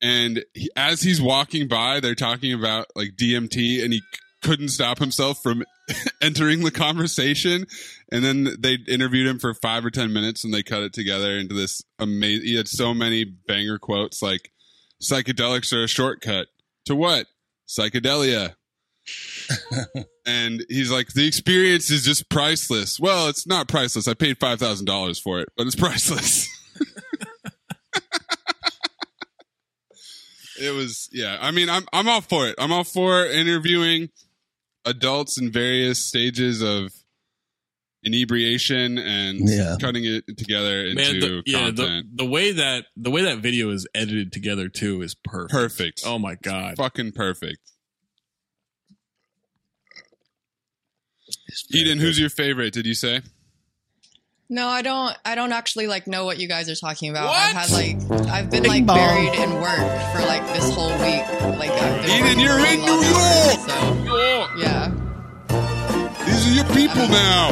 and 0.02 0.44
he, 0.52 0.68
as 0.74 1.02
he's 1.02 1.22
walking 1.22 1.68
by 1.68 2.00
they're 2.00 2.16
talking 2.16 2.52
about 2.52 2.86
like 2.96 3.10
dmt 3.14 3.84
and 3.84 3.92
he 3.92 4.02
couldn't 4.44 4.68
stop 4.68 4.98
himself 4.98 5.42
from 5.42 5.64
entering 6.22 6.62
the 6.62 6.70
conversation 6.70 7.66
and 8.12 8.24
then 8.24 8.48
they 8.58 8.78
interviewed 8.88 9.26
him 9.26 9.38
for 9.38 9.54
five 9.54 9.84
or 9.84 9.90
ten 9.90 10.12
minutes 10.12 10.44
and 10.44 10.54
they 10.54 10.62
cut 10.62 10.82
it 10.82 10.92
together 10.92 11.36
into 11.36 11.54
this 11.54 11.82
amazing 11.98 12.46
he 12.46 12.56
had 12.56 12.68
so 12.68 12.94
many 12.94 13.24
banger 13.24 13.78
quotes 13.78 14.22
like 14.22 14.52
psychedelics 15.02 15.72
are 15.72 15.84
a 15.84 15.88
shortcut 15.88 16.46
to 16.84 16.94
what 16.94 17.26
psychedelia 17.66 18.54
and 20.26 20.64
he's 20.68 20.90
like, 20.90 21.08
the 21.12 21.26
experience 21.26 21.90
is 21.90 22.04
just 22.04 22.28
priceless. 22.28 22.98
Well, 22.98 23.28
it's 23.28 23.46
not 23.46 23.68
priceless. 23.68 24.08
I 24.08 24.14
paid 24.14 24.38
five 24.38 24.58
thousand 24.58 24.86
dollars 24.86 25.18
for 25.18 25.40
it, 25.40 25.48
but 25.56 25.66
it's 25.66 25.76
priceless. 25.76 26.48
it 30.60 30.74
was, 30.74 31.08
yeah. 31.12 31.38
I 31.40 31.50
mean, 31.50 31.68
I'm 31.68 31.84
I'm 31.92 32.08
all 32.08 32.22
for 32.22 32.46
it. 32.48 32.54
I'm 32.58 32.72
all 32.72 32.84
for 32.84 33.26
interviewing 33.26 34.08
adults 34.84 35.38
in 35.40 35.50
various 35.50 35.98
stages 35.98 36.62
of 36.62 36.92
inebriation 38.04 38.98
and 38.98 39.48
Yeah. 39.48 39.76
cutting 39.80 40.04
it 40.04 40.36
together 40.36 40.84
into 40.84 41.02
Man, 41.02 41.20
the, 41.20 41.42
yeah, 41.46 41.70
the, 41.70 42.02
the 42.14 42.26
way 42.26 42.52
that 42.52 42.84
the 42.96 43.10
way 43.10 43.22
that 43.22 43.38
video 43.38 43.70
is 43.70 43.86
edited 43.94 44.30
together 44.32 44.68
too 44.68 45.00
is 45.02 45.14
perfect. 45.14 45.52
Perfect. 45.52 46.02
Oh 46.06 46.18
my 46.18 46.34
god. 46.34 46.76
Fucking 46.76 47.12
perfect. 47.12 47.60
Eden, 51.72 51.98
who's 51.98 52.18
your 52.20 52.30
favorite? 52.30 52.72
Did 52.74 52.86
you 52.86 52.94
say? 52.94 53.22
No, 54.50 54.68
I 54.68 54.82
don't. 54.82 55.16
I 55.24 55.34
don't 55.34 55.52
actually 55.52 55.86
like 55.86 56.06
know 56.06 56.26
what 56.26 56.38
you 56.38 56.46
guys 56.48 56.68
are 56.68 56.74
talking 56.74 57.10
about. 57.10 57.28
What? 57.28 57.38
I've 57.38 57.54
had 57.54 57.70
like 57.70 58.28
I've 58.28 58.50
been 58.50 58.62
Bing 58.64 58.70
like 58.70 58.86
bong. 58.86 58.96
buried 58.96 59.34
in 59.40 59.54
work 59.54 59.78
for 60.12 60.20
like 60.20 60.46
this 60.52 60.70
whole 60.74 60.92
week. 60.92 61.58
Like 61.58 61.70
I've 61.70 62.02
been 62.02 62.26
Eden, 62.26 62.38
you're 62.40 62.58
in 62.58 62.80
New 62.80 63.02
York! 63.08 63.43
Your 66.54 66.64
people 66.66 67.06
now. 67.08 67.50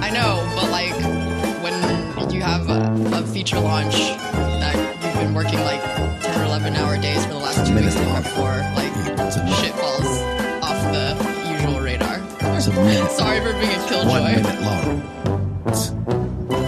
I 0.00 0.10
know. 0.10 0.42
But 0.56 0.70
like 0.70 0.94
when 1.62 2.30
you 2.30 2.42
have 2.42 2.68
a, 2.68 3.18
a 3.18 3.22
feature 3.26 3.58
launch 3.60 3.94
that 3.94 4.76
you've 5.04 5.14
been 5.14 5.34
working 5.34 5.60
like 5.60 5.82
ten 6.22 6.40
or 6.40 6.44
eleven 6.44 6.74
hour 6.76 6.96
days 6.98 7.24
for 7.26 7.32
the 7.32 7.38
last 7.38 7.66
two 7.66 7.74
weeks 7.74 7.94
Minute 7.94 8.08
long. 8.08 8.22
before, 8.22 8.56
like 8.76 8.92
It's 9.26 9.36
a 9.36 9.44
minute. 9.44 9.58
shit 9.58 9.74
falls 9.74 10.06
off 10.62 10.80
the 10.92 11.16
usual 11.52 11.80
radar. 11.80 12.20
It's 12.56 12.66
a 12.66 12.72
minute. 12.72 13.10
Sorry 13.10 13.40
for 13.40 13.52
being 13.52 13.70
a 13.70 13.88
killjoy. 13.88 14.08
One 14.08 14.34
killjoy. 14.34 14.42
minute 14.42 14.62
long. 14.62 15.02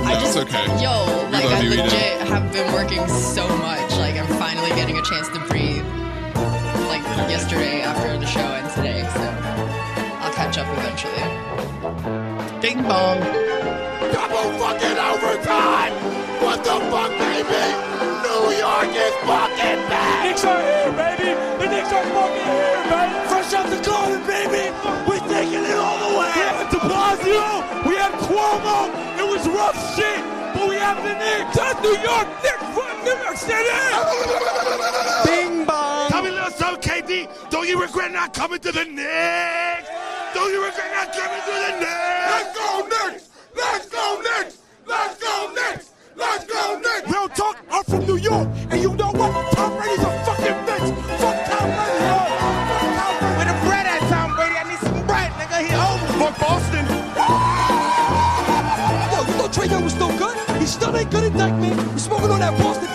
I 0.05 0.15
That's 0.15 0.35
just, 0.35 0.39
okay. 0.39 0.67
Yo, 0.83 0.91
like 1.31 1.45
I 1.47 1.61
you, 1.61 1.73
Eden. 1.73 1.85
legit 1.87 2.21
have 2.29 2.53
been 2.53 2.73
working 2.73 3.07
so 3.09 3.47
much. 3.59 3.91
Like 3.97 4.17
I'm 4.17 4.27
finally 4.39 4.71
getting 4.71 4.99
a 4.99 5.03
chance 5.03 5.29
to 5.29 5.39
breathe. 5.49 5.85
Like 6.89 7.03
yesterday 7.31 7.80
Bing 12.81 12.89
bong. 12.89 13.21
Double 14.09 14.57
fucking 14.57 14.97
overtime! 14.97 15.93
What 16.41 16.65
the 16.65 16.81
fuck, 16.89 17.13
baby? 17.21 17.65
New 18.25 18.57
York 18.57 18.89
is 18.97 19.15
fucking 19.29 19.81
Knicks 20.25 20.45
are 20.45 20.63
here, 20.63 20.93
baby. 20.97 21.37
The 21.61 21.67
Knicks 21.69 21.93
are 21.93 22.05
fucking 22.17 22.41
here, 22.41 22.81
baby. 22.89 23.29
Fresh 23.29 23.53
out 23.53 23.69
the 23.69 23.81
garden, 23.85 24.25
baby. 24.27 24.73
We're 25.07 25.21
taking 25.29 25.65
it 25.65 25.77
all 25.77 25.99
the 25.99 26.19
way. 26.19 26.33
We 26.33 26.41
have 26.41 26.71
De 26.71 26.79
Blasio. 26.79 27.87
We 27.87 27.97
have 27.97 28.15
Cuomo. 28.25 28.89
It 29.19 29.29
was 29.29 29.47
rough 29.49 29.77
shit, 29.95 30.25
but 30.55 30.67
we 30.67 30.77
have 30.77 30.97
the 31.05 31.13
Knicks. 31.21 31.57
That's 31.57 31.83
New 31.83 31.97
York 32.01 32.29
Knicks 32.41 32.65
from 32.73 32.97
New 33.05 33.17
York 33.25 33.37
City. 33.37 33.77
Bing 35.27 35.67
bong. 35.67 36.09
Tell 36.09 36.23
me 36.23 36.31
a 36.31 36.33
little 36.33 36.51
something, 36.51 36.81
KD. 36.81 37.51
Don't 37.51 37.69
you 37.69 37.79
regret 37.79 38.11
not 38.11 38.33
coming 38.33 38.61
to 38.61 38.73
the 38.73 38.87
Knicks? 38.87 39.90
Don't 40.41 40.53
you 40.53 40.65
regret 40.65 40.91
not 40.97 41.13
coming 41.13 41.43
to 41.45 41.53
the 41.53 41.73
Knicks? 41.85 42.01
Let's 42.33 42.57
go 42.57 42.89
Knicks. 42.89 43.29
Let's 43.55 43.87
go 43.91 44.23
Knicks. 44.25 44.57
Let's 44.87 45.23
go 45.23 45.53
Knicks. 45.53 45.91
Let's 46.17 46.45
go 46.47 46.79
Knicks. 46.81 47.13
Real 47.13 47.29
talk. 47.29 47.59
I'm 47.71 47.85
from 47.85 48.07
New 48.07 48.17
York, 48.17 48.49
and 48.71 48.81
you 48.81 48.95
know 48.95 49.11
what? 49.13 49.53
Tom 49.53 49.77
Brady's 49.77 50.01
a 50.01 50.11
fucking 50.25 50.61
bitch. 50.65 50.97
Fuck 51.21 51.45
Tom 51.45 51.69
Brady. 51.77 52.05
yo. 52.09 52.17
Fuck 52.73 52.89
Tom 52.97 53.13
Brady. 53.21 53.37
Where 53.37 53.49
the 53.53 53.57
bread 53.69 53.85
at, 53.85 54.01
Tom 54.09 54.35
Brady? 54.35 54.57
I 54.57 54.65
need 54.65 54.81
some 54.81 55.07
bread, 55.07 55.31
nigga. 55.37 55.61
He 55.61 55.77
over. 55.77 56.09
Fuck 56.25 56.35
Boston. 56.41 56.85
Yo, 59.13 59.21
you 59.29 59.35
thought 59.37 59.53
Trae 59.53 59.69
Young 59.71 59.85
was 59.85 59.93
still 59.93 60.17
good? 60.17 60.37
He 60.57 60.65
still 60.65 60.97
ain't 60.97 61.11
good 61.11 61.25
at 61.25 61.37
Dyke, 61.37 61.53
man. 61.61 61.93
We 61.93 61.99
smoking 62.01 62.31
on 62.31 62.41
that 62.41 62.57
Boston 62.59 62.90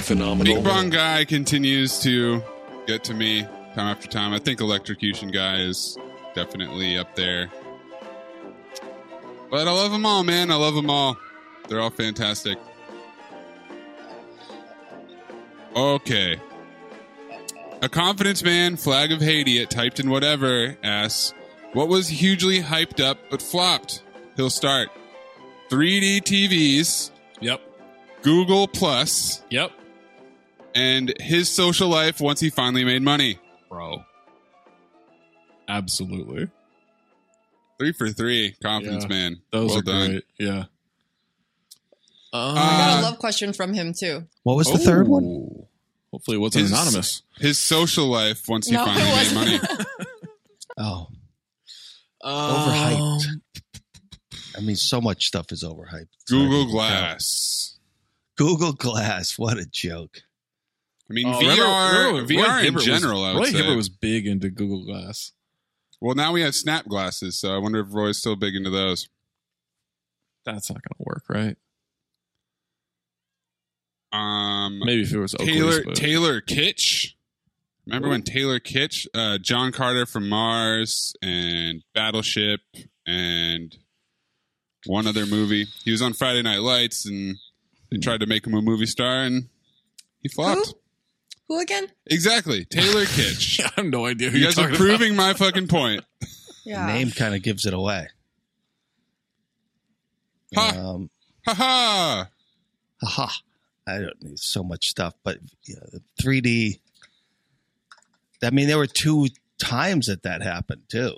Phenomenal. 0.00 0.54
Bing 0.54 0.64
Bong 0.64 0.90
Guy 0.90 1.24
continues 1.24 2.00
to 2.00 2.42
get 2.86 3.04
to 3.04 3.14
me 3.14 3.42
time 3.74 3.86
after 3.86 4.08
time. 4.08 4.32
I 4.32 4.38
think 4.38 4.60
Electrocution 4.60 5.30
Guy 5.30 5.60
is 5.60 5.96
definitely 6.34 6.96
up 6.96 7.14
there. 7.16 7.50
But 9.50 9.66
I 9.66 9.72
love 9.72 9.90
them 9.92 10.06
all, 10.06 10.22
man. 10.22 10.50
I 10.50 10.56
love 10.56 10.74
them 10.74 10.90
all. 10.90 11.16
They're 11.68 11.80
all 11.80 11.90
fantastic. 11.90 12.58
Okay. 15.74 16.40
A 17.82 17.88
confidence 17.88 18.42
man, 18.42 18.76
flag 18.76 19.12
of 19.12 19.20
Haiti 19.20 19.60
at 19.60 19.70
typed 19.70 20.00
in 20.00 20.10
whatever, 20.10 20.76
asks, 20.82 21.32
What 21.72 21.88
was 21.88 22.08
hugely 22.08 22.60
hyped 22.60 23.02
up 23.02 23.18
but 23.30 23.40
flopped? 23.40 24.02
He'll 24.36 24.50
start 24.50 24.88
3D 25.70 26.22
TVs. 26.22 27.10
Yep. 27.40 27.60
Google 28.22 28.68
Plus. 28.68 29.42
Yep. 29.50 29.72
And 30.74 31.12
his 31.20 31.50
social 31.50 31.88
life 31.88 32.20
once 32.20 32.40
he 32.40 32.50
finally 32.50 32.84
made 32.84 33.02
money. 33.02 33.38
Bro. 33.68 34.04
Absolutely. 35.68 36.48
Three 37.78 37.92
for 37.92 38.10
three. 38.10 38.54
Confidence 38.62 39.04
Yeah. 39.04 39.08
man. 39.08 39.42
Those 39.52 39.70
well 39.70 39.78
are 39.78 39.82
done. 39.82 40.10
great. 40.10 40.24
Yeah. 40.38 40.64
I 42.32 42.54
got 42.54 42.96
Uh, 42.98 43.00
a 43.00 43.02
love 43.02 43.18
question 43.18 43.52
from 43.52 43.74
him 43.74 43.92
too. 43.98 44.26
What 44.44 44.56
was 44.56 44.70
the 44.70 44.78
third 44.78 45.08
one? 45.08 45.66
Hopefully, 46.12 46.36
it 46.36 46.40
wasn't 46.40 46.62
His- 46.62 46.72
anonymous. 46.72 47.22
His 47.38 47.58
social 47.58 48.06
life 48.06 48.48
once 48.48 48.66
he 48.66 48.72
No, 48.74 48.84
finally 48.84 49.04
made 49.10 49.34
money. 49.34 49.58
wasn't. 49.58 49.86
Oh, 50.82 51.08
Um, 52.22 52.56
overhyped. 52.56 53.24
I 54.56 54.60
mean, 54.60 54.76
so 54.76 55.00
much 55.00 55.26
stuff 55.26 55.52
is 55.52 55.62
overhyped. 55.62 56.08
It's 56.22 56.30
Google 56.30 56.62
hard. 56.62 56.70
Glass. 56.70 57.78
Google 58.36 58.72
Glass. 58.72 59.36
What 59.36 59.58
a 59.58 59.66
joke. 59.66 60.22
I 61.10 61.12
mean, 61.12 61.26
Oh, 61.26 61.32
VR, 61.40 61.40
remember- 61.42 62.22
remember 62.22 62.32
VR 62.32 62.36
Roy 62.48 62.58
in 62.58 62.64
Hibbert 62.64 62.74
was- 62.76 62.84
general. 62.84 63.24
I 63.24 63.32
would 63.32 63.38
Roy 63.40 63.50
say. 63.50 63.58
Hibbert 63.58 63.76
was 63.76 63.88
big 63.88 64.26
into 64.28 64.48
Google 64.48 64.84
Glass. 64.84 65.32
well, 66.00 66.14
now 66.14 66.32
we 66.32 66.40
have 66.42 66.54
Snap 66.54 66.86
glasses, 66.86 67.38
so 67.38 67.52
I 67.54 67.58
wonder 67.58 67.80
if 67.80 67.88
Roy's 67.92 68.18
still 68.18 68.36
big 68.36 68.54
into 68.54 68.70
those. 68.70 69.08
That's 70.44 70.70
not 70.70 70.76
going 70.82 70.96
to 70.96 71.04
work, 71.04 71.24
right? 71.28 71.56
Um, 74.12 74.80
Maybe 74.84 75.02
if 75.02 75.12
it 75.12 75.18
was 75.18 75.34
Oakley's, 75.34 75.50
Taylor 75.50 75.84
but- 75.84 75.94
Taylor 75.96 76.40
Kitsch. 76.40 77.12
Remember 77.86 78.08
when 78.10 78.22
Taylor 78.22 78.60
Kitsch, 78.60 79.06
uh, 79.14 79.38
John 79.38 79.72
Carter 79.72 80.06
from 80.06 80.28
Mars, 80.28 81.14
and 81.22 81.82
Battleship, 81.94 82.60
and 83.06 83.76
one 84.86 85.06
other 85.06 85.26
movie? 85.26 85.66
He 85.84 85.90
was 85.90 86.02
on 86.02 86.12
Friday 86.12 86.42
Night 86.42 86.60
Lights, 86.60 87.04
and 87.06 87.36
they 87.90 87.98
tried 87.98 88.20
to 88.20 88.26
make 88.26 88.46
him 88.46 88.54
a 88.54 88.62
movie 88.62 88.86
star, 88.86 89.24
and 89.24 89.48
he 90.20 90.28
flopped. 90.28 90.68
Who 90.68 90.79
again? 91.58 91.88
Exactly, 92.06 92.64
Taylor 92.64 93.04
Kitsch. 93.06 93.60
I 93.64 93.70
have 93.76 93.86
no 93.86 94.06
idea 94.06 94.30
who 94.30 94.38
you 94.38 94.44
guys 94.44 94.58
are 94.58 94.62
talking 94.62 94.76
proving 94.76 95.16
my 95.16 95.34
fucking 95.34 95.66
point. 95.68 96.04
Yeah. 96.64 96.86
Name 96.86 97.10
kind 97.10 97.34
of 97.34 97.42
gives 97.42 97.66
it 97.66 97.74
away. 97.74 98.08
Ha. 100.54 100.74
Um, 100.76 101.10
Ha 101.46 101.54
ha! 101.54 102.28
haha. 103.02 103.32
I 103.86 103.98
don't 103.98 104.22
need 104.22 104.38
so 104.38 104.62
much 104.62 104.88
stuff, 104.88 105.14
but 105.24 105.38
yeah, 105.66 105.76
the 105.90 106.02
3D. 106.22 106.78
I 108.42 108.50
mean, 108.50 108.68
there 108.68 108.78
were 108.78 108.86
two 108.86 109.28
times 109.58 110.06
that 110.06 110.22
that 110.22 110.42
happened 110.42 110.82
too. 110.88 111.16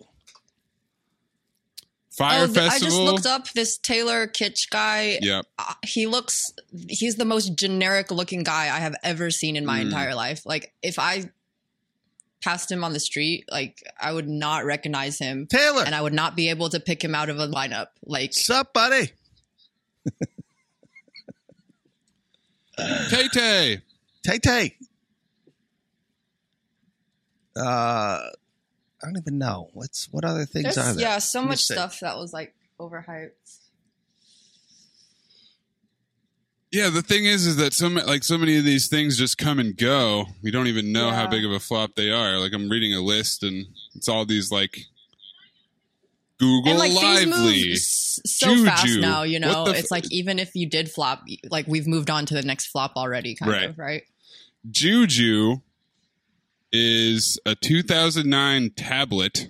Fire 2.17 2.45
oh, 2.45 2.47
th- 2.47 2.71
I 2.71 2.79
just 2.79 2.97
looked 2.99 3.25
up 3.25 3.51
this 3.53 3.79
Taylor 3.79 4.27
Kitsch 4.27 4.69
guy. 4.71 5.19
Yep. 5.23 5.47
Uh, 5.59 5.75
he 5.83 6.07
looks 6.07 6.53
he's 6.89 7.17
the 7.17 7.25
most 7.25 7.55
generic 7.57 8.11
looking 8.11 8.43
guy 8.43 8.65
I 8.65 8.81
have 8.81 8.95
ever 9.03 9.31
seen 9.31 9.57
in 9.57 9.65
my 9.65 9.79
Mm. 9.81 9.87
entire 9.87 10.15
life. 10.15 10.45
Like 10.45 10.75
if 10.83 10.99
I 10.99 11.31
passed 12.43 12.71
him 12.71 12.85
on 12.85 12.93
the 12.93 13.01
street, 13.01 13.45
like 13.51 13.83
I 13.99 14.13
would 14.13 14.29
not 14.29 14.67
recognize 14.67 15.19
him. 15.19 15.47
Taylor. 15.47 15.85
And 15.87 15.95
I 15.95 16.03
would 16.03 16.13
not 16.13 16.37
be 16.37 16.51
able 16.51 16.69
to 16.71 16.81
pick 16.81 17.03
him 17.03 17.15
out 17.15 17.31
of 17.31 17.39
a 17.39 17.49
lineup. 17.49 17.87
Like 18.05 18.35
Sup, 18.35 18.75
buddy? 18.75 19.13
Tay 23.09 23.29
Tay. 23.29 23.83
Tay 24.25 24.39
Tay. 24.39 24.77
Uh, 27.57 28.21
I 29.03 29.07
don't 29.07 29.19
even 29.19 29.39
know 29.39 29.69
what's 29.73 30.09
what 30.13 30.25
other 30.25 30.45
things 30.45 30.75
there's 30.75 30.79
are 30.79 30.93
there. 30.95 31.03
yeah, 31.03 31.19
so 31.19 31.41
Let 31.41 31.49
much 31.49 31.63
stuff 31.65 32.01
that 32.01 32.17
was 32.17 32.33
like 32.33 32.55
overhyped. 32.79 33.31
Yeah, 36.71 36.89
the 36.89 37.03
thing 37.03 37.27
is, 37.27 37.47
is 37.47 37.57
that 37.57 37.75
so 37.75 37.91
ma- 37.91 38.05
like 38.05 38.25
so 38.25 38.39
many 38.39 38.57
of 38.57 38.65
these 38.65 38.89
things 38.89 39.19
just 39.19 39.37
come 39.37 39.59
and 39.59 39.77
go. 39.77 40.25
We 40.43 40.51
don't 40.51 40.69
even 40.69 40.91
know 40.91 41.11
how 41.11 41.27
big 41.27 41.45
of 41.45 41.53
a 41.53 41.61
flop 41.61 41.95
they 41.97 42.11
are. 42.11 42.39
Like 42.39 42.55
I'm 42.55 42.69
reading 42.71 42.95
a 42.95 43.01
list, 43.03 43.43
and 43.43 43.67
it's 43.95 44.09
all 44.09 44.25
these 44.25 44.51
like 44.51 44.79
Google 46.39 46.71
and 46.71 46.79
like 46.79 46.93
things 46.93 47.27
move 47.27 47.39
Lively, 47.45 47.75
so 47.75 48.47
JooJoo. 48.49 48.65
fast 48.65 48.99
now, 49.01 49.23
you 49.25 49.39
What 49.39 49.47
know. 49.53 49.65
the 49.67 49.71
f- 49.73 49.79
It's 49.81 49.91
like 49.91 50.11
even 50.11 50.39
if 50.39 50.55
you 50.55 50.67
did 50.67 50.91
flop, 50.91 51.23
like 51.51 51.67
we've 51.67 51.87
moved 51.87 52.09
on 52.09 52.25
to 52.27 52.35
the 52.35 52.43
next 52.43 52.69
flop 52.69 52.93
already, 52.97 53.35
kind 53.35 53.53
Right. 53.53 53.69
of, 53.69 53.79
right? 53.79 54.05
JooJoo 54.71 55.61
is 56.73 57.39
a 57.45 57.55
2009 57.55 58.71
tablet 58.77 59.49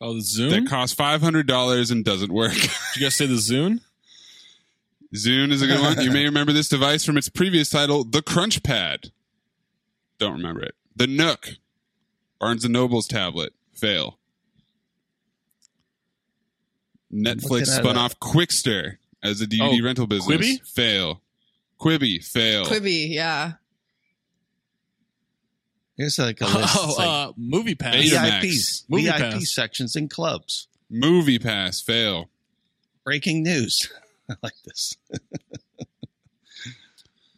Oh, 0.00 0.14
the 0.14 0.20
Zune? 0.20 0.50
that 0.50 0.66
costs 0.68 0.94
five 0.96 1.20
hundred 1.22 1.46
dollars 1.46 1.90
and 1.92 2.04
doesn't 2.04 2.32
work. 2.32 2.52
Did 2.54 2.70
you 2.96 3.02
guys 3.02 3.14
say 3.14 3.26
the 3.26 3.34
Zune? 3.34 3.80
Zune 5.14 5.52
is 5.52 5.62
a 5.62 5.66
good 5.68 5.80
one. 5.80 6.00
You 6.00 6.10
may 6.10 6.24
remember 6.24 6.52
this 6.52 6.68
device 6.68 7.04
from 7.04 7.16
its 7.16 7.28
previous 7.28 7.70
title, 7.70 8.02
the 8.02 8.20
Crunch 8.22 8.62
Pad. 8.64 9.12
Don't 10.18 10.32
remember 10.32 10.62
it. 10.62 10.74
The 10.96 11.06
Nook, 11.06 11.50
Barnes 12.40 12.64
and 12.64 12.72
Noble's 12.72 13.06
tablet, 13.06 13.52
fail. 13.74 14.18
Netflix 17.12 17.42
looking 17.50 17.60
at 17.60 17.66
spun 17.68 17.96
it. 17.96 17.98
off 17.98 18.18
Qwikster 18.20 18.96
as 19.22 19.40
a 19.40 19.46
DVD 19.46 19.80
Oh, 19.80 19.84
rental 19.84 20.06
business. 20.06 20.26
Quibi? 20.40 20.66
Fail. 20.74 21.20
Quibi, 21.80 22.24
fail. 22.24 22.64
Quibi, 22.64 23.08
yeah. 23.10 23.52
Here's 26.02 26.18
like 26.18 26.40
a 26.40 26.44
list. 26.46 26.76
Oh, 26.76 26.94
like 26.98 27.08
uh, 27.08 27.32
Movie 27.36 27.76
Pass. 27.76 27.94
VIPs, 27.94 28.84
Movie 28.88 29.04
VIP 29.04 29.16
Pass. 29.18 29.54
sections 29.54 29.94
in 29.94 30.08
clubs. 30.08 30.66
Movie 30.90 31.38
Pass, 31.38 31.80
fail. 31.80 32.28
Breaking 33.04 33.44
news. 33.44 33.88
I 34.28 34.34
like 34.42 34.60
this. 34.64 34.96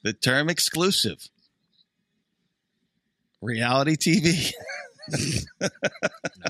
the 0.03 0.15
term 0.15 0.49
exclusive. 0.49 1.29
Reality 3.43 3.97
TV. 3.97 4.51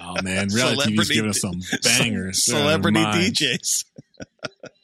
Oh 0.01 0.15
man, 0.23 0.47
reality 0.53 0.97
TV's 0.97 1.09
Celebrity 1.09 1.15
giving 1.15 1.31
us 1.31 1.41
some 1.41 1.61
bangers. 1.83 2.45
They're 2.45 2.59
out 2.59 2.61
of 2.61 2.67
Celebrity. 2.85 3.01
DJs. 3.01 3.85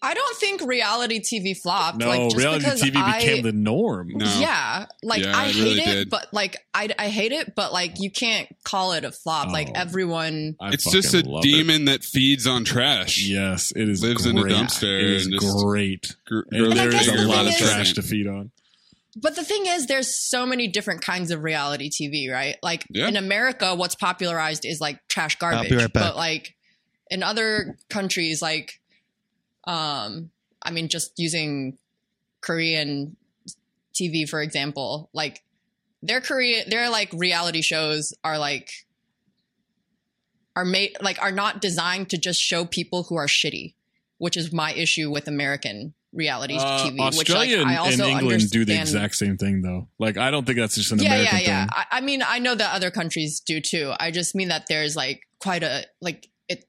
I 0.03 0.15
don't 0.15 0.37
think 0.39 0.63
reality 0.63 1.21
TV 1.21 1.55
flopped. 1.55 1.99
No, 1.99 2.09
like, 2.09 2.23
just 2.31 2.37
reality 2.37 2.65
because 2.65 2.83
TV 2.83 2.97
I, 2.97 3.19
became 3.21 3.43
the 3.45 3.53
norm. 3.53 4.09
No. 4.15 4.25
Yeah, 4.41 4.87
like 5.03 5.23
Yeah, 5.23 5.37
I 5.37 5.49
it 5.49 5.55
hate 5.55 5.63
really 5.63 5.81
it, 5.81 5.85
did. 5.85 6.11
but 6.11 6.33
like 6.33 6.57
I, 6.73 6.89
I 6.99 7.09
hate 7.09 7.33
it, 7.33 7.55
but 7.55 7.71
like 7.73 8.01
you 8.01 8.11
can't 8.11 8.49
call 8.65 8.93
it 8.93 9.05
a 9.05 9.13
flop. 9.13 9.49
Like 9.51 9.69
Oh. 9.69 9.73
everyone, 9.77 10.57
I 10.59 10.71
it's 10.71 10.91
just 10.91 11.13
a 11.13 11.19
fucking 11.19 11.31
love 11.31 11.45
it. 11.45 11.49
demon 11.49 11.85
that 11.85 12.03
feeds 12.03 12.47
on 12.47 12.65
trash. 12.65 13.19
Yes, 13.19 13.73
it 13.77 13.89
is. 13.91 14.03
Lives 14.03 14.25
in 14.25 14.39
a 14.39 14.41
great. 14.43 14.55
dumpster 14.55 14.99
It 15.03 15.11
is 15.11 15.27
and 15.27 15.35
just 15.39 15.65
great. 15.65 16.17
Gr- 16.27 16.41
And 16.51 16.61
grows 16.65 16.75
there 16.75 16.89
I 16.89 16.93
guess 16.93 17.07
is 17.09 17.23
a 17.23 17.29
lot 17.29 17.47
of 17.47 17.53
thing 17.55 17.63
is- 17.67 17.71
trash 17.73 17.93
to 17.95 18.03
feed 18.03 18.27
on. 18.27 18.51
but 19.17 19.37
the 19.37 19.45
thing 19.45 19.67
is, 19.67 19.87
there's 19.87 20.09
so 20.15 20.47
many 20.47 20.67
different 20.67 21.03
kinds 21.03 21.31
of 21.31 21.43
reality 21.43 21.91
TV, 21.91 22.33
right? 22.33 22.57
Like 22.63 22.87
Yeah. 22.89 23.07
in 23.09 23.17
America, 23.17 23.75
what's 23.75 23.97
popularized 23.97 24.65
is 24.65 24.81
like 24.81 25.07
trash 25.09 25.37
I'll 25.43 25.51
garbage, 25.53 25.71
be 25.71 25.77
right 25.77 25.93
back. 25.93 26.03
but 26.05 26.17
like 26.17 26.55
in 27.11 27.23
other 27.23 27.77
countries, 27.91 28.41
like 28.41 28.80
Um, 29.65 30.31
I 30.63 30.71
mean, 30.71 30.89
just 30.89 31.19
using 31.19 31.79
Korean 32.41 33.17
TV 33.95 34.29
for 34.29 34.41
example, 34.41 35.11
like 35.13 35.43
their 36.03 36.21
Korean, 36.21 36.69
their 36.71 36.89
like 36.91 37.11
reality 37.13 37.63
shows 37.63 38.15
are 38.25 38.39
like 38.39 38.71
are 40.57 40.65
made 40.65 40.97
like 41.01 41.21
are 41.23 41.33
not 41.33 41.61
designed 41.61 42.11
to 42.11 42.19
just 42.19 42.41
show 42.41 42.65
people 42.65 43.05
who 43.05 43.17
are 43.17 43.27
shitty, 43.27 43.75
which 44.19 44.37
is 44.37 44.53
my 44.53 44.73
issue 44.73 45.11
with 45.11 45.29
American 45.29 45.95
reality 46.13 46.57
Uh, 46.59 46.79
TV. 46.81 46.99
Australia 47.01 47.59
which 47.59 47.65
like, 47.67 47.69
I 47.69 47.73
and, 47.73 47.79
also 47.79 48.05
and 48.05 48.21
England 48.21 48.51
do 48.51 48.65
the 48.65 48.81
exact 48.81 49.15
same 49.17 49.37
thing, 49.37 49.63
though. 49.63 49.89
Like, 49.99 50.17
I 50.17 50.31
don't 50.31 50.45
think 50.45 50.59
that's 50.59 50.75
just 50.75 50.93
an 50.93 50.99
yeah, 50.99 51.15
American 51.15 51.39
yeah, 51.39 51.45
yeah. 51.45 51.61
thing. 51.65 51.71
I, 51.73 51.85
I 51.99 52.01
mean, 52.01 52.23
I 52.27 52.39
know 52.39 52.55
that 52.55 52.75
other 52.75 52.91
countries 52.91 53.41
do 53.41 53.61
too. 53.61 53.93
I 53.99 54.11
just 54.11 54.35
mean 54.35 54.49
that 54.49 54.67
there's 54.69 54.97
like 54.97 55.23
quite 55.39 55.63
a 55.63 55.85
like 56.01 56.29
it. 56.49 56.65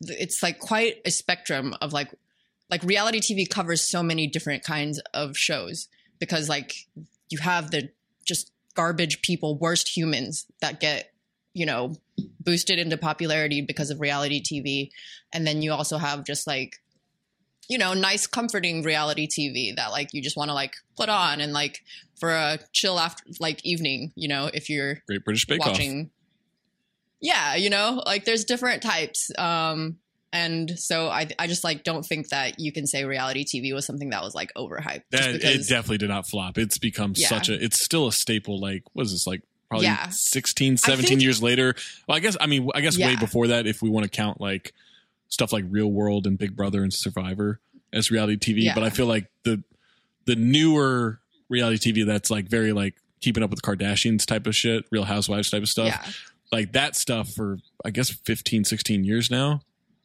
It's 0.00 0.42
like 0.42 0.58
quite 0.58 0.96
a 1.04 1.10
spectrum 1.10 1.74
of 1.80 1.92
like 1.92 2.10
like 2.70 2.82
reality 2.82 3.20
TV 3.20 3.48
covers 3.48 3.82
so 3.82 4.02
many 4.02 4.26
different 4.26 4.64
kinds 4.64 5.00
of 5.12 5.36
shows 5.36 5.88
because 6.18 6.48
like 6.48 6.86
you 7.28 7.38
have 7.38 7.70
the 7.70 7.90
just 8.24 8.50
garbage 8.74 9.22
people, 9.22 9.56
worst 9.58 9.96
humans 9.96 10.46
that 10.60 10.80
get 10.80 11.12
you 11.52 11.66
know 11.66 11.94
boosted 12.40 12.78
into 12.78 12.96
popularity 12.96 13.60
because 13.60 13.90
of 13.90 14.00
reality 14.00 14.42
TV, 14.42 14.90
and 15.32 15.46
then 15.46 15.62
you 15.62 15.72
also 15.72 15.98
have 15.98 16.24
just 16.24 16.46
like 16.46 16.80
you 17.68 17.78
know, 17.78 17.94
nice, 17.94 18.26
comforting 18.26 18.82
reality 18.82 19.26
TV 19.26 19.74
that 19.76 19.90
like 19.90 20.12
you 20.12 20.22
just 20.22 20.36
want 20.36 20.50
to 20.50 20.54
like 20.54 20.74
put 20.96 21.08
on 21.08 21.40
and 21.40 21.52
like 21.52 21.82
for 22.18 22.30
a 22.30 22.58
chill 22.72 22.98
after 22.98 23.24
like 23.40 23.64
evening, 23.64 24.12
you 24.14 24.28
know, 24.28 24.50
if 24.52 24.68
you're 24.68 24.98
Great 25.06 25.24
British 25.24 25.46
Bake 25.46 25.60
Off. 25.60 25.68
watching. 25.68 26.10
Yeah, 27.20 27.54
you 27.54 27.70
know, 27.70 28.02
like 28.04 28.26
there's 28.26 28.44
different 28.44 28.82
types. 28.82 29.30
Um, 29.38 29.96
and 30.34 30.78
so 30.78 31.08
I, 31.08 31.28
I 31.38 31.46
just 31.46 31.62
like 31.64 31.84
don't 31.84 32.02
think 32.04 32.28
that 32.30 32.58
you 32.58 32.72
can 32.72 32.86
say 32.86 33.04
reality 33.04 33.44
TV 33.44 33.72
was 33.72 33.86
something 33.86 34.10
that 34.10 34.22
was 34.22 34.34
like 34.34 34.52
overhyped. 34.54 35.02
That, 35.10 35.32
because- 35.34 35.70
it 35.70 35.72
definitely 35.72 35.98
did 35.98 36.08
not 36.10 36.26
flop. 36.28 36.58
It's 36.58 36.76
become 36.76 37.12
Yeah. 37.16 37.28
such 37.28 37.48
a, 37.48 37.54
it's 37.64 37.80
still 37.80 38.08
a 38.08 38.12
staple. 38.12 38.60
Like, 38.60 38.82
what 38.92 39.06
is 39.06 39.12
this, 39.12 39.26
like 39.26 39.42
probably 39.68 39.86
Yeah. 39.86 40.08
16, 40.10 40.76
17 40.76 41.08
think- 41.08 41.22
years 41.22 41.40
later? 41.42 41.76
Well, 42.08 42.16
I 42.16 42.20
guess, 42.20 42.36
I 42.40 42.46
mean, 42.46 42.68
I 42.74 42.80
guess 42.80 42.98
way 42.98 43.14
before 43.16 43.46
that, 43.46 43.66
if 43.66 43.80
we 43.80 43.88
want 43.88 44.04
to 44.04 44.10
count 44.10 44.40
like 44.40 44.72
stuff 45.28 45.52
like 45.52 45.64
Real 45.68 45.90
World 45.90 46.26
and 46.26 46.36
Big 46.36 46.56
Brother 46.56 46.82
and 46.82 46.92
Survivor 46.92 47.60
as 47.92 48.10
reality 48.10 48.36
TV. 48.36 48.64
Yeah. 48.64 48.74
But 48.74 48.82
I 48.82 48.90
feel 48.90 49.06
like 49.06 49.30
the, 49.44 49.62
the 50.24 50.34
newer 50.36 51.20
reality 51.48 51.92
TV 51.92 52.04
that's 52.04 52.30
like 52.30 52.48
very 52.48 52.72
like 52.72 52.94
keeping 53.20 53.42
up 53.44 53.50
with 53.50 53.62
the 53.62 53.66
Kardashians 53.66 54.26
type 54.26 54.46
of 54.48 54.56
shit, 54.56 54.84
Real 54.90 55.04
Housewives 55.04 55.50
type 55.50 55.62
of 55.62 55.68
stuff. 55.68 55.86
Yeah. 55.86 56.12
Like 56.52 56.72
that 56.72 56.96
stuff 56.96 57.30
for, 57.30 57.58
I 57.84 57.90
guess, 57.90 58.10
15, 58.10 58.64
16 58.64 59.04
years 59.04 59.30
now. 59.30 59.60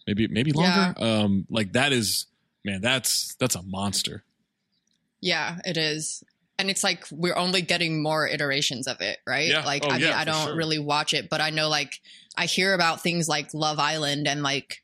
Maybe, 0.10 0.28
maybe 0.28 0.52
longer. 0.52 0.96
Um, 0.98 1.46
like 1.52 1.74
that 1.74 1.92
is, 1.92 2.26
man, 2.66 2.82
that's, 2.82 3.36
that's 3.40 3.54
a 3.54 3.62
monster. 3.62 4.24
Yeah, 5.22 5.60
it 5.66 5.78
is. 5.78 6.24
And 6.58 6.70
it's 6.72 6.84
like 6.84 7.06
we're 7.12 7.36
only 7.36 7.62
getting 7.62 8.02
more 8.02 8.28
iterations 8.28 8.88
of 8.88 9.02
it, 9.02 9.20
right? 9.28 9.50
Yeah. 9.50 9.64
Like 9.66 9.84
Oh, 9.86 9.90
I 9.92 9.98
mean, 10.00 10.08
yeah, 10.08 10.18
I 10.20 10.24
don't 10.26 10.48
sure. 10.48 10.56
really 10.56 10.80
watch 10.80 11.14
it, 11.14 11.30
but 11.30 11.42
I 11.42 11.52
know 11.52 11.70
like 11.70 11.94
I 12.36 12.48
hear 12.48 12.74
about 12.74 13.02
things 13.02 13.28
like 13.30 13.54
Love 13.54 13.78
Island 13.80 14.28
and 14.28 14.42
like 14.44 14.78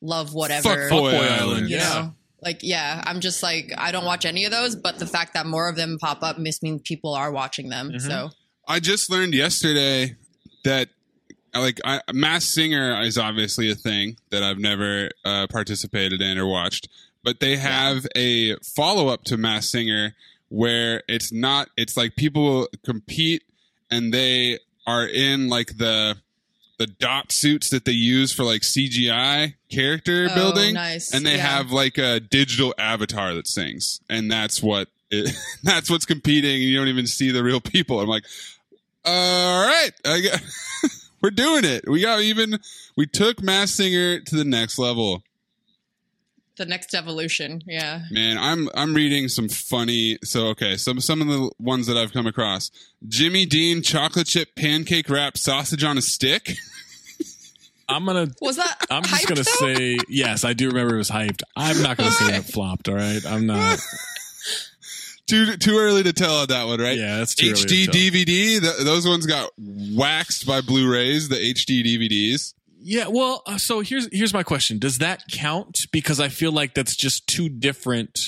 Love 0.00 0.32
whatever. 0.32 0.88
Fuckboy 0.88 1.30
Island. 1.30 1.68
you 1.68 1.76
Yeah. 1.76 1.88
know? 1.88 2.14
Like 2.42 2.60
yeah, 2.62 3.02
I'm 3.04 3.20
just 3.20 3.42
like 3.42 3.70
I 3.76 3.92
don't 3.92 4.06
watch 4.06 4.24
any 4.24 4.46
of 4.46 4.50
those, 4.50 4.76
but 4.76 4.98
the 4.98 5.06
fact 5.06 5.34
that 5.34 5.44
more 5.44 5.68
of 5.68 5.76
them 5.76 5.98
pop 6.00 6.22
up 6.22 6.38
must 6.38 6.62
mean 6.62 6.78
people 6.78 7.12
are 7.14 7.30
watching 7.32 7.68
them. 7.68 7.88
Mm-hmm. 7.90 7.98
So 8.08 8.30
I 8.66 8.80
just 8.80 9.10
learned 9.10 9.34
yesterday 9.34 10.16
that 10.64 10.88
like 11.58 11.80
I, 11.84 12.00
Masked 12.12 12.52
Singer 12.52 13.00
is 13.02 13.18
obviously 13.18 13.70
a 13.70 13.74
thing 13.74 14.16
that 14.30 14.42
I've 14.42 14.58
never 14.58 15.10
uh, 15.24 15.46
participated 15.50 16.20
in 16.22 16.38
or 16.38 16.46
watched, 16.46 16.88
but 17.24 17.40
they 17.40 17.56
have 17.56 18.06
a 18.16 18.56
follow 18.76 19.08
up 19.08 19.24
to 19.24 19.36
Masked 19.36 19.70
Singer 19.72 20.14
where 20.48 21.02
it's 21.08 21.32
not. 21.32 21.68
It's 21.76 21.96
like 21.96 22.16
people 22.16 22.68
compete 22.84 23.42
and 23.90 24.12
they 24.14 24.58
are 24.86 25.06
in 25.06 25.48
like 25.48 25.76
the 25.78 26.16
the 26.78 26.86
dot 26.86 27.30
suits 27.30 27.68
that 27.70 27.84
they 27.84 27.92
use 27.92 28.32
for 28.32 28.42
like 28.42 28.62
CGI 28.62 29.54
character 29.70 30.28
Oh, 30.30 30.34
building, 30.34 30.74
nice. 30.74 31.12
and 31.12 31.26
they 31.26 31.36
Yeah. 31.36 31.46
have 31.58 31.70
like 31.72 31.98
a 31.98 32.20
digital 32.20 32.74
avatar 32.78 33.34
that 33.34 33.46
sings, 33.46 34.00
and 34.08 34.30
that's 34.30 34.62
what 34.62 34.88
it, 35.10 35.34
that's 35.62 35.90
what's 35.90 36.06
competing. 36.06 36.54
And 36.54 36.62
you 36.62 36.78
don't 36.78 36.88
even 36.88 37.06
see 37.06 37.30
the 37.32 37.42
real 37.44 37.60
people. 37.60 38.00
I'm 38.00 38.08
like, 38.08 38.24
all 39.04 39.66
right, 39.66 39.90
I 40.06 40.20
got, 40.22 40.40
we're 41.22 41.30
doing 41.30 41.64
it. 41.64 41.88
We 41.88 42.02
got 42.02 42.20
even 42.20 42.58
we 42.96 43.06
took 43.06 43.42
Masked 43.42 43.76
Singer 43.76 44.20
to 44.20 44.36
the 44.36 44.44
next 44.44 44.78
level. 44.78 45.22
the 46.56 46.66
next 46.66 46.94
evolution, 46.94 47.62
yeah. 47.66 48.02
Man, 48.10 48.36
I'm 48.38 48.68
I'm 48.74 48.94
reading 48.94 49.28
some 49.28 49.48
funny. 49.48 50.18
So 50.24 50.48
okay, 50.48 50.76
some 50.76 51.00
some 51.00 51.20
of 51.22 51.28
the 51.28 51.50
ones 51.58 51.86
that 51.86 51.96
I've 51.96 52.12
come 52.12 52.26
across: 52.26 52.70
Jimmy 53.08 53.46
Dean 53.46 53.82
chocolate 53.82 54.26
chip 54.26 54.54
pancake 54.56 55.08
wrap 55.08 55.36
sausage 55.38 55.84
on 55.84 55.96
a 55.98 56.02
stick. 56.02 56.56
I'm 57.88 58.04
gonna. 58.06 58.28
Was 58.40 58.56
that? 58.56 58.86
I'm 58.90 59.02
just 59.02 59.26
gonna 59.26 59.42
though? 59.42 59.74
say 59.74 59.98
yes. 60.08 60.44
I 60.44 60.52
do 60.52 60.68
remember 60.68 60.94
it 60.94 60.98
was 60.98 61.10
hyped. 61.10 61.42
I'm 61.56 61.82
not 61.82 61.96
gonna 61.96 62.12
say 62.12 62.36
it 62.36 62.42
flopped. 62.44 62.88
All 62.88 62.94
right, 62.94 63.20
I'm 63.26 63.46
not. 63.46 63.78
too 65.30 65.56
too 65.56 65.78
early 65.78 66.02
to 66.02 66.12
tell 66.12 66.38
on 66.38 66.48
that 66.48 66.66
one, 66.66 66.80
right? 66.80 66.96
Yeah, 66.96 67.18
that's 67.18 67.34
too 67.34 67.52
HD. 67.52 67.86
DVD. 67.86 68.60
th 68.60 68.84
those 68.84 69.06
ones 69.06 69.26
got 69.26 69.50
waxed 69.58 70.46
by 70.46 70.60
Blu-rays. 70.60 71.28
The 71.28 71.36
HD 71.36 71.84
DVDs. 71.84 72.54
Yeah, 72.82 73.08
well, 73.08 73.42
uh, 73.46 73.58
so 73.58 73.80
here's 73.80 74.08
here's 74.12 74.32
my 74.32 74.42
question: 74.42 74.78
Does 74.78 74.98
that 74.98 75.22
count? 75.30 75.80
Because 75.92 76.20
I 76.20 76.28
feel 76.28 76.52
like 76.52 76.74
that's 76.74 76.96
just 76.96 77.26
two 77.26 77.48
different 77.48 78.18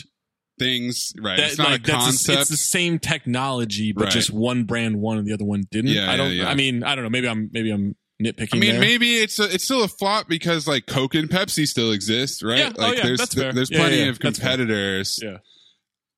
things. 0.59 1.13
Right. 1.21 1.37
That, 1.37 1.49
it's 1.49 1.59
not 1.59 1.71
like, 1.71 1.89
a 1.89 1.91
concept. 1.91 2.41
it's 2.41 2.51
the 2.51 2.57
same 2.57 2.99
technology, 2.99 3.93
but 3.93 4.05
Right. 4.05 4.13
just 4.13 4.31
one 4.31 4.65
brand 4.65 5.01
won 5.01 5.19
and 5.19 5.27
the 5.27 5.33
other 5.33 5.45
one 5.45 5.65
didn't. 5.71 5.91
Yeah, 5.91 6.11
I 6.11 6.17
don't. 6.17 6.33
yeah, 6.33 6.45
yeah. 6.45 6.51
I 6.51 6.55
mean, 6.55 6.83
I 6.85 6.95
don't 6.95 7.05
know. 7.05 7.11
Maybe 7.11 7.29
I'm 7.29 7.51
maybe 7.53 7.71
I'm 7.71 7.97
nitpicking. 8.23 8.55
I 8.55 8.59
mean, 8.59 8.73
there. 8.73 8.81
maybe 8.81 9.15
it's 9.17 9.39
a, 9.39 9.53
it's 9.53 9.65
still 9.65 9.83
a 9.83 9.89
flop 9.89 10.29
because 10.29 10.67
like 10.67 10.87
Coke 10.87 11.15
and 11.15 11.29
Pepsi 11.29 11.67
still 11.67 11.93
exist, 11.93 12.43
right? 12.43 12.59
Yeah, 12.59 12.73
oh, 12.77 12.83
Like 12.83 12.99
yeah, 12.99 13.05
there's 13.05 13.19
that's 13.19 13.35
fair. 13.35 13.53
there's 13.53 13.71
plenty 13.71 13.99
yeah, 13.99 14.09
of 14.09 14.21
competitors. 14.21 15.19
Yeah. 15.23 15.39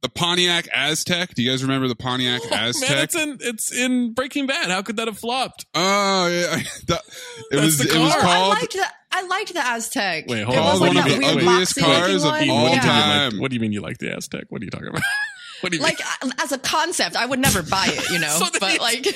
The 0.04 0.10
Pontiac 0.10 0.66
Aztek. 0.68 1.32
Do 1.32 1.42
you 1.42 1.48
guys 1.50 1.62
remember 1.62 1.88
the 1.88 1.96
Pontiac 1.96 2.42
Oh, 2.44 2.50
man, 2.50 2.72
Aztek? 2.74 3.02
it's 3.04 3.14
in 3.14 3.38
it's 3.40 3.72
in 3.72 4.12
Breaking 4.12 4.46
Bad. 4.46 4.68
How 4.68 4.82
could 4.82 4.96
that 4.98 5.08
have 5.08 5.18
flopped? 5.18 5.64
oh 5.74 6.26
yeah, 6.28 6.56
the, 6.86 6.94
it 6.96 7.02
That's 7.50 7.62
was 7.64 7.78
the 7.78 7.84
it 7.96 7.98
was 7.98 8.12
car. 8.12 8.20
I 8.22 8.48
liked 8.48 8.72
the 8.74 8.84
I 9.10 9.22
liked 9.22 9.54
the 9.54 9.60
Aztek. 9.60 10.28
Wait, 10.28 10.42
hold 10.42 10.56
It 10.56 10.60
on. 10.60 10.64
was 10.66 10.78
called 10.80 10.94
like 10.94 11.04
one 11.06 11.12
of 11.12 11.18
the 11.20 11.26
ugliest 11.26 11.76
cars 11.76 12.22
of 12.22 12.30
one. 12.32 12.50
all 12.50 12.64
What 12.64 12.70
do 12.70 12.74
you 12.74 12.74
mean 12.74 12.74
you 12.74 12.80
time. 12.82 13.32
like- 13.32 13.40
what 13.40 13.50
do 13.50 13.54
you 13.54 13.60
mean 13.60 13.72
you 13.72 13.80
like 13.80 13.96
the 13.96 14.06
Aztek? 14.08 14.42
What 14.50 14.60
are 14.60 14.64
you 14.66 14.70
talking 14.70 14.88
about? 14.88 15.00
what 15.62 15.72
do 15.72 15.78
you 15.78 15.82
mean? 15.82 15.90
Like 15.96 16.38
as 16.42 16.52
a 16.52 16.58
concept, 16.58 17.16
I 17.16 17.24
would 17.24 17.38
never 17.38 17.62
buy 17.62 17.86
it, 17.88 18.10
you 18.10 18.18
know. 18.18 18.28
So 18.28 18.44
but 18.60 18.74
it's- 18.74 18.80
like, 18.80 19.06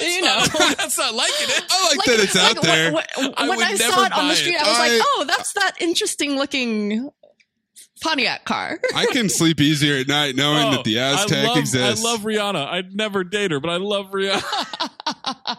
you 0.00 0.22
know, 0.22 0.40
that's 0.76 0.98
not 0.98 1.14
liking 1.14 1.34
it. 1.50 1.64
I 1.70 1.94
like, 1.96 2.04
that 2.06 2.18
it's 2.20 2.34
out 2.36 2.56
like, 2.56 2.62
there. 2.62 2.92
When, 2.92 3.04
when, 3.16 3.34
I 3.36 3.48
when 3.48 3.58
would 3.58 3.64
I 3.68 3.72
never 3.74 3.92
saw 3.92 4.04
it 4.06 4.12
on 4.12 4.18
buy 4.18 4.24
the 4.26 4.32
it. 4.32 4.36
street, 4.38 4.56
I 4.56 4.68
was 4.68 4.76
I- 4.76 4.88
like, 4.88 5.02
"Oh, 5.04 5.24
that's 5.28 5.52
that 5.52 5.72
interesting 5.80 6.34
looking 6.36 7.10
Pontiac 8.02 8.44
car." 8.44 8.78
I 8.94 9.06
can 9.06 9.28
sleep 9.28 9.60
easier 9.60 9.96
at 9.98 10.08
night 10.08 10.36
knowing 10.36 10.64
Oh, 10.66 10.70
that 10.72 10.84
the 10.84 10.96
Aztek 10.96 11.44
I 11.44 11.46
love, 11.46 11.56
exists. 11.58 12.04
I 12.04 12.08
love 12.10 12.20
Rihanna. 12.20 12.66
I'd 12.68 12.94
never 12.94 13.24
date 13.24 13.50
her, 13.50 13.60
but 13.60 13.70
I 13.70 13.76
love 13.76 14.10
Rihanna. 14.10 14.42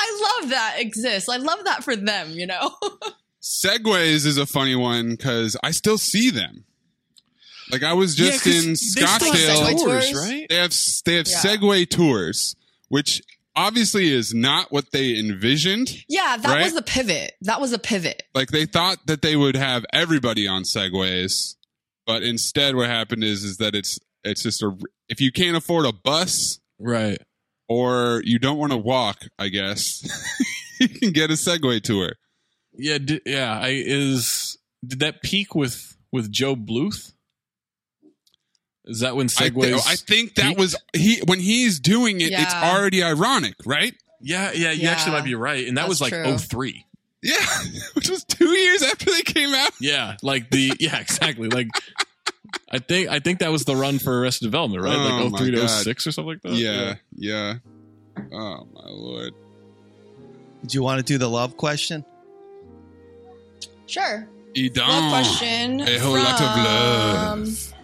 I 0.00 0.38
love 0.40 0.50
that 0.50 0.76
exists. 0.78 1.28
I 1.28 1.36
love 1.36 1.64
that 1.64 1.84
for 1.84 1.94
them, 1.96 2.30
you 2.30 2.46
know. 2.46 2.70
Segways 3.42 4.26
is 4.26 4.36
a 4.38 4.46
funny 4.46 4.74
one 4.76 5.10
because 5.10 5.56
I 5.62 5.70
still 5.70 5.98
see 5.98 6.30
them. 6.30 6.64
Like 7.70 7.82
I 7.82 7.92
was 7.92 8.14
just 8.14 8.46
Yeah, 8.46 8.52
'cause 8.52 8.64
in 8.64 8.70
they 8.70 8.74
still 8.76 9.06
have 9.06 9.20
Scottsdale. 9.20 9.78
Tours, 9.84 10.10
tours? 10.10 10.14
right? 10.28 10.46
They 10.48 10.56
have 10.56 10.74
they 11.04 11.14
have 11.16 11.28
Yeah. 11.28 11.40
Segway 11.42 11.88
tours, 11.88 12.56
which 12.88 13.20
obviously 13.66 14.12
is 14.12 14.32
not 14.32 14.70
what 14.72 14.92
they 14.92 15.18
envisioned. 15.18 15.90
yeah, 16.08 16.36
that 16.36 16.48
Right? 16.48 16.64
was 16.64 16.74
the 16.74 16.82
pivot. 16.82 17.32
That 17.42 17.60
was 17.60 17.72
a 17.72 17.78
pivot. 17.78 18.22
Like 18.34 18.48
they 18.48 18.64
thought 18.66 18.98
that 19.06 19.22
they 19.22 19.36
would 19.36 19.56
have 19.56 19.84
everybody 19.92 20.46
on 20.46 20.62
Segways, 20.62 21.56
but 22.06 22.22
instead, 22.22 22.74
what 22.76 22.88
happened 22.88 23.24
is 23.24 23.44
is 23.44 23.56
that 23.58 23.74
it's 23.74 23.98
it's 24.24 24.42
just 24.42 24.62
a 24.62 24.76
if 25.08 25.20
you 25.20 25.32
can't 25.32 25.56
afford 25.56 25.86
a 25.86 25.92
bus 25.92 26.58
Right. 26.78 27.18
or 27.68 28.22
you 28.24 28.38
don't 28.38 28.58
want 28.58 28.72
to 28.72 28.78
walk, 28.78 29.18
I 29.38 29.48
guess 29.48 30.02
you 30.80 30.88
can 30.88 31.10
get 31.12 31.30
a 31.30 31.34
Segway 31.34 31.80
tour. 31.82 32.12
Yeah. 32.76 32.98
Di- 32.98 33.20
yeah. 33.26 33.58
I 33.60 33.70
is 33.74 34.56
did 34.86 35.00
that 35.00 35.22
peak 35.22 35.54
with 35.54 35.96
with 36.12 36.32
Gob 36.38 36.66
Bluth? 36.66 37.12
Is 38.88 39.00
that 39.00 39.14
when 39.16 39.26
I, 39.26 39.28
thi- 39.28 39.50
Segways? 39.50 39.86
I 39.86 39.94
think 39.96 40.34
that 40.36 40.46
peaked? 40.48 40.58
was 40.60 40.74
he 40.94 41.20
when 41.26 41.38
he's 41.40 41.78
doing 41.78 42.20
it. 42.20 42.32
It's 42.32 42.54
already 42.54 43.02
ironic, 43.04 43.54
right? 43.64 43.94
Yeah. 44.20 44.50
Yeah. 44.52 44.72
You 44.72 44.82
Yeah. 44.84 44.90
actually 44.92 45.12
might 45.12 45.24
be 45.24 45.34
right, 45.34 45.68
and 45.68 45.76
that 45.76 45.82
That's 45.88 46.00
was 46.00 46.00
like 46.00 46.12
oh 46.14 46.38
three. 46.38 46.84
Yeah, 47.22 47.34
which 47.94 48.08
was 48.08 48.24
two 48.24 48.48
years 48.48 48.82
after 48.82 49.10
they 49.10 49.22
came 49.22 49.52
out. 49.54 49.72
Yeah. 49.80 50.16
Like 50.22 50.50
the 50.50 50.72
yeah 50.80 50.98
exactly 50.98 51.48
like. 51.48 51.68
I 52.70 52.78
think 52.78 53.08
I 53.08 53.18
think 53.18 53.40
that 53.40 53.50
was 53.52 53.64
the 53.64 53.76
run 53.76 53.98
for 53.98 54.20
Arrested 54.20 54.46
Development, 54.46 54.82
right? 54.82 54.96
Oh, 54.96 55.24
like 55.24 55.32
my 55.32 55.38
03 55.38 55.50
to 55.52 55.56
God. 55.58 55.68
06 55.68 56.06
or 56.06 56.12
something 56.12 56.28
like 56.32 56.42
that. 56.42 56.52
Yeah, 56.54 56.94
yeah. 57.14 57.54
Oh 58.32 58.66
my 58.74 58.86
lord. 58.88 59.34
Do 60.66 60.74
you 60.74 60.82
want 60.82 60.98
to 60.98 61.04
do 61.04 61.18
the 61.18 61.28
love 61.28 61.56
question? 61.56 62.04
Sure. 63.86 64.26
Eden. 64.54 64.86
Love 64.86 65.10
question. 65.10 65.80
A 65.80 65.98
whole 65.98 66.14
lot 66.14 66.40
of 66.40 66.56
love. 66.64 67.74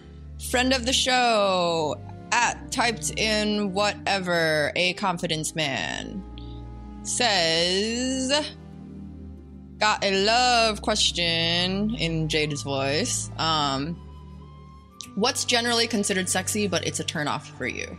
From 0.45 0.51
Friend 0.51 0.73
of 0.73 0.85
the 0.85 0.93
show 0.93 1.99
at 2.31 2.71
typed 2.71 3.11
in 3.17 3.73
whatever 3.73 4.71
a 4.75 4.93
confidence 4.93 5.55
man 5.55 6.23
says 7.03 8.31
got 9.77 10.03
a 10.03 10.25
love 10.25 10.81
question 10.81 11.95
in 11.95 12.29
Jade's 12.29 12.63
voice. 12.63 13.29
Um, 13.37 13.95
what's 15.15 15.45
generally 15.45 15.87
considered 15.87 16.29
sexy, 16.29 16.67
but 16.67 16.87
it's 16.87 16.99
a 16.99 17.03
turnoff 17.03 17.43
for 17.57 17.67
you? 17.67 17.97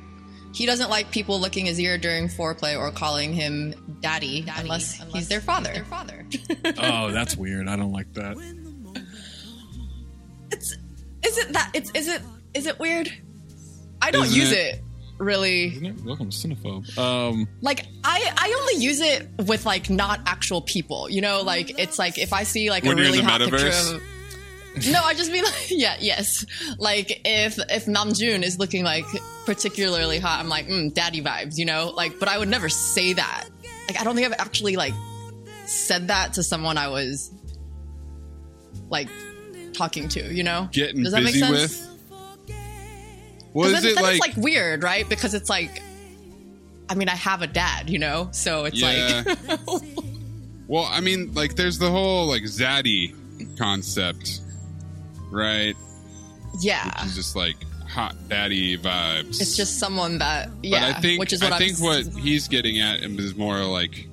He 0.55 0.65
doesn't 0.65 0.89
like 0.89 1.11
people 1.11 1.39
licking 1.39 1.67
his 1.67 1.79
ear 1.79 1.99
during 1.99 2.29
foreplay 2.29 2.79
or 2.79 2.91
calling 2.91 3.35
him 3.35 3.99
daddy, 4.01 4.47
unless, 4.57 4.95
he's 5.13 5.29
their 5.29 5.43
father. 5.43 5.85
oh, 6.79 7.11
that's 7.11 7.37
weird. 7.37 7.69
I 7.69 7.77
don't 7.77 7.93
like 7.93 8.13
that. 8.15 8.37
It's 10.51 10.77
is 11.23 11.39
it 11.39 11.53
that? 11.53 11.71
It's 11.75 11.91
is 11.91 12.09
it 12.09 12.23
is 12.57 12.67
it 12.67 12.79
weird? 12.79 13.13
I 14.03 14.11
don't 14.11 14.25
Isn't 14.25 14.37
use 14.37 14.53
it- 14.53 14.59
it, 14.77 14.83
really. 15.19 15.67
Isn't 15.75 15.87
it? 15.87 16.05
Welcome 16.05 16.31
to 16.31 16.37
Cinephobe. 16.37 16.97
Um, 16.99 17.49
Like 17.61 17.87
I 18.05 18.33
I 18.37 18.57
only 18.61 18.85
use 18.85 19.01
it 19.01 19.29
with 19.47 19.65
like 19.67 19.89
not 19.91 20.21
actual 20.27 20.61
people. 20.63 21.09
You 21.11 21.21
know, 21.21 21.43
like 21.43 21.79
it's 21.79 21.99
like 21.99 22.19
if 22.19 22.33
I 22.33 22.43
see 22.45 22.71
like 22.71 22.85
a 22.85 22.95
really 22.95 23.21
hot 23.21 23.41
metaverse? 23.41 23.51
picture 23.51 23.97
of. 23.97 24.03
No, 24.91 25.01
I 25.03 25.15
just 25.15 25.33
mean 25.33 25.43
like 25.43 25.55
yeah, 25.71 25.97
yes. 26.01 26.45
Like 26.79 27.23
if 27.25 27.59
if 27.71 27.87
Namjoon 27.87 28.43
is 28.43 28.59
looking 28.59 28.85
like 28.85 29.07
particularly 29.47 30.19
hot, 30.19 30.39
I'm 30.39 30.51
like, 30.51 30.67
mm, 30.69 30.93
daddy 30.93 31.23
vibes, 31.23 31.57
you 31.57 31.65
know. 31.65 31.93
Like, 31.97 32.19
but 32.21 32.29
I 32.29 32.37
would 32.37 32.49
never 32.51 32.69
say 32.69 33.15
that. 33.15 33.47
Like, 33.89 33.99
I 33.99 34.05
don't 34.05 34.15
think 34.15 34.27
I've 34.27 34.39
actually 34.39 34.77
like 34.77 34.93
said 35.65 36.09
that 36.09 36.35
to 36.35 36.43
someone 36.43 36.77
I 36.77 36.89
was 36.89 37.33
like 38.91 39.09
talking 39.73 40.09
to. 40.11 40.35
You 40.35 40.43
know, 40.43 40.69
Getting 40.73 41.05
Does 41.05 41.13
that 41.13 41.23
make 41.23 41.33
busy 41.33 41.41
sense? 41.47 41.53
with. 41.87 41.96
'Cause 43.63 43.73
Was 43.73 43.83
then, 43.83 43.91
it 43.91 43.95
then 43.95 44.05
like, 44.05 44.17
it's 44.19 44.27
like 44.29 44.37
weird, 44.37 44.83
right? 44.83 45.09
Because 45.09 45.35
it's 45.35 45.49
like, 45.51 45.83
I 46.89 46.95
mean, 46.95 47.09
I 47.09 47.15
have 47.17 47.43
a 47.43 47.47
dad, 47.47 47.89
you 47.91 47.99
know, 47.99 48.29
so 48.33 48.65
it's 48.65 48.79
Yeah. 48.81 49.23
like, 49.27 49.69
Well, 50.69 50.85
I 50.91 51.01
mean, 51.01 51.33
like, 51.35 51.55
there's 51.55 51.79
the 51.79 51.91
whole 51.91 52.27
like 52.27 52.43
zaddy 52.43 53.15
concept, 53.57 54.41
right? 55.31 55.75
yeah, 56.61 56.87
Which 56.87 57.05
is 57.07 57.15
just 57.15 57.37
like 57.37 57.57
hot 57.89 58.15
daddy 58.29 58.77
vibes. 58.79 59.41
it's 59.41 59.57
just 59.57 59.79
someone 59.79 60.19
that, 60.19 60.51
yeah, 60.63 60.91
but 60.91 60.97
I 60.97 61.01
think 61.01 61.21
which 61.21 61.33
is 61.33 61.43
what 61.43 61.53
I 61.53 61.57
I'm 61.57 61.61
think 61.63 61.81
what 61.81 62.07
he's 62.23 62.49
getting 62.49 62.81
at 62.81 63.01
is 63.01 63.37
more 63.37 63.59
like 63.65 64.07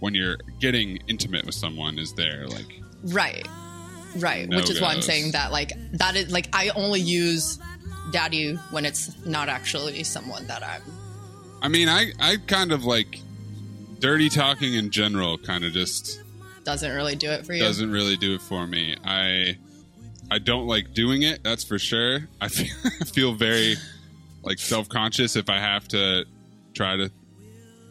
when 0.00 0.14
you're 0.14 0.36
getting 0.60 0.98
intimate 1.08 1.44
with 1.44 1.54
someone 1.54 1.98
is 1.98 2.12
there 2.14 2.46
like 2.48 2.80
right, 3.04 3.46
right, 4.16 4.48
which 4.48 4.70
is 4.70 4.80
why 4.80 4.88
I'm 4.92 5.02
saying 5.02 5.32
that, 5.32 5.50
like, 5.52 5.72
that 5.94 6.16
is 6.16 6.30
like 6.32 6.48
I 6.52 6.68
only 6.70 7.00
use 7.00 7.58
daddy 8.12 8.54
when 8.70 8.84
it's 8.84 9.24
not 9.26 9.48
actually 9.48 10.02
someone 10.04 10.46
that 10.46 10.62
I'm. 10.62 10.82
I 11.62 11.68
mean 11.68 11.88
I 11.88 12.12
I 12.20 12.36
kind 12.46 12.72
of 12.72 12.84
like 12.84 13.20
dirty 13.98 14.28
talking 14.28 14.74
in 14.74 14.90
general 14.90 15.38
kind 15.38 15.64
of 15.64 15.72
just 15.72 16.20
Doesn't 16.64 16.92
really 16.94 17.16
do 17.16 17.30
it 17.30 17.46
for 17.46 17.54
you. 17.54 17.60
doesn't 17.60 17.90
really 17.90 18.16
do 18.16 18.34
it 18.34 18.42
for 18.42 18.66
me. 18.66 18.96
I 19.04 19.56
I 20.30 20.38
don't 20.38 20.66
like 20.66 20.92
doing 20.92 21.22
it, 21.22 21.42
that's 21.44 21.62
for 21.64 21.78
sure. 21.78 22.28
I 22.40 22.48
feel, 22.48 22.74
I 23.00 23.04
feel 23.04 23.34
very 23.34 23.76
like 24.42 24.58
self-conscious 24.58 25.36
if 25.36 25.48
I 25.48 25.58
have 25.58 25.88
to 25.88 26.24
try 26.74 26.96
to 26.96 27.10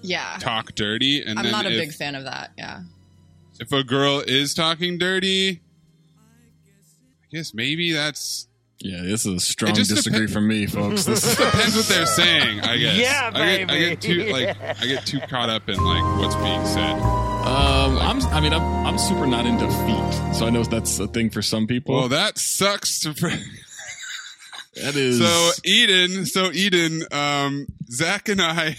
Yeah, 0.01 0.37
talk 0.39 0.75
dirty 0.75 1.23
and 1.23 1.39
I'm 1.39 1.49
not 1.51 1.65
a 1.65 1.69
if, 1.71 1.79
big 1.79 1.93
fan 1.93 2.15
of 2.15 2.23
that. 2.25 2.51
Yeah, 2.57 2.81
if 3.59 3.71
a 3.71 3.83
girl 3.83 4.21
is 4.25 4.53
talking 4.53 4.97
dirty 4.97 5.61
I 7.23 7.37
guess 7.37 7.53
maybe 7.53 7.91
that's 7.91 8.47
yeah, 8.85 9.01
this 9.01 9.25
is 9.25 9.33
a 9.33 9.39
strong 9.39 9.71
It 9.71 9.75
just 9.75 9.89
disagree 9.89 10.27
depen- 10.27 10.33
from 10.33 10.47
me, 10.47 10.67
folks. 10.67 11.05
This 11.07 11.25
It 11.33 11.43
depends 11.43 11.75
what 11.75 11.85
they're 11.87 12.05
saying, 12.05 12.59
I 12.61 12.77
guess. 12.77 12.97
Yeah, 12.97 13.31
I 13.33 13.57
get, 13.57 13.61
I 13.61 13.65
baby. 13.73 13.89
get 13.89 14.01
too 14.01 14.23
like 14.31 14.61
I 14.81 14.85
get 14.85 15.05
too 15.07 15.19
caught 15.21 15.49
up 15.49 15.67
in 15.69 15.83
like 15.83 16.03
what's 16.19 16.35
being 16.35 16.65
said. 16.67 16.99
Um, 16.99 17.97
I'm. 17.97 18.21
I 18.27 18.39
mean, 18.41 18.53
I'm. 18.53 18.61
I'm 18.85 18.97
super 18.99 19.25
not 19.25 19.45
into 19.47 19.65
feet, 19.67 20.35
so 20.35 20.45
I 20.45 20.49
know 20.51 20.63
that's 20.63 20.99
a 20.99 21.07
thing 21.07 21.31
for 21.31 21.41
some 21.41 21.65
people. 21.65 21.95
Well, 21.95 22.09
that 22.09 22.37
sucks. 22.37 22.99
To, 23.01 23.13
that 24.75 24.95
is 24.95 25.19
so 25.19 25.51
Eden. 25.63 26.25
So 26.27 26.51
Eden. 26.51 27.03
Um, 27.11 27.67
Zach 27.89 28.29
and 28.29 28.41
I. 28.41 28.77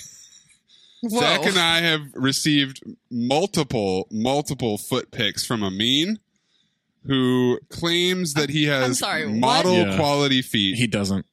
Whoa. 1.03 1.21
Zach 1.21 1.47
and 1.47 1.59
I 1.59 1.81
have 1.81 2.03
received 2.15 2.83
multiple, 3.11 4.09
multiple 4.11 4.79
foot 4.79 5.11
pics 5.11 5.45
from 5.45 5.63
Amin, 5.63 6.19
who 7.07 7.59
claims 7.71 8.35
that 8.35 8.51
he 8.51 8.65
has 8.65 8.99
sorry, 8.99 9.27
what? 9.27 9.37
model 9.37 9.75
Yeah. 9.75 9.97
quality 9.97 10.43
feet. 10.43 10.77
He 10.77 10.87
doesn't. 10.87 11.27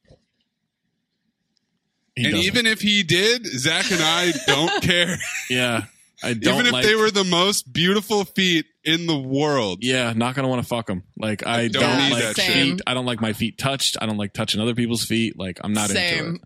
He 2.16 2.24
and 2.24 2.32
doesn't. 2.34 2.46
even 2.46 2.66
if 2.66 2.80
he 2.80 3.02
did, 3.02 3.44
Zach 3.46 3.90
and 3.90 4.00
I 4.00 4.32
don't 4.46 4.82
care. 4.82 5.16
yeah, 5.50 5.84
I 6.22 6.34
don't. 6.34 6.54
Even 6.54 6.66
if 6.66 6.72
like, 6.72 6.84
they 6.84 6.94
were 6.94 7.10
the 7.10 7.24
most 7.24 7.72
beautiful 7.72 8.24
feet 8.24 8.66
in 8.84 9.06
the 9.06 9.18
world. 9.18 9.78
Yeah, 9.82 10.12
not 10.14 10.34
gonna 10.36 10.46
want 10.48 10.62
to 10.62 10.68
fuck 10.68 10.86
them. 10.86 11.02
Like 11.18 11.44
I, 11.46 11.66
don't 11.68 11.82
don't, 11.82 11.98
need 11.98 12.12
like 12.12 12.22
that 12.22 12.36
feet. 12.36 12.44
shit. 12.46 12.80
I 12.86 12.94
don't 12.94 13.06
like 13.06 13.20
my 13.20 13.32
feet 13.32 13.58
touched. 13.58 13.96
I 14.00 14.06
don't 14.06 14.16
like 14.16 14.32
touching 14.32 14.60
other 14.60 14.74
people's 14.76 15.04
feet. 15.04 15.36
Like 15.38 15.58
I'm 15.64 15.72
not 15.72 15.90
into 15.90 15.94
Same. 15.94 16.34
it. 16.36 16.40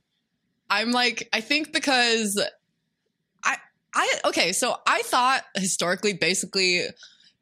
I'm 0.71 0.91
like, 0.93 1.29
I 1.33 1.41
think 1.43 1.73
because 1.73 2.43
I, 3.45 3.57
I, 3.95 4.21
okay, 4.27 4.53
so 4.53 4.77
I 4.87 5.01
thought 5.03 5.43
historically, 5.55 6.13
basically, 6.15 6.85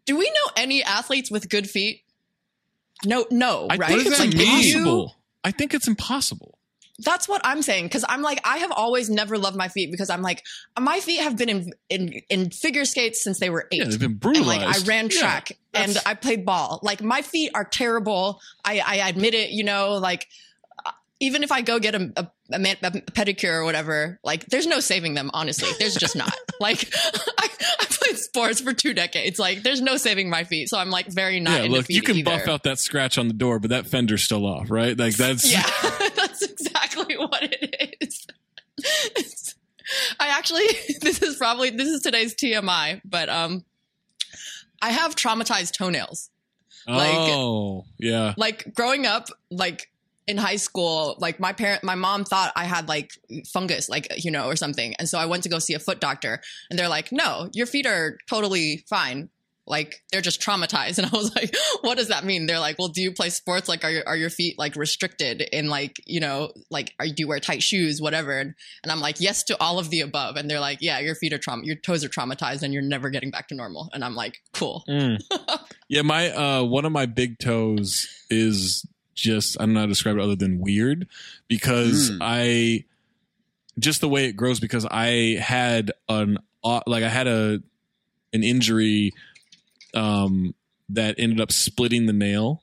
do 0.07 0.17
we 0.17 0.25
know 0.31 0.53
any 0.57 0.83
athletes 0.83 1.31
with 1.31 1.49
good 1.49 1.69
feet? 1.69 2.03
No, 3.05 3.27
no, 3.31 3.67
I 3.69 3.77
right? 3.77 3.89
think 3.91 4.07
it's 4.07 4.19
Like, 4.19 4.33
impossible. 4.35 5.17
I 5.45 5.51
think 5.51 5.75
it's 5.75 5.87
impossible. 5.87 6.59
That's 6.99 7.29
what 7.29 7.43
I'm 7.45 7.61
saying 7.61 7.85
because 7.85 8.07
I'm 8.09 8.23
like 8.23 8.41
I 8.43 8.57
have 8.57 8.73
always 8.73 9.11
never 9.11 9.37
loved 9.37 9.55
my 9.55 9.69
feet 9.69 9.91
because 9.91 10.09
I'm 10.09 10.23
like 10.23 10.43
my 10.81 10.99
feet 11.01 11.21
have 11.21 11.37
been 11.37 11.51
in 11.51 11.73
in, 11.91 12.23
in 12.31 12.49
figure 12.51 12.87
skates 12.87 13.23
since 13.23 13.39
they 13.39 13.51
were 13.51 13.69
eight. 13.71 13.81
Yeah, 13.81 13.85
they've 13.85 14.01
been 14.01 14.35
And 14.35 14.47
like 14.47 14.61
I 14.61 14.65
brutalized. 14.65 14.89
ran 14.89 15.11
Yeah, 15.11 15.21
track 15.21 15.53
and 15.75 15.99
I 16.07 16.15
played 16.15 16.47
ball. 16.47 16.81
Like 16.83 17.03
my 17.03 17.21
feet 17.21 17.51
are 17.55 17.65
terrible. 17.65 18.41
I 18.65 18.79
I 18.81 19.09
admit 19.11 19.35
it. 19.35 19.51
You 19.51 19.65
know, 19.65 19.97
like 19.99 20.27
uh, 20.87 20.91
even 21.21 21.43
if 21.43 21.53
I 21.53 21.61
go 21.61 21.79
get 21.79 21.95
a, 21.95 22.11
a, 22.17 22.31
a, 22.53 22.59
man, 22.59 22.77
a 22.83 22.91
pedicure 22.93 23.53
or 23.61 23.65
whatever, 23.65 24.19
like 24.25 24.47
there's 24.47 24.67
no 24.67 24.81
saving 24.81 25.13
them. 25.13 25.31
Honestly, 25.35 25.69
there's 25.79 25.97
just 25.97 26.17
not. 26.17 26.33
like 26.61 26.89
I, 26.95 27.49
I 27.81 27.85
played 27.85 28.17
sports 28.19 28.61
for 28.61 28.73
two 28.73 28.95
decades. 28.95 29.39
Like 29.39 29.63
there's 29.63 29.81
no 29.81 29.97
saving 29.97 30.31
my 30.31 30.45
feet. 30.45 30.69
So 30.69 30.79
I'm 30.79 30.91
like 30.91 31.07
very 31.07 31.41
not. 31.41 31.65
yeah, 31.65 31.71
look, 31.71 31.89
you 31.89 32.03
can 32.03 32.17
either. 32.17 32.31
buff 32.31 32.49
out 32.49 32.63
that 32.65 32.79
scratch 32.79 33.19
on 33.19 33.29
the 33.29 33.35
door, 33.35 33.59
but 33.59 33.71
that 33.71 33.87
fender's 33.87 34.23
still 34.23 34.47
off, 34.47 34.71
right? 34.71 34.97
Like 34.97 35.17
that's 35.17 35.51
Yeah, 35.53 35.69
that's 36.15 36.43
exactly 36.43 37.17
what 37.17 37.43
it 37.43 37.97
is. 38.01 38.27
It's- 38.79 39.55
I 40.19 40.29
actually, 40.29 40.67
this 41.01 41.23
is 41.23 41.37
probably 41.37 41.71
this 41.71 41.89
is 41.89 42.03
today's 42.03 42.35
TMI, 42.35 43.01
but 43.05 43.29
um, 43.29 43.65
I 44.83 44.91
have 44.91 45.15
traumatized 45.15 45.73
toenails. 45.73 46.31
Like, 46.89 47.15
oh, 47.15 47.85
yeah. 47.99 48.35
like 48.37 48.73
growing 48.75 49.07
up, 49.07 49.29
like 49.51 49.91
in 50.27 50.37
high 50.37 50.57
school, 50.57 51.17
like 51.19 51.39
my 51.39 51.53
parent, 51.53 51.85
my 51.85 51.95
mom 51.95 52.25
thought 52.25 52.53
I 52.57 52.65
had 52.65 52.89
like 52.89 53.11
fungus, 53.53 53.89
like 53.89 54.09
you 54.25 54.31
know, 54.31 54.47
or 54.47 54.57
something, 54.57 54.95
and 54.99 55.09
so 55.09 55.19
I 55.19 55.27
went 55.27 55.45
to 55.45 55.49
go 55.49 55.59
see 55.59 55.75
a 55.75 55.79
foot 55.79 56.01
doctor, 56.01 56.41
and 56.71 56.79
they're 56.79 56.89
like, 56.89 57.13
"No, 57.13 57.49
your 57.53 57.67
feet 57.67 57.87
are 57.87 58.19
totally 58.29 58.85
fine." 58.89 59.31
Like 59.69 60.03
they're 60.11 60.21
just 60.21 60.41
traumatized, 60.41 60.99
and 61.03 61.07
I 61.07 61.17
was 61.17 61.35
like, 61.35 61.55
"What 61.83 61.97
does 61.97 62.09
that 62.09 62.25
mean?" 62.25 62.47
They're 62.47 62.59
like, 62.59 62.77
"Well, 62.79 62.89
do 62.89 63.01
you 63.01 63.13
play 63.13 63.31
sports? 63.31 63.69
Like, 63.69 63.85
are 63.85 63.91
your 63.91 64.03
are 64.09 64.17
your 64.17 64.31
feet 64.31 64.59
like 64.59 64.75
restricted 64.75 65.43
in 65.53 65.69
like 65.69 65.97
you 66.07 66.19
know 66.19 66.53
like 66.71 66.93
are 66.99 67.07
do 67.07 67.15
you 67.19 67.29
wear 67.29 67.39
tight 67.39 67.63
shoes, 67.63 68.01
whatever?" 68.01 68.39
And, 68.39 68.55
and 68.83 68.91
I'm 68.91 69.01
like, 69.01 69.21
"Yes 69.21 69.45
to 69.45 69.61
all 69.61 69.79
of 69.79 69.91
the 69.91 70.01
above," 70.01 70.37
and 70.37 70.51
they're 70.51 70.61
like, 70.61 70.79
"Yeah, 70.81 70.99
your 70.99 71.15
feet 71.15 71.33
are 71.33 71.39
trauma, 71.39 71.65
your 71.65 71.77
toes 71.77 72.05
are 72.05 72.09
traumatized, 72.09 72.63
and 72.63 72.73
you're 72.73 72.83
never 72.83 73.11
getting 73.11 73.31
back 73.31 73.47
to 73.49 73.55
normal." 73.55 73.91
And 73.93 74.05
I'm 74.05 74.17
like, 74.17 74.39
"Cool." 74.53 74.83
Mm. 74.89 75.19
yeah, 75.89 76.03
my 76.03 76.31
uh 76.31 76.65
one 76.65 76.85
of 76.85 76.91
my 76.91 77.07
big 77.07 77.39
toes 77.39 78.09
is 78.29 78.85
just 79.17 79.59
I 79.61 79.65
don't 79.65 79.75
know 79.75 79.81
how 79.81 79.87
to 79.87 79.91
describe 79.93 80.17
it 80.17 80.23
other 80.23 80.37
than 80.37 80.61
weird 80.61 81.09
because 81.49 82.11
Mm. 82.11 82.19
I 82.21 82.85
just 83.79 84.01
the 84.01 84.09
way 84.09 84.27
it 84.27 84.33
grows 84.35 84.61
because 84.61 84.87
I 84.89 85.37
had 85.41 85.91
an 86.09 86.39
like 86.65 87.03
I 87.03 87.09
had 87.09 87.27
a 87.27 87.61
an 88.33 88.45
injury 88.45 89.13
um 89.95 90.55
that 90.91 91.17
ended 91.19 91.41
up 91.41 91.51
splitting 91.51 92.07
the 92.07 92.13
nail 92.13 92.63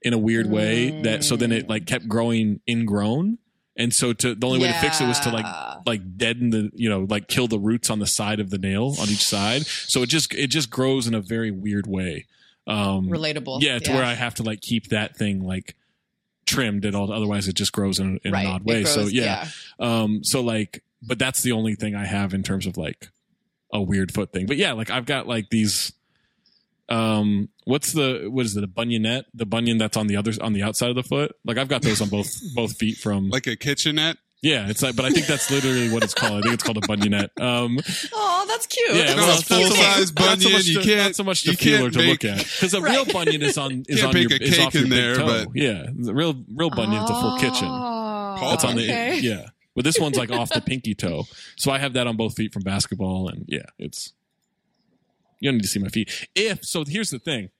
in 0.00 0.12
a 0.14 0.18
weird 0.18 0.50
way 0.50 1.02
that 1.02 1.22
so 1.24 1.36
then 1.36 1.52
it 1.52 1.68
like 1.68 1.86
kept 1.86 2.08
growing 2.08 2.60
ingrown. 2.68 3.38
And 3.76 3.92
so 3.94 4.12
to 4.12 4.34
the 4.34 4.46
only 4.46 4.58
way 4.58 4.66
to 4.68 4.78
fix 4.80 5.00
it 5.00 5.06
was 5.06 5.18
to 5.20 5.30
like 5.30 5.46
like 5.86 6.16
deaden 6.18 6.50
the 6.50 6.70
you 6.74 6.88
know 6.88 7.06
like 7.08 7.26
kill 7.28 7.48
the 7.48 7.58
roots 7.58 7.88
on 7.90 7.98
the 8.00 8.06
side 8.06 8.38
of 8.40 8.50
the 8.50 8.58
nail 8.58 8.94
on 9.00 9.08
each 9.08 9.24
side. 9.24 9.64
So 9.66 10.02
it 10.02 10.08
just 10.08 10.34
it 10.34 10.48
just 10.48 10.70
grows 10.70 11.06
in 11.06 11.14
a 11.14 11.20
very 11.20 11.50
weird 11.50 11.86
way 11.86 12.26
um 12.66 13.08
Relatable. 13.08 13.60
yeah 13.62 13.78
to 13.78 13.90
Yeah. 13.90 13.96
where 13.96 14.04
i 14.04 14.14
have 14.14 14.34
to 14.36 14.42
like 14.42 14.60
keep 14.60 14.88
that 14.88 15.16
thing 15.16 15.44
like 15.44 15.74
trimmed 16.46 16.84
and 16.84 16.94
all 16.94 17.10
otherwise 17.12 17.48
it 17.48 17.54
just 17.54 17.72
grows 17.72 17.98
in, 17.98 18.20
in 18.24 18.32
Right, 18.32 18.46
an 18.46 18.52
odd 18.52 18.60
it 18.62 18.66
way 18.66 18.84
so 18.84 19.00
grows, 19.02 19.12
yeah. 19.12 19.48
um 19.80 20.22
so 20.24 20.40
like 20.42 20.82
but 21.02 21.18
that's 21.18 21.42
the 21.42 21.52
only 21.52 21.74
thing 21.74 21.94
i 21.96 22.04
have 22.04 22.34
in 22.34 22.42
terms 22.42 22.66
of 22.66 22.76
like 22.76 23.08
a 23.72 23.80
weird 23.80 24.12
foot 24.12 24.32
thing 24.32 24.46
but 24.46 24.56
yeah 24.56 24.72
like 24.72 24.90
i've 24.90 25.06
got 25.06 25.26
like 25.26 25.50
these 25.50 25.92
Um, 26.88 27.48
what's 27.64 27.92
the 27.92 28.26
what 28.28 28.44
is 28.44 28.54
it? 28.56 28.64
A 28.64 28.68
bunionette? 28.68 29.24
The 29.32 29.46
bunion 29.46 29.78
that's 29.78 29.96
on 29.96 30.08
the 30.08 30.16
other 30.16 30.32
on 30.42 30.52
the 30.52 30.62
outside 30.62 30.90
of 30.90 30.96
the 30.96 31.02
foot. 31.04 31.34
Like 31.44 31.56
I've 31.56 31.68
got 31.68 31.80
those 31.80 32.02
on 32.02 32.08
both 32.10 32.28
both 32.54 32.76
feet 32.76 32.98
from 32.98 33.30
like 33.30 33.46
a 33.46 33.56
kitchenette. 33.56 34.18
Yeah, 34.42 34.68
it's 34.68 34.82
like, 34.82 34.96
but 34.96 35.04
I 35.04 35.10
think 35.10 35.26
that's 35.26 35.50
literally 35.52 35.88
what 35.90 36.02
it's 36.02 36.14
called. 36.14 36.32
I 36.38 36.40
think 36.42 36.54
it's 36.54 36.64
called 36.64 36.76
a 36.78 36.80
bunionette. 36.80 37.30
Um, 37.40 37.78
Oh, 38.12 38.44
that's 38.48 38.66
cute. 38.66 38.90
yeah, 38.92 39.14
No, 39.14 39.22
well, 39.22 39.30
a 39.36 39.38
it's 39.38 39.48
not 39.48 39.60
so 39.62 39.68
much- 39.68 39.68
full-size 39.76 40.14
not 40.14 40.18
so 40.18 40.36
bunion, 40.48 40.52
much 40.52 40.66
you 40.66 40.74
to- 40.74 40.82
can't- 40.84 40.98
not 40.98 41.14
so 41.16 41.22
much 41.24 41.42
to 41.42 41.50
you 41.52 41.56
feel 41.56 41.76
or 41.76 41.90
can't 41.90 41.94
to 41.94 42.00
look 42.02 42.24
at 42.24 42.38
because 42.38 42.74
a 42.74 42.80
real 42.82 43.04
bunion 43.04 43.42
is 43.42 43.56
on 43.56 43.84
is 43.88 44.00
Can't 44.00 44.14
on 44.16 44.20
your 44.20 44.32
a 44.32 44.42
is 44.42 44.50
cake 44.56 44.66
off 44.66 44.74
your 44.74 44.82
in 44.82 44.90
big 44.90 44.98
there, 44.98 45.14
toe. 45.16 45.26
but- 45.26 45.48
yeah, 45.54 45.86
the 45.96 46.12
real 46.12 46.34
real 46.52 46.70
bunion's 46.70 47.08
a 47.08 47.14
full 47.14 47.38
kitchen. 47.38 47.68
Oh, 47.70 48.50
That's 48.50 48.64
on 48.64 48.74
the 48.74 48.82
yeah. 49.22 49.46
But 49.76 49.84
this 49.84 49.98
one's 50.00 50.16
like 50.18 50.30
off 50.32 50.50
the 50.50 50.60
pinky 50.66 50.94
toe. 50.96 51.26
So 51.56 51.70
I 51.70 51.78
have 51.78 51.92
that 51.92 52.06
on 52.08 52.16
both 52.16 52.34
feet 52.34 52.52
from 52.52 52.62
basketball 52.62 53.28
and 53.28 53.44
yeah, 53.46 53.66
it's 53.78 54.12
you 55.38 55.50
don't 55.50 55.58
need 55.58 55.62
to 55.62 55.68
see 55.68 55.78
my 55.78 55.88
feet. 55.88 56.28
If 56.34 56.64
so 56.64 56.84
here's 56.84 57.10
the 57.10 57.20
thing. 57.20 57.50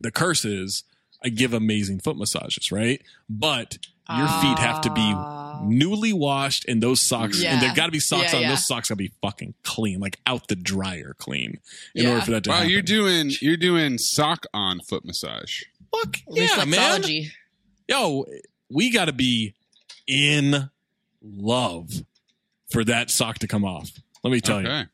The 0.00 0.12
curse 0.12 0.44
is 0.44 0.84
I 1.24 1.30
give 1.30 1.52
amazing 1.52 1.98
foot 1.98 2.16
massages, 2.16 2.70
right? 2.70 3.02
But 3.28 3.78
your 4.08 4.28
feet 4.40 4.58
have 4.58 4.80
to 4.82 4.90
be 4.92 5.00
ah. 5.14 5.60
newly 5.64 6.12
washed 6.12 6.64
and 6.68 6.82
those 6.82 7.00
socks 7.00 7.42
and 7.42 7.60
there 7.60 7.68
Yeah. 7.70 7.74
gotta 7.74 7.92
be 7.92 8.00
socks 8.00 8.32
Yeah, 8.32 8.36
on. 8.36 8.42
yeah. 8.42 8.48
Those 8.50 8.66
socks 8.66 8.88
gotta 8.88 8.96
be 8.96 9.12
fucking 9.22 9.54
clean, 9.62 10.00
like 10.00 10.18
out 10.26 10.48
the 10.48 10.56
dryer 10.56 11.14
clean 11.18 11.58
in 11.94 12.04
Yeah. 12.04 12.10
order 12.10 12.24
for 12.24 12.30
that 12.32 12.44
to 12.44 12.50
Wow, 12.50 12.56
happen. 12.56 12.70
you're 12.70 12.82
doing 12.82 13.32
you're 13.40 13.56
doing 13.56 13.98
sock 13.98 14.46
on 14.54 14.80
foot 14.80 15.04
massage. 15.04 15.62
Fuck 15.92 16.18
yeah, 16.30 16.64
man. 16.66 17.02
Yo, 17.88 18.26
we 18.70 18.90
gotta 18.90 19.12
be 19.12 19.54
in 20.06 20.70
love 21.22 21.90
for 22.70 22.84
that 22.84 23.10
sock 23.10 23.38
to 23.40 23.46
come 23.48 23.64
off. 23.64 23.90
Let 24.22 24.30
me 24.32 24.40
tell 24.40 24.60
you. 24.62 24.68
All 24.68 24.84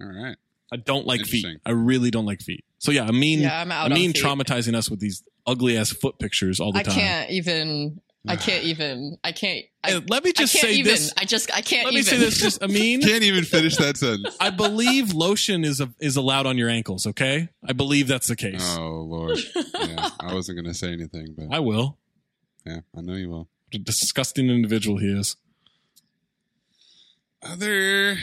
right. 0.00 0.36
I 0.72 0.76
don't 0.76 1.06
like 1.06 1.26
feet. 1.26 1.46
I 1.66 1.70
really 1.72 2.10
don't 2.10 2.24
like 2.26 2.40
feet. 2.40 2.64
So 2.78 2.90
yeah, 2.90 3.04
I 3.04 3.10
mean, 3.12 3.40
Yeah, 3.40 3.60
I'm 3.60 3.70
out 3.70 3.92
I 3.92 3.94
mean, 3.94 4.12
traumatizing 4.14 4.74
us 4.74 4.90
with 4.90 4.98
these 5.00 5.22
ugly 5.46 5.76
ass 5.76 5.90
foot 5.90 6.18
pictures 6.18 6.58
all 6.60 6.72
the 6.72 6.78
I 6.80 6.82
time. 6.82 6.94
I 6.94 7.00
can't 7.00 7.30
even. 7.30 8.00
I 8.26 8.36
can't 8.36 8.62
even. 8.64 9.18
I 9.24 9.32
can't. 9.32 9.64
I, 9.82 9.94
let 9.94 10.22
me 10.22 10.32
just 10.32 10.54
I 10.54 10.58
can't 10.58 10.70
say 10.72 10.78
even. 10.78 10.92
this. 10.92 11.12
I 11.16 11.24
just. 11.24 11.50
I 11.50 11.60
can't 11.60 11.82
even 11.82 11.84
Let 11.86 11.94
me 11.94 12.02
say 12.02 12.16
this. 12.18 12.38
Just, 12.38 12.62
I 12.62 12.68
mean, 12.68 13.00
Can't 13.02 13.24
even 13.24 13.42
finish 13.44 13.76
that 13.78 13.96
sentence. 13.96 14.36
I 14.38 14.50
believe 14.50 15.12
lotion 15.12 15.64
is 15.64 15.80
a, 15.80 15.92
is 15.98 16.16
allowed 16.16 16.46
on 16.46 16.56
your 16.56 16.68
ankles. 16.68 17.04
Okay, 17.06 17.48
I 17.66 17.72
believe 17.72 18.06
that's 18.06 18.28
the 18.28 18.36
case. 18.36 18.76
Oh 18.78 19.00
Lord. 19.00 19.38
Yeah, 19.74 20.10
I 20.20 20.34
wasn't 20.34 20.58
gonna 20.58 20.72
say 20.74 20.92
anything, 20.92 21.34
but 21.36 21.48
I 21.50 21.58
will. 21.58 21.98
yeah, 22.64 22.80
I 22.96 23.00
know 23.00 23.14
you 23.14 23.28
will. 23.28 23.48
What 23.70 23.74
a 23.74 23.78
disgusting 23.78 24.48
individual 24.50 24.98
he 24.98 25.08
is. 25.08 25.36
Other 27.42 28.18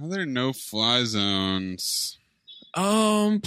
other 0.00 0.24
no 0.26 0.52
fly 0.52 1.02
zones. 1.04 2.18
Um. 2.74 3.42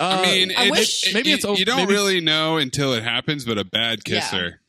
I 0.00 0.18
uh, 0.18 0.22
mean, 0.22 0.52
I 0.56 0.66
it- 0.66 0.70
wish- 0.70 1.06
it- 1.08 1.14
maybe 1.14 1.30
you, 1.30 1.36
it's 1.36 1.44
over- 1.44 1.58
you 1.58 1.64
don't 1.64 1.76
maybe- 1.78 1.92
really 1.92 2.20
know 2.20 2.56
until 2.58 2.92
it 2.94 3.02
happens, 3.02 3.44
but 3.44 3.58
a 3.58 3.64
bad 3.64 4.00
Yeah. 4.06 4.20
kisser. 4.20 4.60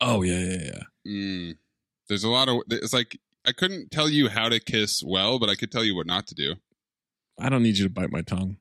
Oh 0.00 0.22
yeah, 0.22 0.38
yeah, 0.38 0.62
yeah. 0.64 0.82
Mm, 1.12 1.56
there's 2.08 2.24
a 2.24 2.28
lot 2.28 2.48
of. 2.48 2.62
It's 2.70 2.92
like 2.92 3.18
I 3.44 3.52
couldn't 3.52 3.90
tell 3.90 4.08
you 4.08 4.28
how 4.28 4.48
to 4.48 4.58
kiss 4.60 5.02
well, 5.04 5.38
but 5.38 5.48
I 5.48 5.54
could 5.54 5.70
tell 5.72 5.84
you 5.84 5.94
what 5.94 6.06
not 6.06 6.26
to 6.28 6.34
do. 6.34 6.54
I 7.38 7.48
don't 7.48 7.62
need 7.62 7.78
you 7.78 7.84
to 7.84 7.90
bite 7.90 8.10
my 8.12 8.22
tongue. 8.22 8.56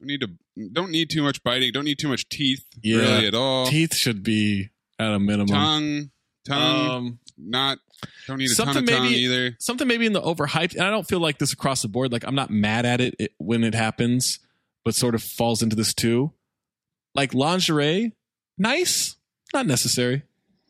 We 0.00 0.06
need 0.06 0.20
to. 0.22 0.30
Don't 0.72 0.90
need 0.90 1.10
too 1.10 1.22
much 1.22 1.42
biting. 1.42 1.72
Don't 1.72 1.84
need 1.84 1.98
too 1.98 2.08
much 2.08 2.28
teeth. 2.28 2.64
Yeah. 2.82 2.98
Really 2.98 3.26
at 3.26 3.34
all. 3.34 3.66
Teeth 3.66 3.94
should 3.94 4.22
be 4.22 4.70
at 4.98 5.12
a 5.12 5.18
minimum. 5.18 5.48
Tongue. 5.48 6.10
Tongue. 6.44 6.90
Um, 6.90 7.18
not. 7.44 7.78
Don't 8.26 8.38
need 8.38 8.46
a 8.50 8.54
something 8.54 8.74
ton 8.74 8.82
of 8.84 8.88
tongue 8.88 9.02
maybe 9.04 9.16
either. 9.22 9.56
something 9.60 9.86
maybe 9.86 10.06
in 10.06 10.14
the 10.14 10.22
overhyped 10.22 10.72
and 10.74 10.82
i 10.82 10.88
don't 10.88 11.06
feel 11.06 11.20
like 11.20 11.38
this 11.38 11.52
across 11.52 11.82
the 11.82 11.88
board 11.88 12.10
like 12.12 12.24
i'm 12.26 12.34
not 12.34 12.48
mad 12.48 12.86
at 12.86 12.98
it, 12.98 13.14
it 13.18 13.32
when 13.36 13.62
it 13.62 13.74
happens 13.74 14.38
but 14.86 14.94
sort 14.94 15.14
of 15.14 15.22
falls 15.22 15.62
into 15.62 15.76
this 15.76 15.92
too 15.92 16.32
like 17.14 17.34
lingerie 17.34 18.12
nice 18.56 19.16
not 19.52 19.66
necessary 19.66 20.22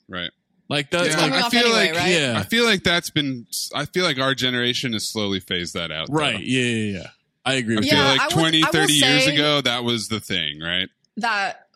Right. 0.08 0.30
like 0.68 0.90
that 0.90 1.06
Yeah, 1.06 1.14
coming 1.14 1.34
I 1.40 1.48
feel 1.50 1.60
anyway, 1.66 1.76
like 1.90 1.94
right? 1.94 2.10
yeah 2.10 2.34
I 2.36 2.42
feel 2.42 2.64
like 2.64 2.82
that's 2.82 3.10
been. 3.10 3.46
I 3.76 3.84
feel 3.84 4.02
like 4.04 4.18
our 4.18 4.34
generation 4.34 4.92
has 4.94 5.08
slowly 5.08 5.38
phased 5.38 5.74
that 5.74 5.92
out. 5.92 6.08
though. 6.08 6.14
right 6.18 6.40
yeah 6.40 6.62
yeah 6.62 6.98
yeah 6.98 7.06
i 7.44 7.54
agree 7.54 7.76
I 7.76 7.78
with 7.80 7.88
feel 7.90 7.98
Yeah, 7.98 8.08
like 8.08 8.20
I 8.22 8.28
20, 8.28 8.62
I 8.64 8.66
will 8.66 8.72
30 8.72 8.92
years 8.94 9.26
ago, 9.28 9.60
that 9.60 9.84
was 9.84 10.08
the 10.08 10.18
thing, 10.18 10.58
right? 10.60 10.88
that 11.18 11.66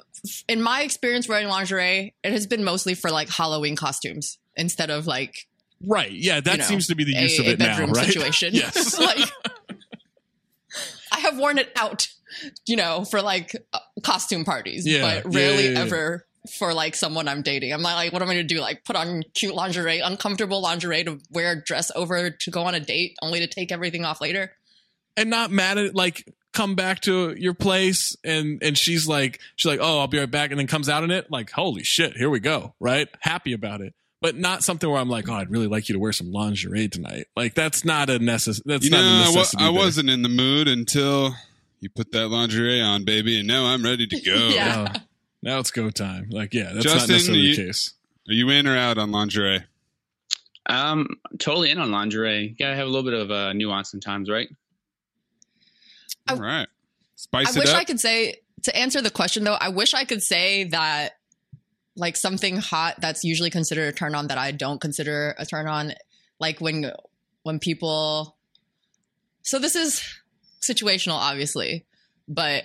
in 0.49 0.61
my 0.63 0.83
experience 0.83 1.29
wearing 1.29 1.47
lingerie, 1.47 2.15
it 2.25 2.33
has 2.33 2.47
been 2.49 2.65
mostly 2.65 2.95
for 2.95 3.11
like 3.11 3.29
Halloween 3.29 3.77
costumes 3.77 4.39
instead 4.57 4.91
of 4.91 5.07
like 5.07 5.47
right 5.87 6.13
yeah 6.13 6.41
that 6.41 6.53
you 6.53 6.59
know, 6.59 6.65
seems 6.65 6.87
to 6.87 6.95
be 6.95 7.05
the 7.05 7.17
a, 7.17 7.23
use 7.23 7.39
of 7.39 7.47
a 7.47 7.51
it 7.53 7.59
now 7.59 7.67
bedroom 7.67 7.93
right 7.93 8.07
situation. 8.07 8.51
yes 8.55 8.99
like 8.99 9.29
I 11.13 11.21
have 11.21 11.39
worn 11.39 11.59
it 11.59 11.71
out, 11.77 12.09
you 12.67 12.77
know, 12.77 13.05
for 13.05 13.23
like 13.23 13.55
uh, 13.73 13.79
costume 14.03 14.45
parties, 14.45 14.87
Yeah, 14.87 15.03
but 15.23 15.33
rarely 15.35 15.67
yeah, 15.67 15.71
yeah. 15.73 15.81
ever 15.81 16.27
for 16.59 16.75
like 16.75 16.95
someone 16.97 17.29
I'm 17.29 17.43
dating. 17.43 17.73
I'm 17.73 17.83
not 17.83 17.95
like, 17.95 18.13
what 18.13 18.21
am 18.21 18.29
I 18.29 18.35
going 18.35 18.47
to 18.49 18.55
do? 18.55 18.61
Like 18.61 18.85
put 18.85 18.97
on 18.97 19.23
cute 19.35 19.55
lingerie, 19.55 20.01
uncomfortable 20.01 20.61
lingerie 20.61 21.05
to 21.05 21.21
wear 21.31 21.53
a 21.53 21.63
dress 21.65 21.91
over 21.95 22.31
to 22.31 22.51
go 22.51 22.63
on 22.65 22.75
a 22.75 22.81
date, 22.81 23.17
only 23.23 23.39
to 23.41 23.47
take 23.47 23.71
everything 23.73 24.05
off 24.05 24.21
later. 24.21 24.53
and 25.17 25.31
not 25.31 25.51
mad 25.51 25.79
at 25.79 25.95
like 25.95 26.27
come 26.53 26.75
back 26.75 27.01
to 27.03 27.35
your 27.39 27.55
place 27.55 28.17
and 28.25 28.63
and 28.63 28.77
she's 28.79 29.09
like 29.09 29.41
she's 29.57 29.69
like 29.69 29.81
oh 29.83 29.99
i'll 30.01 30.07
be 30.07 30.19
right 30.19 30.31
back 30.31 30.51
and 30.51 30.59
then 30.61 30.67
comes 30.69 30.89
out 30.89 31.03
in 31.03 31.11
it 31.11 31.29
like 31.31 31.51
holy 31.51 31.83
shit 31.83 32.17
here 32.17 32.31
we 32.31 32.39
go 32.39 32.75
right 32.79 33.09
happy 33.21 33.53
about 33.53 33.81
it 33.81 33.93
but 34.25 34.37
not 34.39 34.63
something 34.65 34.89
where 34.89 34.99
i'm 34.99 35.11
like 35.11 35.29
oh 35.29 35.35
i'd 35.35 35.51
really 35.51 35.67
like 35.67 35.87
you 35.87 35.93
to 35.93 35.99
wear 35.99 36.13
some 36.13 36.33
lingerie 36.33 36.89
tonight 36.89 37.27
like 37.37 37.53
that's 37.55 37.85
not 37.85 38.09
a 38.09 38.19
necess 38.19 38.59
that's 38.65 38.83
you 38.87 38.91
not 38.91 39.03
know, 39.03 39.05
a 39.05 39.11
I, 39.11 39.19
wa- 39.19 39.27
necessity 39.35 39.65
I 39.65 39.69
wasn't 39.69 40.09
in 40.09 40.23
the 40.23 40.31
mood 40.31 40.67
until 40.67 41.35
you 41.81 41.91
put 41.91 42.13
that 42.13 42.29
lingerie 42.29 42.81
on, 42.81 43.05
baby, 43.05 43.39
and 43.39 43.47
now 43.47 43.67
I'm 43.67 43.83
ready 43.85 44.07
to 44.07 44.21
go. 44.23 44.49
Yeah. 44.55 44.87
Oh, 44.97 45.01
now 45.43 45.59
it's 45.59 45.71
go 45.71 45.91
time 45.91 46.31
like 46.31 46.55
yeah 46.55 46.73
that's 46.73 46.87
not 46.87 47.07
necessarily 47.07 47.41
you- 47.43 47.57
the 47.57 47.67
case 47.67 47.93
Are 48.27 48.33
you 48.33 48.49
in 48.49 48.67
or 48.67 48.75
out 48.75 48.97
on 48.97 49.11
lingerie? 49.11 49.65
Um, 50.67 51.07
totally 51.39 51.71
in 51.71 51.79
on 51.79 51.91
lingerie. 51.91 52.49
You 52.49 52.55
gotta 52.59 52.75
have 52.77 52.87
a 52.87 52.91
little 52.91 53.03
bit 53.11 53.21
of 53.21 53.31
uh, 53.31 53.53
nuance 53.53 53.91
sometimes, 53.91 54.31
right? 54.31 54.49
All 56.31 56.37
right. 56.39 56.67
Spice 57.17 57.49
I 57.49 57.51
it 57.51 57.63
wish 57.63 57.69
up. 57.75 57.81
I 57.81 57.85
could 57.85 58.01
say 58.01 58.37
to 58.63 58.75
answer 58.75 59.03
the 59.03 59.11
question 59.11 59.45
though. 59.45 59.59
I 59.61 59.69
wish 59.69 59.93
I 59.93 60.05
could 60.05 60.23
say 60.23 60.65
that 60.65 61.11
like 61.97 62.17
something 62.17 62.57
hot 62.57 62.97
that's 63.01 63.25
usually 63.25 63.51
considered 63.51 63.89
a 63.89 63.93
turn 63.93 64.15
on 64.15 64.29
that 64.29 64.39
I 64.39 64.51
don't 64.51 64.81
consider 64.81 65.35
a 65.39 65.47
turn 65.47 65.67
on. 65.69 65.93
Like 66.41 66.61
when 66.61 66.91
when 67.43 67.59
people. 67.59 68.37
So 69.43 69.59
this 69.59 69.77
is 69.77 70.03
situational, 70.61 71.17
obviously, 71.17 71.85
but 72.27 72.65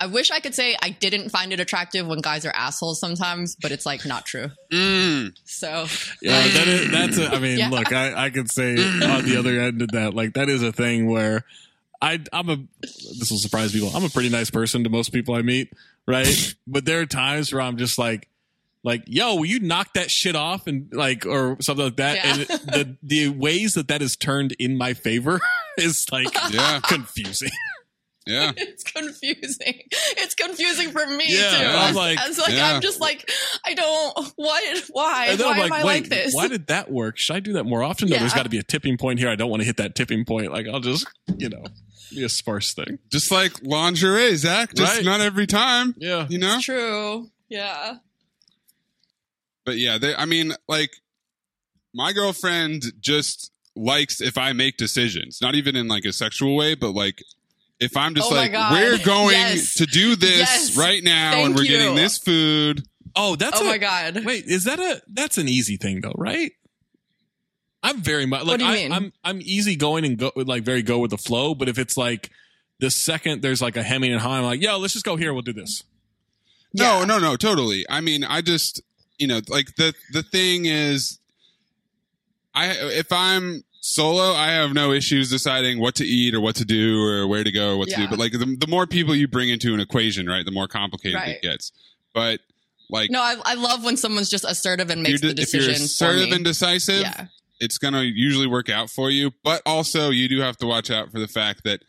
I 0.00 0.06
wish 0.06 0.30
I 0.30 0.40
could 0.40 0.54
say 0.54 0.76
I 0.82 0.90
didn't 0.90 1.30
find 1.30 1.52
it 1.52 1.60
attractive 1.60 2.06
when 2.06 2.20
guys 2.20 2.44
are 2.44 2.52
assholes 2.54 3.00
sometimes, 3.00 3.56
but 3.56 3.70
it's 3.72 3.86
like 3.86 4.04
not 4.04 4.26
true. 4.26 4.50
Mm. 4.72 5.32
So 5.44 5.86
Yeah, 6.20 6.42
that 6.48 6.68
is 6.68 6.90
that's. 6.90 7.18
A, 7.18 7.34
I 7.34 7.38
mean, 7.38 7.58
Yeah. 7.58 7.68
look, 7.68 7.92
I 7.92 8.26
I 8.26 8.30
could 8.30 8.50
say 8.50 8.72
on 8.72 9.24
the 9.24 9.36
other 9.38 9.58
end 9.60 9.82
of 9.82 9.92
that, 9.92 10.14
like 10.14 10.34
that 10.34 10.48
is 10.48 10.62
a 10.62 10.72
thing 10.72 11.08
where 11.10 11.44
I 12.02 12.20
I'm 12.32 12.48
a. 12.50 12.56
This 12.82 13.30
will 13.30 13.38
surprise 13.38 13.72
people. 13.72 13.90
I'm 13.94 14.04
a 14.04 14.10
pretty 14.10 14.28
nice 14.28 14.50
person 14.50 14.84
to 14.84 14.90
most 14.90 15.12
people 15.12 15.34
I 15.34 15.42
meet, 15.42 15.72
right? 16.06 16.54
but 16.66 16.84
there 16.84 17.00
are 17.00 17.06
times 17.06 17.52
where 17.52 17.62
I'm 17.62 17.78
just 17.78 17.98
like, 17.98 18.28
like, 18.86 19.02
yo, 19.06 19.34
will 19.34 19.44
you 19.44 19.58
knock 19.60 19.92
that 19.94 20.10
shit 20.10 20.34
off 20.36 20.66
and 20.66 20.88
like 20.92 21.26
or 21.26 21.56
something 21.60 21.84
like 21.86 21.96
that? 21.96 22.14
Yeah. 22.16 22.32
And 22.32 22.40
the 22.40 22.96
the 23.02 23.28
ways 23.28 23.74
that 23.74 23.88
that 23.88 24.00
is 24.00 24.16
turned 24.16 24.52
in 24.60 24.78
my 24.78 24.94
favor 24.94 25.40
is 25.76 26.06
like 26.12 26.28
Yeah. 26.52 26.80
confusing. 26.80 27.50
Yeah. 28.26 28.52
it's 28.56 28.82
confusing. 28.84 29.82
It's 30.16 30.34
confusing 30.34 30.90
for 30.90 31.06
me 31.06 31.24
Yeah, 31.28 31.50
too. 31.50 31.64
I'm 31.66 31.94
like- 31.94 32.18
as, 32.20 32.38
like 32.38 32.54
Yeah. 32.54 32.74
I'm 32.74 32.80
just 32.80 33.00
like 33.00 33.28
I 33.64 33.74
don't. 33.74 34.16
What? 34.36 34.84
Why? 34.90 35.36
Why 35.36 35.50
I'm 35.52 35.60
am 35.60 35.72
I 35.72 35.82
like 35.82 36.08
this? 36.08 36.32
Why 36.34 36.48
did 36.48 36.68
that 36.68 36.90
work? 36.90 37.18
Should 37.18 37.36
I 37.36 37.40
do 37.40 37.52
that 37.54 37.64
more 37.64 37.82
often? 37.82 38.08
No, 38.08 38.14
Yeah. 38.14 38.20
there's 38.20 38.34
got 38.34 38.44
to 38.44 38.48
be 38.48 38.58
a 38.58 38.62
tipping 38.62 38.96
point 38.98 39.18
here. 39.18 39.28
I 39.28 39.34
don't 39.36 39.50
want 39.50 39.62
to 39.62 39.66
hit 39.66 39.76
that 39.78 39.94
tipping 39.96 40.24
point. 40.24 40.52
Like 40.52 40.66
I'll 40.68 40.80
just, 40.80 41.06
you 41.38 41.48
know, 41.48 41.64
be 42.10 42.22
a 42.24 42.28
sparse 42.28 42.72
thing. 42.72 42.98
Just 43.10 43.30
like 43.32 43.52
lingerie, 43.64 44.36
Zach. 44.36 44.74
Just 44.74 44.96
Right. 44.96 45.04
not 45.04 45.20
every 45.20 45.46
time. 45.48 45.94
Yeah. 45.98 46.26
You 46.28 46.38
know? 46.38 46.54
It's 46.56 46.64
true. 46.64 47.30
Yeah. 47.48 47.96
But 49.66 49.76
yeah, 49.76 49.98
they, 49.98 50.14
I 50.14 50.24
mean, 50.24 50.54
like, 50.68 50.92
my 51.92 52.12
girlfriend 52.14 52.84
just 53.00 53.52
likes 53.74 54.22
if 54.22 54.38
I 54.38 54.52
make 54.54 54.78
decisions, 54.78 55.40
not 55.42 55.54
even 55.54 55.76
in 55.76 55.88
like 55.88 56.04
a 56.06 56.12
sexual 56.12 56.56
way, 56.56 56.74
but 56.74 56.92
like 56.92 57.22
if 57.78 57.94
I'm 57.96 58.14
just 58.14 58.30
Oh 58.32 58.34
like, 58.34 58.52
we're 58.52 58.96
going 59.04 59.32
Yes. 59.32 59.74
to 59.74 59.84
do 59.86 60.16
this 60.16 60.38
Yes. 60.38 60.76
right 60.78 61.02
now 61.04 61.32
Thank 61.32 61.46
and 61.48 61.54
we're 61.56 61.62
you. 61.64 61.68
getting 61.68 61.94
this 61.94 62.16
food. 62.16 62.84
Oh, 63.14 63.36
that's 63.36 63.60
oh 63.60 63.64
a- 63.64 63.68
my 63.68 63.78
god. 63.78 64.24
Wait, 64.24 64.44
is 64.46 64.64
that 64.64 64.78
a 64.78 65.02
that's 65.08 65.36
an 65.36 65.48
easy 65.48 65.76
thing 65.76 66.00
though, 66.00 66.14
right? 66.16 66.52
I'm 67.82 68.00
very 68.00 68.26
much 68.26 68.40
like 68.42 68.48
What 68.52 68.58
do 68.60 68.64
you 68.66 68.70
I, 68.70 68.74
mean? 68.74 68.92
I'm 68.92 69.12
I'm 69.24 69.40
easy 69.42 69.76
going 69.76 70.04
and 70.04 70.16
go 70.18 70.32
like 70.36 70.62
very 70.64 70.82
go 70.82 70.98
with 70.98 71.10
the 71.10 71.18
flow. 71.18 71.54
But 71.54 71.68
if 71.68 71.78
it's 71.78 71.96
like 71.96 72.30
the 72.78 72.90
second 72.90 73.42
there's 73.42 73.62
like 73.62 73.76
a 73.76 73.82
hemming 73.82 74.12
and 74.12 74.20
hawing, 74.20 74.38
I'm 74.38 74.44
like, 74.44 74.62
yo, 74.62 74.78
let's 74.78 74.92
just 74.94 75.04
go 75.04 75.16
here. 75.16 75.32
We'll 75.32 75.42
do 75.42 75.52
this. 75.52 75.82
No, 76.74 77.04
no, 77.04 77.18
no, 77.18 77.36
totally. 77.36 77.86
I 77.88 78.00
mean, 78.02 78.22
I 78.22 78.42
just, 78.42 78.82
you 79.18 79.26
know, 79.26 79.40
like 79.48 79.76
the 79.76 79.94
the 80.12 80.22
thing 80.22 80.66
is, 80.66 81.18
I 82.54 82.70
if 82.72 83.12
I'm 83.12 83.64
solo, 83.80 84.32
I 84.32 84.48
have 84.48 84.72
no 84.74 84.92
issues 84.92 85.30
deciding 85.30 85.78
what 85.80 85.94
to 85.96 86.04
eat 86.04 86.34
or 86.34 86.40
what 86.40 86.56
to 86.56 86.64
do 86.64 87.02
or 87.02 87.26
where 87.26 87.44
to 87.44 87.52
go 87.52 87.74
or 87.74 87.76
what 87.78 87.88
to 87.88 87.96
do. 87.96 88.08
But 88.08 88.18
like 88.18 88.32
the, 88.32 88.56
the 88.58 88.66
more 88.66 88.86
people 88.86 89.14
you 89.14 89.28
bring 89.28 89.48
into 89.48 89.74
an 89.74 89.80
equation, 89.80 90.26
right, 90.26 90.44
the 90.44 90.50
more 90.52 90.66
complicated 90.68 91.16
Right. 91.20 91.36
it 91.36 91.42
gets. 91.42 91.72
But 92.12 92.40
like 92.90 93.10
No, 93.10 93.20
I, 93.20 93.36
I 93.44 93.54
love 93.54 93.84
when 93.84 93.96
someone's 93.96 94.28
just 94.30 94.44
assertive 94.44 94.90
and 94.90 95.02
makes 95.02 95.20
de- 95.20 95.34
the 95.34 95.42
if 95.42 95.52
you're 95.54 95.68
assertive 95.70 96.32
and 96.32 96.44
decisive, 96.44 97.00
Yeah. 97.02 97.26
it's 97.60 97.78
gonna 97.78 98.02
usually 98.02 98.46
work 98.46 98.68
out 98.68 98.90
for 98.90 99.10
you. 99.10 99.32
But 99.44 99.62
also, 99.66 100.10
you 100.10 100.28
do 100.28 100.40
have 100.40 100.56
to 100.58 100.66
watch 100.66 100.90
out 100.90 101.10
for 101.12 101.18
the 101.20 101.28
fact 101.28 101.64
that 101.64 101.82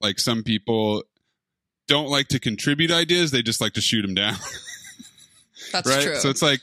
like 0.00 0.18
some 0.18 0.42
people 0.42 1.02
don't 1.88 2.08
like 2.08 2.28
to 2.28 2.38
contribute 2.40 2.90
ideas; 2.90 3.30
they 3.30 3.42
just 3.42 3.60
like 3.60 3.72
to 3.74 3.80
shoot 3.80 4.02
them 4.02 4.14
down. 4.14 4.36
That's 5.72 5.88
right? 5.88 6.02
true. 6.02 6.16
So 6.16 6.28
it's 6.30 6.42
like, 6.42 6.60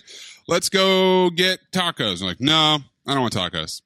let's 0.48 0.70
go 0.70 1.30
get 1.30 1.60
tacos. 1.72 2.22
I'm 2.22 2.28
like, 2.28 2.42
no, 2.42 2.80
I 3.08 3.14
don't 3.14 3.22
want 3.22 3.34
tacos. 3.34 3.82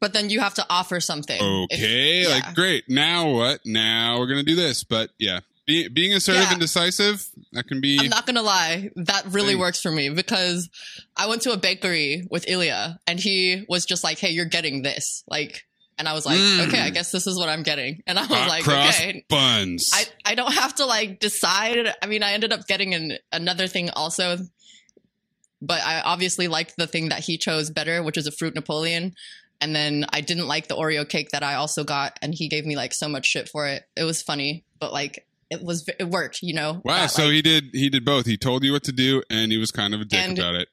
but 0.00 0.12
then 0.12 0.30
you 0.30 0.40
have 0.40 0.54
to 0.54 0.66
offer 0.70 1.00
something. 1.00 1.36
If- 1.40 1.78
Okay, 1.78 2.22
yeah. 2.22 2.28
like 2.28 2.54
great. 2.54 2.84
Now 2.88 3.30
what? 3.32 3.60
Now 3.64 4.18
we're 4.18 4.26
gonna 4.28 4.42
do 4.44 4.54
this. 4.54 4.84
But 4.84 5.10
yeah, 5.18 5.40
be, 5.66 5.88
being 5.88 6.12
assertive 6.14 6.42
Yeah. 6.44 6.52
and 6.52 6.60
decisive 6.60 7.26
that 7.52 7.66
can 7.66 7.80
be. 7.80 7.98
I'm 8.00 8.08
not 8.08 8.24
gonna 8.26 8.42
lie, 8.42 8.90
that 8.96 9.24
really 9.26 9.52
Thing. 9.54 9.58
works 9.58 9.80
for 9.80 9.90
me 9.90 10.08
because 10.10 10.68
I 11.16 11.26
went 11.26 11.42
to 11.42 11.50
a 11.52 11.56
bakery 11.56 12.26
with 12.30 12.48
Ilya 12.48 13.00
and 13.06 13.18
he 13.20 13.64
was 13.68 13.84
just 13.84 14.02
like, 14.04 14.18
"Hey, 14.18 14.30
you're 14.30 14.44
getting 14.46 14.82
this," 14.82 15.24
like, 15.28 15.64
and 15.98 16.08
I 16.08 16.12
was 16.14 16.24
like, 16.24 16.38
Mm. 16.38 16.68
"Okay, 16.68 16.80
I 16.80 16.90
guess 16.90 17.10
this 17.10 17.26
is 17.26 17.36
what 17.36 17.48
I'm 17.48 17.62
getting," 17.62 18.02
and 18.06 18.18
I 18.18 18.22
was 18.22 18.30
hot 18.30 18.48
like, 18.48 18.68
"Okay." 18.68 19.24
buns. 19.28 19.90
I, 19.92 20.04
I 20.24 20.34
don't 20.34 20.52
have 20.54 20.74
to 20.76 20.86
like 20.86 21.20
decide. 21.20 21.92
I 22.02 22.06
mean, 22.06 22.22
I 22.22 22.32
ended 22.32 22.52
up 22.52 22.66
getting 22.66 22.94
an, 22.94 23.18
another 23.32 23.66
thing 23.66 23.90
also, 23.90 24.38
but 25.60 25.82
I 25.82 26.00
obviously 26.00 26.48
liked 26.48 26.76
the 26.76 26.86
thing 26.86 27.08
that 27.08 27.20
he 27.20 27.36
chose 27.38 27.70
better, 27.70 28.02
which 28.02 28.16
is 28.16 28.26
a 28.26 28.32
fruit 28.32 28.54
Napoleon. 28.54 29.14
And 29.60 29.74
then 29.74 30.06
I 30.12 30.20
didn't 30.20 30.46
like 30.46 30.68
the 30.68 30.76
Oreo 30.76 31.08
cake 31.08 31.30
that 31.30 31.42
I 31.42 31.54
also 31.54 31.82
got, 31.82 32.16
and 32.22 32.32
he 32.32 32.48
gave 32.48 32.64
me 32.64 32.76
like 32.76 32.94
so 32.94 33.08
much 33.08 33.26
shit 33.26 33.48
for 33.48 33.66
it. 33.66 33.82
It 33.96 34.04
was 34.04 34.22
funny, 34.22 34.64
but 34.78 34.92
like 34.92 35.26
it 35.50 35.62
was 35.62 35.88
it 35.98 36.08
worked, 36.08 36.42
you 36.42 36.54
know. 36.54 36.80
wow. 36.84 36.94
That, 36.94 37.10
so 37.10 37.24
like- 37.24 37.32
he 37.32 37.42
did. 37.42 37.64
He 37.72 37.88
did 37.88 38.04
both. 38.04 38.24
He 38.26 38.36
told 38.36 38.62
you 38.62 38.70
what 38.72 38.84
to 38.84 38.92
do, 38.92 39.22
and 39.28 39.50
he 39.50 39.58
was 39.58 39.72
kind 39.72 39.94
of 39.94 40.00
a 40.00 40.04
dick 40.04 40.30
about 40.38 40.54
it, 40.54 40.68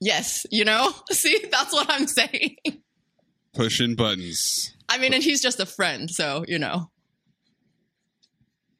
Yes, 0.00 0.46
you 0.50 0.64
know? 0.64 0.90
See, 1.10 1.44
that's 1.52 1.74
what 1.74 1.90
I'm 1.90 2.06
saying. 2.06 2.56
Pushing 3.54 3.94
buttons. 3.94 4.74
I 4.88 4.98
mean, 4.98 5.14
and 5.14 5.22
he's 5.22 5.40
just 5.42 5.60
a 5.60 5.66
friend, 5.66 6.10
so, 6.10 6.44
you 6.48 6.58
know. 6.58 6.90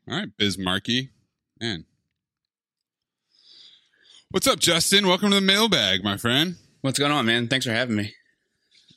All 0.08 0.16
right, 0.16 0.28
Bismarcky, 0.38 1.10
man. 1.60 1.84
What's 4.30 4.46
up, 4.46 4.58
Justin? 4.58 5.06
Welcome 5.06 5.30
to 5.30 5.36
the 5.36 5.40
mailbag, 5.40 6.04
my 6.04 6.16
friend. 6.16 6.56
What's 6.82 6.98
going 6.98 7.12
on, 7.12 7.26
man? 7.26 7.48
Thanks 7.48 7.66
for 7.66 7.72
having 7.72 7.96
me. 7.96 8.14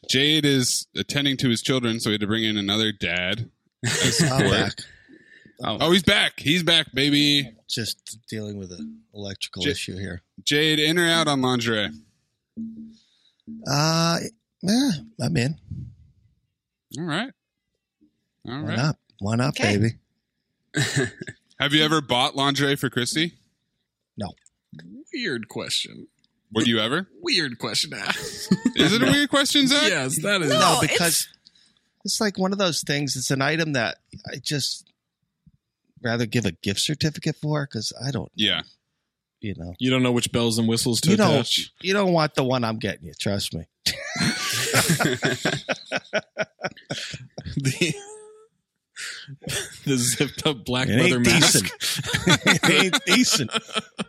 Jade 0.09 0.45
is 0.45 0.87
attending 0.95 1.37
to 1.37 1.49
his 1.49 1.61
children, 1.61 1.99
so 1.99 2.09
we 2.09 2.15
had 2.15 2.21
to 2.21 2.27
bring 2.27 2.43
in 2.43 2.57
another 2.57 2.91
dad. 2.91 3.49
I'm 3.85 3.91
support. 3.91 4.49
back. 4.51 4.73
Oh, 5.65 5.91
he's 5.91 6.03
back. 6.03 6.33
He's 6.39 6.63
back, 6.63 6.87
baby. 6.93 7.51
Just 7.69 8.19
dealing 8.29 8.57
with 8.57 8.71
an 8.71 9.01
electrical 9.13 9.63
J- 9.63 9.71
issue 9.71 9.97
here. 9.97 10.21
Jade, 10.43 10.79
in 10.79 10.99
or 10.99 11.07
out 11.07 11.27
on 11.27 11.41
lingerie? 11.41 11.89
Uh, 13.71 14.17
yeah, 14.63 14.91
I'm 15.21 15.37
in. 15.37 15.57
All 16.97 17.03
right. 17.05 17.31
All 18.47 18.61
Why 18.61 18.67
right. 18.69 18.77
not? 18.77 18.95
Why 19.19 19.35
not, 19.35 19.49
Okay. 19.59 19.77
baby? 19.77 19.91
Have 21.59 21.73
you 21.73 21.83
ever 21.83 22.01
bought 22.01 22.35
lingerie 22.35 22.75
for 22.75 22.89
Christy? 22.89 23.33
No. 24.17 24.29
Weird 25.13 25.47
question. 25.47 26.07
Would 26.53 26.67
you 26.67 26.79
ever? 26.79 27.07
Weird 27.21 27.57
question 27.59 27.91
to 27.91 27.97
ask. 27.97 28.51
Is 28.75 28.93
it 28.93 29.01
a 29.01 29.05
weird 29.11 29.29
question, 29.29 29.67
Zach? 29.67 29.89
yes, 29.89 30.21
that 30.23 30.41
is. 30.41 30.49
No, 30.51 30.77
because 30.81 31.27
it's 32.05 32.19
like 32.21 32.37
one 32.37 32.51
of 32.51 32.57
those 32.59 32.81
things. 32.81 33.15
It's 33.15 33.31
an 33.31 33.41
item 33.41 33.73
that 33.73 33.97
I 34.31 34.37
just 34.41 34.89
rather 36.03 36.25
give 36.25 36.45
a 36.45 36.51
gift 36.51 36.79
certificate 36.81 37.35
for 37.41 37.65
because 37.65 37.93
I 38.05 38.11
don't, 38.11 38.31
Yeah. 38.35 38.61
You 39.43 39.53
know, 39.57 39.73
You 39.79 39.89
don't 39.91 40.01
know 40.03 40.11
which 40.11 40.31
bells 40.31 40.57
and 40.57 40.67
whistles 40.67 41.01
to 41.01 41.11
you 41.11 41.17
don't, 41.17 41.47
you 41.81 41.93
don't 41.93 42.13
want 42.13 42.35
the 42.35 42.43
one 42.43 42.63
I'm 42.63 42.79
getting 42.79 43.05
you. 43.05 43.13
Trust 43.19 43.53
me. 43.53 43.65
the 47.57 47.93
the 49.85 49.97
zipped 49.97 50.45
up 50.45 50.63
black 50.65 50.87
It 50.87 50.97
leather 51.01 51.17
ain't 51.17 51.25
mask. 51.27 51.63
decent. 51.79 52.41
it 52.45 52.69
ain't 52.83 53.05
decent. 53.05 53.51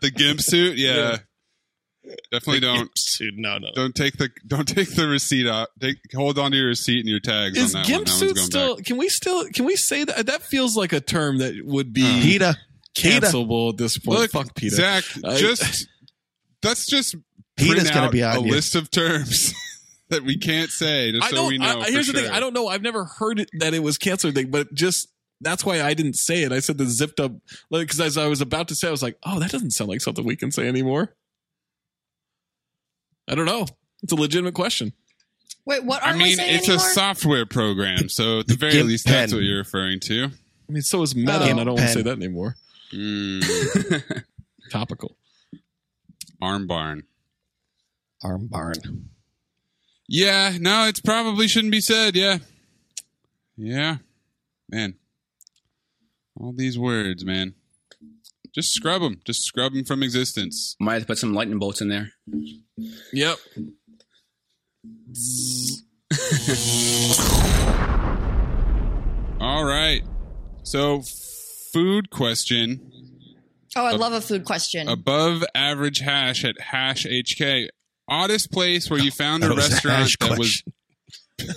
The 0.00 0.10
gimp 0.10 0.40
suit, 0.40 0.76
yeah. 0.76 1.18
Definitely 2.30 2.60
don't 2.60 2.90
Dude, 3.18 3.38
no, 3.38 3.56
no. 3.58 3.68
don't 3.74 3.94
take 3.94 4.18
the 4.18 4.28
don't 4.46 4.68
take 4.68 4.94
the 4.94 5.06
receipt 5.06 5.46
out. 5.48 5.68
Take 5.80 5.96
hold 6.14 6.38
on 6.38 6.50
to 6.50 6.56
your 6.56 6.66
receipt 6.68 7.00
and 7.00 7.08
your 7.08 7.20
tags 7.20 7.56
Is 7.56 7.74
on 7.74 7.80
that 7.82 7.88
gimp 7.88 8.00
one. 8.00 8.04
That 8.06 8.10
suit 8.10 8.36
one's 8.36 8.42
still? 8.44 8.76
back. 8.76 8.84
Can 8.84 8.96
we 8.98 9.08
still? 9.08 9.48
Can 9.48 9.64
we 9.64 9.74
say 9.76 10.04
that? 10.04 10.26
That 10.26 10.42
feels 10.42 10.76
like 10.76 10.92
a 10.92 11.00
term 11.00 11.38
that 11.38 11.54
would 11.64 11.92
be 11.94 12.02
PETA. 12.02 12.22
PETA. 12.22 12.58
Cancelable 12.96 13.70
at 13.72 13.76
this 13.76 13.98
point. 13.98 14.20
Look, 14.20 14.30
Fuck 14.30 14.54
Peter. 14.54 14.76
Zach, 14.76 15.04
I- 15.24 15.36
just 15.36 15.88
let's 16.62 16.86
just 16.86 17.16
PETA's 17.56 17.74
print 17.82 17.94
gonna 17.94 18.10
be 18.10 18.22
on 18.22 18.36
a 18.36 18.40
you. 18.42 18.50
list 18.50 18.74
of 18.74 18.90
terms 18.90 19.52
that 20.08 20.22
we 20.24 20.36
can't 20.38 20.70
say, 20.70 21.12
just 21.12 21.24
I 21.24 21.30
so 21.30 21.36
don't. 21.36 21.48
we 21.48 21.58
know. 21.58 21.80
I, 21.80 21.84
for 21.86 21.90
here's 21.92 22.06
the 22.08 22.12
thing. 22.14 22.30
I 22.30 22.40
don't 22.40 22.52
know. 22.54 22.68
I've 22.68 22.82
never 22.82 23.04
heard 23.04 23.40
it, 23.40 23.50
that 23.58 23.74
it 23.74 23.82
was 23.82 23.98
canceled 23.98 24.34
thing, 24.34 24.50
but 24.50 24.72
just 24.74 25.08
that's 25.40 25.64
why 25.64 25.82
I 25.82 25.94
didn't 25.94 26.14
say 26.14 26.42
it. 26.42 26.52
I 26.52 26.60
said 26.60 26.78
the 26.78 26.86
zipped 26.86 27.20
up 27.20 27.32
because 27.70 28.00
as 28.00 28.16
I 28.16 28.28
was 28.28 28.40
about 28.40 28.68
to 28.68 28.74
say, 28.74 28.88
I 28.88 28.90
was 28.90 29.02
like, 29.02 29.18
oh, 29.24 29.38
that 29.40 29.50
doesn't 29.50 29.72
sound 29.72 29.90
like 29.90 30.00
something 30.00 30.24
we 30.24 30.36
can 30.36 30.50
say 30.50 30.66
anymore. 30.68 31.14
I 33.28 33.34
don't 33.34 33.46
know. 33.46 33.66
It's 34.02 34.12
a 34.12 34.16
legitimate 34.16 34.54
question. 34.54 34.92
Wait, 35.66 35.82
what 35.84 36.02
I 36.02 36.06
aren't 36.08 36.18
we 36.18 36.24
mean, 36.24 36.36
saying 36.36 36.54
it's 36.56 36.68
anymore? 36.68 36.86
a 36.86 36.90
software 36.90 37.46
program, 37.46 38.08
so 38.10 38.40
at 38.40 38.46
the 38.48 38.54
very 38.54 38.72
Gimp 38.74 38.88
least, 38.88 39.06
that's 39.06 39.32
what 39.32 39.42
you're 39.42 39.58
referring 39.58 39.98
to. 40.00 40.24
I 40.24 40.72
mean, 40.72 40.82
so 40.82 41.00
is 41.02 41.14
meta, 41.14 41.38
Oh. 41.40 41.42
and 41.48 41.60
I 41.60 41.64
don't 41.64 41.74
want 41.74 41.86
to 41.86 41.92
say 41.92 42.02
that 42.02 42.16
anymore. 42.18 42.56
Mm, 42.92 44.24
Topical. 44.70 45.16
arm 46.40 46.66
barn. 46.66 47.04
Arm 48.22 48.46
barn. 48.48 49.08
Yeah, 50.08 50.56
no, 50.60 50.86
it 50.86 51.00
probably 51.04 51.48
shouldn't 51.48 51.72
be 51.72 51.80
said. 51.80 52.14
Yeah, 52.14 52.38
yeah, 53.56 53.98
man. 54.68 54.94
All 56.38 56.52
these 56.52 56.78
words, 56.78 57.24
man. 57.24 57.54
Just 58.54 58.72
scrub 58.72 59.02
them. 59.02 59.20
Just 59.24 59.42
scrub 59.42 59.72
them 59.72 59.84
from 59.84 60.02
existence. 60.02 60.76
Might 60.78 60.94
have 60.94 61.02
to 61.02 61.06
put 61.06 61.18
some 61.18 61.34
lightning 61.34 61.58
bolts 61.58 61.80
in 61.80 61.88
there. 61.88 62.12
Yep. 63.12 63.38
All 69.40 69.64
right. 69.64 70.02
So, 70.62 71.02
food 71.74 72.08
question. 72.10 72.92
oh, 73.76 73.84
I 73.84 73.92
love 73.92 74.12
a 74.12 74.20
food 74.20 74.44
question. 74.44 74.88
Above 74.88 75.44
average 75.54 75.98
hash 75.98 76.44
at 76.44 76.60
hash 76.60 77.04
HK. 77.04 77.68
Oddest 78.08 78.52
place 78.52 78.88
where 78.88 79.00
you 79.00 79.10
found 79.24 79.42
a 79.42 79.48
That 79.48 79.56
was 79.56 79.84
a 79.84 79.88
restaurant 79.88 80.16
that 80.20 80.38
was 80.38 80.62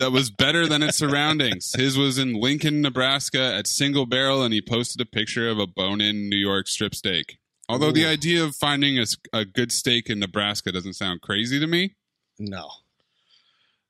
that 0.00 0.10
was 0.10 0.30
better 0.30 0.66
than 0.66 0.82
its 0.82 0.96
surroundings. 0.96 1.72
His 1.76 1.96
was 1.96 2.18
in 2.18 2.34
Lincoln, 2.34 2.80
Nebraska 2.80 3.54
at 3.54 3.68
Single 3.68 4.06
Barrel, 4.06 4.42
and 4.42 4.52
he 4.52 4.60
posted 4.60 5.00
a 5.00 5.06
picture 5.06 5.48
of 5.48 5.60
a 5.60 5.66
bone-in 5.68 6.28
New 6.28 6.36
York 6.36 6.66
strip 6.66 6.94
steak. 6.94 7.38
Although 7.68 7.92
the 7.92 8.06
idea 8.06 8.42
of 8.42 8.56
finding 8.56 8.98
a, 8.98 9.04
a 9.32 9.44
good 9.44 9.70
steak 9.70 10.08
in 10.10 10.18
Nebraska 10.18 10.72
doesn't 10.72 10.94
sound 10.94 11.20
crazy 11.20 11.60
to 11.60 11.66
me. 11.66 11.94
No. 12.38 12.70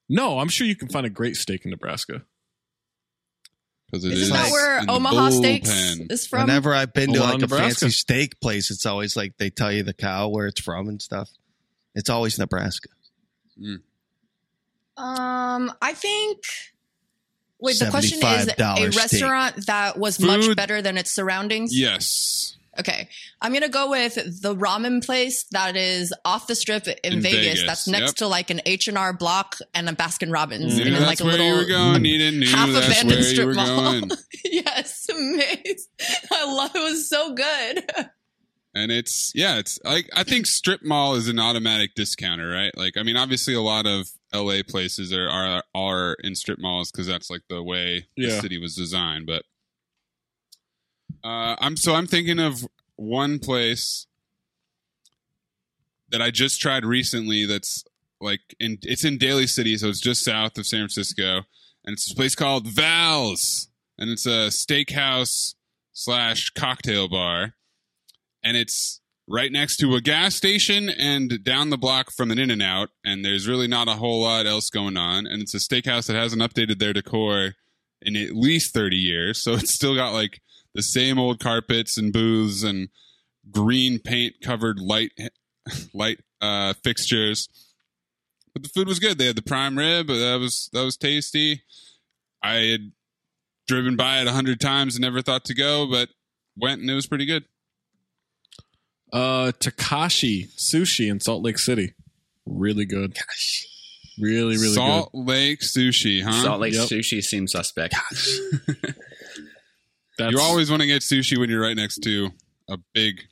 No, 0.08 0.40
I'm 0.40 0.48
sure 0.48 0.66
you 0.66 0.74
can 0.76 0.88
find 0.88 1.06
a 1.06 1.10
great 1.10 1.36
steak 1.36 1.64
in 1.64 1.70
Nebraska. 1.70 2.22
Because 3.90 4.04
it 4.04 4.12
Isn't 4.12 4.22
is 4.24 4.30
that 4.42 4.50
where 4.52 4.82
Omaha 4.88 5.30
Steaks 5.30 5.70
bullpen. 5.70 6.12
is 6.12 6.26
from? 6.26 6.40
Whenever 6.42 6.74
I've 6.74 6.92
been 6.92 7.12
to 7.14 7.18
Omaha, 7.18 7.26
like 7.32 7.38
a 7.38 7.40
Nebraska. 7.42 7.80
fancy 7.80 7.90
steak 7.90 8.38
place, 8.40 8.70
it's 8.70 8.84
always 8.84 9.16
like 9.16 9.38
they 9.38 9.48
tell 9.48 9.72
you 9.72 9.82
the 9.82 9.94
cow 9.94 10.28
where 10.28 10.46
it's 10.46 10.60
from 10.60 10.88
and 10.88 11.00
stuff. 11.00 11.30
It's 11.94 12.10
always 12.10 12.38
Nebraska. 12.38 12.90
Um, 14.96 15.72
I 15.80 15.94
think. 15.94 16.42
Wait, 17.60 17.78
the 17.78 17.88
question 17.90 18.18
is 18.18 18.46
a 18.48 18.52
$75 18.54 18.92
steak. 18.92 18.96
restaurant 18.96 19.66
that 19.66 19.98
was 19.98 20.20
much 20.20 20.44
Food- 20.44 20.56
better 20.56 20.80
than 20.82 20.96
its 20.98 21.12
surroundings. 21.12 21.76
Yes. 21.76 22.56
Okay, 22.78 23.08
I'm 23.40 23.52
gonna 23.52 23.68
go 23.68 23.90
with 23.90 24.14
the 24.14 24.54
ramen 24.54 25.04
place 25.04 25.44
that 25.50 25.76
is 25.76 26.12
off 26.24 26.46
the 26.46 26.54
strip 26.54 26.86
in, 26.86 26.94
In 27.02 27.20
Vegas, 27.20 27.40
Vegas, 27.40 27.66
That's 27.66 27.88
next 27.88 28.02
yep. 28.02 28.14
to 28.16 28.28
like 28.28 28.50
an 28.50 28.60
H 28.66 28.88
and 28.88 28.96
R 28.96 29.12
Block 29.12 29.56
and 29.74 29.88
a 29.88 29.92
Baskin 29.92 30.32
Robbins, 30.32 30.76
Knew 30.76 30.84
and 30.84 30.94
that's 30.94 31.06
like 31.06 31.20
a 31.20 31.24
where 31.24 31.32
little 31.32 31.46
you 31.46 31.54
were 31.54 31.64
going. 31.64 32.06
Eden 32.06 32.38
knew 32.40 32.48
half 32.48 32.70
that's 32.70 32.86
abandoned 32.86 33.20
where 33.20 33.22
strip 33.22 33.56
mall. 33.56 34.02
yes, 34.44 35.06
amazing. 35.10 35.84
I 36.30 36.54
love 36.54 36.70
it. 36.74 36.78
Was 36.78 37.08
so 37.08 37.34
good. 37.34 37.90
And 38.74 38.92
it's 38.92 39.32
yeah, 39.34 39.58
it's 39.58 39.80
like 39.82 40.08
I 40.14 40.22
think 40.22 40.46
strip 40.46 40.84
mall 40.84 41.14
is 41.14 41.26
an 41.26 41.40
automatic 41.40 41.94
discounter, 41.96 42.48
right? 42.48 42.70
Like 42.76 42.96
I 42.96 43.02
mean, 43.02 43.16
obviously 43.16 43.54
a 43.54 43.62
lot 43.62 43.86
of 43.86 44.08
LA 44.32 44.60
places 44.66 45.12
are 45.12 45.28
are, 45.28 45.64
are 45.74 46.16
in 46.22 46.34
strip 46.34 46.58
malls 46.60 46.92
because 46.92 47.06
that's 47.06 47.30
like 47.30 47.42
the 47.48 47.62
way 47.62 48.06
the 48.16 48.30
city 48.30 48.58
was 48.58 48.76
designed. 48.76 49.26
But 49.26 49.42
uh, 51.24 51.56
I'm 51.58 51.76
so 51.76 51.94
I'm 51.94 52.06
thinking 52.06 52.38
of 52.38 52.66
one 52.96 53.38
place 53.38 54.06
that 56.10 56.22
I 56.22 56.30
just 56.30 56.60
tried 56.60 56.84
recently. 56.84 57.44
That's 57.44 57.84
like 58.20 58.40
in 58.58 58.78
it's 58.82 59.04
in 59.04 59.18
Daly 59.18 59.46
City, 59.46 59.76
so 59.76 59.88
it's 59.88 60.00
just 60.00 60.24
south 60.24 60.58
of 60.58 60.66
San 60.66 60.80
Francisco, 60.80 61.42
and 61.84 61.94
it's 61.94 62.10
a 62.10 62.14
place 62.14 62.34
called 62.34 62.66
Val's, 62.66 63.68
and 63.98 64.10
it's 64.10 64.26
a 64.26 64.48
steakhouse 64.48 65.54
slash 65.92 66.50
cocktail 66.50 67.08
bar, 67.08 67.54
and 68.42 68.56
it's 68.56 69.00
right 69.28 69.52
next 69.52 69.76
to 69.76 69.94
a 69.94 70.00
gas 70.00 70.34
station 70.34 70.88
and 70.88 71.44
down 71.44 71.70
the 71.70 71.76
block 71.76 72.10
from 72.10 72.30
an 72.30 72.38
In 72.38 72.50
and 72.50 72.62
Out, 72.62 72.90
and 73.04 73.24
there's 73.24 73.46
really 73.46 73.68
not 73.68 73.88
a 73.88 73.92
whole 73.92 74.22
lot 74.22 74.46
else 74.46 74.70
going 74.70 74.96
on, 74.96 75.26
and 75.26 75.42
it's 75.42 75.54
a 75.54 75.58
steakhouse 75.58 76.06
that 76.06 76.16
hasn't 76.16 76.42
updated 76.42 76.78
their 76.78 76.92
decor 76.92 77.54
in 78.00 78.16
at 78.16 78.34
least 78.34 78.72
30 78.72 78.96
years, 78.96 79.42
so 79.42 79.52
it's 79.54 79.74
still 79.74 79.94
got 79.94 80.12
like 80.12 80.40
the 80.78 80.82
same 80.82 81.18
old 81.18 81.40
carpets 81.40 81.98
and 81.98 82.12
booths 82.12 82.62
and 82.62 82.88
green 83.50 83.98
paint 83.98 84.36
covered 84.40 84.78
light 84.78 85.10
light 85.92 86.20
uh, 86.40 86.72
fixtures. 86.84 87.48
But 88.52 88.62
the 88.62 88.68
food 88.68 88.86
was 88.86 89.00
good. 89.00 89.18
They 89.18 89.26
had 89.26 89.34
the 89.34 89.42
prime 89.42 89.76
rib. 89.76 90.06
That 90.06 90.38
was 90.40 90.70
that 90.72 90.84
was 90.84 90.96
tasty. 90.96 91.62
I 92.44 92.54
had 92.70 92.92
driven 93.66 93.96
by 93.96 94.20
it 94.20 94.28
a 94.28 94.32
hundred 94.32 94.60
times 94.60 94.94
and 94.94 95.02
never 95.02 95.20
thought 95.20 95.44
to 95.46 95.54
go, 95.54 95.90
but 95.90 96.10
went 96.56 96.80
and 96.80 96.88
it 96.88 96.94
was 96.94 97.08
pretty 97.08 97.26
good. 97.26 97.44
Uh, 99.12 99.50
Takashi 99.58 100.46
Sushi 100.56 101.10
in 101.10 101.18
Salt 101.18 101.42
Lake 101.42 101.58
City, 101.58 101.94
really 102.46 102.84
good. 102.84 103.16
Really, 104.20 104.56
really 104.56 104.74
Salt 104.74 105.10
Lake 105.12 105.58
Sushi, 105.60 106.22
huh? 106.22 106.44
Salt 106.44 106.60
Lake 106.60 106.74
Yep. 106.74 106.88
sushi 106.88 107.20
seems 107.20 107.50
suspect. 107.50 107.96
That's- 110.18 110.32
you 110.32 110.40
always 110.40 110.70
want 110.70 110.82
to 110.82 110.86
get 110.88 111.02
sushi 111.02 111.38
when 111.38 111.48
you're 111.50 111.62
right 111.62 111.76
next 111.76 112.02
to 112.02 112.30
a 112.68 112.76
big 112.92 113.22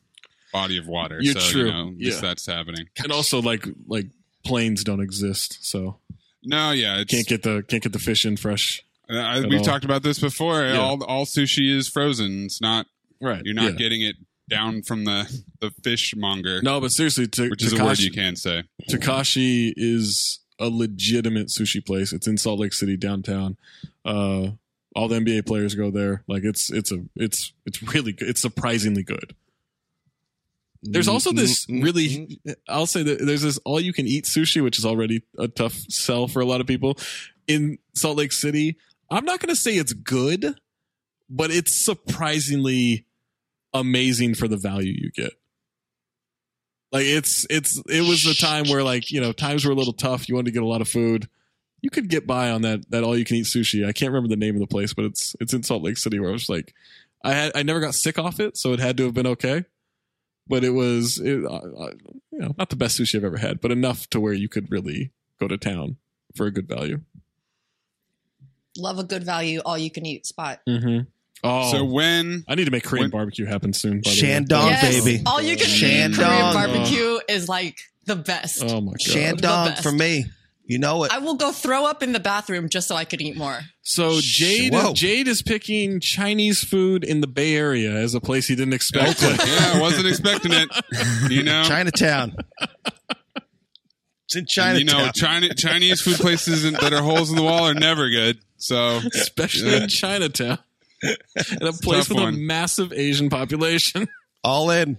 body 0.52 0.78
of 0.78 0.86
water. 0.86 1.18
You're 1.20 1.34
so, 1.34 1.40
true. 1.50 1.64
You 1.66 1.72
know, 1.72 1.94
Yeah. 1.96 2.20
that's 2.20 2.46
happening. 2.46 2.88
And 3.02 3.12
also, 3.12 3.42
like 3.42 3.66
like 3.86 4.06
planes 4.44 4.84
don't 4.84 5.00
exist, 5.00 5.58
so 5.62 5.98
No, 6.44 6.70
yeah, 6.70 6.98
it's, 6.98 7.12
can't 7.12 7.26
get 7.26 7.42
the 7.42 7.62
can't 7.68 7.82
get 7.82 7.92
the 7.92 7.98
fish 7.98 8.24
in 8.24 8.36
fresh. 8.36 8.82
Uh, 9.10 9.42
we've 9.48 9.58
all. 9.58 9.64
talked 9.64 9.84
about 9.84 10.02
this 10.02 10.18
before. 10.18 10.64
Yeah. 10.64 10.78
All 10.78 11.02
all 11.04 11.26
sushi 11.26 11.70
is 11.76 11.88
frozen. 11.88 12.44
It's 12.44 12.60
not 12.60 12.86
Right. 13.20 13.42
You're 13.44 13.54
not 13.54 13.72
yeah. 13.72 13.78
getting 13.78 14.02
it 14.02 14.16
down 14.48 14.82
from 14.82 15.04
the 15.04 15.42
the 15.60 15.70
fishmonger, 15.82 16.62
No, 16.62 16.80
but 16.80 16.92
seriously, 16.92 17.26
to, 17.28 17.50
which 17.50 17.64
is 17.64 17.72
a 17.72 17.84
word 17.84 17.98
you 17.98 18.10
can 18.12 18.36
say. 18.36 18.62
Takashi 18.88 19.72
is 19.76 20.40
a 20.58 20.68
legitimate 20.68 21.48
sushi 21.48 21.84
place. 21.84 22.12
It's 22.12 22.26
in 22.26 22.38
Salt 22.38 22.60
Lake 22.60 22.72
City 22.72 22.96
downtown. 22.96 23.56
Uh, 24.04 24.50
all 24.96 25.08
the 25.08 25.18
NBA 25.18 25.46
players 25.46 25.74
go 25.74 25.90
there. 25.90 26.24
Like 26.26 26.42
it's 26.42 26.72
it's 26.72 26.90
a 26.90 27.04
it's 27.14 27.52
it's 27.66 27.82
really 27.94 28.12
good. 28.12 28.28
It's 28.28 28.40
surprisingly 28.40 29.02
good. 29.02 29.34
There's 30.82 31.08
also 31.08 31.32
this 31.32 31.66
really 31.68 32.40
I'll 32.68 32.86
say 32.86 33.02
that 33.02 33.18
there's 33.24 33.42
this 33.42 33.58
all 33.58 33.80
you 33.80 33.92
can 33.92 34.06
eat 34.06 34.24
sushi, 34.24 34.62
which 34.62 34.78
is 34.78 34.84
already 34.84 35.22
a 35.38 35.48
tough 35.48 35.74
sell 35.88 36.28
for 36.28 36.40
a 36.40 36.46
lot 36.46 36.60
of 36.60 36.66
people 36.66 36.96
in 37.46 37.78
Salt 37.94 38.16
Lake 38.16 38.32
City. 38.32 38.76
I'm 39.10 39.24
not 39.24 39.40
going 39.40 39.54
to 39.54 39.60
say 39.60 39.72
it's 39.76 39.92
good, 39.92 40.58
but 41.28 41.50
it's 41.50 41.72
surprisingly 41.74 43.06
amazing 43.72 44.34
for 44.34 44.48
the 44.48 44.56
value 44.56 44.92
you 44.92 45.10
get. 45.10 45.32
Like 46.92 47.04
it's 47.04 47.46
it's 47.50 47.82
it 47.88 48.08
was 48.08 48.24
a 48.26 48.34
time 48.34 48.68
where 48.68 48.82
like 48.82 49.10
you 49.10 49.20
know 49.20 49.32
times 49.32 49.64
were 49.64 49.72
a 49.72 49.76
little 49.76 49.92
tough. 49.92 50.28
You 50.28 50.36
wanted 50.36 50.46
to 50.46 50.52
get 50.52 50.62
a 50.62 50.66
lot 50.66 50.80
of 50.80 50.88
food. 50.88 51.28
You 51.82 51.90
could 51.90 52.08
get 52.08 52.26
by 52.26 52.50
on 52.50 52.62
that 52.62 52.90
that 52.90 53.04
all 53.04 53.16
you 53.16 53.24
can 53.24 53.36
eat 53.36 53.46
sushi. 53.46 53.86
I 53.86 53.92
can't 53.92 54.10
remember 54.10 54.28
the 54.28 54.36
name 54.36 54.54
of 54.56 54.60
the 54.60 54.66
place, 54.66 54.92
but 54.94 55.04
it's 55.04 55.36
it's 55.40 55.52
in 55.52 55.62
Salt 55.62 55.82
Lake 55.82 55.98
City 55.98 56.18
where 56.18 56.30
I 56.30 56.32
was 56.32 56.48
like, 56.48 56.74
I 57.24 57.32
had 57.32 57.52
I 57.54 57.62
never 57.62 57.80
got 57.80 57.94
sick 57.94 58.18
off 58.18 58.40
it, 58.40 58.56
so 58.56 58.72
it 58.72 58.80
had 58.80 58.96
to 58.96 59.04
have 59.04 59.14
been 59.14 59.26
okay. 59.26 59.64
But 60.48 60.62
it 60.64 60.70
was 60.70 61.18
it, 61.18 61.44
uh, 61.44 61.48
uh, 61.48 61.90
you 62.32 62.38
know 62.38 62.54
not 62.58 62.70
the 62.70 62.76
best 62.76 62.98
sushi 62.98 63.16
I've 63.16 63.24
ever 63.24 63.36
had, 63.38 63.60
but 63.60 63.70
enough 63.72 64.08
to 64.10 64.20
where 64.20 64.32
you 64.32 64.48
could 64.48 64.70
really 64.70 65.12
go 65.40 65.46
to 65.48 65.56
town 65.58 65.96
for 66.34 66.46
a 66.46 66.50
good 66.50 66.68
value. 66.68 67.00
Love 68.78 68.98
a 68.98 69.04
good 69.04 69.24
value, 69.24 69.60
all 69.64 69.78
you 69.78 69.90
can 69.90 70.04
eat 70.04 70.26
spot. 70.26 70.60
Mm-hmm. 70.68 71.04
Oh, 71.44 71.70
So 71.72 71.84
when 71.84 72.44
I 72.48 72.54
need 72.54 72.66
to 72.66 72.70
make 72.70 72.84
Korean 72.84 73.04
when- 73.04 73.10
barbecue 73.10 73.46
happen 73.46 73.72
soon. 73.72 74.00
By. 74.02 74.10
Shandong, 74.10 74.68
Yes, 74.70 75.04
baby. 75.04 75.22
all 75.26 75.40
you 75.40 75.56
can 75.56 75.66
eat 75.68 75.82
Shandong. 75.82 76.14
Korean 76.14 76.52
barbecue 76.54 77.18
is 77.28 77.48
like 77.48 77.78
the 78.04 78.16
best. 78.16 78.62
Oh 78.62 78.80
my 78.80 78.92
god. 78.92 79.00
Shandong 79.00 79.66
best. 79.68 79.82
for 79.82 79.92
me. 79.92 80.26
You 80.68 80.78
know 80.80 81.04
it. 81.04 81.12
I 81.12 81.18
will 81.18 81.36
go 81.36 81.52
throw 81.52 81.86
up 81.86 82.02
in 82.02 82.12
the 82.12 82.18
bathroom 82.18 82.68
just 82.68 82.88
so 82.88 82.96
I 82.96 83.04
could 83.04 83.20
eat 83.20 83.36
more. 83.36 83.60
So 83.82 84.18
Jade 84.20 84.72
Whoa. 84.72 84.92
Jade 84.94 85.28
is 85.28 85.40
picking 85.40 86.00
Chinese 86.00 86.64
food 86.64 87.04
in 87.04 87.20
the 87.20 87.28
Bay 87.28 87.54
Area 87.54 87.92
as 87.92 88.14
a 88.14 88.20
place 88.20 88.48
he 88.48 88.56
didn't 88.56 88.74
expect. 88.74 89.22
yeah, 89.22 89.36
I 89.74 89.78
wasn't 89.80 90.08
expecting 90.08 90.52
it. 90.52 90.68
You 91.30 91.44
know, 91.44 91.62
Chinatown. 91.64 92.34
It's 94.24 94.34
in 94.34 94.40
And, 94.40 94.48
Chinatown. 94.48 94.78
you 94.78 94.84
know, 95.06 95.10
China, 95.12 95.54
Chinese 95.54 96.00
food 96.00 96.16
places 96.16 96.64
in, 96.64 96.74
that 96.74 96.92
are 96.92 97.02
holes 97.02 97.30
in 97.30 97.36
the 97.36 97.44
wall 97.44 97.64
are 97.68 97.74
never 97.74 98.10
good. 98.10 98.38
So 98.56 99.00
especially 99.14 99.70
Yeah. 99.70 99.82
in 99.84 99.88
Chinatown, 99.88 100.58
in 101.02 101.16
a 101.66 101.72
place 101.72 102.08
tough 102.08 102.16
with 102.16 102.24
a 102.26 102.32
massive 102.32 102.92
Asian 102.92 103.30
population. 103.30 104.08
All 104.42 104.70
in. 104.70 104.96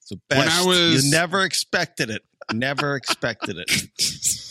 It's 0.00 0.08
the 0.10 0.18
best. 0.28 0.38
When 0.40 0.48
I 0.48 0.66
was- 0.66 1.04
you 1.04 1.10
never 1.12 1.44
expected 1.44 2.10
it. 2.10 2.22
Never 2.52 2.96
expected 2.96 3.58
it. 3.58 3.70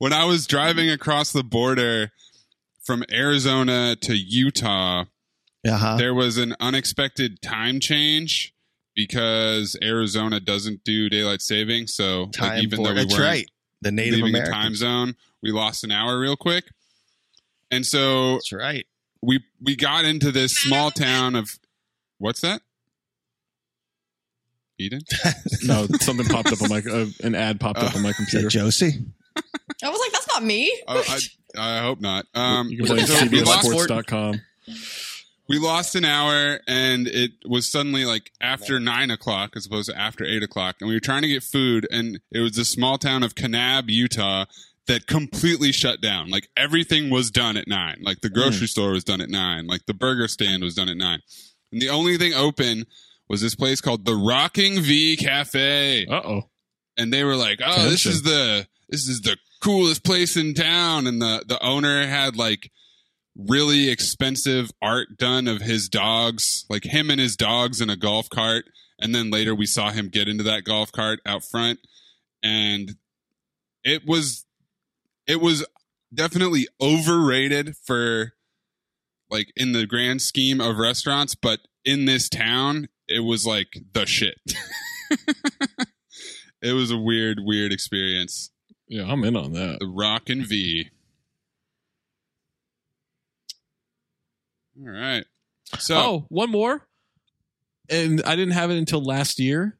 when 0.00 0.12
I 0.12 0.24
was 0.24 0.46
driving 0.46 0.90
across 0.90 1.30
the 1.32 1.44
border 1.44 2.10
from 2.82 3.04
Arizona 3.12 3.94
to 4.00 4.14
Utah, 4.16 5.04
Uh-huh. 5.64 5.96
there 5.96 6.14
was 6.14 6.36
an 6.38 6.56
unexpected 6.58 7.40
time 7.42 7.78
change 7.80 8.54
because 8.96 9.76
Arizona 9.82 10.40
doesn't 10.40 10.84
do 10.84 11.08
daylight 11.08 11.42
saving. 11.42 11.86
So 11.86 12.30
like, 12.40 12.62
even 12.62 12.78
for- 12.78 12.84
though 12.88 12.94
we 12.94 13.00
that's 13.00 13.12
weren't 13.12 13.24
right. 13.24 13.50
The 13.82 13.92
Native 13.92 14.14
leaving 14.20 14.30
Americans. 14.30 14.48
the 14.48 14.62
time 14.62 14.74
zone, 14.74 15.16
we 15.42 15.52
lost 15.52 15.84
an 15.84 15.90
hour 15.92 16.18
real 16.18 16.36
quick. 16.36 16.64
And 17.70 17.86
so 17.86 18.32
That's 18.34 18.52
right. 18.52 18.86
we 19.22 19.40
we 19.62 19.76
got 19.76 20.04
into 20.04 20.32
this 20.32 20.52
small 20.56 20.90
town 20.90 21.34
of 21.36 21.48
what's 22.18 22.40
that? 22.40 22.62
Eden? 24.78 25.02
no, 25.62 25.86
something 26.00 26.26
popped 26.26 26.52
up 26.52 26.62
on 26.62 26.68
my 26.70 26.78
uh, 26.78 27.06
an 27.22 27.34
ad 27.34 27.60
popped 27.60 27.78
up 27.80 27.94
on 27.94 28.02
my 28.02 28.12
computer. 28.12 28.48
Josie? 28.48 29.04
I 29.84 29.88
was 29.88 30.00
like, 30.00 30.12
that's 30.12 30.28
not 30.28 30.42
me. 30.44 30.72
Oh, 30.86 31.02
I, 31.08 31.18
I 31.58 31.78
hope 31.80 32.00
not. 32.00 32.26
Um, 32.34 32.68
You 32.68 32.78
can 32.78 32.86
blame 32.86 33.06
so 33.06 33.26
we 33.26 33.42
lost 33.42 33.66
CBSSports.com. 33.68 34.40
we 35.48 35.58
lost 35.58 35.94
an 35.96 36.04
hour 36.04 36.60
and 36.68 37.08
it 37.08 37.32
was 37.44 37.68
suddenly 37.68 38.04
like 38.04 38.30
after 38.40 38.78
nine 38.78 39.10
o'clock 39.10 39.52
as 39.56 39.66
opposed 39.66 39.88
to 39.90 39.98
after 39.98 40.24
eight 40.24 40.42
o'clock 40.42 40.76
and 40.80 40.88
we 40.88 40.94
were 40.94 41.00
trying 41.00 41.22
to 41.22 41.28
get 41.28 41.42
food 41.42 41.86
and 41.90 42.20
it 42.30 42.40
was 42.40 42.52
the 42.52 42.64
small 42.64 42.98
town 42.98 43.22
of 43.24 43.34
kanab 43.34 43.84
utah 43.88 44.44
that 44.86 45.06
completely 45.08 45.72
shut 45.72 46.00
down 46.00 46.30
like 46.30 46.48
everything 46.56 47.10
was 47.10 47.30
done 47.32 47.56
at 47.56 47.66
nine 47.66 47.98
like 48.02 48.20
the 48.20 48.30
grocery 48.30 48.66
store 48.68 48.90
was 48.92 49.02
done 49.04 49.20
at 49.20 49.28
nine 49.28 49.66
like 49.66 49.84
the 49.86 49.94
burger 49.94 50.28
stand 50.28 50.62
was 50.62 50.74
done 50.76 50.88
at 50.88 50.96
nine 50.96 51.20
and 51.72 51.80
the 51.82 51.88
only 51.88 52.16
thing 52.16 52.32
open 52.32 52.84
was 53.28 53.40
this 53.40 53.54
place 53.56 53.80
called 53.80 54.04
the 54.04 54.14
rocking 54.14 54.80
v 54.80 55.16
cafe 55.16 56.06
Uh 56.06 56.20
oh. 56.24 56.42
and 56.96 57.12
they 57.12 57.24
were 57.24 57.36
like, 57.36 57.60
"Oh, 57.64 57.88
this 57.88 58.04
is 58.06 58.22
the 58.22 58.66
this 58.90 59.08
is 59.08 59.22
the 59.22 59.38
coolest 59.62 60.04
place 60.04 60.36
in 60.36 60.52
town." 60.54 61.06
And 61.06 61.22
the 61.22 61.44
the 61.46 61.62
owner 61.64 62.06
had 62.06 62.36
like 62.36 62.70
really 63.36 63.88
expensive 63.88 64.70
art 64.82 65.16
done 65.16 65.48
of 65.48 65.62
his 65.62 65.88
dogs, 65.88 66.66
like 66.68 66.84
him 66.84 67.10
and 67.10 67.20
his 67.20 67.36
dogs 67.36 67.80
in 67.80 67.88
a 67.88 67.96
golf 67.96 68.28
cart. 68.28 68.66
And 69.00 69.14
then 69.14 69.30
later 69.30 69.54
we 69.54 69.66
saw 69.66 69.90
him 69.90 70.08
get 70.08 70.28
into 70.28 70.44
that 70.44 70.64
golf 70.64 70.92
cart 70.92 71.20
out 71.24 71.42
front, 71.44 71.80
and 72.42 72.96
it 73.82 74.02
was 74.06 74.44
it 75.26 75.40
was 75.40 75.64
definitely 76.12 76.66
overrated 76.80 77.76
for 77.76 78.32
like 79.30 79.52
in 79.56 79.72
the 79.72 79.86
grand 79.86 80.20
scheme 80.20 80.60
of 80.60 80.76
restaurants, 80.76 81.34
but 81.34 81.60
in 81.84 82.04
this 82.04 82.28
town, 82.28 82.88
it 83.08 83.20
was 83.20 83.46
like 83.46 83.68
the 83.92 84.06
shit. 84.06 84.38
it 86.62 86.72
was 86.72 86.90
a 86.90 86.98
weird, 86.98 87.38
weird 87.40 87.72
experience. 87.72 88.50
Yeah, 88.90 89.04
I'm 89.10 89.22
in 89.24 89.36
on 89.36 89.52
that. 89.52 89.78
The 89.78 89.86
Rocking 89.86 90.44
V. 90.44 90.90
All 94.80 94.88
right. 94.90 95.24
So 95.78 95.96
oh, 95.96 96.26
one 96.28 96.50
more. 96.50 96.86
And 97.88 98.22
I 98.24 98.36
didn't 98.36 98.54
have 98.54 98.70
it 98.70 98.78
until 98.78 99.02
last 99.02 99.38
year. 99.38 99.76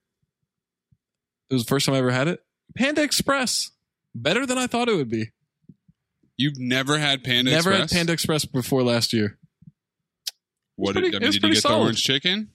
It 1.48 1.54
was 1.54 1.64
the 1.64 1.68
first 1.68 1.86
time 1.86 1.94
I 1.94 1.98
ever 1.98 2.10
had 2.12 2.28
it. 2.28 2.40
Panda 2.76 3.02
Express. 3.02 3.70
Better 4.14 4.44
than 4.46 4.58
I 4.58 4.66
thought 4.66 4.88
it 4.88 4.94
would 4.96 5.08
be. 5.10 5.30
you've 6.36 6.58
never 6.58 6.98
had 6.98 7.22
Panda 7.22 7.50
Never 7.50 7.70
Express? 7.70 7.90
had 7.92 7.96
Panda 7.96 8.12
Express 8.12 8.44
before 8.44 8.82
last 8.82 9.12
year. 9.12 9.38
What 10.76 10.92
pretty- 10.94 11.10
did, 11.10 11.16
I 11.22 11.26
mean, 11.26 11.32
did 11.32 11.42
you 11.42 11.48
get 11.52 11.60
solid. 11.62 11.74
the 11.76 11.82
orange 11.82 12.02
chicken? 12.02 12.50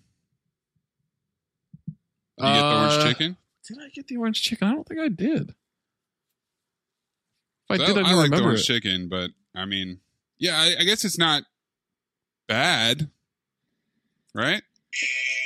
Did 1.88 1.96
you 2.40 2.54
get 2.54 2.60
the 2.60 2.66
Uh, 2.66 2.90
orange 2.90 3.10
chicken? 3.10 3.38
Did 3.68 3.78
I 3.82 3.90
get 3.90 4.08
the 4.08 4.18
orange 4.18 4.42
chicken? 4.42 4.68
I 4.68 4.72
don't 4.74 4.88
think 4.88 5.00
I 5.00 5.08
did. 5.10 5.54
If 7.70 7.82
I 7.82 7.86
So 7.86 7.94
did, 7.96 8.06
I 8.06 8.10
I 8.12 8.14
like 8.14 8.30
the 8.30 8.36
remember 8.38 8.50
orange 8.50 8.62
it. 8.62 8.64
chicken, 8.66 9.08
but 9.10 9.32
I 9.56 9.66
mean, 9.66 10.00
yeah, 10.38 10.58
I, 10.60 10.76
I 10.82 10.84
guess 10.84 11.04
it's 11.06 11.18
not 11.18 11.44
bad, 12.48 13.10
right? 14.34 14.62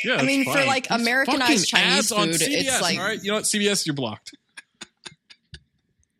Yeah, 0.03 0.13
I 0.13 0.15
it's 0.17 0.23
mean, 0.25 0.43
for, 0.43 0.63
like, 0.65 0.87
Americanized 0.89 1.67
Chinese 1.69 1.97
ads 1.97 2.11
on 2.11 2.27
food, 2.31 2.41
CBS, 2.41 2.59
it's 2.61 2.81
like- 2.81 2.97
all 2.99 3.03
right. 3.05 3.23
You 3.23 3.29
know 3.31 3.35
what? 3.37 3.45
CBS, 3.45 3.85
you're 3.85 3.95
blocked. 3.95 4.31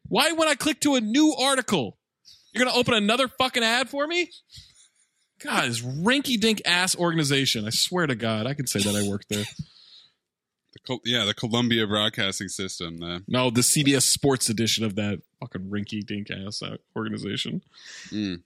Why 0.08 0.32
would 0.32 0.48
I 0.48 0.56
click 0.56 0.80
to 0.82 0.96
a 0.96 1.02
new 1.02 1.34
article, 1.40 1.98
you're 2.54 2.66
gonna 2.66 2.76
open 2.76 2.94
another 2.96 3.28
fucking 3.28 3.64
ad 3.64 3.90
for 3.90 4.08
me? 4.08 4.32
God, 5.44 5.70
this 5.70 5.82
rinky 5.82 6.40
dink 6.40 6.62
ass 6.66 6.96
organization. 6.98 7.66
I 7.66 7.70
swear 7.70 8.08
to 8.08 8.16
God, 8.16 8.48
I 8.48 8.54
can 8.56 8.66
say 8.68 8.80
that 8.80 8.96
I 8.96 9.08
worked 9.08 9.30
there. 9.30 9.46
The 10.86 10.88
Col- 10.88 11.02
yeah, 11.06 11.26
the 11.26 11.34
Columbia 11.34 11.86
Broadcasting 11.88 12.48
System. 12.50 12.98
The, 12.98 13.24
No, 13.28 13.50
the 13.50 13.62
CBS 13.62 14.04
Sports 14.04 14.50
edition 14.50 14.84
of 14.84 14.96
that 14.96 15.22
fucking 15.40 15.70
rinky 15.70 16.06
dink 16.06 16.30
ass 16.32 16.62
organization. 16.96 17.62
Mm. 18.10 18.42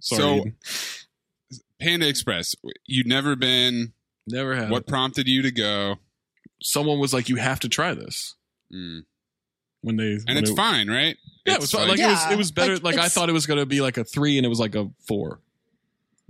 Sorry, 0.00 0.54
So, 1.50 1.56
Panda 1.80 2.08
Express, 2.08 2.54
you'd 2.86 3.06
never 3.06 3.36
been. 3.36 3.92
Never 4.26 4.54
had. 4.54 4.70
What 4.70 4.86
prompted 4.86 5.28
you 5.28 5.42
to 5.42 5.50
go? 5.50 5.96
Someone 6.62 6.98
was 6.98 7.12
like, 7.12 7.28
"You 7.28 7.36
have 7.36 7.60
to 7.60 7.68
try 7.68 7.94
this." 7.94 8.34
Mm. 8.72 9.04
When 9.82 9.96
they 9.96 10.12
And 10.12 10.24
when 10.28 10.36
it's 10.38 10.50
it- 10.50 10.56
fine, 10.56 10.88
right? 10.88 11.16
Yeah, 11.46 11.54
it 11.54 11.60
was 11.60 11.70
fine. 11.70 11.88
like, 11.88 11.98
it 11.98 12.06
was. 12.06 12.32
It 12.32 12.38
was 12.38 12.50
better. 12.52 12.74
like, 12.74 12.96
Like, 12.96 12.98
I 12.98 13.08
thought 13.08 13.28
it 13.28 13.32
was 13.32 13.46
gonna 13.46 13.66
be 13.66 13.80
like 13.80 13.96
a 13.98 14.04
three, 14.04 14.36
and 14.38 14.44
it 14.46 14.48
was 14.48 14.60
like 14.60 14.74
a 14.74 14.90
four. 15.06 15.40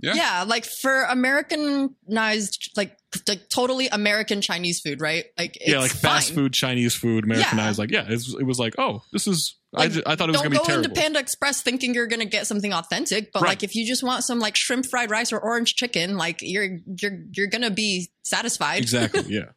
Yeah. 0.01 0.45
like 0.47 0.65
for 0.65 1.03
Americanized, 1.03 2.71
like 2.75 2.97
like 3.27 3.49
totally 3.49 3.87
American 3.87 4.41
Chinese 4.41 4.79
food, 4.79 5.01
right? 5.01 5.25
Like 5.37 5.57
it's 5.57 5.69
yeah, 5.71 5.79
like 5.79 5.91
fast 5.91 6.33
food 6.33 6.53
Chinese 6.53 6.95
food, 6.95 7.23
Americanized. 7.25 7.77
Like 7.79 7.91
yeah, 7.91 8.03
it 8.05 8.11
was, 8.11 8.35
it 8.39 8.43
was 8.45 8.59
like 8.59 8.75
oh, 8.77 9.03
this 9.11 9.27
is. 9.27 9.55
I, 9.73 9.83
Like, 9.83 9.91
ju- 9.93 10.03
I 10.05 10.15
thought 10.17 10.27
it 10.27 10.33
was 10.33 10.41
don't 10.41 10.43
gonna 10.43 10.49
be 10.49 10.57
go 10.57 10.63
terrible. 10.65 10.89
into 10.89 11.01
Panda 11.01 11.19
Express 11.19 11.61
thinking 11.61 11.93
you're 11.93 12.07
gonna 12.07 12.25
get 12.25 12.45
something 12.45 12.73
authentic, 12.73 13.31
but 13.31 13.41
Right. 13.41 13.49
like 13.49 13.63
if 13.63 13.73
you 13.73 13.85
just 13.87 14.03
want 14.03 14.25
some 14.25 14.37
like 14.39 14.57
shrimp 14.57 14.85
fried 14.85 15.09
rice 15.09 15.31
or 15.31 15.39
orange 15.39 15.75
chicken, 15.75 16.17
like 16.17 16.39
you're 16.41 16.79
you're 17.01 17.19
you're 17.31 17.47
gonna 17.47 17.71
be 17.71 18.09
satisfied. 18.23 18.81
exactly. 18.81 19.23
Yeah. 19.29 19.51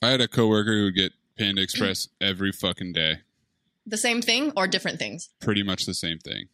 I 0.00 0.10
had 0.10 0.20
a 0.20 0.28
coworker 0.28 0.72
who 0.72 0.84
would 0.84 0.94
get 0.94 1.12
Panda 1.38 1.62
Express 1.62 2.08
every 2.20 2.52
fucking 2.52 2.92
day. 2.92 3.20
the 3.86 3.96
same 3.96 4.20
thing 4.22 4.52
or 4.56 4.66
different 4.68 4.98
things. 5.00 5.28
Pretty 5.40 5.62
much 5.64 5.84
the 5.86 5.94
same 5.94 6.18
thing. 6.18 6.46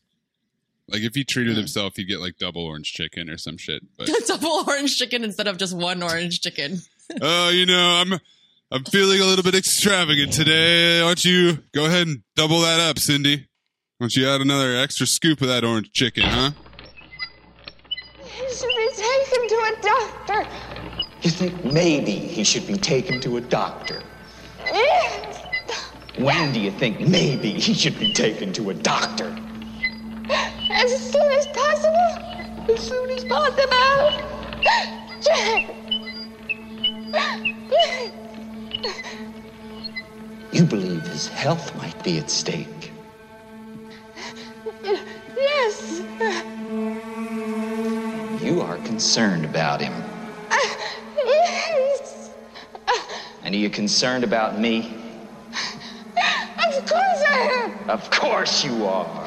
Like 0.88 1.02
if 1.02 1.14
he 1.14 1.22
treated 1.22 1.56
himself, 1.56 1.96
he'd 1.96 2.08
get 2.08 2.20
like 2.20 2.38
double 2.38 2.64
orange 2.64 2.92
chicken 2.92 3.28
or 3.28 3.36
some 3.36 3.58
shit. 3.58 3.82
But 3.98 4.10
Double 4.26 4.64
orange 4.66 4.96
chicken 4.96 5.22
instead 5.22 5.46
of 5.46 5.58
just 5.58 5.76
one 5.76 6.02
orange 6.02 6.40
chicken. 6.40 6.78
oh, 7.20 7.50
you 7.50 7.66
know, 7.66 8.02
I'm 8.02 8.18
I'm 8.70 8.84
feeling 8.84 9.20
a 9.20 9.24
little 9.24 9.42
bit 9.42 9.54
extravagant 9.54 10.32
today. 10.32 11.02
Why 11.02 11.08
don't 11.08 11.24
you 11.24 11.58
go 11.74 11.84
ahead 11.84 12.06
and 12.06 12.22
double 12.36 12.60
that 12.60 12.80
up, 12.80 12.98
Cindy? 12.98 13.36
Why 13.36 14.04
don't 14.04 14.16
you 14.16 14.28
add 14.28 14.40
another 14.40 14.76
extra 14.76 15.06
scoop 15.06 15.42
of 15.42 15.48
that 15.48 15.62
orange 15.62 15.92
chicken, 15.92 16.22
huh? 16.24 16.52
He 18.22 18.54
should 18.54 18.68
be 18.68 18.88
taken 18.94 19.48
to 19.48 19.54
a 19.54 19.82
doctor. 19.82 20.46
You 21.22 21.30
think 21.30 21.64
maybe 21.64 22.12
he 22.12 22.44
should 22.44 22.66
be 22.66 22.76
taken 22.78 23.20
to 23.22 23.36
a 23.36 23.40
doctor? 23.40 24.02
Eh? 24.64 25.34
When 26.18 26.52
do 26.52 26.60
you 26.60 26.70
think 26.70 27.00
maybe 27.00 27.52
he 27.52 27.74
should 27.74 27.98
be 27.98 28.12
taken 28.12 28.52
to 28.54 28.70
a 28.70 28.74
doctor? 28.74 29.34
As 30.70 31.12
soon 31.12 31.32
as 31.32 31.46
possible. 31.48 32.10
As 32.68 32.80
soon 32.80 33.10
as 33.10 33.24
possible. 33.24 33.58
Jack. 35.20 35.74
You 40.52 40.64
believe 40.64 41.06
his 41.06 41.28
health 41.28 41.74
might 41.76 42.02
be 42.04 42.18
at 42.18 42.30
stake. 42.30 42.92
Yes. 45.36 46.02
You 48.42 48.60
are 48.60 48.78
concerned 48.78 49.44
about 49.44 49.80
him. 49.80 49.92
Yes. 51.24 52.30
And 53.42 53.54
are 53.54 53.58
you 53.58 53.70
concerned 53.70 54.24
about 54.24 54.58
me? 54.58 54.94
Of 56.56 56.86
course 56.86 57.22
I 57.28 57.50
am. 57.64 57.90
Of 57.90 58.10
course 58.10 58.64
you 58.64 58.86
are. 58.86 59.26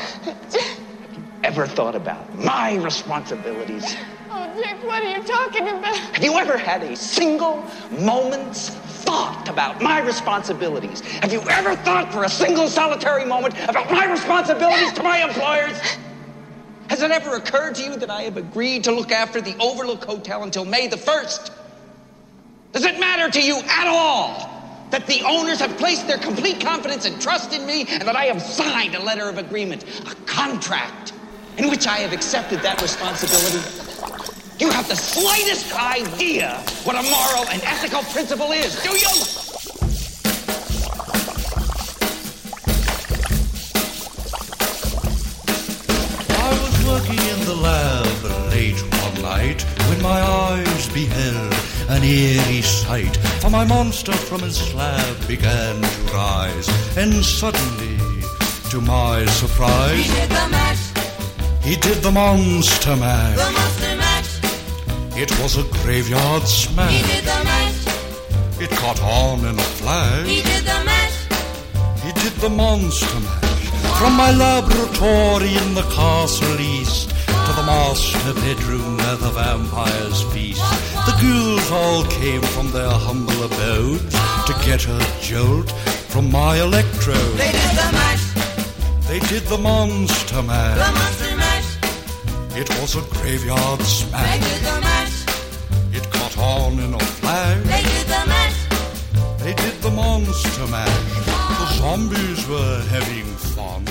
Ever 1.44 1.66
thought 1.66 1.96
about 1.96 2.38
my 2.38 2.76
responsibilities? 2.76 3.96
Oh, 4.30 4.54
Dick, 4.56 4.84
what 4.84 5.02
are 5.04 5.10
you 5.10 5.24
talking 5.24 5.68
about? 5.68 5.96
Have 5.96 6.24
you 6.24 6.34
ever 6.38 6.56
had 6.56 6.84
a 6.84 6.96
single 6.96 7.66
moment's 8.00 8.70
thought 8.70 9.50
about 9.50 9.82
my 9.82 10.02
responsibilities? 10.02 11.02
Have 11.02 11.34
you 11.34 11.42
ever 11.50 11.76
thought 11.78 12.14
for 12.14 12.26
a 12.26 12.30
single 12.30 12.68
solitary 12.68 13.26
moment 13.26 13.56
about 13.68 13.90
my 13.92 14.06
responsibilities 14.06 14.94
to 14.94 15.04
my 15.04 15.24
employers? 15.24 15.80
Has 16.90 17.02
it 17.02 17.10
ever 17.10 17.36
occurred 17.36 17.74
to 17.76 17.84
you 17.84 17.96
that 17.98 18.12
I 18.12 18.22
have 18.22 18.38
agreed 18.38 18.84
to 18.84 18.92
look 18.92 19.12
after 19.12 19.42
the 19.42 19.56
Overlook 19.60 20.06
Hotel 20.06 20.44
until 20.44 20.64
May 20.64 20.88
the 20.88 20.98
1st? 20.98 21.52
Does 22.72 22.86
it 22.86 23.00
matter 23.00 23.32
to 23.32 23.42
you 23.42 23.58
at 23.58 23.88
all 23.88 24.48
that 24.92 25.08
the 25.08 25.24
owners 25.24 25.60
have 25.60 25.76
placed 25.78 26.06
their 26.06 26.18
complete 26.20 26.62
confidence 26.62 27.06
and 27.06 27.20
trust 27.20 27.52
in 27.54 27.66
me 27.66 27.86
and 27.90 28.04
that 28.04 28.16
I 28.16 28.26
have 28.26 28.42
signed 28.42 28.94
a 28.94 29.02
letter 29.02 29.28
of 29.28 29.40
agreement, 29.40 29.86
a 30.02 30.14
contract, 30.26 31.14
in 31.58 31.70
which 31.70 31.88
I 31.88 31.98
have 31.98 32.14
accepted 32.14 32.60
that 32.62 32.82
responsibility? 32.82 33.60
You 34.60 34.70
have 34.70 34.88
the 34.88 34.96
slightest 34.96 35.74
idea 35.76 36.58
what 36.84 36.96
a 36.96 37.02
moral 37.02 37.50
and 37.50 37.62
ethical 37.64 38.04
principle 38.04 38.52
is, 38.52 38.76
do 38.84 38.90
you? 38.90 39.08
I 46.38 46.50
was 46.62 46.86
working 46.88 47.18
in 47.18 47.46
the 47.46 47.56
lab 47.56 48.52
late 48.52 48.80
one 49.04 49.22
night 49.22 49.62
when 49.90 50.02
my 50.02 50.22
eyes 50.22 50.90
beheld 50.90 51.54
an 51.90 52.04
eerie 52.04 52.62
sight. 52.62 53.18
For 53.42 53.50
my 53.50 53.66
monster 53.66 54.14
from 54.14 54.42
his 54.42 54.58
slab 54.58 55.28
began 55.28 55.82
to 55.82 56.02
rise, 56.14 56.70
and 56.98 57.26
suddenly, 57.26 57.98
to 58.70 58.80
my 58.80 59.26
surprise, 59.26 60.08
He 61.64 61.76
did 61.76 61.98
the 62.02 62.12
mash, 62.12 62.68
he 62.74 62.76
did 62.76 62.84
the 62.88 62.92
monster 62.92 62.96
mash. 62.96 63.38
the 63.38 63.52
monster 63.52 63.96
mash. 63.96 65.18
It 65.24 65.32
was 65.42 65.58
a 65.58 65.64
graveyard 65.84 66.48
smash. 66.48 66.92
He 66.92 67.02
did 67.14 67.24
the 67.24 67.44
mash, 67.44 68.62
It 68.64 68.70
caught 68.72 69.02
on 69.02 69.40
in 69.46 69.58
a 69.60 69.68
flash. 69.80 70.28
he 70.28 70.42
did 70.42 70.64
the 70.64 70.84
mash. 70.84 71.18
He 72.04 72.12
did 72.24 72.34
the 72.42 72.50
monster 72.50 73.20
mash 73.20 73.52
from 74.00 74.14
my 74.14 74.32
laboratory 74.32 75.54
in 75.56 75.76
the 75.76 75.84
castle 75.94 76.60
east 76.60 77.10
to 77.46 77.52
the 77.60 77.64
master 77.64 78.34
bedroom 78.34 78.98
where 78.98 79.16
the 79.18 79.30
vampires 79.30 80.24
feast. 80.34 80.62
The 81.06 81.16
ghouls 81.22 81.72
all 81.72 82.04
came 82.06 82.42
from 82.42 82.72
their 82.72 82.90
humble 82.90 83.44
abodes 83.44 84.14
to 84.48 84.54
get 84.66 84.88
a 84.88 85.00
jolt 85.22 85.70
from 86.12 86.32
my 86.32 86.58
electrode. 86.58 87.38
They 87.38 87.52
did 87.52 87.72
the 87.82 87.90
mash, 88.00 88.26
They 89.08 89.20
did 89.20 89.44
the 89.44 89.58
monster 89.60 90.36
the 90.36 90.42
monster. 90.44 91.21
It 92.54 92.70
was 92.82 92.96
a 92.96 93.02
graveyard 93.16 93.82
smash. 93.82 94.40
They 94.40 94.40
smash. 94.42 94.60
did 94.60 94.66
the 94.66 94.82
mash, 94.82 95.96
It 95.96 96.12
caught 96.12 96.38
on 96.38 96.80
in 96.80 96.94
a 96.94 97.00
flash. 97.00 97.64
they 97.64 97.82
did 97.82 98.08
the 98.08 98.24
mash. 98.28 99.40
They 99.40 99.54
did 99.54 99.82
the 99.82 99.92
monster 99.92 100.68
mash. 100.68 101.26
The 101.26 101.66
zombies 101.78 102.48
were 102.48 102.82
having 102.90 103.26
fun. 103.56 103.86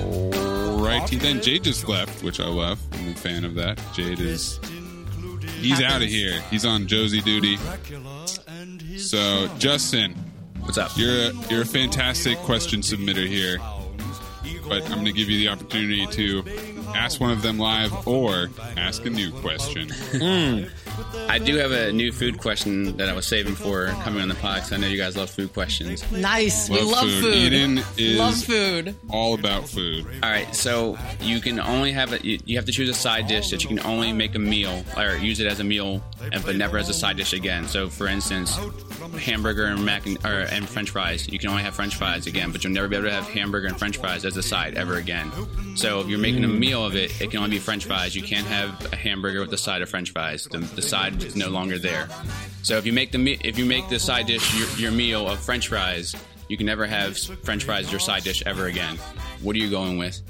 Alrighty 0.00 1.18
then. 1.20 1.40
Jade 1.40 1.64
just 1.64 1.88
left, 1.88 2.22
which 2.22 2.40
I 2.40 2.46
love. 2.48 2.78
I'm 2.92 3.08
a 3.08 3.14
fan 3.14 3.44
of 3.44 3.54
that. 3.54 3.80
Jade 3.94 4.20
is. 4.20 4.58
He's 5.60 5.80
out 5.82 6.02
of 6.02 6.08
here. 6.08 6.40
He's 6.50 6.64
on 6.64 6.86
Josie 6.86 7.20
duty. 7.20 7.58
So, 8.98 9.48
Justin. 9.58 10.14
What's 10.60 10.78
up? 10.78 10.90
You're 10.96 11.30
a, 11.30 11.32
you're 11.50 11.62
a 11.62 11.66
fantastic 11.66 12.38
question 12.38 12.80
submitter 12.80 13.26
here. 13.26 13.58
But 14.70 14.84
I'm 14.84 14.92
going 14.92 15.04
to 15.06 15.12
give 15.12 15.28
you 15.28 15.38
the 15.38 15.48
opportunity 15.48 16.06
to 16.06 16.44
ask 16.94 17.20
one 17.20 17.32
of 17.32 17.42
them 17.42 17.58
live 17.58 18.06
or 18.06 18.48
ask 18.76 19.04
a 19.04 19.10
new 19.10 19.30
question. 19.32 19.90
Hmm. 20.20 20.64
I 21.30 21.38
do 21.38 21.56
have 21.56 21.70
a 21.72 21.92
new 21.92 22.12
food 22.12 22.38
question 22.38 22.96
that 22.98 23.08
I 23.08 23.14
was 23.14 23.26
saving 23.26 23.54
for 23.54 23.86
coming 24.02 24.20
on 24.20 24.28
the 24.28 24.34
pod 24.34 24.60
'cause 24.60 24.72
I 24.72 24.76
know 24.76 24.86
you 24.86 24.98
guys 24.98 25.16
love 25.16 25.30
food 25.30 25.52
questions. 25.54 26.04
Nice. 26.12 26.68
we 26.68 26.80
love 26.82 27.08
food. 27.08 27.34
Eden 27.34 27.80
is 27.96 28.18
love 28.18 28.36
food. 28.44 28.94
all 29.08 29.32
about 29.34 29.66
food. 29.68 30.04
All 30.22 30.28
right, 30.30 30.54
so 30.54 30.98
you 31.22 31.40
can 31.40 31.58
only 31.58 31.92
have 31.92 32.12
it. 32.12 32.22
You, 32.24 32.38
you 32.44 32.56
have 32.58 32.66
to 32.66 32.72
choose 32.72 32.88
a 32.90 32.94
side 32.94 33.28
dish 33.28 33.48
that 33.50 33.62
you 33.62 33.68
can 33.68 33.80
only 33.86 34.12
make 34.12 34.34
a 34.34 34.38
meal 34.38 34.84
or 34.96 35.16
use 35.16 35.40
it 35.40 35.46
as 35.46 35.58
a 35.60 35.64
meal, 35.64 36.02
and, 36.32 36.44
but 36.44 36.56
never 36.56 36.76
as 36.76 36.88
a 36.90 36.94
side 36.94 37.16
dish 37.16 37.32
again. 37.32 37.66
So, 37.66 37.88
for 37.88 38.06
instance, 38.06 38.58
hamburger 39.18 39.66
and 39.66 39.82
mac 39.84 40.04
and, 40.06 40.18
or, 40.24 40.40
and 40.50 40.68
French 40.68 40.90
fries. 40.90 41.26
You 41.28 41.38
can 41.38 41.48
only 41.48 41.62
have 41.62 41.74
French 41.74 41.96
fries 41.96 42.26
again, 42.26 42.52
but 42.52 42.62
you'll 42.62 42.74
never 42.74 42.88
be 42.88 42.96
able 42.96 43.08
to 43.08 43.14
have 43.14 43.28
hamburger 43.28 43.68
and 43.68 43.78
French 43.78 43.96
fries 43.96 44.24
as 44.26 44.36
a 44.36 44.42
side 44.42 44.59
ever 44.68 44.96
again. 44.96 45.30
So, 45.76 46.00
if 46.00 46.08
you're 46.08 46.18
making 46.18 46.44
a 46.44 46.48
mm. 46.48 46.58
meal 46.58 46.84
of 46.84 46.96
it, 46.96 47.20
it 47.20 47.30
can 47.30 47.38
only 47.38 47.50
be 47.50 47.58
French 47.58 47.84
fries. 47.84 48.14
You 48.14 48.22
can't 48.22 48.46
have 48.46 48.92
a 48.92 48.96
hamburger 48.96 49.40
with 49.40 49.52
a 49.52 49.58
side 49.58 49.82
of 49.82 49.88
French 49.88 50.10
fries. 50.10 50.44
The, 50.44 50.58
the 50.58 50.82
side 50.82 51.22
is 51.22 51.36
no 51.36 51.48
longer 51.48 51.78
there. 51.78 52.08
So, 52.62 52.76
if 52.76 52.86
you 52.86 52.92
make 52.92 53.12
the 53.12 53.18
me- 53.18 53.38
if 53.42 53.58
you 53.58 53.64
make 53.64 53.88
the 53.88 53.98
side 53.98 54.26
dish 54.26 54.58
your, 54.58 54.68
your 54.78 54.92
meal 54.92 55.28
of 55.28 55.38
French 55.40 55.68
fries, 55.68 56.14
you 56.48 56.56
can 56.56 56.66
never 56.66 56.86
have 56.86 57.16
French 57.16 57.64
fries 57.64 57.86
as 57.86 57.92
your 57.92 58.00
side 58.00 58.24
dish 58.24 58.42
ever 58.44 58.66
again. 58.66 58.96
What 59.40 59.56
are 59.56 59.58
you 59.60 59.70
going 59.70 59.98
with? 59.98 60.20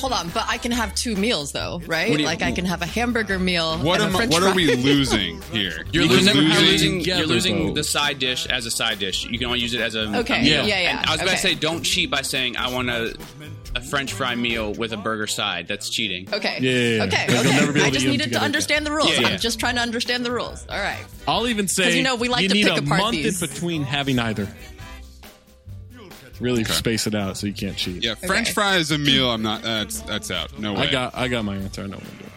Hold 0.00 0.12
on, 0.12 0.28
but 0.30 0.44
I 0.48 0.58
can 0.58 0.72
have 0.72 0.94
two 0.94 1.14
meals 1.16 1.52
though, 1.52 1.80
right? 1.86 2.10
You- 2.18 2.24
like 2.26 2.42
I 2.42 2.52
can 2.52 2.64
have 2.64 2.82
a 2.82 2.86
hamburger 2.86 3.38
meal. 3.38 3.78
What 3.78 4.00
and 4.00 4.08
am 4.08 4.14
a 4.14 4.14
I, 4.14 4.16
French 4.18 4.32
what 4.32 4.42
fry. 4.42 4.50
are 4.50 4.54
we 4.54 4.74
losing 4.76 5.40
here? 5.52 5.84
You're 5.92 6.04
Because 6.08 6.26
losing, 6.26 6.36
you're 6.36 6.44
losing- 6.44 6.94
losing, 6.94 7.00
you're 7.02 7.26
losing 7.26 7.74
the 7.74 7.84
side 7.84 8.18
dish 8.18 8.46
as 8.46 8.66
a 8.66 8.70
side 8.70 8.98
dish. 8.98 9.24
You 9.26 9.38
can 9.38 9.46
only 9.46 9.60
use 9.60 9.74
it 9.74 9.80
as 9.80 9.94
a 9.94 10.00
a 10.00 10.18
Okay, 10.20 10.42
meal. 10.42 10.66
yeah, 10.66 10.80
yeah, 10.80 10.98
And 11.00 11.06
I 11.08 11.12
was 11.12 11.20
about 11.20 11.26
okay. 11.34 11.36
to 11.36 11.42
say, 11.42 11.54
don't 11.54 11.82
cheat 11.82 12.10
by 12.10 12.22
saying 12.22 12.56
I 12.56 12.72
want 12.72 12.88
a 12.90 13.14
a 13.76 13.80
French 13.80 14.12
fry 14.12 14.34
meal 14.34 14.72
with 14.74 14.92
a 14.92 14.96
burger 14.96 15.26
side. 15.28 15.68
That's 15.68 15.88
cheating. 15.90 16.26
Okay. 16.32 16.58
Yeah, 16.60 16.70
yeah, 16.72 16.96
yeah. 16.96 17.04
Okay. 17.04 17.16
Like, 17.20 17.30
you'll 17.30 17.38
okay. 17.40 17.60
never 17.60 17.72
be 17.72 17.78
able 17.80 17.86
I 17.86 17.90
just 17.90 18.00
eat 18.04 18.06
them 18.06 18.10
needed 18.12 18.22
to 18.24 18.28
together 18.30 18.44
understand 18.46 18.86
the 18.86 18.90
rules. 18.90 19.10
Yeah, 19.12 19.20
yeah. 19.20 19.28
I'm 19.28 19.38
just 19.38 19.60
trying 19.60 19.76
to 19.76 19.80
understand 19.82 20.24
the 20.26 20.32
rules. 20.32 20.66
All 20.68 20.78
right. 20.78 21.04
I'll 21.28 21.46
even 21.46 21.68
say 21.68 21.96
you 21.96 22.02
know, 22.02 22.16
we 22.16 22.28
like 22.28 22.48
to 22.48 22.52
need 22.54 22.66
pick 22.66 22.76
a 22.76 22.80
apart 22.82 23.00
month 23.00 23.16
these. 23.16 23.40
in 23.40 23.48
between 23.48 23.82
having 23.84 24.18
either. 24.18 24.48
Really 26.40 26.64
space 26.64 27.06
it 27.06 27.14
out 27.14 27.36
so 27.36 27.46
you 27.46 27.52
can't 27.52 27.76
cheat. 27.76 28.02
Yeah, 28.02 28.14
French 28.14 28.48
Okay. 28.48 28.52
fry 28.54 28.76
is 28.76 28.90
a 28.90 28.98
meal. 28.98 29.30
I'm 29.30 29.42
not. 29.42 29.62
That's 29.62 30.00
that's 30.00 30.30
out. 30.30 30.58
No 30.58 30.72
way. 30.72 30.88
I 30.88 30.90
got 30.90 31.14
I 31.14 31.28
got 31.28 31.44
my 31.44 31.56
answer. 31.56 31.82
I 31.82 31.86
know 31.86 31.96
what 31.96 32.04
I'm 32.06 32.18
doing. 32.18 32.30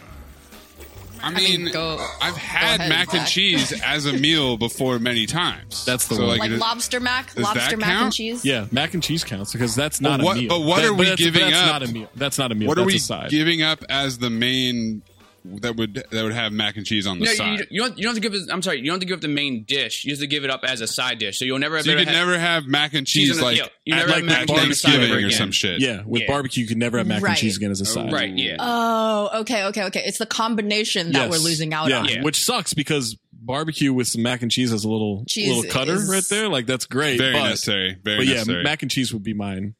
I 1.22 1.30
mean, 1.30 1.64
mean, 1.64 1.72
go- 1.72 2.06
I've 2.20 2.36
had 2.36 2.80
ahead, 2.80 2.88
mac 2.90 3.08
and 3.14 3.20
Zach. 3.22 3.28
cheese 3.28 3.72
as 3.82 4.04
a 4.04 4.12
meal 4.12 4.58
before 4.58 4.98
many 4.98 5.24
times. 5.24 5.82
That's 5.86 6.06
the 6.06 6.16
so, 6.16 6.26
one. 6.26 6.38
Like 6.38 6.50
it- 6.50 6.58
lobster 6.58 7.00
mac, 7.00 7.30
lobster 7.38 7.70
that 7.70 7.78
mac 7.78 8.02
and 8.02 8.12
cheese. 8.12 8.44
Yeah, 8.44 8.66
mac 8.70 8.92
and 8.92 9.02
cheese 9.02 9.24
counts 9.24 9.50
because 9.52 9.74
that's 9.74 10.00
But 10.00 10.18
not 10.18 10.22
what- 10.22 10.36
a 10.36 10.40
meal. 10.40 10.48
but 10.50 10.60
what 10.60 10.82
That- 10.82 10.88
are 10.88 10.92
we 10.92 11.06
that's, 11.06 11.22
giving 11.22 11.40
that's 11.48 11.56
up? 11.56 11.66
Not 11.80 11.88
a 11.88 11.92
meal. 11.92 12.10
That's 12.14 12.36
not 12.36 12.52
a 12.52 12.54
meal. 12.54 12.68
what 12.68 12.78
are 12.78 12.84
we 12.84 12.96
a 12.96 12.98
side. 12.98 13.30
giving 13.30 13.62
up 13.62 13.82
as 13.88 14.18
the 14.18 14.28
main 14.28 15.00
that 15.44 15.76
would 15.76 15.94
that 16.10 16.22
would 16.22 16.32
have 16.32 16.52
mac 16.52 16.76
and 16.76 16.86
cheese 16.86 17.06
on 17.06 17.18
the 17.18 17.26
No, 17.26 17.32
side? 17.34 17.58
you, 17.58 17.66
you 17.70 17.80
don't. 17.82 17.98
You 17.98 18.04
don't 18.04 18.14
have 18.14 18.22
to 18.22 18.28
give. 18.28 18.34
It, 18.34 18.48
I'm 18.50 18.62
sorry. 18.62 18.78
You 18.78 18.84
don't 18.86 18.94
have 18.94 19.00
to 19.00 19.06
give 19.06 19.16
up 19.16 19.20
the 19.20 19.28
main 19.28 19.64
dish. 19.64 20.04
You 20.04 20.12
have 20.12 20.20
to 20.20 20.26
give 20.26 20.44
it 20.44 20.50
up 20.50 20.64
as 20.64 20.80
a 20.80 20.86
side 20.86 21.18
dish. 21.18 21.38
So 21.38 21.44
you'll 21.44 21.58
never. 21.58 21.82
so 21.82 21.90
you 21.90 21.96
could 21.98 22.08
have- 22.08 22.14
never 22.16 22.38
have 22.38 22.64
mac 22.66 22.94
and 22.94 23.06
Cheese 23.06 23.28
cheese 23.28 23.36
the- 23.38 23.44
like 23.44 23.58
yeah, 23.58 23.66
you 23.84 23.94
at 23.94 23.98
never 23.98 24.08
like 24.08 24.16
have 24.16 24.26
mac 24.26 24.38
and 24.40 24.48
cheese 24.48 24.58
on 24.62 24.68
the 24.68 24.74
side 24.74 24.90
Thanksgiving 24.92 25.14
or 25.14 25.26
again. 25.26 25.38
some 25.38 25.52
shit. 25.52 25.80
yeah, 25.80 26.02
with 26.06 26.22
Yeah. 26.22 26.28
barbecue, 26.28 26.62
you 26.62 26.68
can 26.68 26.78
never 26.78 26.98
have 26.98 27.06
mac 27.06 27.22
and 27.22 27.36
cheese 27.36 27.56
again 27.58 27.70
as 27.70 27.80
a 27.80 27.84
oh, 27.84 27.86
side. 27.86 28.12
Right. 28.12 28.36
Yeah. 28.36 28.56
Oh, 28.58 29.40
okay, 29.40 29.64
okay, 29.66 29.84
okay. 29.84 30.02
It's 30.06 30.18
the 30.18 30.26
combination 30.26 31.12
that 31.12 31.30
Yes. 31.30 31.30
we're 31.30 31.44
losing 31.44 31.74
out 31.74 31.88
yeah. 31.90 31.98
on. 32.00 32.22
which 32.22 32.42
sucks 32.42 32.72
because 32.72 33.16
barbecue 33.32 33.92
with 33.92 34.08
some 34.08 34.22
mac 34.22 34.40
and 34.40 34.50
cheese 34.50 34.70
has 34.70 34.84
a 34.84 34.88
little 34.88 35.24
Cheese 35.28 35.48
little 35.54 35.70
cutter 35.70 35.96
is- 35.96 36.08
right 36.08 36.24
there. 36.30 36.48
Like 36.48 36.66
that's 36.66 36.86
great. 36.86 37.18
Very 37.18 37.34
but, 37.34 37.42
necessary. 37.50 37.96
Very 38.02 38.16
but 38.18 38.26
yeah, 38.26 38.34
necessary. 38.36 38.62
mac 38.62 38.80
and 38.82 38.90
cheese 38.90 39.12
would 39.12 39.22
be 39.22 39.34
mine 39.34 39.74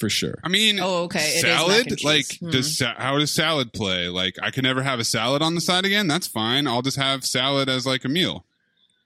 for 0.00 0.08
sure. 0.10 0.38
I 0.42 0.48
mean, 0.48 0.80
Oh, 0.80 1.04
okay. 1.04 1.20
It 1.20 1.34
is 1.36 1.40
salad. 1.42 1.90
mac. 1.90 2.02
Like, 2.04 2.38
Hmm. 2.40 2.50
does 2.50 2.76
sa- 2.78 2.94
how 2.96 3.18
does 3.18 3.30
salad 3.30 3.72
play? 3.72 4.08
Like, 4.08 4.36
I 4.42 4.50
can 4.50 4.64
never 4.64 4.82
have 4.82 4.98
a 4.98 5.04
salad 5.04 5.42
on 5.42 5.54
the 5.54 5.60
side 5.60 5.84
again. 5.84 6.08
That's 6.08 6.26
fine. 6.26 6.66
I'll 6.66 6.82
just 6.82 6.96
have 6.96 7.24
salad 7.24 7.68
as 7.68 7.86
like 7.86 8.04
a 8.04 8.08
meal. 8.08 8.44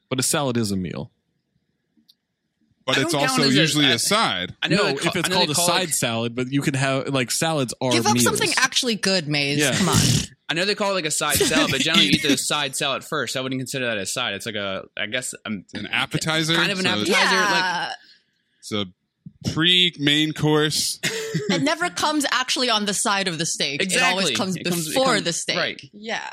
But 0.08 0.18
a 0.20 0.22
salad 0.22 0.56
is 0.56 0.70
a 0.70 0.76
meal. 0.76 1.10
But 2.86 2.98
I 2.98 3.02
it's 3.02 3.14
also 3.14 3.42
usually 3.44 3.56
a- 3.58 3.60
usually 3.62 3.86
I- 3.86 3.92
a 3.92 3.98
side. 3.98 4.54
I 4.62 4.68
know 4.68 4.76
no, 4.76 4.84
they 4.84 4.92
if 4.92 5.16
it's 5.16 5.28
know 5.28 5.36
called 5.36 5.48
they 5.48 5.52
a 5.52 5.54
call 5.54 5.66
side 5.66 5.88
it- 5.88 5.94
salad, 5.94 6.34
but 6.34 6.52
you 6.52 6.60
can 6.60 6.74
have 6.74 7.08
like 7.08 7.30
salads 7.30 7.72
are 7.80 7.90
Give 7.92 8.06
up 8.06 8.12
meals. 8.14 8.24
something 8.24 8.52
actually 8.58 8.94
good, 8.96 9.26
Maze. 9.26 9.58
Yeah. 9.58 9.76
Come 9.76 9.88
on. 9.88 9.96
I 10.50 10.52
know 10.52 10.66
they 10.66 10.74
call 10.74 10.90
it 10.90 10.94
like 10.94 11.06
a 11.06 11.10
side 11.10 11.36
salad, 11.36 11.70
but 11.70 11.80
generally 11.80 12.04
you 12.06 12.12
eat 12.12 12.22
the 12.22 12.36
side 12.36 12.76
salad 12.76 13.02
first. 13.02 13.36
I 13.36 13.40
wouldn't 13.40 13.58
consider 13.58 13.86
that 13.86 13.96
a 13.96 14.04
side. 14.04 14.34
It's 14.34 14.44
like 14.44 14.54
a, 14.56 14.84
I 14.96 15.06
guess, 15.06 15.34
um, 15.46 15.64
An 15.72 15.86
appetizer. 15.86 16.54
kind 16.54 16.70
of 16.70 16.78
an 16.78 16.84
So 16.84 16.90
appetizer. 16.90 17.14
Yeah. 17.34 17.92
It's 18.60 18.72
a 18.72 18.84
pre 19.52 19.94
main 19.98 20.32
course. 20.32 20.98
it 21.02 21.62
never 21.62 21.90
comes 21.90 22.24
actually 22.30 22.70
on 22.70 22.84
the 22.86 22.94
side 22.94 23.28
of 23.28 23.38
the 23.38 23.46
steak. 23.46 23.82
Exactly. 23.82 24.08
It 24.08 24.10
always 24.10 24.36
comes 24.36 24.56
It 24.56 24.64
comes- 24.64 24.88
before 24.88 25.06
comes- 25.14 25.24
the 25.24 25.32
steak. 25.32 25.56
right. 25.56 25.80
Yeah. 25.92 26.30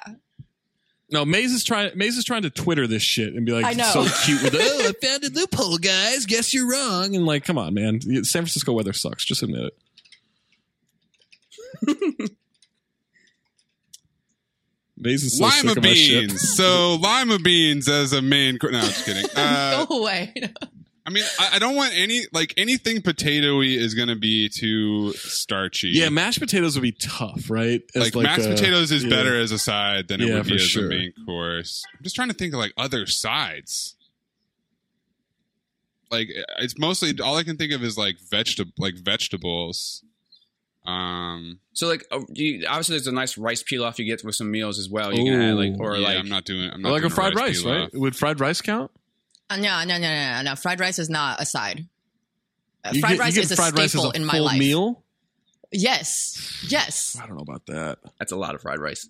No, 1.13 1.25
Maze 1.25 1.51
is 1.51 1.65
trying. 1.65 1.91
Maze 1.97 2.15
is 2.17 2.23
trying 2.23 2.43
to 2.43 2.49
Twitter 2.49 2.87
this 2.87 3.03
shit 3.03 3.33
and 3.33 3.45
be 3.45 3.51
like 3.51 3.65
I 3.65 3.73
know. 3.73 3.91
so 3.91 4.05
cute 4.25 4.41
with, 4.43 4.55
"Oh, 4.57 4.59
I 4.87 5.05
found 5.05 5.23
a 5.25 5.29
loophole, 5.29 5.77
guys. 5.77 6.25
Guess 6.25 6.53
you're 6.53 6.69
wrong." 6.71 7.15
And 7.17 7.25
like, 7.25 7.43
come 7.43 7.57
on, 7.57 7.73
man. 7.73 7.99
San 7.99 8.43
Francisco 8.43 8.71
weather 8.71 8.93
sucks. 8.93 9.25
Just 9.25 9.43
admit 9.43 9.73
it. 11.87 12.31
Maze 14.97 15.23
is 15.23 15.37
so 15.37 15.49
sick 15.49 15.63
lima 15.63 15.71
of 15.77 15.83
my 15.83 15.93
shit. 15.93 16.29
beans. 16.29 16.55
So 16.55 16.95
lima 17.01 17.39
beans 17.39 17.89
as 17.89 18.13
a 18.13 18.21
main 18.21 18.57
course. 18.59 18.71
No, 18.73 18.79
I'm 18.79 18.85
just 18.85 19.05
kidding. 19.05 19.25
Uh, 19.35 19.85
Go 19.85 19.99
away. 20.01 20.33
I 21.05 21.09
mean, 21.09 21.23
I, 21.39 21.49
I 21.55 21.59
don't 21.59 21.75
want 21.75 21.93
any 21.95 22.21
like 22.31 22.53
anything 22.57 23.01
potatoy 23.01 23.75
is 23.75 23.95
going 23.95 24.09
to 24.09 24.15
be 24.15 24.49
too 24.49 25.13
starchy. 25.13 25.89
Yeah, 25.89 26.09
mashed 26.09 26.39
potatoes 26.39 26.75
would 26.75 26.83
be 26.83 26.91
tough, 26.91 27.49
right? 27.49 27.81
As 27.95 28.13
like, 28.13 28.23
mashed 28.23 28.45
a- 28.45 28.49
potatoes 28.53 28.91
is 28.91 29.03
yeah. 29.03 29.09
better 29.09 29.35
as 29.39 29.51
a 29.51 29.57
side 29.59 30.07
than 30.09 30.21
it 30.21 30.27
Yeah, 30.27 30.35
would 30.35 30.45
be 30.45 30.55
as 30.55 30.61
sure. 30.61 30.85
a 30.85 30.89
main 30.89 31.13
course. 31.25 31.83
I'm 31.97 32.03
just 32.03 32.15
trying 32.15 32.27
to 32.29 32.35
think 32.35 32.53
of 32.53 32.59
like 32.59 32.73
other 32.77 33.07
sides. 33.07 33.95
Like 36.11 36.27
it's 36.59 36.77
mostly 36.77 37.13
all 37.23 37.37
I 37.37 37.43
can 37.43 37.57
think 37.57 37.71
of 37.73 37.83
is 37.83 37.97
like 37.97 38.17
vegetable 38.29 38.73
like 38.77 38.95
vegetables. 38.95 40.03
Um, 40.85 41.59
So 41.73 41.87
like, 41.87 42.03
uh, 42.11 42.21
you, 42.33 42.65
obviously, 42.67 42.95
there's 42.97 43.07
a 43.07 43.11
nice 43.11 43.37
rice 43.37 43.63
pilaf 43.63 43.97
you 43.99 44.05
get 44.05 44.23
with 44.25 44.35
some 44.35 44.49
meals 44.51 44.77
as 44.79 44.89
well. 44.89 45.13
You 45.13 45.23
can 45.31 45.41
add 45.41 45.55
like, 45.55 45.73
or 45.79 45.95
yeah, 45.95 46.07
like, 46.07 46.17
I'm 46.17 46.27
not 46.29 46.43
doing. 46.43 46.69
I'm 46.71 46.79
Or 46.79 46.89
not 46.89 46.91
like 46.91 47.03
a 47.03 47.09
fried 47.09 47.35
rice, 47.35 47.63
pilaf. 47.63 47.79
right? 47.81 47.89
Would 47.93 48.15
fried 48.15 48.39
rice 48.39 48.61
count? 48.61 48.91
No, 49.57 49.83
no, 49.83 49.97
no, 49.97 49.97
no, 49.99 50.35
no, 50.37 50.41
no. 50.43 50.55
Fried 50.55 50.79
rice 50.79 50.99
is 50.99 51.09
not 51.09 51.41
a 51.41 51.45
side. 51.45 51.85
Uh, 52.83 52.91
You 52.93 53.01
fried 53.01 53.13
get- 53.13 53.19
rice 53.19 53.37
is 53.37 53.51
a 53.51 53.55
fried 53.55 53.77
rice 53.77 53.91
staple 53.91 54.11
a 54.11 54.15
in 54.15 54.25
my 54.25 54.39
life. 54.39 54.57
meal. 54.59 55.03
Yes. 55.71 56.63
Yes. 56.67 57.15
I 57.21 57.25
don't 57.27 57.35
know 57.37 57.43
about 57.43 57.65
that. 57.67 57.99
that's 58.19 58.31
a 58.31 58.35
lot 58.35 58.55
of 58.55 58.61
fried 58.61 58.79
rice. 58.79 59.07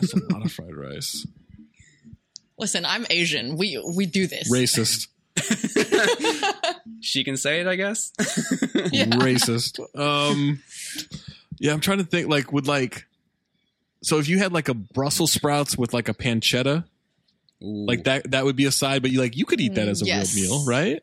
That's 0.00 0.12
a 0.14 0.20
lot 0.32 0.44
of 0.44 0.52
fried 0.52 0.74
rice. 0.76 1.26
Listen, 2.58 2.84
I'm 2.84 3.04
Asian. 3.10 3.56
We 3.56 3.82
we 3.96 4.06
do 4.06 4.26
this. 4.26 4.50
Racist. 4.52 5.08
She 7.00 7.22
can 7.24 7.36
say 7.36 7.60
it, 7.60 7.66
I 7.66 7.76
guess. 7.76 8.12
Racist. 8.18 9.78
Um, 9.98 10.62
yeah, 11.58 11.72
I'm 11.72 11.80
trying 11.80 11.98
to 11.98 12.04
think. 12.04 12.28
Like, 12.28 12.50
would 12.52 12.66
like, 12.66 13.06
so 14.02 14.18
if 14.18 14.28
you 14.28 14.38
had 14.38 14.52
like 14.52 14.68
a 14.68 14.74
Brussels 14.74 15.32
sprouts 15.32 15.76
with 15.76 15.92
like 15.92 16.08
a 16.08 16.14
pancetta, 16.14 16.84
like 17.60 18.04
that, 18.04 18.30
that 18.32 18.44
would 18.44 18.56
be 18.56 18.64
a 18.66 18.72
side. 18.72 19.02
But 19.02 19.10
you 19.10 19.20
like, 19.20 19.36
you 19.36 19.44
could 19.46 19.60
eat 19.60 19.74
that 19.74 19.88
as 19.88 20.02
a 20.02 20.04
Mm, 20.04 20.08
yes. 20.08 20.34
real 20.34 20.50
meal, 20.58 20.66
right? 20.66 21.02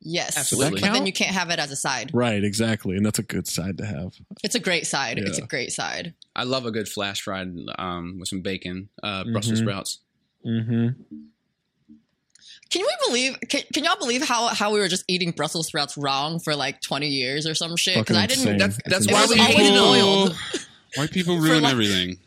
Yes. 0.00 0.36
Absolutely. 0.38 0.80
But 0.80 0.92
then 0.92 1.06
you 1.06 1.12
can't 1.12 1.34
have 1.34 1.50
it 1.50 1.58
as 1.58 1.72
a 1.72 1.76
side. 1.76 2.10
Right, 2.14 2.42
exactly, 2.44 2.96
and 2.96 3.04
that's 3.04 3.18
a 3.18 3.22
good 3.24 3.48
side 3.48 3.78
to 3.78 3.86
have. 3.86 4.14
It's 4.44 4.54
a 4.54 4.60
great 4.60 4.86
side. 4.86 5.18
It's 5.18 5.38
a 5.38 5.42
great 5.42 5.72
side. 5.72 6.14
I 6.36 6.44
love 6.44 6.66
a 6.66 6.70
good 6.70 6.88
flash 6.88 7.22
fried 7.22 7.52
um, 7.78 8.18
with 8.20 8.28
some 8.28 8.40
bacon, 8.40 8.90
uh, 9.02 9.24
Brussels 9.24 9.58
Mhm. 9.60 9.62
sprouts. 9.64 9.98
Mm-hmm. 10.46 10.88
Can 12.70 12.82
we 12.82 12.96
believe? 13.06 13.36
Can, 13.48 13.62
can 13.72 13.84
y'all 13.84 13.98
believe 13.98 14.22
how 14.22 14.48
how 14.48 14.72
we 14.72 14.78
were 14.78 14.88
just 14.88 15.04
eating 15.08 15.30
Brussels 15.30 15.66
sprouts 15.68 15.96
wrong 15.96 16.38
for 16.38 16.54
like 16.54 16.80
20 16.82 17.08
years 17.08 17.46
or 17.46 17.54
some 17.54 17.76
shit? 17.76 17.96
Because 17.96 18.16
I 18.16 18.26
didn't. 18.26 18.58
That's 18.58 18.78
that's 18.84 19.06
It 19.06 19.12
why 19.12 19.26
we 19.26 19.40
always 19.40 19.56
people. 19.56 19.78
boiled. 19.86 20.36
White 20.96 21.10
people 21.10 21.38
ruin 21.38 21.62
like- 21.62 21.72
everything. 21.72 22.18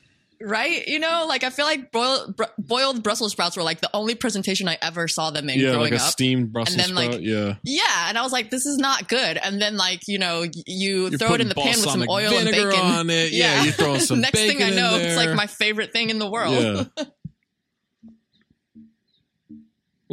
Right? 0.44 0.88
You 0.88 1.00
know, 1.00 1.26
like 1.28 1.44
I 1.44 1.50
feel 1.50 1.66
like 1.66 1.92
boiled, 1.92 2.36
br- 2.36 2.44
boiled 2.58 3.04
Brussels 3.04 3.32
sprouts 3.32 3.56
were 3.58 3.64
like 3.64 3.82
the 3.82 3.90
only 3.94 4.16
presentation 4.16 4.68
I 4.68 4.78
ever 4.82 5.08
saw 5.08 5.32
them 5.32 5.50
in 5.50 5.60
Yeah, 5.60 5.72
growing 5.72 5.92
like 5.92 5.94
a 5.94 6.04
up. 6.04 6.12
steamed 6.12 6.52
Brussels 6.52 6.76
and 6.78 6.84
then 6.90 6.96
like 6.96 7.12
sprout. 7.12 7.24
yeah, 7.24 7.56
yeah, 7.64 8.10
and 8.10 8.18
I 8.18 8.22
was 8.24 8.32
like, 8.32 8.50
this 8.50 8.66
is 8.66 8.78
not 8.78 9.08
good. 9.08 9.38
And 9.38 9.62
then 9.62 9.78
like 9.78 10.08
you 10.08 10.20
know, 10.20 10.44
you 10.66 11.08
You're 11.08 11.12
throw 11.12 11.34
it 11.36 11.42
in 11.42 11.50
the 11.50 11.56
pan 11.56 11.66
with 11.68 11.80
some 11.90 12.06
oil 12.10 12.34
and 12.38 12.50
bacon 12.50 12.80
on 12.80 13.10
it. 13.10 13.32
Yeah, 13.32 13.64
you 13.64 13.72
throw 13.72 13.98
some 14.00 14.22
bacon. 14.22 14.40
Next 14.48 14.54
thing 14.58 14.64
I 14.64 14.70
know, 14.76 14.96
it's 14.98 15.16
like 15.18 15.36
my 15.36 15.48
favorite 15.48 15.94
thing 15.94 16.10
in 16.10 16.20
the 16.20 16.30
world. 16.30 16.54
yeah. 16.98 17.04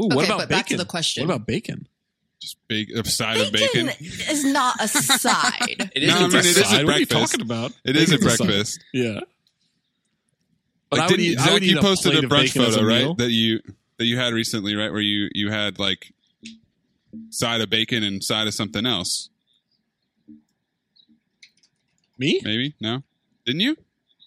Ooh, 0.01 0.07
what 0.07 0.17
Okay, 0.19 0.27
about 0.27 0.39
but 0.39 0.49
bacon? 0.49 0.59
back 0.59 0.67
to 0.67 0.77
the 0.77 0.85
question. 0.85 1.27
What 1.27 1.35
about 1.35 1.47
bacon? 1.47 1.89
Just 2.41 2.57
bake 2.69 2.89
a 2.91 3.05
side 3.09 3.41
of 3.41 3.51
bacon. 3.53 3.89
is 4.01 4.45
not 4.45 4.77
a 4.81 4.87
side. 4.87 5.91
It 5.93 6.05
is 6.05 6.09
No, 6.15 6.21
I 6.21 6.25
a 6.25 6.29
mean, 6.29 6.37
it 6.37 6.45
is 6.47 6.57
Side? 6.57 6.81
at 6.81 6.87
What 6.87 6.95
are 6.95 7.01
you 7.01 7.07
talking 7.07 7.41
about? 7.41 7.73
It 7.85 7.97
is 7.97 8.13
at 8.13 8.21
Bacon's 8.21 8.35
a 8.35 8.37
side. 8.37 8.47
breakfast. 8.47 8.85
Yeah. 8.95 9.21
But 10.91 10.99
Like, 11.01 11.09
I 11.09 11.13
would 11.13 11.17
didn't, 11.19 11.33
eat- 11.33 11.39
I 11.39 11.45
Zach, 11.45 11.53
would 11.53 11.65
you 11.65 11.73
eat 11.73 11.79
a 11.79 11.81
posted 11.83 12.13
plate 12.13 12.25
a 12.25 12.29
brunch 12.29 12.43
bacon 12.55 12.63
as 12.63 12.77
a 12.77 12.79
photo, 12.79 12.89
right? 12.89 12.99
meal. 13.03 13.15
That 13.15 13.31
you 13.31 13.61
that 13.99 14.05
you 14.07 14.17
had 14.17 14.33
recently, 14.33 14.75
right? 14.75 14.91
Where 14.91 15.01
you 15.01 15.29
you 15.33 15.51
had 15.51 15.79
like 15.79 16.13
side 17.31 17.61
of 17.61 17.69
bacon 17.71 18.03
and 18.03 18.23
side 18.25 18.47
of 18.47 18.55
something 18.55 18.87
else. 18.87 19.29
Me? 22.19 22.41
Maybe 22.45 22.75
no, 22.81 23.03
didn't 23.47 23.61
you? 23.61 23.77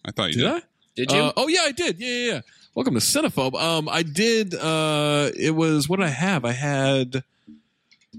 I 0.05 0.11
thought 0.11 0.29
you 0.29 0.35
Did 0.35 0.41
did. 0.41 0.51
I? 0.51 0.61
Did 0.95 1.11
you? 1.11 1.19
Uh, 1.19 1.33
oh 1.37 1.47
yeah, 1.47 1.61
I 1.63 1.71
did. 1.71 1.99
Yeah, 1.99 2.07
yeah, 2.09 2.31
yeah. 2.33 2.41
Welcome 2.73 2.93
to 2.93 2.99
Cinephobe. 3.01 3.55
Um, 3.61 3.89
I 3.89 4.03
did. 4.03 4.55
Uh, 4.55 5.29
it 5.37 5.51
was 5.51 5.89
what 5.89 5.97
did 5.99 6.05
I 6.05 6.09
have. 6.09 6.45
I 6.45 6.53
had. 6.53 7.23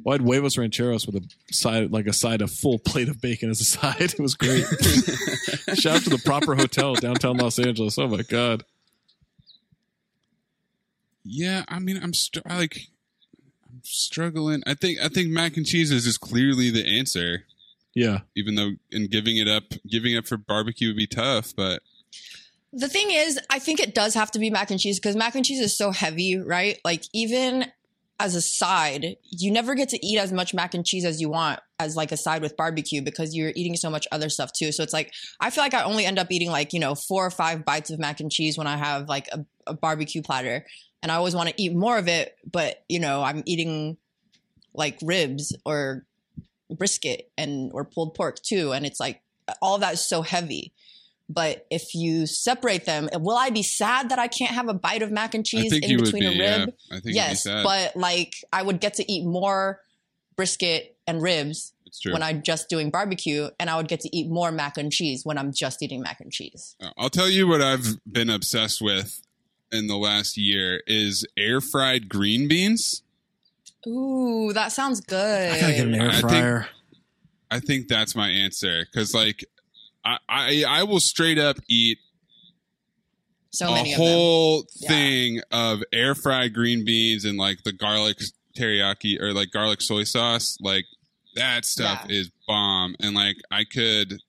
Well, 0.04 0.14
I 0.14 0.18
had 0.18 0.26
huevos 0.26 0.56
rancheros 0.56 1.06
with 1.06 1.16
a 1.16 1.52
side, 1.52 1.90
like 1.92 2.06
a 2.06 2.12
side, 2.12 2.40
a 2.40 2.46
full 2.48 2.78
plate 2.78 3.08
of 3.08 3.20
bacon 3.20 3.50
as 3.50 3.60
a 3.60 3.64
side. 3.78 4.00
It 4.00 4.18
was 4.18 4.34
great. 4.34 4.64
Shout 5.78 5.96
out 5.96 6.02
to 6.04 6.10
the 6.10 6.20
proper 6.24 6.54
hotel 6.54 6.94
downtown 6.94 7.36
Los 7.36 7.58
Angeles. 7.58 7.98
Oh 7.98 8.08
my 8.08 8.22
god. 8.22 8.64
Yeah, 11.24 11.64
I 11.68 11.78
mean, 11.78 12.00
I'm 12.02 12.14
str- 12.14 12.40
I 12.46 12.58
like 12.58 12.88
I'm 13.68 13.80
struggling. 13.84 14.62
I 14.66 14.74
think 14.74 14.98
I 15.00 15.08
think 15.08 15.28
mac 15.28 15.56
and 15.56 15.66
cheese 15.66 15.90
is 15.90 16.04
just 16.04 16.20
clearly 16.20 16.70
the 16.70 16.84
answer. 16.86 17.44
Yeah. 17.94 18.20
Even 18.34 18.54
though 18.54 18.72
and 18.90 19.10
giving 19.10 19.36
it 19.36 19.46
up, 19.48 19.64
giving 19.88 20.14
it 20.14 20.26
for 20.26 20.36
barbecue 20.36 20.88
would 20.88 20.96
be 20.96 21.06
tough, 21.06 21.52
but 21.54 21.82
The 22.72 22.88
thing 22.88 23.08
is, 23.10 23.38
I 23.50 23.58
think 23.58 23.78
it 23.78 23.94
does 23.94 24.14
have 24.14 24.30
to 24.32 24.38
be 24.38 24.50
mac 24.50 24.70
and 24.70 24.80
cheese 24.80 24.98
because 24.98 25.14
mac 25.14 25.34
and 25.34 25.44
cheese 25.44 25.60
is 25.60 25.76
so 25.76 25.90
heavy, 25.92 26.38
right? 26.38 26.78
Like 26.84 27.04
even 27.12 27.66
as 28.22 28.36
a 28.36 28.40
side, 28.40 29.16
you 29.30 29.50
never 29.50 29.74
get 29.74 29.88
to 29.88 30.06
eat 30.06 30.16
as 30.16 30.32
much 30.32 30.54
mac 30.54 30.74
and 30.74 30.86
cheese 30.86 31.04
as 31.04 31.20
you 31.20 31.28
want 31.28 31.58
as 31.80 31.96
like 31.96 32.12
a 32.12 32.16
side 32.16 32.40
with 32.40 32.56
barbecue 32.56 33.02
because 33.02 33.34
you're 33.34 33.52
eating 33.56 33.74
so 33.74 33.90
much 33.90 34.06
other 34.12 34.28
stuff 34.28 34.52
too. 34.52 34.70
So 34.70 34.84
it's 34.84 34.92
like 34.92 35.12
I 35.40 35.50
feel 35.50 35.64
like 35.64 35.74
I 35.74 35.82
only 35.82 36.06
end 36.06 36.20
up 36.20 36.30
eating 36.30 36.48
like, 36.48 36.72
you 36.72 36.78
know, 36.78 36.94
four 36.94 37.26
or 37.26 37.30
five 37.30 37.64
bites 37.64 37.90
of 37.90 37.98
mac 37.98 38.20
and 38.20 38.30
cheese 38.30 38.56
when 38.56 38.68
I 38.68 38.76
have 38.76 39.08
like 39.08 39.26
a, 39.32 39.44
a 39.66 39.74
barbecue 39.74 40.22
platter. 40.22 40.64
And 41.02 41.10
I 41.10 41.16
always 41.16 41.34
want 41.34 41.48
to 41.48 41.60
eat 41.60 41.74
more 41.74 41.98
of 41.98 42.06
it, 42.06 42.36
but 42.48 42.84
you 42.88 43.00
know, 43.00 43.22
I'm 43.24 43.42
eating 43.44 43.96
like 44.72 45.00
ribs 45.02 45.56
or 45.66 46.06
brisket 46.70 47.28
and 47.36 47.72
or 47.74 47.84
pulled 47.84 48.14
pork 48.14 48.40
too. 48.40 48.72
And 48.72 48.86
it's 48.86 49.00
like 49.00 49.20
all 49.60 49.78
that 49.78 49.94
is 49.94 50.00
so 50.00 50.22
heavy. 50.22 50.72
But 51.32 51.66
if 51.70 51.94
you 51.94 52.26
separate 52.26 52.84
them, 52.84 53.08
will 53.14 53.36
I 53.36 53.50
be 53.50 53.62
sad 53.62 54.10
that 54.10 54.18
I 54.18 54.28
can't 54.28 54.50
have 54.50 54.68
a 54.68 54.74
bite 54.74 55.02
of 55.02 55.10
mac 55.10 55.34
and 55.34 55.46
cheese 55.46 55.72
in 55.72 55.80
between 55.98 56.22
be, 56.22 56.26
a 56.26 56.30
yeah. 56.30 56.58
rib? 56.58 56.74
I 56.90 56.94
think 56.94 57.04
you'd 57.06 57.12
be 57.12 57.14
yes, 57.14 57.44
sad. 57.44 57.64
but 57.64 57.96
like 57.96 58.34
I 58.52 58.62
would 58.62 58.80
get 58.80 58.94
to 58.94 59.10
eat 59.10 59.24
more 59.24 59.80
brisket 60.36 60.96
and 61.06 61.22
ribs 61.22 61.72
true. 62.02 62.12
when 62.12 62.22
I'm 62.22 62.42
just 62.42 62.68
doing 62.68 62.90
barbecue, 62.90 63.48
and 63.58 63.70
I 63.70 63.76
would 63.76 63.88
get 63.88 64.00
to 64.00 64.14
eat 64.16 64.28
more 64.28 64.52
mac 64.52 64.76
and 64.76 64.92
cheese 64.92 65.24
when 65.24 65.38
I'm 65.38 65.52
just 65.52 65.82
eating 65.82 66.02
mac 66.02 66.20
and 66.20 66.32
cheese. 66.32 66.76
Uh, 66.82 66.90
I'll 66.98 67.10
tell 67.10 67.28
you 67.28 67.48
what 67.48 67.62
I've 67.62 67.98
been 68.10 68.28
obsessed 68.28 68.82
with 68.82 69.22
in 69.70 69.86
the 69.86 69.96
last 69.96 70.36
year 70.36 70.82
is 70.86 71.26
air 71.36 71.60
fried 71.60 72.08
green 72.08 72.46
beans. 72.46 73.02
Ooh, 73.86 74.52
that 74.52 74.72
sounds 74.72 75.00
good. 75.00 75.52
I 75.52 75.60
gotta 75.60 75.72
get 75.72 75.86
an 75.86 75.94
air 75.94 76.10
I 76.10 76.20
think- 76.20 76.66
I 77.52 77.60
think 77.60 77.88
that's 77.88 78.16
my 78.16 78.30
answer 78.30 78.86
because, 78.90 79.12
like, 79.12 79.44
I, 80.04 80.18
I 80.28 80.64
I 80.66 80.82
will 80.84 81.00
straight 81.00 81.38
up 81.38 81.56
eat 81.68 81.98
so 83.50 83.68
a 83.68 83.74
many 83.74 83.92
of 83.92 83.98
them. 83.98 84.06
whole 84.06 84.64
thing 84.86 85.40
of 85.50 85.82
air 85.92 86.14
fried 86.14 86.54
green 86.54 86.84
beans 86.84 87.24
and 87.24 87.36
like 87.38 87.62
the 87.64 87.72
garlic 87.72 88.18
teriyaki 88.56 89.20
or 89.20 89.32
like 89.32 89.50
garlic 89.52 89.80
soy 89.80 90.04
sauce. 90.04 90.56
Like 90.60 90.86
that 91.36 91.64
stuff 91.64 92.06
is 92.08 92.30
bomb, 92.48 92.94
and 93.00 93.14
like 93.14 93.36
I 93.50 93.64
could, 93.64 94.20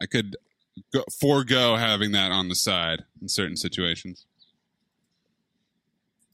I 0.00 0.06
could 0.06 0.36
go, 0.92 1.04
forego 1.20 1.76
having 1.76 2.12
that 2.12 2.32
on 2.32 2.48
the 2.48 2.54
side 2.54 3.04
in 3.22 3.28
certain 3.28 3.56
situations. 3.56 4.26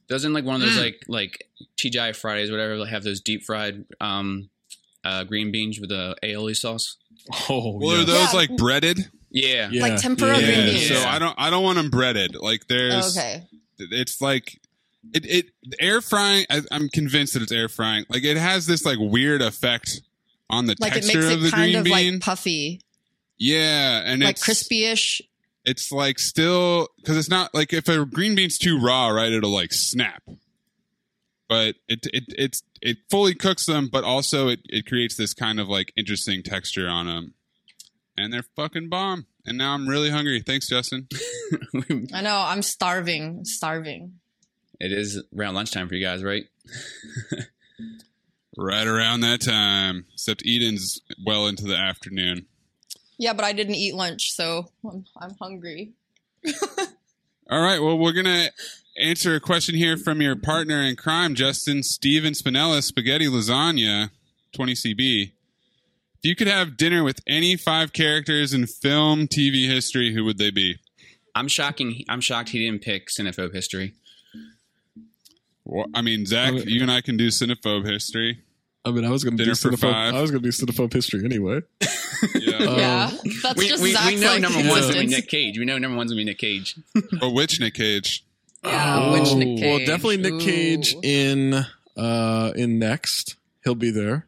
Doesn't 0.09 0.33
like 0.33 0.45
one 0.45 0.57
of 0.57 0.61
those 0.63 0.77
Mm. 0.77 0.81
like 0.83 1.05
like 1.07 1.49
TGI 1.77 2.17
Fridays, 2.17 2.51
whatever, 2.51 2.77
like 2.77 2.89
have 2.91 3.05
those 3.05 3.21
deep 3.21 3.43
fried 3.45 3.85
um 4.01 4.51
uh 5.05 5.25
green 5.25 5.53
beans 5.53 5.79
with 5.81 5.91
the 5.91 6.17
aioli 6.23 6.57
sauce? 6.57 6.97
Oh, 7.49 7.79
Well, 7.79 8.01
are 8.01 8.05
those 8.05 8.35
like 8.35 8.57
breaded? 8.57 8.99
Yeah, 9.31 9.69
Like 9.73 9.97
tempura 10.01 10.35
green 10.35 10.49
Yeah, 10.49 10.65
beans. 10.67 10.89
So 10.89 11.05
I 11.09 11.19
don't 11.19 11.35
I 11.39 11.51
don't 11.51 11.63
want 11.63 11.77
them 11.77 11.91
breaded. 11.91 12.35
Like 12.35 12.67
there's 12.67 13.17
Okay. 13.17 13.45
it's 13.79 14.21
like 14.21 14.61
it 15.15 15.25
it 15.27 15.47
air 15.79 16.01
frying. 16.01 16.47
I, 16.51 16.63
I'm 16.73 16.89
convinced 16.89 17.35
that 17.35 17.43
it's 17.43 17.53
air 17.53 17.69
frying. 17.69 18.05
Like 18.09 18.25
it 18.25 18.37
has 18.37 18.67
this 18.67 18.85
like 18.85 18.99
weird 19.01 19.41
effect 19.43 20.01
on 20.49 20.67
the 20.67 20.75
Like 20.81 20.93
it 20.97 21.03
texture 21.03 21.21
makes 21.21 21.33
of 21.35 21.41
the 21.43 21.47
it 21.49 21.51
kind 21.53 21.63
green 21.71 21.77
of 21.77 21.85
bean. 21.85 22.13
like 22.15 22.21
puffy, 22.23 22.81
yeah, 23.39 24.03
and 24.05 24.21
like 24.23 24.33
it's 24.37 24.43
crispy-ish. 24.45 25.23
It's 25.65 25.93
like 25.93 26.19
still 26.19 26.89
because 26.97 27.17
it's 27.17 27.31
not 27.31 27.55
like 27.55 27.73
if 27.73 27.87
a 27.89 28.05
green 28.05 28.35
bean's 28.35 28.59
too 28.59 28.81
raw, 28.81 29.09
right? 29.09 29.31
It'll 29.31 29.53
like 29.55 29.73
snap. 29.73 30.23
But 31.49 31.77
it 31.89 32.07
it 32.13 32.25
it's 32.29 32.63
it 32.83 32.99
fully 33.11 33.35
cooks 33.35 33.67
them, 33.67 33.89
but 33.91 34.05
also 34.05 34.49
it 34.49 34.61
it 34.65 34.87
creates 34.87 35.17
this 35.17 35.35
kind 35.35 35.61
of 35.61 35.69
like 35.69 35.93
interesting 35.97 36.43
texture 36.43 36.89
on 36.89 37.07
them, 37.07 37.35
and 38.17 38.33
they're 38.33 38.45
fucking 38.57 38.89
bomb. 38.89 39.27
And 39.47 39.57
now 39.57 39.73
I'm 39.73 39.89
really 39.89 40.11
hungry. 40.11 40.43
Thanks, 40.47 40.69
Justin. 40.69 41.09
I 42.13 42.21
know. 42.21 42.37
I'm 42.39 42.63
starving. 42.63 43.45
Starving. 43.45 44.21
It 44.79 44.93
is 44.93 45.23
around 45.37 45.55
lunchtime 45.55 45.89
for 45.89 45.95
you 45.95 46.05
guys, 46.05 46.23
right? 46.23 46.45
right 48.57 48.87
around 48.87 49.21
that 49.21 49.41
time. 49.41 50.07
Except 50.13 50.43
Eden's 50.47 51.01
well 51.25 51.47
into 51.47 51.65
the 51.65 51.77
afternoon. 51.77 52.47
Yeah, 53.19 53.33
but 53.33 53.45
I 53.45 53.53
didn't 53.53 53.75
eat 53.75 53.95
lunch, 53.95 54.33
so 54.33 54.71
I'm, 54.85 55.05
I'm 55.19 55.35
hungry. 55.41 55.93
All 57.51 57.61
right. 57.61 57.81
Well, 57.81 57.99
we're 57.99 58.13
gonna 58.13 58.49
answer 58.99 59.35
a 59.35 59.41
question 59.41 59.75
here 59.75 59.97
from 59.97 60.21
your 60.21 60.37
partner 60.37 60.81
in 60.83 60.97
crime, 60.97 61.35
Justin 61.35 61.83
Steven 61.83 62.33
Spinella, 62.33 62.83
Spaghetti 62.83 63.27
Lasagna, 63.27 64.11
20CB. 64.55 65.33
If 66.23 66.29
you 66.29 66.37
could 66.37 66.49
have 66.49 66.77
dinner 66.77 67.03
with 67.03 67.21
any 67.27 67.57
five 67.57 67.93
characters 67.93 68.53
in 68.53 68.67
film, 68.67 69.27
TV 69.27 69.67
history, 69.69 70.13
who 70.13 70.25
would 70.25 70.39
they 70.39 70.51
be? 70.51 70.77
I'm 71.35 71.49
shocking. 71.49 72.05
I'm 72.09 72.21
shocked 72.21 72.51
he 72.51 72.59
didn't 72.67 72.83
pick 72.83 73.09
Cinephobe 73.09 73.55
history. 73.55 73.95
Well, 75.65 75.87
I 75.95 76.03
mean, 76.03 76.27
Zach, 76.27 76.53
you 76.67 76.83
and 76.83 76.91
I 76.91 77.01
can 77.01 77.17
do 77.17 77.29
cinephobe 77.29 77.87
history. 77.89 78.41
I 78.85 78.91
mean, 78.91 79.05
I 79.05 79.11
was 79.11 79.23
going 79.23 79.37
to 79.37 79.45
do 79.45 79.45
Dinner 79.45 79.55
for 79.55 79.71
cinephobe. 79.71 79.93
five. 79.93 80.15
I 80.15 80.21
was 80.21 80.31
going 80.33 80.43
to 80.43 80.51
do 80.51 80.53
cinephobe 80.67 80.93
history 80.93 81.25
anyway. 81.25 81.61
yeah, 82.35 82.57
Um, 83.13 83.19
that's 83.43 83.57
we, 83.57 83.69
just 83.69 83.83
we, 83.83 83.93
Zach's 83.93 84.07
we 84.07 84.17
know 84.21 84.27
like 84.33 84.41
number 84.41 84.59
one's 84.59 84.69
gonna 84.69 84.81
be 84.95 84.99
existence. 85.01 85.11
Nick 85.13 85.29
Cage. 85.29 85.59
We 85.59 85.65
know 85.67 85.79
number 85.79 85.97
one's 85.97 86.11
gonna 86.11 86.21
be 86.21 86.25
Nick 86.25 86.39
Cage. 86.39 86.77
But 87.21 87.31
which 87.31 87.61
Nick 87.61 87.75
Cage? 87.75 88.25
Yeah, 88.65 89.13
which 89.13 89.33
Nick 89.35 89.49
Oh, 89.49 89.69
Well, 89.69 89.79
Cage? 89.79 89.87
definitely 89.87 90.17
Nick 90.19 90.41
Cage 90.41 90.97
in 91.03 91.65
uh 91.97 92.53
in 92.57 92.79
next. 92.79 93.37
He'll 93.65 93.75
be 93.75 93.91
there. 93.91 94.27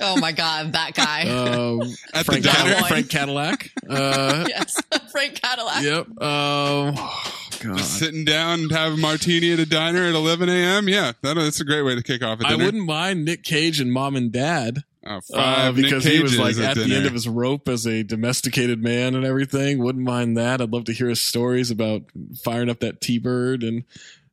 Oh 0.00 0.18
my 0.18 0.32
god, 0.32 0.72
that 0.74 0.92
guy. 0.94 1.22
Um, 1.28 1.80
At 2.12 2.26
the 2.26 2.32
Frank, 2.32 2.44
diner? 2.44 2.58
Cadillac, 2.58 2.88
Frank 2.88 3.08
Cadillac. 3.10 3.70
Uh, 3.88 4.44
yes, 4.48 4.80
Frank 5.12 5.40
Cadillac. 5.40 5.82
yep. 5.84 6.06
Um, 6.08 6.94
oh, 6.98 7.32
God. 7.60 7.80
Sitting 7.80 8.24
down 8.24 8.60
and 8.60 8.72
have 8.72 8.92
a 8.94 8.96
martini 8.96 9.52
at 9.52 9.58
a 9.60 9.64
diner 9.66 10.02
at 10.04 10.14
11 10.14 10.48
a.m. 10.48 10.88
Yeah, 10.88 11.12
that, 11.22 11.34
that's 11.34 11.60
a 11.60 11.64
great 11.64 11.82
way 11.82 11.94
to 11.94 12.02
kick 12.02 12.22
off 12.22 12.40
a 12.40 12.46
I 12.46 12.50
dinner. 12.50 12.62
I 12.64 12.66
wouldn't 12.66 12.84
mind 12.84 13.24
Nick 13.24 13.42
Cage 13.44 13.80
and 13.80 13.92
Mom 13.92 14.16
and 14.16 14.30
Dad. 14.32 14.82
Uh, 15.06 15.72
Nick 15.74 15.84
because 15.84 16.04
he 16.04 16.20
was 16.22 16.38
like 16.38 16.56
at 16.56 16.76
at 16.76 16.86
the 16.86 16.94
end 16.94 17.06
of 17.06 17.12
his 17.12 17.28
rope 17.28 17.68
as 17.68 17.86
a 17.86 18.02
domesticated 18.02 18.82
man 18.82 19.14
and 19.14 19.24
everything. 19.24 19.78
Wouldn't 19.78 20.04
mind 20.04 20.36
that. 20.36 20.60
I'd 20.60 20.72
love 20.72 20.84
to 20.86 20.92
hear 20.92 21.08
his 21.08 21.20
stories 21.20 21.70
about 21.70 22.02
firing 22.42 22.68
up 22.68 22.80
that 22.80 23.00
T 23.00 23.18
Bird 23.18 23.62
and 23.62 23.84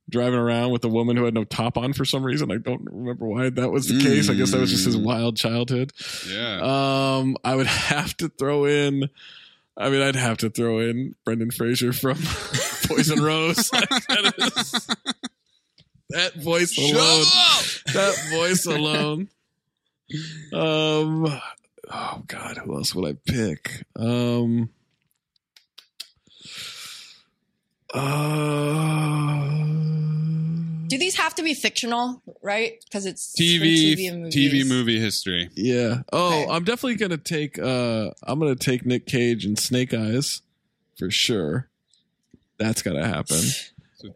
driving 0.09 0.37
around 0.39 0.71
with 0.71 0.83
a 0.83 0.89
woman 0.89 1.15
who 1.15 1.23
had 1.25 1.33
no 1.33 1.43
top 1.43 1.77
on 1.77 1.93
for 1.93 2.05
some 2.05 2.23
reason. 2.23 2.51
I 2.51 2.57
don't 2.57 2.81
remember 2.91 3.25
why 3.27 3.49
that 3.49 3.71
was 3.71 3.87
the 3.87 3.99
case. 4.03 4.29
I 4.29 4.33
guess 4.33 4.51
that 4.51 4.59
was 4.59 4.71
just 4.71 4.85
his 4.85 4.97
Mm. 4.97 5.03
wild 5.03 5.37
childhood. 5.37 5.93
Yeah. 6.29 6.59
Um, 7.19 7.37
I 7.43 7.55
would 7.55 7.67
have 7.67 8.15
to 8.17 8.29
throw 8.29 8.65
in. 8.65 9.09
I 9.77 9.89
mean, 9.89 10.01
I'd 10.01 10.15
have 10.15 10.37
to 10.39 10.49
throw 10.49 10.79
in 10.79 11.15
Brendan 11.25 11.51
Fraser 11.51 11.93
from 11.93 12.17
Poison 12.87 13.23
Rose. 13.23 13.69
that, 13.71 14.33
is- 14.37 14.87
that 16.09 16.35
voice 16.35 16.77
alone. 16.77 17.25
That 17.93 18.15
voice 18.33 18.65
alone. 18.65 19.29
Um. 20.53 21.39
Oh 21.91 22.23
God, 22.27 22.57
who 22.57 22.75
else 22.75 22.93
would 22.95 23.09
I 23.09 23.17
pick? 23.25 23.83
Um. 23.95 24.69
Uh, 27.93 29.47
Do 30.87 30.97
these 30.97 31.15
have 31.15 31.35
to 31.35 31.43
be 31.43 31.53
fictional, 31.53 32.21
right? 32.41 32.83
Because 32.85 33.05
it's 33.05 33.33
TV, 33.39 33.93
TV, 33.95 34.09
and 34.11 34.21
movies. 34.23 34.35
TV 34.35 34.67
movie 34.67 34.99
history. 34.99 35.49
yeah. 35.55 36.01
Oh, 36.11 36.47
I'm 36.49 36.63
definitely 36.63 36.95
gonna 36.95 37.17
take. 37.17 37.59
Uh, 37.59 38.11
I'm 38.23 38.39
gonna 38.39 38.55
take 38.55 38.85
Nick 38.85 39.05
Cage 39.05 39.45
and 39.45 39.59
Snake 39.59 39.93
Eyes 39.93 40.41
for 40.97 41.11
sure. 41.11 41.69
That's 42.57 42.81
gotta 42.81 43.05
happen. 43.05 43.41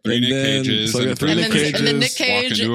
three 0.04 0.16
And 0.16 0.20
Nick 0.22 0.30
then- 0.30 0.64
Cages 0.64 0.92
So 0.92 0.98
I 0.98 1.02
and 1.02 1.10
got 1.10 1.18
three 1.18 1.30
And 1.32 1.40
Nick 1.40 1.50
then, 1.50 1.58
Cages. 1.58 1.78
and 1.80 1.86
then 1.88 1.98
Nick 1.98 2.14
Cage 2.14 2.60
a 2.60 2.72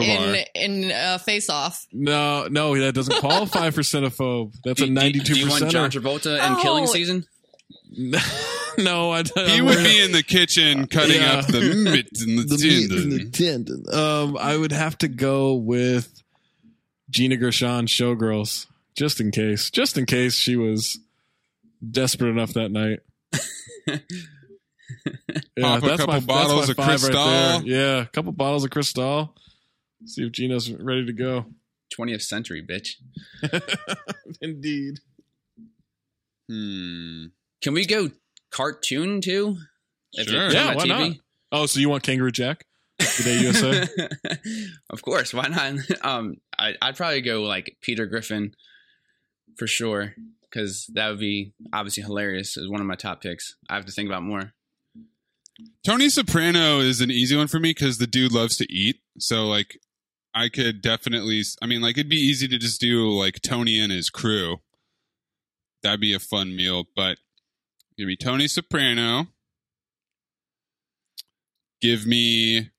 in 0.55 0.83
in 0.83 0.91
uh, 0.91 1.17
Face 1.19 1.49
Off. 1.49 1.85
No, 1.91 2.47
no, 2.49 2.77
that 2.79 2.93
doesn't 2.95 3.19
qualify 3.19 3.69
for 3.71 3.81
cinephobe. 3.81 4.53
That's 4.63 4.77
Do- 4.79 4.85
a 4.85 4.87
do- 4.87 4.93
ninety-two 4.93 5.33
Do 5.33 5.39
you 5.39 5.49
want 5.49 5.69
John 5.69 5.89
percent. 5.89 6.03
Travolta 6.05 6.47
in 6.47 6.61
Killing 6.61 6.83
Oh. 6.83 6.87
Season? 6.87 7.25
no, 8.79 9.11
I. 9.11 9.21
He 9.23 9.61
would 9.61 9.83
be 9.83 10.01
in 10.03 10.11
the 10.13 10.23
kitchen 10.23 10.87
cutting 10.87 11.21
Yeah. 11.21 11.33
up 11.33 11.47
the 11.47 11.61
meat 11.61 12.07
and 12.21 12.39
the, 12.39 12.43
the 12.43 12.63
meat 12.63 12.91
and 12.91 13.11
the 13.11 13.29
tendon. 13.29 13.83
tendon. 13.83 13.93
Um, 13.93 14.37
I 14.37 14.57
would 14.57 14.71
have 14.71 14.97
to 14.99 15.07
go 15.07 15.53
with 15.53 16.23
Gina 17.11 17.37
Gershon 17.37 17.85
Showgirls, 17.85 18.65
just 18.97 19.21
in 19.21 19.29
case, 19.29 19.69
just 19.69 19.95
in 19.97 20.07
case 20.07 20.33
she 20.33 20.55
was 20.55 20.97
desperate 21.87 22.29
enough 22.31 22.53
that 22.53 22.69
night. 22.71 22.99
yeah, 25.05 25.79
Pop 25.79 25.83
a 25.83 25.97
couple 25.97 26.07
my, 26.07 26.19
bottles 26.19 26.67
that's 26.67 26.77
my 26.77 26.83
of 26.83 26.89
five 26.89 26.99
Cristal. 26.99 27.25
Right. 27.25 27.61
Yeah, 27.65 28.01
a 28.01 28.05
couple 28.05 28.31
bottles 28.31 28.63
of 28.63 28.71
Cristal. 28.71 29.35
See 30.05 30.23
if 30.23 30.31
Gina's 30.31 30.71
ready 30.71 31.05
to 31.05 31.13
go. 31.13 31.45
20th 31.97 32.23
century, 32.23 32.65
bitch. 32.65 32.95
Indeed. 34.41 34.99
Hmm. 36.49 37.25
Can 37.61 37.73
we 37.73 37.85
go 37.85 38.09
cartoon 38.51 39.21
too? 39.21 39.57
Sure. 40.15 40.51
Yeah, 40.51 40.75
why 40.75 40.83
about 40.83 40.87
not? 40.87 41.11
Oh, 41.51 41.65
so 41.65 41.79
you 41.79 41.89
want 41.89 42.03
Kangaroo 42.03 42.31
Jack? 42.31 42.65
G'Day 42.99 43.41
USA. 43.41 43.87
of 44.89 45.01
course, 45.01 45.33
why 45.33 45.47
not? 45.47 45.73
Um, 46.03 46.37
I, 46.57 46.75
I'd 46.81 46.97
probably 46.97 47.21
go 47.21 47.43
like 47.43 47.77
Peter 47.81 48.05
Griffin 48.05 48.53
for 49.57 49.67
sure 49.67 50.13
because 50.41 50.89
that 50.93 51.09
would 51.09 51.19
be 51.19 51.53
obviously 51.71 52.03
hilarious. 52.03 52.57
Is 52.57 52.69
one 52.69 52.81
of 52.81 52.87
my 52.87 52.95
top 52.95 53.21
picks. 53.21 53.55
I 53.69 53.75
have 53.75 53.85
to 53.85 53.91
think 53.91 54.09
about 54.09 54.23
more. 54.23 54.53
Tony 55.85 56.09
Soprano 56.09 56.79
is 56.79 57.01
an 57.01 57.11
easy 57.11 57.35
one 57.35 57.47
for 57.47 57.59
me 57.59 57.71
because 57.71 57.97
the 57.97 58.07
dude 58.07 58.31
loves 58.31 58.57
to 58.57 58.71
eat. 58.71 58.97
So 59.19 59.45
like, 59.45 59.79
I 60.33 60.49
could 60.49 60.81
definitely. 60.81 61.43
I 61.61 61.67
mean, 61.67 61.81
like 61.81 61.97
it'd 61.97 62.09
be 62.09 62.15
easy 62.15 62.47
to 62.47 62.57
just 62.57 62.81
do 62.81 63.09
like 63.09 63.41
Tony 63.41 63.79
and 63.79 63.91
his 63.91 64.09
crew. 64.09 64.57
That'd 65.83 66.01
be 66.01 66.13
a 66.13 66.19
fun 66.19 66.55
meal, 66.55 66.85
but 66.95 67.17
give 67.97 68.07
me 68.07 68.15
Tony 68.15 68.47
Soprano. 68.47 69.27
Give 71.81 72.07
me 72.07 72.69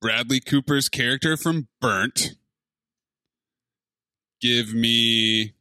Bradley 0.00 0.40
Cooper's 0.40 0.88
character 0.88 1.36
from 1.36 1.68
Burnt. 1.80 2.34
Give 4.40 4.74
me 4.74 5.54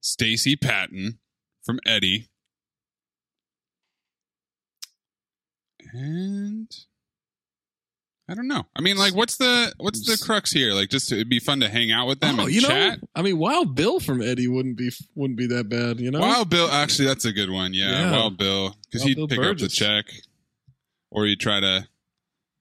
Stacy 0.00 0.56
Patton 0.56 1.18
from 1.62 1.78
Eddie. 1.86 2.30
And 5.92 6.68
I 8.28 8.34
don't 8.34 8.48
know. 8.48 8.64
I 8.74 8.80
mean, 8.80 8.96
like, 8.96 9.14
what's 9.14 9.36
the 9.36 9.72
what's 9.78 10.06
the 10.06 10.22
crux 10.24 10.50
here? 10.52 10.72
Like, 10.72 10.88
just 10.88 11.12
it'd 11.12 11.28
be 11.28 11.38
fun 11.38 11.60
to 11.60 11.68
hang 11.68 11.90
out 11.92 12.06
with 12.06 12.20
them 12.20 12.38
Oh, 12.40 12.44
and 12.44 12.52
you 12.52 12.62
know, 12.62 12.68
chat. 12.68 12.98
I 13.14 13.20
mean, 13.22 13.38
Wild 13.38 13.74
Bill 13.74 14.00
from 14.00 14.22
Eddie 14.22 14.48
wouldn't 14.48 14.76
be 14.78 14.90
wouldn't 15.14 15.38
be 15.38 15.46
that 15.48 15.68
bad, 15.68 16.00
you 16.00 16.10
know. 16.10 16.20
Wild 16.20 16.48
Bill, 16.48 16.68
actually, 16.70 17.08
that's 17.08 17.24
a 17.24 17.32
good 17.32 17.50
one. 17.50 17.74
Yeah, 17.74 17.90
Yeah. 17.90 18.12
Wild 18.12 18.38
Bill, 18.38 18.76
because 18.84 19.02
he'd 19.02 19.16
Bill 19.16 19.28
pick 19.28 19.38
Burgess. 19.38 19.62
up 19.64 19.68
the 19.70 19.74
check, 19.74 20.06
or 21.10 21.26
you 21.26 21.36
try 21.36 21.60
to 21.60 21.86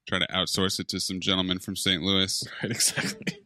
try 0.10 0.20
to 0.20 0.28
outsource 0.28 0.80
it 0.80 0.90
to 0.90 1.00
some 1.00 1.20
gentleman 1.22 1.60
from 1.60 1.76
St. 1.76 2.02
Louis. 2.02 2.44
Right, 2.64 2.72
exactly. 2.72 3.38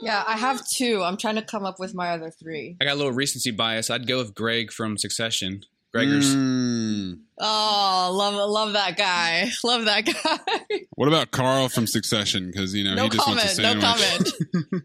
Yeah, 0.00 0.24
I 0.26 0.36
have 0.36 0.66
two. 0.66 1.02
I'm 1.04 1.16
trying 1.16 1.36
to 1.36 1.42
come 1.42 1.64
up 1.64 1.78
with 1.78 1.94
my 1.94 2.10
other 2.10 2.30
three. 2.30 2.76
I 2.80 2.84
got 2.86 2.94
a 2.94 2.96
little 2.96 3.12
recency 3.12 3.52
bias. 3.52 3.88
I'd 3.88 4.06
go 4.08 4.18
with 4.18 4.34
Greg 4.34 4.72
from 4.72 4.98
Succession. 4.98 5.64
Gregor's. 5.92 6.34
Mm. 6.34 7.20
Oh, 7.38 8.10
love 8.14 8.34
love 8.50 8.72
that 8.72 8.96
guy. 8.96 9.50
Love 9.64 9.84
that 9.84 10.06
guy. 10.06 10.86
What 10.94 11.08
about 11.08 11.30
Carl 11.32 11.68
from 11.68 11.86
Succession? 11.86 12.46
Because 12.50 12.74
you 12.74 12.84
know 12.84 12.94
No 12.94 13.04
he 13.04 13.10
just 13.10 13.26
wants 13.26 13.58
a 13.58 13.62
comment. 13.62 13.80
No 13.80 14.50
comment. 14.70 14.84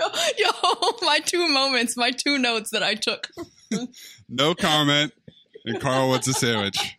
Yo, 0.38 0.46
my 1.02 1.20
two 1.20 1.46
moments, 1.48 1.96
my 1.96 2.10
two 2.10 2.38
notes 2.38 2.70
that 2.70 2.82
I 2.82 2.94
took. 2.94 3.28
no 4.28 4.54
comment. 4.54 5.12
And 5.66 5.80
Carl 5.80 6.08
wants 6.08 6.26
a 6.26 6.32
sandwich. 6.32 6.96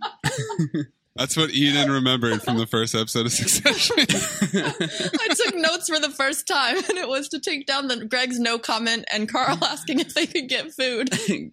That's 1.15 1.35
what 1.35 1.49
Eden 1.51 1.91
remembered 1.91 2.41
from 2.41 2.57
the 2.57 2.65
first 2.65 2.95
episode 2.95 3.25
of 3.25 3.33
Succession. 3.33 3.95
I 3.99 5.33
took 5.33 5.55
notes 5.55 5.89
for 5.89 5.99
the 5.99 6.09
first 6.09 6.47
time, 6.47 6.77
and 6.77 6.97
it 6.97 7.07
was 7.07 7.27
to 7.29 7.39
take 7.39 7.65
down 7.65 7.89
the 7.89 8.05
Greg's 8.05 8.39
no 8.39 8.57
comment 8.57 9.03
and 9.11 9.27
Carl 9.27 9.57
asking 9.61 9.99
if 9.99 10.13
they 10.13 10.25
could 10.25 10.47
get 10.47 10.71
food. 10.71 11.09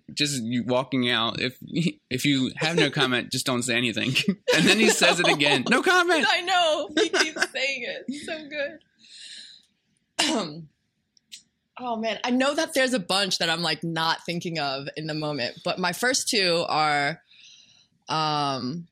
just 0.14 0.42
you 0.44 0.62
walking 0.62 1.10
out. 1.10 1.40
If 1.40 1.58
if 2.08 2.24
you 2.24 2.52
have 2.56 2.76
no 2.76 2.88
comment, 2.88 3.32
just 3.32 3.46
don't 3.46 3.62
say 3.62 3.76
anything. 3.76 4.14
And 4.54 4.64
then 4.64 4.78
he 4.78 4.90
says 4.90 5.18
it 5.18 5.26
again. 5.26 5.64
No 5.68 5.82
comment. 5.82 6.24
I 6.28 6.40
know. 6.42 6.90
He 6.96 7.08
keeps 7.08 7.50
saying 7.50 7.82
it. 7.82 8.04
It's 8.06 8.26
so 8.26 8.38
good. 10.18 10.66
oh 11.80 11.96
man, 11.96 12.20
I 12.22 12.30
know 12.30 12.54
that 12.54 12.74
there's 12.74 12.94
a 12.94 13.00
bunch 13.00 13.38
that 13.38 13.50
I'm 13.50 13.62
like 13.62 13.82
not 13.82 14.24
thinking 14.24 14.60
of 14.60 14.88
in 14.96 15.08
the 15.08 15.14
moment, 15.14 15.62
but 15.64 15.80
my 15.80 15.92
first 15.92 16.28
two 16.28 16.64
are 16.68 17.20
um 18.08 18.86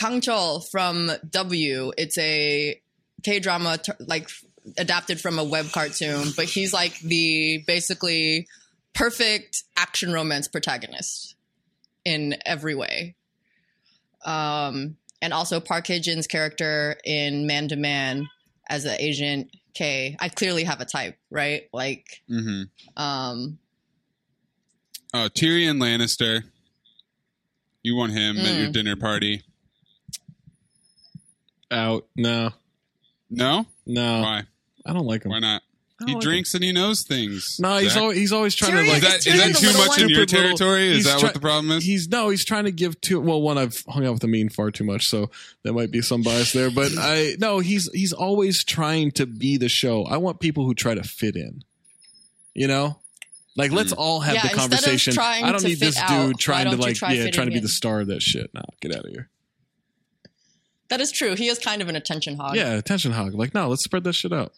Kang 0.00 0.20
Chol 0.22 0.68
from 0.70 1.10
W. 1.30 1.92
It's 1.98 2.16
a 2.18 2.80
K 3.22 3.38
drama 3.38 3.76
t- 3.78 3.92
like 4.00 4.30
adapted 4.78 5.20
from 5.20 5.38
a 5.38 5.44
web 5.44 5.70
cartoon, 5.72 6.28
but 6.36 6.46
he's 6.46 6.72
like 6.72 6.98
the 7.00 7.62
basically 7.66 8.46
perfect 8.94 9.62
action 9.76 10.12
romance 10.12 10.48
protagonist 10.48 11.34
in 12.04 12.36
every 12.46 12.74
way. 12.74 13.14
Um, 14.24 14.96
and 15.22 15.32
also 15.34 15.60
Park 15.60 15.86
Hae 15.86 16.00
Jin's 16.00 16.26
character 16.26 16.96
in 17.04 17.46
Man 17.46 17.68
to 17.68 17.76
Man 17.76 18.26
as 18.68 18.84
an 18.86 18.96
Agent 18.98 19.50
K. 19.74 20.16
I 20.18 20.28
clearly 20.30 20.64
have 20.64 20.80
a 20.80 20.84
type, 20.86 21.18
right? 21.30 21.64
Like, 21.72 22.22
hmm 22.28 22.62
um, 22.96 23.58
Oh, 25.12 25.28
Tyrion 25.28 25.78
Lannister. 25.78 26.44
You 27.82 27.96
want 27.96 28.12
him 28.12 28.38
at 28.38 28.58
your 28.58 28.68
Mm. 28.68 28.72
dinner 28.72 28.96
party? 28.96 29.42
Out. 31.70 32.06
No. 32.16 32.50
No? 33.30 33.66
No. 33.86 34.22
Why? 34.22 34.42
I 34.84 34.92
don't 34.92 35.06
like 35.06 35.24
him. 35.24 35.30
Why 35.30 35.38
not? 35.38 35.62
He 36.06 36.14
like 36.14 36.22
drinks 36.22 36.54
and 36.54 36.64
he 36.64 36.72
knows 36.72 37.02
things. 37.02 37.58
No, 37.60 37.76
he's 37.76 37.92
Zach. 37.92 38.02
always, 38.02 38.16
he's 38.16 38.32
always 38.32 38.54
trying 38.54 38.72
Tyrion- 38.72 38.84
to 38.84 38.90
like. 38.90 39.02
Is 39.02 39.24
that- 39.24 39.26
is 39.26 39.60
that 39.60 39.72
too 39.72 39.78
much 39.78 40.00
in 40.00 40.08
your 40.08 40.26
Stupid 40.26 40.32
little- 40.32 40.56
territory? 40.56 40.88
Is 40.88 40.96
he's 40.96 41.04
that 41.04 41.22
what 41.22 41.34
the 41.34 41.40
problem 41.40 41.76
is? 41.76 41.84
He's 41.84 42.08
no, 42.08 42.30
he's 42.30 42.44
trying 42.44 42.64
to 42.64 42.72
give 42.72 42.98
too. 43.02 43.20
Well, 43.20 43.42
one, 43.42 43.58
I've 43.58 43.84
hung 43.86 44.06
out 44.06 44.12
with 44.12 44.22
the 44.22 44.28
mean 44.28 44.48
far 44.48 44.70
too 44.70 44.84
much, 44.84 45.06
so 45.08 45.30
there 45.62 45.74
might 45.74 45.90
be 45.90 46.00
some 46.00 46.22
bias 46.22 46.52
there. 46.54 46.70
But 46.70 46.92
I 46.98 47.36
no, 47.38 47.58
he's 47.58 47.90
he's 47.92 48.14
always 48.14 48.64
trying 48.64 49.10
to 49.12 49.26
be 49.26 49.58
the 49.58 49.68
show. 49.68 50.04
I 50.04 50.16
want 50.16 50.40
people 50.40 50.64
who 50.64 50.72
try 50.72 50.94
to 50.94 51.02
fit 51.02 51.36
in. 51.36 51.64
You 52.54 52.66
know, 52.66 52.98
like 53.54 53.70
let's 53.70 53.92
mm. 53.92 53.98
all 53.98 54.20
have 54.20 54.34
Yeah, 54.36 54.42
the 54.42 54.52
instead 54.52 54.64
of 54.64 54.70
conversation. 54.70 55.12
trying 55.12 55.44
I 55.44 55.52
don't 55.52 55.60
to 55.60 55.68
need 55.68 55.78
fit 55.78 55.84
this 55.84 55.98
out, 55.98 56.08
dude 56.08 56.26
why 56.28 56.32
trying 56.38 56.70
to 56.70 56.76
like 56.76 56.96
try 56.96 57.12
yeah, 57.12 57.30
trying 57.30 57.46
to 57.46 57.50
be 57.50 57.56
fitting 57.56 57.62
the 57.62 57.68
star 57.68 58.00
of 58.00 58.06
that 58.06 58.22
shit. 58.22 58.50
Nah, 58.54 58.62
get 58.80 58.94
out 58.96 59.04
of 59.04 59.10
here. 59.10 59.28
That 60.90 61.00
is 61.00 61.10
true. 61.12 61.34
He 61.36 61.48
is 61.48 61.58
kind 61.58 61.80
of 61.82 61.88
an 61.88 61.96
attention 61.96 62.36
hog. 62.36 62.56
Yeah, 62.56 62.72
attention 62.74 63.12
hog. 63.12 63.32
Like 63.34 63.54
no, 63.54 63.68
let's 63.68 63.82
spread 63.84 64.04
that 64.04 64.12
shit 64.14 64.32
out. 64.32 64.52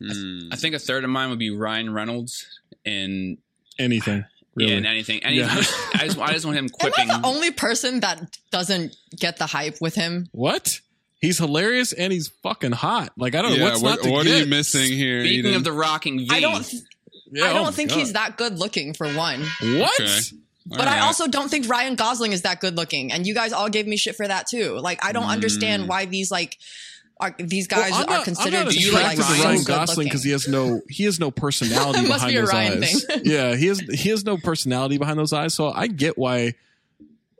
Hmm. 0.00 0.48
I 0.50 0.56
think 0.56 0.74
a 0.74 0.78
third 0.78 1.04
of 1.04 1.10
mine 1.10 1.30
would 1.30 1.38
be 1.38 1.50
Ryan 1.50 1.92
Reynolds 1.92 2.46
and 2.84 3.38
Anything. 3.78 4.24
Really. 4.54 4.72
yeah, 4.72 4.76
and 4.78 4.86
anything. 4.86 5.24
anything. 5.24 5.48
Yeah. 5.48 5.54
I 5.94 6.04
just 6.06 6.18
I 6.18 6.32
just 6.32 6.44
want 6.44 6.58
him 6.58 6.64
Am 6.80 6.86
I 6.86 6.90
quipping. 6.90 7.08
the 7.08 7.20
only 7.24 7.50
person 7.52 8.00
that 8.00 8.36
doesn't 8.50 8.94
get 9.18 9.38
the 9.38 9.46
hype 9.46 9.80
with 9.80 9.94
him? 9.94 10.28
What? 10.32 10.80
He's 11.22 11.38
hilarious 11.38 11.92
and 11.94 12.12
he's 12.12 12.28
fucking 12.42 12.72
hot. 12.72 13.12
Like 13.16 13.34
I 13.34 13.40
don't 13.42 13.56
know 13.58 13.64
what's 13.64 13.80
what- 13.80 13.90
not 13.96 14.02
to 14.02 14.10
what 14.10 14.26
are 14.26 14.38
you 14.40 14.46
missing 14.46 14.92
here? 14.92 15.20
Speaking 15.24 15.38
Eden? 15.46 15.54
of 15.54 15.64
the 15.64 15.72
Rocking 15.72 16.18
V, 16.18 16.28
I 16.30 16.40
don't. 16.40 16.62
th- 16.64 16.82
Yeah, 17.30 17.44
I 17.46 17.50
oh 17.50 17.54
don't 17.54 17.64
my 17.66 17.70
think 17.70 17.90
God. 17.90 17.98
he's 18.00 18.12
that 18.12 18.36
good 18.36 18.58
looking 18.58 18.92
for 18.92 19.06
one. 19.08 19.40
What? 19.62 20.00
Okay. 20.00 20.20
But 20.66 20.86
I 20.88 21.00
also 21.00 21.26
don't 21.26 21.50
think 21.50 21.68
Ryan 21.68 21.94
Gosling 21.96 22.32
is 22.32 22.42
that 22.42 22.60
good 22.60 22.76
looking, 22.76 23.12
and 23.12 23.26
you 23.26 23.34
guys 23.34 23.52
all 23.52 23.68
gave 23.68 23.86
me 23.86 23.96
shit 23.96 24.16
for 24.16 24.26
that 24.26 24.46
too. 24.48 24.78
Like 24.78 25.04
I 25.04 25.12
don't 25.12 25.28
understand 25.28 25.88
why 25.88 26.04
these 26.06 26.30
like 26.30 26.58
are 27.20 27.34
these 27.38 27.66
guys 27.68 27.92
Mm. 27.92 27.98
Well, 27.98 28.10
I'm 28.10 28.20
are 28.20 28.24
considered 28.24 28.54
I'm 28.58 28.64
not 28.64 28.72
to 28.72 28.78
be 28.78 28.88
attracted 28.88 29.18
like 29.20 29.36
to 29.36 29.42
Ryan 29.44 29.56
good 29.58 29.66
Gosling 29.66 30.06
because 30.06 30.24
he 30.24 30.30
has 30.30 30.48
no 30.48 30.80
he 30.88 31.04
has 31.04 31.20
no 31.20 31.30
personality 31.44 32.00
It 32.00 32.08
must 32.08 32.24
behind 32.26 32.32
be 32.32 32.36
a 32.36 32.40
those 32.40 32.52
Ryan 32.52 32.82
eyes. 32.84 33.04
thing. 33.04 33.20
yeah, 33.24 33.54
he 33.56 33.66
has 33.66 33.80
he 33.80 34.08
has 34.10 34.24
no 34.24 34.36
personality 34.38 34.98
behind 34.98 35.18
those 35.18 35.32
eyes. 35.32 35.54
So 35.54 35.70
I 35.72 35.86
get 35.88 36.16
why 36.16 36.54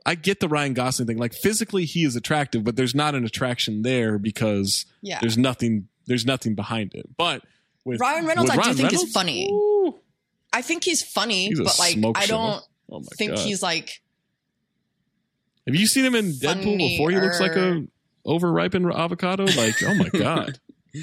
I 0.05 0.15
get 0.15 0.39
the 0.41 0.49
Ryan 0.49 0.73
Gosling 0.73 1.07
thing. 1.07 1.17
Like 1.17 1.33
physically, 1.33 1.85
he 1.85 2.03
is 2.03 2.15
attractive, 2.15 2.63
but 2.63 2.75
there's 2.75 2.93
not 2.93 3.15
an 3.15 3.23
attraction 3.25 3.81
there 3.83 4.17
because 4.19 4.85
Yeah. 5.01 5.19
there's 5.21 5.37
nothing 5.37 5.87
there's 6.07 6.25
nothing 6.25 6.55
behind 6.55 6.93
it. 6.93 7.07
But 7.17 7.43
with 7.85 7.99
Ryan 8.01 8.25
Reynolds, 8.25 8.51
with 8.51 8.59
I 8.59 8.61
do 8.61 8.67
Ryan 8.67 8.75
think 8.75 8.87
Reynolds, 8.91 9.07
is 9.09 9.13
funny. 9.13 9.93
I 10.53 10.61
think 10.61 10.83
he's 10.83 11.01
funny, 11.01 11.47
He's 11.47 11.59
but 11.59 11.79
like 11.79 11.97
I 12.15 12.25
don't 12.27 12.63
Oh 12.91 12.99
my 12.99 13.05
think 13.17 13.35
God. 13.35 13.39
he's 13.39 13.63
like 13.63 14.01
Have 15.67 15.75
you 15.75 15.87
seen 15.87 16.05
him 16.05 16.15
in 16.15 16.31
Deadpool 16.31 16.77
before? 16.77 17.09
He 17.11 17.19
looks 17.19 17.39
like 17.39 17.51
a 17.53 17.55
Funnier. 17.55 17.87
overripened 18.25 18.93
avocado. 18.93 19.45
Like 19.45 19.81
oh 19.83 19.93
my 19.95 20.09
god. 20.09 20.59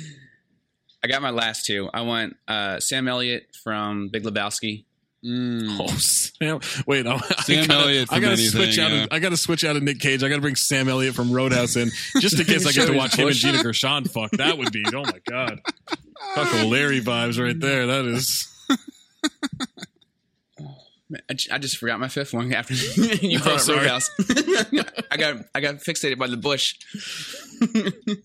I 1.02 1.09
got 1.09 1.23
my 1.23 1.31
last 1.31 1.65
two. 1.65 1.89
I 1.94 2.02
want 2.02 2.36
uh, 2.47 2.78
Sam 2.78 3.09
Elliott 3.09 3.57
from 3.65 4.09
Big 4.09 4.23
Lebowski. 4.23 4.85
Oh, 5.24 5.86
Sam! 5.98 6.61
Wait, 6.86 7.07
I, 7.07 7.19
Sam 7.19 7.65
I 7.65 7.66
gotta, 7.66 7.81
Elliott 7.81 8.09
I 8.11 8.15
from 8.15 8.20
gotta 8.23 8.32
anything, 8.35 8.51
switch 8.51 8.78
out. 8.78 8.93
Of, 8.93 9.09
I 9.11 9.19
gotta 9.19 9.36
switch 9.36 9.65
out 9.65 9.77
of 9.77 9.82
Nick 9.82 9.98
Cage. 9.98 10.23
I 10.23 10.28
gotta 10.28 10.40
bring 10.40 10.57
Sam 10.57 10.89
Elliott 10.89 11.15
from 11.15 11.31
Roadhouse 11.32 11.77
in 11.77 11.90
just 12.20 12.39
in 12.39 12.44
case 12.47 12.66
I 12.66 12.73
get 12.73 12.86
to 12.86 12.97
watch 12.97 13.16
him 13.16 13.28
and 13.28 13.36
Gina. 13.36 13.62
Gershon. 13.62 14.05
Fuck, 14.05 14.31
that 14.32 14.57
would 14.59 14.73
be. 14.73 14.85
Oh 14.94 15.02
my 15.02 15.20
god, 15.28 15.61
fuck 16.35 16.52
Larry 16.66 17.01
vibes 17.01 17.43
right 17.43 17.59
there. 17.59 17.86
That 17.86 18.05
is. 18.05 18.47
Man, 21.11 21.20
I, 21.28 21.35
j- 21.35 21.51
I 21.53 21.59
just 21.59 21.77
forgot 21.77 21.99
my 22.01 22.07
fifth 22.09 22.32
one 22.32 22.53
after 22.55 22.73
you 23.27 23.39
Oh, 23.41 23.43
brought 23.43 23.55
up 23.57 23.61
sorry. 23.61 23.78
Roadhouse. 23.81 24.09
I 25.11 25.16
got 25.19 25.37
I 25.55 25.61
got 25.61 25.74
fixated 25.77 26.19
by 26.19 26.28
the 26.28 26.37
bush. 26.37 26.74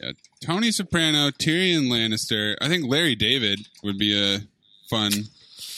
Yeah, 0.00 0.10
Tony 0.44 0.72
Soprano, 0.72 1.30
Tyrion 1.30 1.86
Lannister. 1.88 2.56
I 2.60 2.66
think 2.68 2.86
Larry 2.90 3.14
David 3.14 3.68
would 3.84 3.98
be 3.98 4.18
a 4.20 4.40
fun. 4.90 5.12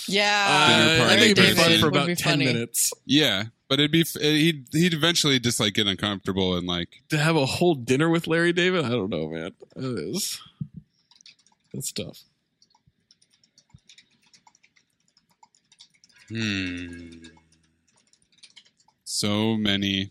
yeah. 0.08 0.68
Dinner 0.68 0.94
Uh, 0.94 0.98
party 0.98 1.14
I 1.14 1.18
think 1.18 1.38
it'd 1.38 1.56
be 1.56 1.62
fun 1.62 1.78
for 1.80 1.88
about 1.88 2.06
ten 2.06 2.16
funny. 2.16 2.46
minutes 2.46 2.90
Yeah, 3.04 3.44
but 3.68 3.80
it'd 3.80 3.90
be 3.92 4.02
he'd 4.18 4.66
he'd 4.72 4.94
eventually 4.94 5.38
just 5.38 5.60
like 5.60 5.74
get 5.74 5.86
uncomfortable 5.86 6.56
and 6.56 6.66
like 6.66 7.02
to 7.10 7.18
have 7.18 7.36
a 7.36 7.44
whole 7.44 7.74
dinner 7.74 8.08
with 8.08 8.26
Larry 8.26 8.54
David. 8.54 8.86
I 8.86 8.90
don't 8.90 9.10
know, 9.10 9.28
man. 9.28 9.50
That 9.76 9.98
is. 9.98 10.40
That's 11.74 11.92
tough. 11.92 12.22
Hmm. 16.34 17.28
So 19.04 19.56
many. 19.56 20.10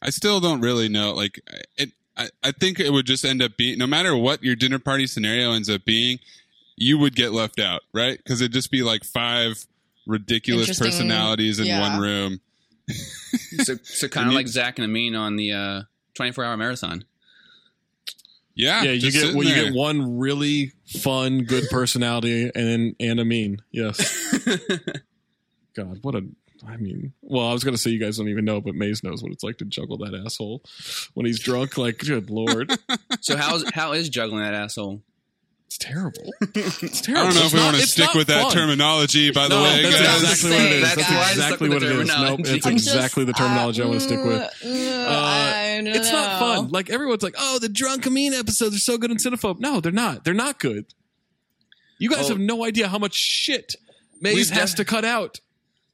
I 0.00 0.10
still 0.10 0.40
don't 0.40 0.60
really 0.60 0.88
know. 0.88 1.12
Like 1.12 1.40
it, 1.76 1.90
I, 2.16 2.28
I 2.42 2.52
think 2.52 2.80
it 2.80 2.90
would 2.90 3.06
just 3.06 3.24
end 3.24 3.42
up 3.42 3.56
being 3.56 3.78
no 3.78 3.86
matter 3.86 4.16
what 4.16 4.42
your 4.42 4.56
dinner 4.56 4.78
party 4.78 5.06
scenario 5.06 5.52
ends 5.52 5.68
up 5.68 5.84
being. 5.84 6.18
you 6.76 6.96
would 6.98 7.16
get 7.16 7.32
left 7.32 7.58
out, 7.58 7.82
right? 7.92 8.16
Because 8.16 8.40
it'd 8.40 8.52
just 8.52 8.70
be 8.70 8.82
like 8.82 9.04
five 9.04 9.66
ridiculous 10.06 10.78
personalities 10.78 11.58
in 11.58 11.66
yeah. 11.66 11.80
one 11.80 12.00
room. 12.00 12.40
so 13.64 13.76
so 13.82 14.08
kind 14.08 14.28
of 14.28 14.34
like 14.34 14.48
Zach 14.48 14.78
and 14.78 14.84
Amin 14.84 15.14
on 15.14 15.36
the 15.36 15.52
uh, 15.52 15.82
24 16.14 16.44
hour 16.44 16.56
marathon. 16.56 17.04
Yeah, 18.54 18.82
yeah. 18.82 18.92
You 18.92 19.12
get 19.12 19.20
sitting 19.20 19.36
well, 19.36 19.46
you 19.46 19.54
get 19.54 19.74
one 19.74 20.18
really 20.18 20.72
fun, 20.86 21.44
good 21.44 21.64
personality, 21.70 22.50
and 22.54 22.66
then 22.66 22.96
and 22.98 23.20
Amin. 23.20 23.58
Yes. 23.70 23.98
God, 25.84 25.98
what 26.02 26.14
a. 26.14 26.22
I 26.66 26.76
mean, 26.76 27.12
well, 27.22 27.46
I 27.46 27.52
was 27.52 27.62
gonna 27.62 27.78
say 27.78 27.90
you 27.90 28.00
guys 28.00 28.16
don't 28.18 28.28
even 28.28 28.44
know, 28.44 28.60
but 28.60 28.74
Mays 28.74 29.04
knows 29.04 29.22
what 29.22 29.30
it's 29.30 29.44
like 29.44 29.58
to 29.58 29.64
juggle 29.64 29.98
that 29.98 30.12
asshole 30.14 30.62
when 31.14 31.24
he's 31.24 31.38
drunk. 31.38 31.78
Like, 31.78 31.98
good 31.98 32.30
lord, 32.30 32.72
So 33.20 33.36
how's 33.36 33.64
how 33.70 33.92
is 33.92 34.08
juggling 34.08 34.42
that 34.42 34.54
asshole? 34.54 35.02
it's 35.66 35.78
terrible. 35.78 36.32
It's 36.56 37.00
terrible. 37.02 37.28
I 37.28 37.30
don't 37.30 37.34
know 37.34 37.40
It's 37.42 37.46
if 37.46 37.52
we 37.52 37.58
not- 37.60 37.64
want 37.66 37.76
to 37.76 37.86
stick 37.86 38.06
not 38.06 38.14
with 38.16 38.26
that 38.28 38.42
fun. 38.44 38.52
terminology. 38.52 39.30
By 39.30 39.48
the 39.48 39.54
No, 39.56 39.62
way, 39.62 39.82
that's 39.82 40.00
guys. 40.00 40.22
exactly 40.22 40.48
what 40.50 40.62
it 40.62 40.72
is. 40.72 40.82
That's 40.82 40.96
That's 40.96 41.10
why 41.10 41.16
I 41.16 41.22
stuck 41.22 41.32
exactly 41.36 41.68
what 41.68 41.82
it 41.82 41.90
is. 41.92 42.08
Nope, 42.08 42.40
it's 42.40 42.66
I'm 42.66 42.72
just- 42.76 42.88
exactly 42.88 43.24
the 43.24 43.32
terminology 43.34 43.82
I 43.82 43.86
want 43.86 44.00
to 44.00 44.06
stick 44.06 44.24
with. 44.24 44.40
Uh, 44.64 44.68
Uh, 44.68 45.10
I 45.10 45.76
don't 45.84 45.86
it's 45.94 46.10
not 46.10 46.38
fun. 46.40 46.68
Like 46.70 46.90
everyone's 46.90 47.22
like, 47.22 47.34
"Oh, 47.38 47.58
the 47.60 47.68
drunk 47.68 48.06
Amin 48.06 48.34
episodes 48.34 48.74
are 48.74 48.80
so 48.80 48.98
good 48.98 49.10
in 49.12 49.18
Cinephobe." 49.18 49.60
No, 49.60 49.80
they're 49.80 49.92
not. 49.92 50.24
They're 50.24 50.34
not 50.34 50.58
good. 50.58 50.86
You 51.98 52.10
guys 52.10 52.24
Oh. 52.26 52.28
have 52.30 52.40
no 52.40 52.64
idea 52.64 52.88
how 52.88 52.98
much 52.98 53.14
shit 53.14 53.74
Mays 54.20 54.50
has 54.50 54.74
to 54.74 54.84
cut 54.84 55.04
out. 55.04 55.38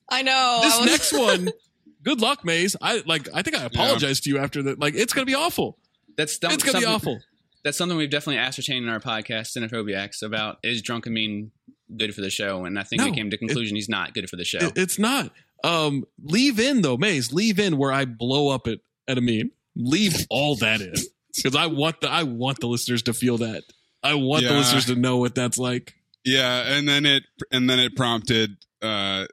I 0.09 0.23
know. 0.23 0.61
This 0.63 0.75
I 0.75 0.81
was- 0.81 0.87
next 0.91 1.13
one, 1.13 1.51
good 2.03 2.21
luck, 2.21 2.45
Mays. 2.45 2.77
I 2.81 3.03
like. 3.07 3.29
I 3.35 3.43
think 3.43 3.57
I 3.57 3.65
apologized 3.65 4.25
to 4.25 4.31
you 4.31 4.39
after 4.39 4.63
that. 4.65 4.79
Like, 4.79 4.95
it's 4.95 5.13
gonna 5.13 5.27
be 5.27 5.35
awful. 5.35 5.79
That's 6.17 6.39
th- 6.39 6.53
It's 6.53 6.63
gonna 6.63 6.79
be 6.79 6.85
something- 6.85 6.95
awful. 7.13 7.21
That's 7.65 7.79
something 7.79 7.97
we've 7.97 8.11
definitely 8.11 8.37
ascertained 8.39 8.85
in 8.85 8.91
our 8.93 9.01
podcast, 9.01 9.57
Cinephobiacs, 9.57 10.23
about 10.23 10.59
is 10.63 10.83
drunk 10.83 11.07
Amin 11.07 11.51
good 11.97 12.15
for 12.15 12.21
the 12.21 12.29
show? 12.29 12.67
And 12.67 12.79
I 12.79 12.83
think 12.83 13.01
we 13.03 13.11
came 13.13 13.31
to 13.31 13.37
the 13.37 13.39
conclusion 13.39 13.75
he's 13.75 13.89
not 13.89 14.13
good 14.13 14.29
for 14.29 14.37
the 14.37 14.45
show. 14.45 14.59
It- 14.59 14.77
it's 14.77 14.99
not. 14.99 15.33
Um, 15.65 16.05
leave 16.23 16.61
in 16.61 16.83
though, 16.83 16.99
Mays. 16.99 17.33
Leave 17.33 17.59
in 17.59 17.79
where 17.79 17.91
I 17.91 18.05
blow 18.05 18.49
up 18.51 18.67
at 18.67 18.81
at 19.09 19.17
Amin. 19.17 19.51
Leave 19.77 20.27
all 20.29 20.57
that 20.57 20.83
in 20.83 20.93
because 21.35 21.57
I 21.57 21.67
want 21.67 22.03
the 22.03 22.11
I 22.11 22.25
want 22.25 22.61
the 22.61 22.67
listeners 22.67 23.03
to 23.05 23.15
feel 23.15 23.39
that. 23.39 23.63
I 24.03 24.13
want 24.15 24.45
the 24.45 24.53
listeners 24.53 24.85
to 24.87 24.95
know 24.95 25.17
what 25.17 25.35
that's 25.35 25.57
like. 25.57 25.95
Yeah, 26.23 26.71
and 26.77 26.87
then 26.87 27.07
it 27.07 27.23
and 27.51 27.69
then 27.71 27.79
it 27.79 27.97
prompted 27.97 28.59
uh 28.83 29.25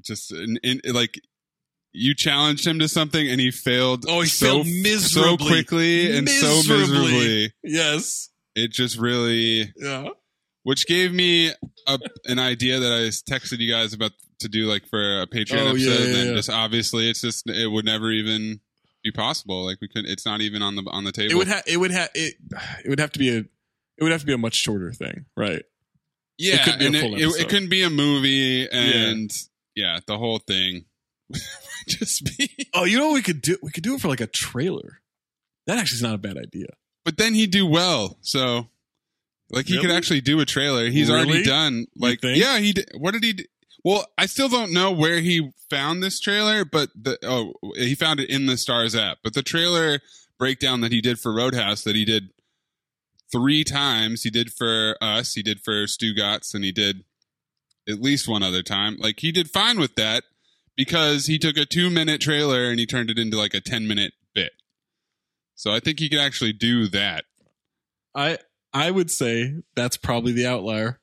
just 0.00 0.32
uh, 0.32 0.36
in, 0.36 0.58
in, 0.62 0.80
like 0.94 1.20
you 1.92 2.14
challenged 2.14 2.66
him 2.66 2.78
to 2.80 2.88
something 2.88 3.28
and 3.28 3.40
he 3.40 3.50
failed. 3.50 4.04
Oh, 4.08 4.20
he 4.22 4.28
so, 4.28 4.46
failed 4.46 4.66
so 4.66 4.72
miserably. 4.82 5.46
quickly 5.46 6.16
and 6.16 6.28
so 6.28 6.46
Miserably. 6.56 6.86
miserably. 6.88 7.52
Yes. 7.62 8.30
It 8.56 8.72
just 8.72 8.98
really 8.98 9.72
Yeah. 9.76 10.08
which 10.64 10.86
gave 10.86 11.12
me 11.12 11.50
a, 11.86 11.98
an 12.26 12.38
idea 12.38 12.80
that 12.80 12.92
I 12.92 13.08
texted 13.30 13.58
you 13.58 13.70
guys 13.72 13.92
about 13.92 14.12
to 14.40 14.48
do 14.48 14.66
like 14.66 14.86
for 14.88 15.22
a 15.22 15.26
Patreon 15.26 15.58
Oh, 15.66 15.68
episode. 15.70 15.78
yeah, 15.78 15.98
yeah, 15.98 16.18
and 16.20 16.28
yeah. 16.30 16.34
just 16.34 16.50
obviously, 16.50 17.08
it's 17.10 17.20
just 17.20 17.48
it 17.48 17.68
would 17.70 17.84
never 17.84 18.10
even 18.10 18.60
be 19.04 19.10
possible. 19.12 19.64
Like 19.64 19.78
we 19.80 19.88
could, 19.88 20.04
it's 20.06 20.26
not 20.26 20.40
even 20.40 20.62
on 20.62 20.74
the 20.76 20.82
on 20.90 21.04
the 21.04 21.12
table. 21.12 21.32
It 21.32 21.36
would 21.36 21.48
have 21.48 21.62
it 21.66 21.76
would 21.76 21.90
have 21.92 22.10
it 22.14 22.34
it 22.84 22.88
would 22.88 22.98
have 22.98 23.12
to 23.12 23.18
be 23.18 23.28
a 23.30 23.38
it 23.38 24.02
would 24.02 24.10
have 24.12 24.20
to 24.22 24.26
be 24.26 24.32
a 24.32 24.38
much 24.38 24.54
shorter 24.56 24.92
thing, 24.92 25.26
right? 25.36 25.62
yeah, 26.38 26.56
it 26.56 26.62
could 26.64 26.78
be 26.80 26.84
a 26.84 26.86
and 26.88 26.96
it, 26.96 27.04
it, 27.20 27.40
it 27.42 27.48
couldn't 27.48 27.68
be 27.70 27.82
a 27.84 27.90
movie, 27.90 28.68
and 28.68 29.30
yeah, 29.74 30.00
the 30.06 30.18
whole 30.18 30.38
thing 30.38 30.84
just 31.88 32.24
be. 32.38 32.50
Oh, 32.74 32.84
you 32.84 32.98
know 32.98 33.08
what 33.08 33.14
we 33.14 33.22
could 33.22 33.40
do? 33.42 33.56
We 33.62 33.70
could 33.70 33.82
do 33.84 33.94
it 33.94 34.00
for 34.00 34.08
like 34.08 34.20
a 34.20 34.26
trailer. 34.26 35.00
That 35.66 35.78
actually 35.78 35.96
is 35.96 36.02
not 36.02 36.14
a 36.14 36.18
bad 36.18 36.36
idea. 36.36 36.66
But 37.04 37.16
then 37.18 37.34
he'd 37.34 37.50
do 37.50 37.66
well, 37.66 38.16
so 38.22 38.68
like 39.50 39.66
he 39.66 39.80
could 39.80 39.90
actually 39.90 40.20
do 40.20 40.40
a 40.40 40.44
trailer. 40.46 40.88
He's 40.88 41.10
already 41.10 41.42
done. 41.44 41.86
Like 41.96 42.22
yeah, 42.22 42.58
he. 42.58 42.72
d- 42.72 42.84
What 42.96 43.12
did 43.12 43.24
he? 43.24 43.32
d- 43.34 43.46
Well, 43.84 44.06
I 44.16 44.26
still 44.26 44.48
don't 44.48 44.72
know 44.72 44.90
where 44.90 45.20
he 45.20 45.50
found 45.70 46.02
this 46.02 46.18
trailer, 46.20 46.64
but 46.64 46.90
the 46.94 47.18
oh, 47.22 47.54
he 47.76 47.94
found 47.94 48.20
it 48.20 48.30
in 48.30 48.46
the 48.46 48.54
Starz 48.54 48.98
app. 48.98 49.18
But 49.22 49.34
the 49.34 49.42
trailer 49.42 50.00
breakdown 50.38 50.80
that 50.80 50.92
he 50.92 51.00
did 51.00 51.18
for 51.18 51.32
Roadhouse 51.34 51.84
that 51.84 51.94
he 51.96 52.04
did 52.04 52.30
three 53.30 53.64
times. 53.64 54.22
He 54.22 54.30
did 54.30 54.52
for 54.52 54.96
us. 55.02 55.34
He 55.34 55.42
did 55.42 55.60
for 55.60 55.84
Stugotz, 55.84 56.54
and 56.54 56.64
he 56.64 56.72
did 56.72 57.04
at 57.88 58.00
least 58.00 58.28
one 58.28 58.42
other 58.42 58.62
time. 58.62 58.96
Like 58.98 59.20
he 59.20 59.32
did 59.32 59.50
fine 59.50 59.78
with 59.78 59.94
that 59.96 60.24
because 60.76 61.26
he 61.26 61.38
took 61.38 61.56
a 61.56 61.66
two 61.66 61.90
minute 61.90 62.20
trailer 62.20 62.64
and 62.64 62.78
he 62.78 62.86
turned 62.86 63.10
it 63.10 63.18
into 63.18 63.36
like 63.36 63.54
a 63.54 63.60
ten 63.60 63.86
minute 63.86 64.12
bit. 64.34 64.52
So 65.54 65.72
I 65.72 65.80
think 65.80 65.98
he 65.98 66.08
could 66.08 66.20
actually 66.20 66.52
do 66.52 66.88
that. 66.88 67.24
I 68.14 68.38
I 68.72 68.90
would 68.90 69.10
say 69.10 69.62
that's 69.74 69.96
probably 69.96 70.32
the 70.32 70.46
outlier. 70.46 71.00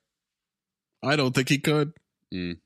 I 1.03 1.15
don't 1.15 1.33
think 1.33 1.49
he 1.49 1.57
could. 1.57 1.93
Mm. 2.33 2.59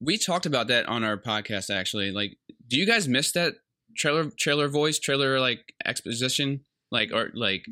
we 0.00 0.18
talked 0.18 0.46
about 0.46 0.66
that 0.66 0.88
on 0.88 1.04
our 1.04 1.16
podcast 1.16 1.70
actually. 1.70 2.10
Like, 2.10 2.36
do 2.66 2.76
you 2.76 2.84
guys 2.86 3.06
miss 3.06 3.32
that 3.32 3.54
trailer 3.96 4.30
trailer 4.38 4.68
voice, 4.68 4.98
trailer 4.98 5.38
like 5.38 5.72
exposition? 5.84 6.64
Like 6.90 7.10
or 7.12 7.30
like 7.34 7.64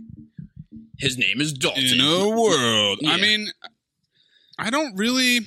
his 0.99 1.19
name 1.19 1.41
is 1.41 1.53
Dalton. 1.53 1.85
In 1.85 2.01
a 2.01 2.29
world. 2.29 3.01
I 3.07 3.17
mean, 3.17 3.49
I 4.61 4.71
don't 4.71 4.97
really 4.97 5.41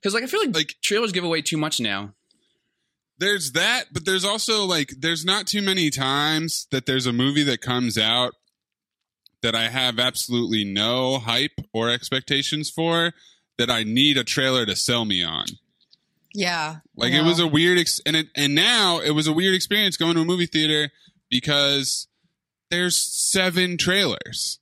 Because 0.00 0.14
like 0.14 0.22
I 0.22 0.26
feel 0.26 0.40
like, 0.40 0.54
like 0.54 0.74
trailers 0.82 1.12
give 1.12 1.24
away 1.24 1.42
too 1.42 1.56
much 1.56 1.80
now. 1.80 2.14
there's 3.18 3.52
that, 3.52 3.84
but 3.92 4.04
there's 4.04 4.24
also 4.24 4.64
like 4.64 4.90
there's 4.98 5.24
not 5.24 5.46
too 5.46 5.62
many 5.62 5.90
times 5.90 6.66
that 6.70 6.86
there's 6.86 7.06
a 7.06 7.12
movie 7.12 7.44
that 7.44 7.60
comes 7.60 7.96
out 7.98 8.34
that 9.42 9.54
I 9.54 9.68
have 9.68 9.98
absolutely 9.98 10.64
no 10.64 11.18
hype 11.18 11.58
or 11.72 11.90
expectations 11.90 12.70
for 12.70 13.12
that 13.58 13.70
I 13.70 13.82
need 13.84 14.16
a 14.16 14.24
trailer 14.24 14.64
to 14.66 14.74
sell 14.76 15.04
me 15.04 15.22
on. 15.22 15.46
Yeah. 16.34 16.76
Like 16.96 17.12
it 17.12 17.22
was 17.22 17.38
a 17.38 17.46
weird 17.46 17.78
ex- 17.78 18.00
and 18.06 18.16
it, 18.16 18.28
and 18.34 18.54
now 18.54 19.00
it 19.00 19.10
was 19.10 19.26
a 19.26 19.32
weird 19.32 19.54
experience 19.54 19.96
going 19.96 20.14
to 20.14 20.22
a 20.22 20.24
movie 20.24 20.46
theater 20.46 20.90
because 21.28 22.08
there's 22.70 22.98
seven 22.98 23.76
trailers. 23.76 24.58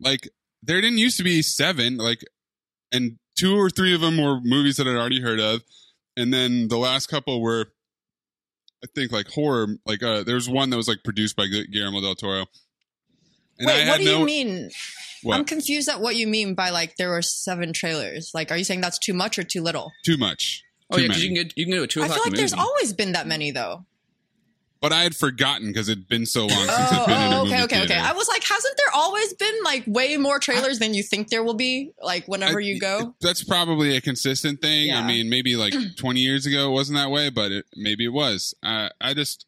Like 0.00 0.30
there 0.62 0.80
didn't 0.80 0.98
used 0.98 1.18
to 1.18 1.24
be 1.24 1.42
seven 1.42 1.96
like 1.98 2.24
and 2.94 3.18
two 3.36 3.56
or 3.58 3.68
three 3.68 3.94
of 3.94 4.00
them 4.00 4.16
were 4.16 4.40
movies 4.42 4.76
that 4.78 4.86
I'd 4.86 4.96
already 4.96 5.20
heard 5.20 5.40
of 5.40 5.62
and 6.16 6.32
then 6.32 6.68
the 6.68 6.78
last 6.78 7.08
couple 7.08 7.42
were 7.42 7.66
I 8.82 8.86
think 8.94 9.12
like 9.12 9.28
horror 9.28 9.66
like 9.84 10.02
uh 10.02 10.22
there's 10.22 10.48
one 10.48 10.70
that 10.70 10.76
was 10.76 10.88
like 10.88 11.02
produced 11.04 11.36
by 11.36 11.46
Gu- 11.46 11.66
Guillermo 11.66 12.00
del 12.00 12.14
Toro. 12.14 12.46
And 13.58 13.66
Wait, 13.68 13.84
I 13.86 13.88
what 13.88 13.98
do 13.98 14.04
no 14.04 14.18
you 14.20 14.24
mean? 14.24 14.70
What? 15.22 15.36
I'm 15.36 15.44
confused 15.44 15.88
at 15.88 16.00
what 16.00 16.16
you 16.16 16.26
mean 16.26 16.54
by 16.54 16.70
like 16.70 16.96
there 16.96 17.08
were 17.08 17.22
seven 17.22 17.72
trailers. 17.72 18.32
Like, 18.34 18.50
are 18.50 18.56
you 18.58 18.64
saying 18.64 18.80
that's 18.82 18.98
too 18.98 19.14
much 19.14 19.38
or 19.38 19.42
too 19.44 19.62
little? 19.62 19.92
too 20.04 20.16
much. 20.18 20.62
Oh 20.90 20.96
Too 20.96 21.02
yeah, 21.02 21.08
because 21.08 21.22
you 21.22 21.28
can 21.30 21.34
get 21.46 21.56
you 21.56 21.64
can 21.64 21.74
do 21.74 21.82
a 21.82 21.86
two 21.86 22.02
I 22.02 22.08
feel 22.08 22.16
like 22.18 22.26
movie. 22.26 22.36
there's 22.38 22.52
always 22.52 22.92
been 22.92 23.12
that 23.12 23.26
many 23.26 23.50
though. 23.52 23.86
But 24.84 24.92
I 24.92 25.02
had 25.02 25.16
forgotten 25.16 25.68
because 25.68 25.88
it'd 25.88 26.08
been 26.08 26.26
so 26.26 26.40
long 26.42 26.50
since 26.50 26.70
I'd 26.70 27.06
been 27.06 27.26
in 27.26 27.32
a 27.32 27.36
Oh, 27.40 27.44
movie 27.44 27.54
okay, 27.54 27.64
okay, 27.64 27.82
okay. 27.84 27.96
I 27.98 28.12
was 28.12 28.28
like, 28.28 28.44
hasn't 28.44 28.76
there 28.76 28.88
always 28.94 29.32
been 29.32 29.54
like 29.64 29.82
way 29.86 30.18
more 30.18 30.38
trailers 30.38 30.78
than 30.78 30.92
you 30.92 31.02
think 31.02 31.30
there 31.30 31.42
will 31.42 31.54
be? 31.54 31.92
Like 32.02 32.28
whenever 32.28 32.60
you 32.60 32.78
go. 32.78 33.14
that's 33.22 33.42
probably 33.42 33.96
a 33.96 34.02
consistent 34.02 34.60
thing. 34.60 34.92
I 34.92 35.02
mean, 35.06 35.30
maybe 35.30 35.56
like 35.56 35.72
20 35.96 36.20
years 36.20 36.44
ago 36.44 36.68
it 36.68 36.72
wasn't 36.74 36.98
that 36.98 37.10
way, 37.10 37.30
but 37.30 37.50
it, 37.50 37.64
maybe 37.74 38.04
it 38.04 38.12
was. 38.12 38.54
Uh, 38.62 38.90
I 39.00 39.14
just, 39.14 39.46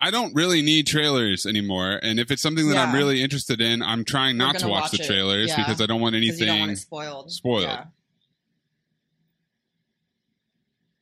I 0.00 0.10
don't 0.10 0.34
really 0.34 0.60
need 0.60 0.88
trailers 0.88 1.46
anymore. 1.46 2.00
And 2.02 2.18
if 2.18 2.32
it's 2.32 2.42
something 2.42 2.68
that 2.70 2.76
I'm 2.76 2.92
really 2.96 3.22
interested 3.22 3.60
in, 3.60 3.80
I'm 3.80 4.04
trying 4.04 4.36
not 4.36 4.58
to 4.58 4.66
watch, 4.66 4.82
watch 4.82 4.90
the 4.90 5.04
trailers 5.04 5.50
Yeah. 5.50 5.58
because 5.58 5.80
I 5.80 5.86
don't 5.86 6.00
want 6.00 6.16
anything 6.16 6.48
want 6.58 6.76
spoiled. 6.78 7.30
spoiled. 7.30 7.62
Yeah. 7.62 7.84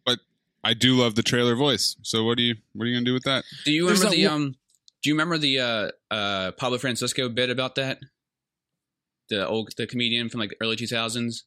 But 0.04 0.18
I 0.64 0.74
do 0.74 0.94
love 0.94 1.14
the 1.14 1.22
trailer 1.22 1.56
voice. 1.56 1.96
So 2.02 2.24
what 2.24 2.36
do 2.36 2.44
you, 2.44 2.54
what 2.72 2.84
are 2.84 2.88
you 2.88 2.96
gonna 2.96 3.04
do 3.04 3.14
with 3.14 3.24
that? 3.24 3.44
Do 3.64 3.72
you 3.72 3.86
remember 3.86 4.04
that 4.06 4.16
the 4.16 4.26
one- 4.26 4.34
um? 4.34 4.56
Do 5.02 5.10
you 5.10 5.14
remember 5.14 5.38
the 5.38 5.58
uh 5.58 5.90
uh 6.10 6.52
Pablo 6.52 6.78
Francisco 6.78 7.28
bit 7.28 7.50
about 7.50 7.74
that? 7.74 7.98
The 9.30 9.46
old 9.46 9.70
the 9.76 9.86
comedian 9.86 10.28
from 10.28 10.40
like 10.40 10.50
the 10.50 10.56
early 10.62 10.76
two 10.76 10.86
thousands. 10.86 11.44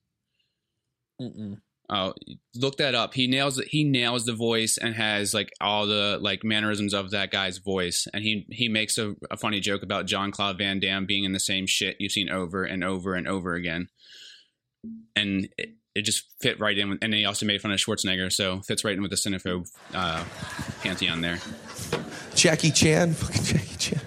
Oh, 1.88 2.14
look 2.56 2.78
that 2.78 2.96
up. 2.96 3.14
He 3.14 3.28
nails 3.28 3.60
it. 3.60 3.68
He 3.70 3.84
nails 3.84 4.26
the 4.26 4.34
voice 4.34 4.78
and 4.82 4.96
has 4.96 5.34
like 5.34 5.52
all 5.62 5.86
the 5.86 6.18
like 6.20 6.44
mannerisms 6.44 6.94
of 6.94 7.12
that 7.12 7.32
guy's 7.32 7.60
voice. 7.60 8.08
And 8.14 8.24
he 8.24 8.46
he 8.50 8.68
makes 8.68 8.98
a, 8.98 9.16
a 9.30 9.38
funny 9.38 9.60
joke 9.60 9.84
about 9.84 10.08
Jean 10.08 10.32
Claude 10.32 10.58
Van 10.58 10.80
Damme 10.80 11.06
being 11.06 11.24
in 11.24 11.32
the 11.32 11.40
same 11.40 11.68
shit 11.68 11.98
you've 12.00 12.12
seen 12.12 12.30
over 12.30 12.64
and 12.64 12.84
over 12.84 13.14
and 13.14 13.28
over 13.28 13.54
again. 13.54 13.88
And 15.16 15.48
it, 15.58 15.76
it 15.96 16.02
just 16.04 16.26
fit 16.42 16.60
right 16.60 16.78
in. 16.78 16.90
With, 16.90 17.00
and 17.02 17.14
he 17.14 17.26
also 17.26 17.46
made 17.46 17.62
fun 17.62 17.72
of 17.72 17.80
Schwarzenegger, 17.80 18.32
so 18.32 18.62
fits 18.62 18.84
right 18.84 18.94
in 18.94 19.02
with 19.02 19.12
the 19.12 19.18
cinephobe 19.18 19.68
uh, 19.94 20.24
pantheon 20.82 21.22
there. 21.22 21.40
Jackie 22.36 22.72
Chan, 22.72 23.14
fucking 23.14 23.44
Jackie 23.44 23.78
Chan, 23.78 24.02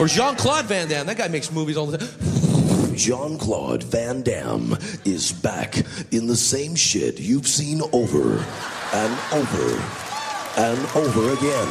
or 0.00 0.06
Jean 0.06 0.34
Claude 0.34 0.64
Van 0.64 0.88
Damme. 0.88 1.06
That 1.06 1.18
guy 1.18 1.28
makes 1.28 1.52
movies 1.52 1.76
all 1.76 1.86
the 1.86 1.98
time. 1.98 2.94
Jean 2.96 3.36
Claude 3.36 3.82
Van 3.82 4.22
Damme 4.22 4.76
is 5.04 5.30
back 5.30 5.76
in 6.10 6.26
the 6.26 6.36
same 6.36 6.74
shit 6.74 7.20
you've 7.20 7.46
seen 7.46 7.82
over 7.92 8.42
and 8.94 9.18
over 9.32 9.82
and 10.56 10.78
over 10.96 11.32
again. 11.34 11.68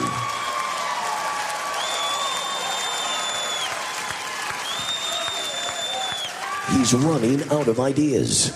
He's 6.77 6.93
running 6.93 7.41
out 7.51 7.67
of 7.67 7.79
ideas. 7.79 8.51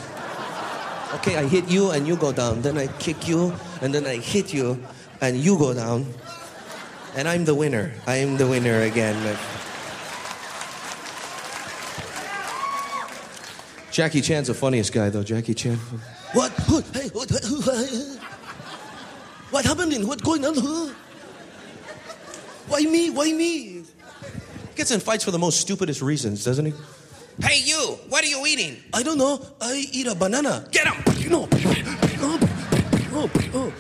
Okay, 1.15 1.37
I 1.37 1.45
hit 1.45 1.67
you 1.67 1.91
and 1.91 2.07
you 2.07 2.15
go 2.15 2.31
down. 2.31 2.61
Then 2.61 2.77
I 2.77 2.87
kick 2.99 3.27
you 3.27 3.53
and 3.81 3.93
then 3.93 4.05
I 4.05 4.17
hit 4.17 4.53
you 4.53 4.83
and 5.21 5.37
you 5.37 5.57
go 5.57 5.73
down. 5.73 6.05
And 7.15 7.27
I'm 7.27 7.45
the 7.45 7.55
winner. 7.55 7.91
I 8.05 8.17
am 8.17 8.37
the 8.37 8.47
winner 8.47 8.81
again. 8.83 9.37
Jackie 13.91 14.21
Chan's 14.21 14.47
the 14.47 14.53
funniest 14.53 14.93
guy, 14.93 15.09
though. 15.09 15.23
Jackie 15.23 15.55
Chan. 15.55 15.75
What? 16.33 16.51
What? 16.69 16.85
Hey, 16.93 17.09
what? 17.09 17.29
What 19.49 19.65
uh, 19.65 19.67
happening? 19.67 20.07
What's 20.07 20.21
going 20.21 20.45
on? 20.45 20.55
Why 22.67 22.81
me? 22.83 23.09
Why 23.09 23.33
me? 23.33 23.83
Gets 24.75 24.91
in 24.91 24.99
fights 24.99 25.23
for 25.23 25.31
the 25.31 25.39
most 25.39 25.59
stupidest 25.59 26.03
reasons, 26.03 26.45
doesn't 26.45 26.67
he? 26.67 26.73
Hey, 27.41 27.61
you! 27.63 27.97
What 28.09 28.23
are 28.23 28.27
you 28.27 28.45
eating? 28.45 28.77
I 28.93 29.03
don't 29.03 29.17
know. 29.17 29.39
I 29.61 29.85
eat 29.91 30.07
a 30.07 30.15
banana. 30.15 30.67
Get 30.71 30.87
him! 30.87 31.31
No. 31.31 31.47
Oh, 33.11 33.29
oh. 33.53 33.73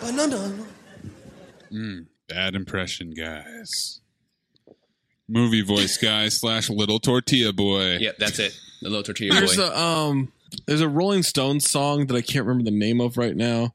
Banana. 0.00 0.52
Mm, 1.72 2.06
bad 2.28 2.54
impression, 2.54 3.10
guys. 3.12 4.00
Movie 5.28 5.62
voice 5.62 5.96
guy 5.98 6.28
slash 6.28 6.70
little 6.70 6.98
tortilla 6.98 7.52
boy. 7.52 7.96
Yep, 7.98 8.16
that's 8.18 8.38
it. 8.38 8.58
The 8.80 8.88
little 8.88 9.02
tortilla 9.02 9.34
There's 9.34 9.56
boy. 9.56 9.62
a 9.64 9.76
um 9.76 10.32
there's 10.66 10.80
a 10.80 10.88
Rolling 10.88 11.22
Stones 11.22 11.68
song 11.68 12.06
that 12.06 12.16
I 12.16 12.22
can't 12.22 12.46
remember 12.46 12.70
the 12.70 12.76
name 12.76 13.00
of 13.00 13.18
right 13.18 13.36
now. 13.36 13.74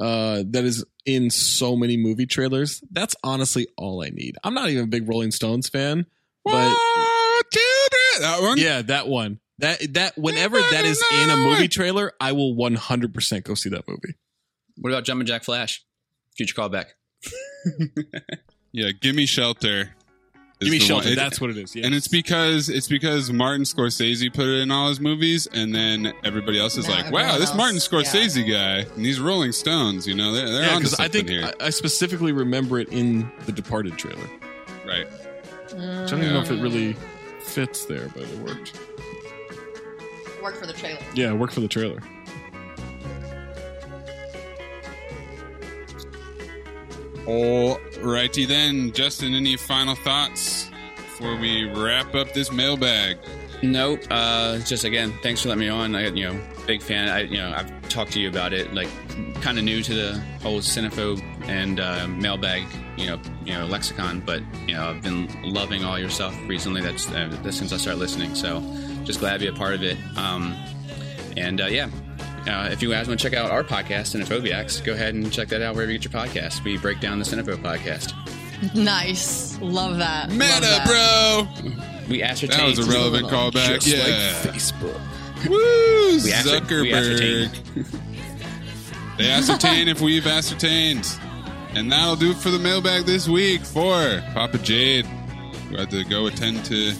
Uh, 0.00 0.42
that 0.46 0.64
is 0.64 0.84
in 1.04 1.30
so 1.30 1.76
many 1.76 1.96
movie 1.96 2.26
trailers. 2.26 2.82
That's 2.90 3.14
honestly 3.22 3.66
all 3.76 4.02
I 4.02 4.08
need. 4.08 4.36
I'm 4.42 4.54
not 4.54 4.70
even 4.70 4.84
a 4.84 4.88
big 4.88 5.06
Rolling 5.08 5.30
Stones 5.30 5.68
fan, 5.68 6.06
but 6.44 6.74
that 8.20 8.38
one. 8.42 8.58
Yeah, 8.58 8.82
that 8.82 9.08
one. 9.08 9.40
That 9.58 9.94
that 9.94 10.18
whenever 10.18 10.58
that 10.58 10.84
is 10.84 11.02
in 11.22 11.30
a 11.30 11.36
movie 11.36 11.68
trailer, 11.68 12.12
I 12.20 12.32
will 12.32 12.54
100% 12.56 13.44
go 13.44 13.54
see 13.54 13.68
that 13.70 13.86
movie. 13.86 14.14
What 14.78 14.90
about 14.90 15.04
Jumpin' 15.04 15.26
Jack 15.26 15.44
Flash? 15.44 15.84
Future 16.36 16.54
callback. 16.54 16.86
Yeah, 18.76 18.90
gimme 18.90 19.24
shelter. 19.26 19.94
Gimme 20.60 20.80
Shelter, 20.80 21.10
one- 21.10 21.14
that's 21.16 21.40
what 21.40 21.50
it 21.50 21.58
is, 21.58 21.76
yes. 21.76 21.84
And 21.86 21.94
it's 21.94 22.08
because 22.08 22.68
it's 22.68 22.88
because 22.88 23.30
Martin 23.32 23.62
Scorsese 23.62 24.32
put 24.34 24.46
it 24.46 24.62
in 24.62 24.70
all 24.72 24.88
his 24.88 24.98
movies, 25.00 25.46
and 25.52 25.72
then 25.72 26.12
everybody 26.24 26.58
else 26.58 26.76
is 26.76 26.88
Now 26.88 26.94
like, 26.96 27.12
"Wow, 27.12 27.20
everyone 27.20 27.40
this 27.40 27.54
Martin 27.54 27.76
Scorsese 27.78 28.50
guy 28.50 28.78
and 28.96 29.04
these 29.04 29.20
Rolling 29.20 29.52
Stones, 29.52 30.06
you 30.08 30.14
know, 30.14 30.32
they're, 30.32 30.48
they're 30.50 30.62
Yeah, 30.62 30.68
onto 30.70 30.78
because 30.88 30.94
I 30.94 31.04
something 31.04 31.26
think 31.26 31.40
here." 31.40 31.52
I, 31.60 31.66
I 31.66 31.70
specifically 31.70 32.32
remember 32.32 32.80
it 32.80 32.88
in 32.88 33.30
the 33.46 33.52
Departed 33.52 33.96
trailer. 33.96 34.28
right. 34.86 35.06
Which 35.06 35.72
I 35.74 36.06
don't 36.06 36.22
even 36.22 36.32
know 36.34 36.40
if 36.40 36.50
it 36.50 36.60
really 36.60 36.96
fits 37.44 37.84
there, 37.84 38.08
but 38.08 38.22
it 38.22 38.38
worked. 38.38 38.78
Work 40.42 40.56
for 40.56 40.66
the 40.66 40.72
trailer. 40.72 41.00
Yeah, 41.14 41.30
it 41.30 41.38
worked 41.38 41.54
for 41.54 41.60
the 41.60 41.68
trailer. 41.68 42.00
Alrighty 47.26 48.46
then, 48.46 48.92
Justin. 48.92 49.34
Any 49.34 49.56
final 49.56 49.94
thoughts 49.94 50.68
before 50.96 51.36
we 51.36 51.64
wrap 51.64 52.14
up 52.14 52.34
this 52.34 52.52
mailbag? 52.52 53.16
Nope. 53.62 54.00
Uh, 54.10 54.58
just 54.58 54.84
again, 54.84 55.14
thanks 55.22 55.40
for 55.40 55.48
letting 55.48 55.60
me 55.60 55.68
on. 55.68 55.94
I, 55.94 56.08
you 56.08 56.28
know, 56.28 56.38
big 56.66 56.82
fan. 56.82 57.08
I, 57.08 57.20
you 57.22 57.38
know, 57.38 57.54
I've 57.56 57.88
talked 57.88 58.12
to 58.12 58.20
you 58.20 58.28
about 58.28 58.52
it. 58.52 58.74
Like, 58.74 58.88
kind 59.40 59.56
of 59.58 59.64
new 59.64 59.82
to 59.82 59.94
the 59.94 60.22
whole 60.42 60.58
cinephobe 60.60 61.22
and 61.48 61.80
uh, 61.80 62.06
mailbag, 62.08 62.66
you 62.96 63.06
know, 63.06 63.20
you 63.44 63.52
know, 63.52 63.66
lexicon. 63.66 64.20
But 64.20 64.42
you 64.66 64.74
know, 64.74 64.88
I've 64.90 65.02
been 65.02 65.28
loving 65.42 65.84
all 65.84 65.98
your 65.98 66.10
stuff 66.10 66.34
recently. 66.46 66.80
That's, 66.80 67.08
uh, 67.10 67.36
that's 67.42 67.56
since 67.56 67.72
I 67.72 67.76
started 67.76 67.98
listening. 67.98 68.34
So, 68.34 68.60
just 69.04 69.20
glad 69.20 69.34
to 69.34 69.38
be 69.40 69.46
a 69.48 69.52
part 69.52 69.74
of 69.74 69.82
it. 69.82 69.96
Um, 70.16 70.54
and 71.36 71.60
uh, 71.60 71.66
yeah. 71.66 71.88
Uh, 72.46 72.68
if 72.70 72.82
you 72.82 72.90
guys 72.90 73.08
want 73.08 73.18
to 73.18 73.30
check 73.30 73.38
out 73.38 73.50
our 73.50 73.64
podcast, 73.64 74.14
Cinephobiacs, 74.14 74.84
go 74.84 74.92
ahead 74.92 75.14
and 75.14 75.32
check 75.32 75.48
that 75.48 75.62
out 75.62 75.74
wherever 75.74 75.90
you 75.90 75.98
get 75.98 76.12
your 76.12 76.22
podcast. 76.22 76.62
We 76.62 76.76
break 76.76 77.00
down 77.00 77.18
the 77.18 77.24
Cinephobe 77.24 77.62
podcast. 77.62 78.12
Nice. 78.74 79.58
Love 79.60 79.96
that. 79.98 80.28
Love 80.28 80.38
Meta, 80.38 80.60
that. 80.60 80.86
bro. 80.86 81.72
We 82.08 82.22
ascertained. 82.22 82.60
That 82.60 82.78
was 82.78 82.86
a 82.86 82.90
relevant 82.90 83.28
callback. 83.28 83.80
Just 83.80 83.96
like 83.96 84.08
yeah. 84.08 84.42
Facebook. 84.42 85.00
Woo! 85.48 85.56
We 86.22 86.30
ascer- 86.30 86.60
Zuckerberg. 86.60 86.82
we 86.82 86.92
ascertained. 86.94 87.50
they 89.18 89.30
ascertain 89.30 89.88
if 89.88 90.00
we've 90.00 90.26
ascertained. 90.26 91.18
And 91.76 91.90
that'll 91.90 92.16
do 92.16 92.30
it 92.30 92.36
for 92.36 92.50
the 92.50 92.58
mailbag 92.58 93.04
this 93.04 93.28
week 93.28 93.62
for 93.62 94.22
Papa 94.32 94.58
Jade. 94.58 95.06
We 95.70 95.76
had 95.76 95.90
to 95.90 96.04
go 96.04 96.26
attend 96.26 96.64
to 96.66 96.92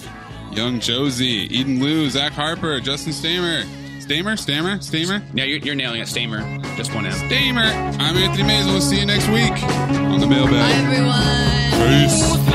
young 0.51 0.81
Josie, 0.81 1.47
Eden 1.57 1.81
Lou, 1.81 2.11
Zach 2.11 2.33
Harper, 2.33 2.81
Justin 2.81 3.13
Stamer. 3.13 3.65
Stamer? 4.01 4.37
Stammer? 4.37 4.81
Stamer? 4.83 5.23
Yeah, 5.33 5.45
you're, 5.45 5.59
you're 5.59 5.75
nailing 5.75 6.01
it. 6.01 6.09
Stamer. 6.09 6.43
Just 6.77 6.95
one 6.95 7.07
M. 7.07 7.13
Stamer. 7.13 7.63
I'm 7.63 8.17
Anthony 8.17 8.43
Mays. 8.43 8.67
We'll 8.67 8.81
see 8.81 8.99
you 8.99 9.07
next 9.07 9.29
week 9.29 9.63
on 9.63 10.21
the 10.21 10.27
mailbag. 10.27 10.53
Bye, 10.53 10.73
everyone. 10.83 12.09
Peace. 12.09 12.55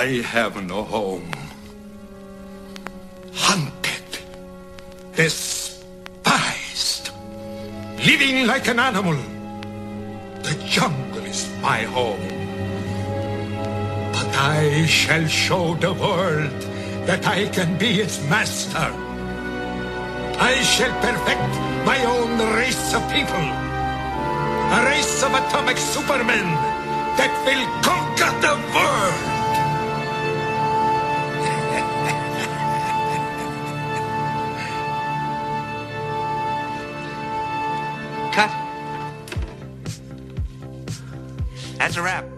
I 0.00 0.22
have 0.32 0.56
no 0.66 0.82
home. 0.82 1.30
Hunted. 3.34 4.08
Despised. 5.14 7.10
Living 8.06 8.46
like 8.46 8.66
an 8.68 8.78
animal. 8.80 9.18
The 10.40 10.54
jungle 10.66 11.26
is 11.26 11.46
my 11.60 11.82
home. 11.82 12.26
But 14.14 14.30
I 14.56 14.86
shall 14.86 15.26
show 15.26 15.74
the 15.74 15.92
world 15.92 16.60
that 17.04 17.26
I 17.26 17.48
can 17.48 17.76
be 17.76 18.00
its 18.00 18.26
master. 18.30 18.90
I 20.40 20.54
shall 20.72 20.94
perfect 21.04 21.52
my 21.84 22.02
own 22.06 22.38
race 22.56 22.94
of 22.94 23.02
people. 23.12 23.46
A 24.78 24.80
race 24.92 25.22
of 25.22 25.34
atomic 25.34 25.76
supermen 25.76 26.48
that 27.20 27.32
will 27.44 27.66
conquer 27.84 28.32
the 28.40 28.56
world. 28.72 29.39
That's 41.90 41.98
a 41.98 42.02
wrap. 42.02 42.29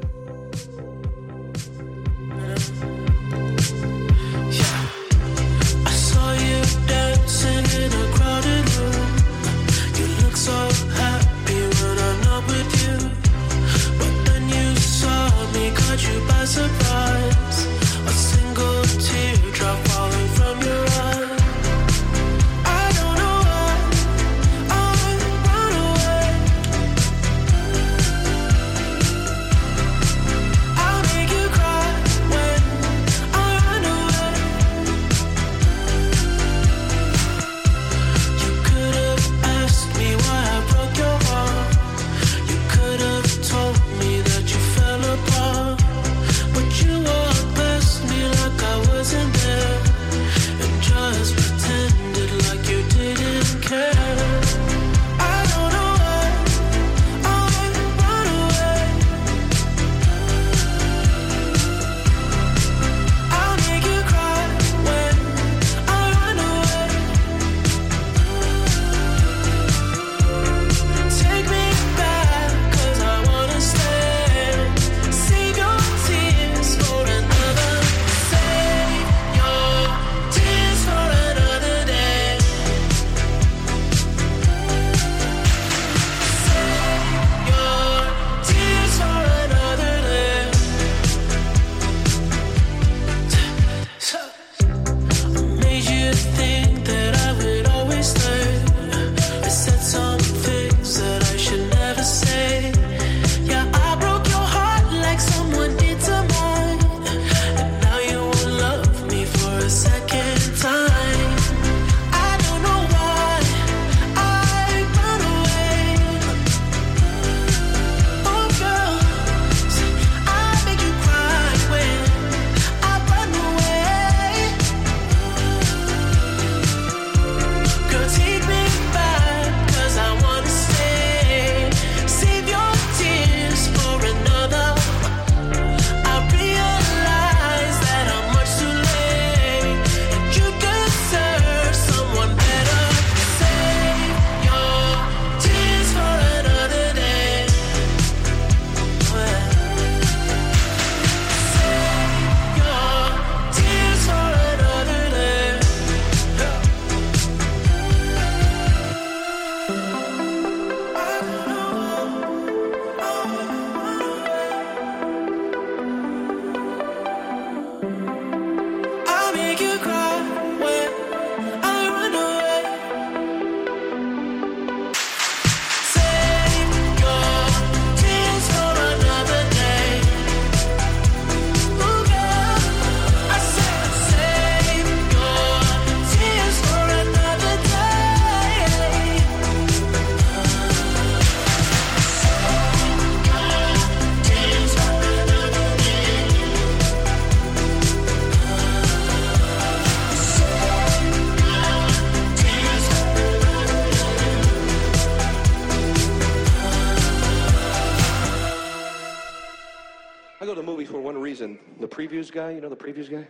Guy, 212.82 212.88
you 212.88 212.94
know 212.94 213.02
the 213.02 213.02
previews 213.02 213.10
guy? 213.10 213.26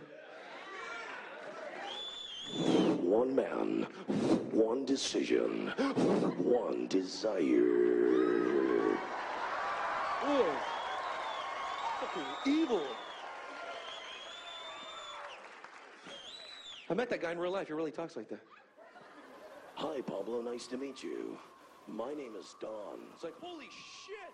One 3.01 3.35
man, 3.35 3.87
one 4.51 4.85
decision, 4.85 5.67
one 6.37 6.87
desire. 6.87 7.37
Ugh. 10.23 10.55
Fucking 11.99 12.23
evil. 12.45 12.81
I 16.89 16.93
met 16.93 17.09
that 17.09 17.21
guy 17.21 17.31
in 17.31 17.39
real 17.39 17.51
life. 17.51 17.67
He 17.67 17.73
really 17.73 17.91
talks 17.91 18.15
like 18.15 18.29
that. 18.29 18.41
Hi, 19.75 20.01
Pablo. 20.01 20.41
Nice 20.41 20.67
to 20.67 20.77
meet 20.77 21.01
you. 21.01 21.37
My 21.87 22.13
name 22.13 22.35
is 22.39 22.55
Don. 22.61 22.99
It's 23.13 23.23
like, 23.23 23.33
holy 23.41 23.65
shit! 24.05 24.33